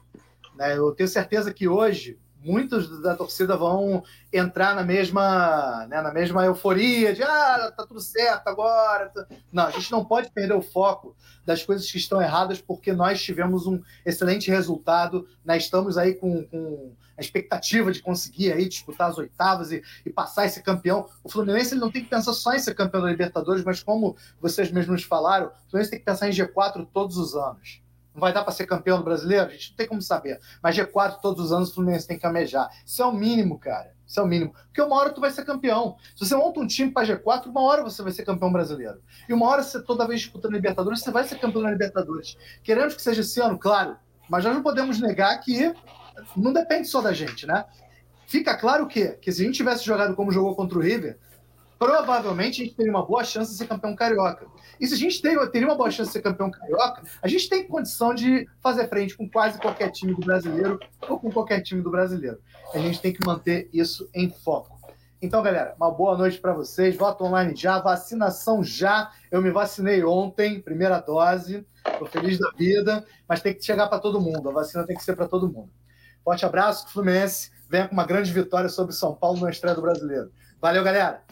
Né? 0.58 0.78
Eu 0.78 0.92
tenho 0.92 1.08
certeza 1.08 1.54
que 1.54 1.70
hoje 1.70 2.20
muitos 2.44 3.02
da 3.02 3.16
torcida 3.16 3.56
vão 3.56 4.04
entrar 4.32 4.76
na 4.76 4.84
mesma, 4.84 5.86
né, 5.88 6.02
na 6.02 6.12
mesma 6.12 6.46
euforia 6.46 7.14
de 7.14 7.24
ah, 7.24 7.72
tá 7.76 7.86
tudo 7.86 8.00
certo 8.00 8.48
agora. 8.48 9.12
Não, 9.52 9.66
a 9.66 9.72
gente 9.72 9.92
não 9.92 10.04
pode 10.04 10.30
perder 10.32 10.54
o 10.54 10.62
foco 10.62 11.16
das 11.46 11.64
coisas 11.64 11.90
que 11.90 11.98
estão 11.98 12.22
erradas 12.22 12.62
porque 12.62 12.94
nós 12.94 13.22
tivemos 13.22 13.66
um 13.68 13.82
excelente 14.06 14.50
resultado, 14.50 15.28
né, 15.44 15.58
estamos 15.58 15.98
aí 15.98 16.16
com, 16.16 16.44
com 16.46 16.94
a 17.18 17.22
expectativa 17.22 17.92
de 17.92 18.02
conseguir 18.02 18.52
aí 18.52 18.68
disputar 18.68 19.10
as 19.10 19.18
oitavas 19.18 19.72
e, 19.72 19.84
e 20.06 20.10
passar 20.10 20.46
esse 20.46 20.62
campeão. 20.62 21.08
O 21.24 21.30
Fluminense 21.30 21.74
ele 21.74 21.82
não 21.82 21.92
tem 21.92 22.04
que 22.04 22.10
pensar 22.10 22.34
só 22.34 22.54
em 22.54 22.60
ser 22.60 22.74
campeão 22.74 23.02
da 23.02 23.10
Libertadores, 23.10 23.64
mas 23.64 23.84
como 23.84 24.16
vocês 24.42 24.72
mesmos 24.72 25.04
falaram, 25.04 25.48
o 25.48 25.70
Fluminense 25.70 25.92
tem 25.92 26.00
que 26.00 26.06
pensar 26.06 26.28
em 26.30 26.34
G4 26.34 26.88
todos 26.92 27.18
os 27.18 27.36
anos. 27.36 27.81
Não 28.14 28.20
vai 28.20 28.34
dar 28.34 28.44
para 28.44 28.52
ser 28.52 28.66
campeão 28.66 28.98
do 28.98 29.04
brasileiro? 29.04 29.48
A 29.48 29.50
gente 29.50 29.70
não 29.70 29.78
tem 29.78 29.88
como 29.88 30.02
saber. 30.02 30.40
Mas 30.62 30.76
G4 30.76 31.20
todos 31.22 31.46
os 31.46 31.52
anos 31.52 31.70
o 31.70 31.76
Fluminense 31.76 32.08
tem 32.08 32.20
que 32.20 32.26
amejar. 32.26 32.70
Isso 32.86 33.02
é 33.02 33.06
o 33.06 33.12
mínimo, 33.12 33.58
cara. 33.58 33.94
Isso 34.06 34.20
é 34.20 34.24
o 34.24 34.28
mínimo. 34.28 34.54
Porque 34.66 34.82
uma 34.82 34.98
hora 34.98 35.12
tu 35.12 35.22
vai 35.22 35.32
ser 35.32 35.46
campeão. 35.46 35.96
Se 36.16 36.26
você 36.26 36.36
monta 36.36 36.60
um 36.60 36.68
time 36.68 36.92
para 36.92 37.08
G4, 37.08 37.46
uma 37.46 37.62
hora 37.62 37.84
você 37.84 38.04
vai 38.04 38.12
ser 38.12 38.26
campeão 38.26 38.52
brasileiro. 38.52 39.02
E 39.30 39.34
uma 39.34 39.48
hora 39.48 39.64
você 39.64 39.82
toda 39.82 40.06
vez 40.06 40.20
disputando 40.20 40.52
Libertadores, 40.52 41.00
você 41.00 41.12
vai 41.12 41.24
ser 41.24 41.40
campeão 41.40 41.64
da 41.64 41.72
Libertadores. 41.72 42.38
Queremos 42.62 42.94
que 42.94 43.02
seja 43.02 43.22
esse 43.22 43.40
ano, 43.40 43.58
claro. 43.58 43.96
Mas 44.30 44.44
nós 44.44 44.54
não 44.54 44.62
podemos 44.62 45.00
negar 45.00 45.38
que 45.40 45.74
não 46.36 46.52
depende 46.52 46.90
só 46.90 47.02
da 47.02 47.14
gente, 47.14 47.48
né? 47.48 47.66
Fica 48.28 48.58
claro 48.58 48.88
que, 48.88 49.10
que 49.14 49.32
se 49.32 49.42
a 49.42 49.46
gente 49.46 49.56
tivesse 49.56 49.86
jogado 49.86 50.16
como 50.16 50.32
jogou 50.32 50.56
contra 50.56 50.78
o 50.78 50.82
River, 50.82 51.18
provavelmente 51.82 52.62
a 52.62 52.66
gente 52.66 52.76
teria 52.76 52.92
uma 52.92 53.04
boa 53.04 53.24
chance 53.24 53.54
de 53.54 53.58
ser 53.58 53.66
campeão 53.66 53.96
carioca. 53.96 54.46
E 54.80 54.86
se 54.86 54.94
a 54.94 54.98
gente 54.98 55.20
tem, 55.20 55.36
teria 55.50 55.68
uma 55.68 55.74
boa 55.74 55.90
chance 55.90 56.10
de 56.10 56.14
ser 56.14 56.22
campeão 56.22 56.52
carioca, 56.52 57.02
a 57.20 57.28
gente 57.28 57.50
tem 57.50 57.68
condição 57.68 58.14
de 58.14 58.48
fazer 58.62 58.88
frente 58.88 59.18
com 59.18 59.28
quase 59.28 59.60
qualquer 59.60 59.90
time 59.90 60.14
do 60.14 60.22
brasileiro 60.22 60.80
ou 61.10 61.20
com 61.20 61.32
qualquer 61.32 61.60
time 61.62 61.82
do 61.82 61.90
brasileiro. 61.90 62.38
A 62.72 62.78
gente 62.78 63.02
tem 63.02 63.12
que 63.12 63.26
manter 63.26 63.68
isso 63.74 64.08
em 64.14 64.30
foco. 64.30 64.80
Então, 65.20 65.42
galera, 65.42 65.74
uma 65.76 65.90
boa 65.90 66.16
noite 66.16 66.40
para 66.40 66.54
vocês. 66.54 66.96
Voto 66.96 67.24
online 67.24 67.56
já, 67.56 67.80
vacinação 67.80 68.64
já. 68.64 69.12
Eu 69.32 69.42
me 69.42 69.50
vacinei 69.50 70.04
ontem, 70.04 70.62
primeira 70.62 71.00
dose. 71.00 71.66
Estou 71.94 72.08
feliz 72.08 72.38
da 72.38 72.52
vida, 72.52 73.04
mas 73.28 73.42
tem 73.42 73.56
que 73.56 73.66
chegar 73.66 73.88
para 73.88 73.98
todo 73.98 74.22
mundo. 74.22 74.48
A 74.50 74.54
vacina 74.54 74.86
tem 74.86 74.96
que 74.96 75.04
ser 75.04 75.16
para 75.16 75.28
todo 75.28 75.52
mundo. 75.52 75.72
Forte 76.24 76.46
abraço, 76.46 76.88
Fluminense. 76.90 77.50
Venha 77.68 77.88
com 77.88 77.94
uma 77.94 78.06
grande 78.06 78.32
vitória 78.32 78.70
sobre 78.70 78.94
São 78.94 79.16
Paulo 79.16 79.42
na 79.42 79.50
estreia 79.50 79.76
do 79.76 79.82
brasileiro. 79.82 80.32
Valeu, 80.62 80.84
galera! 80.84 81.31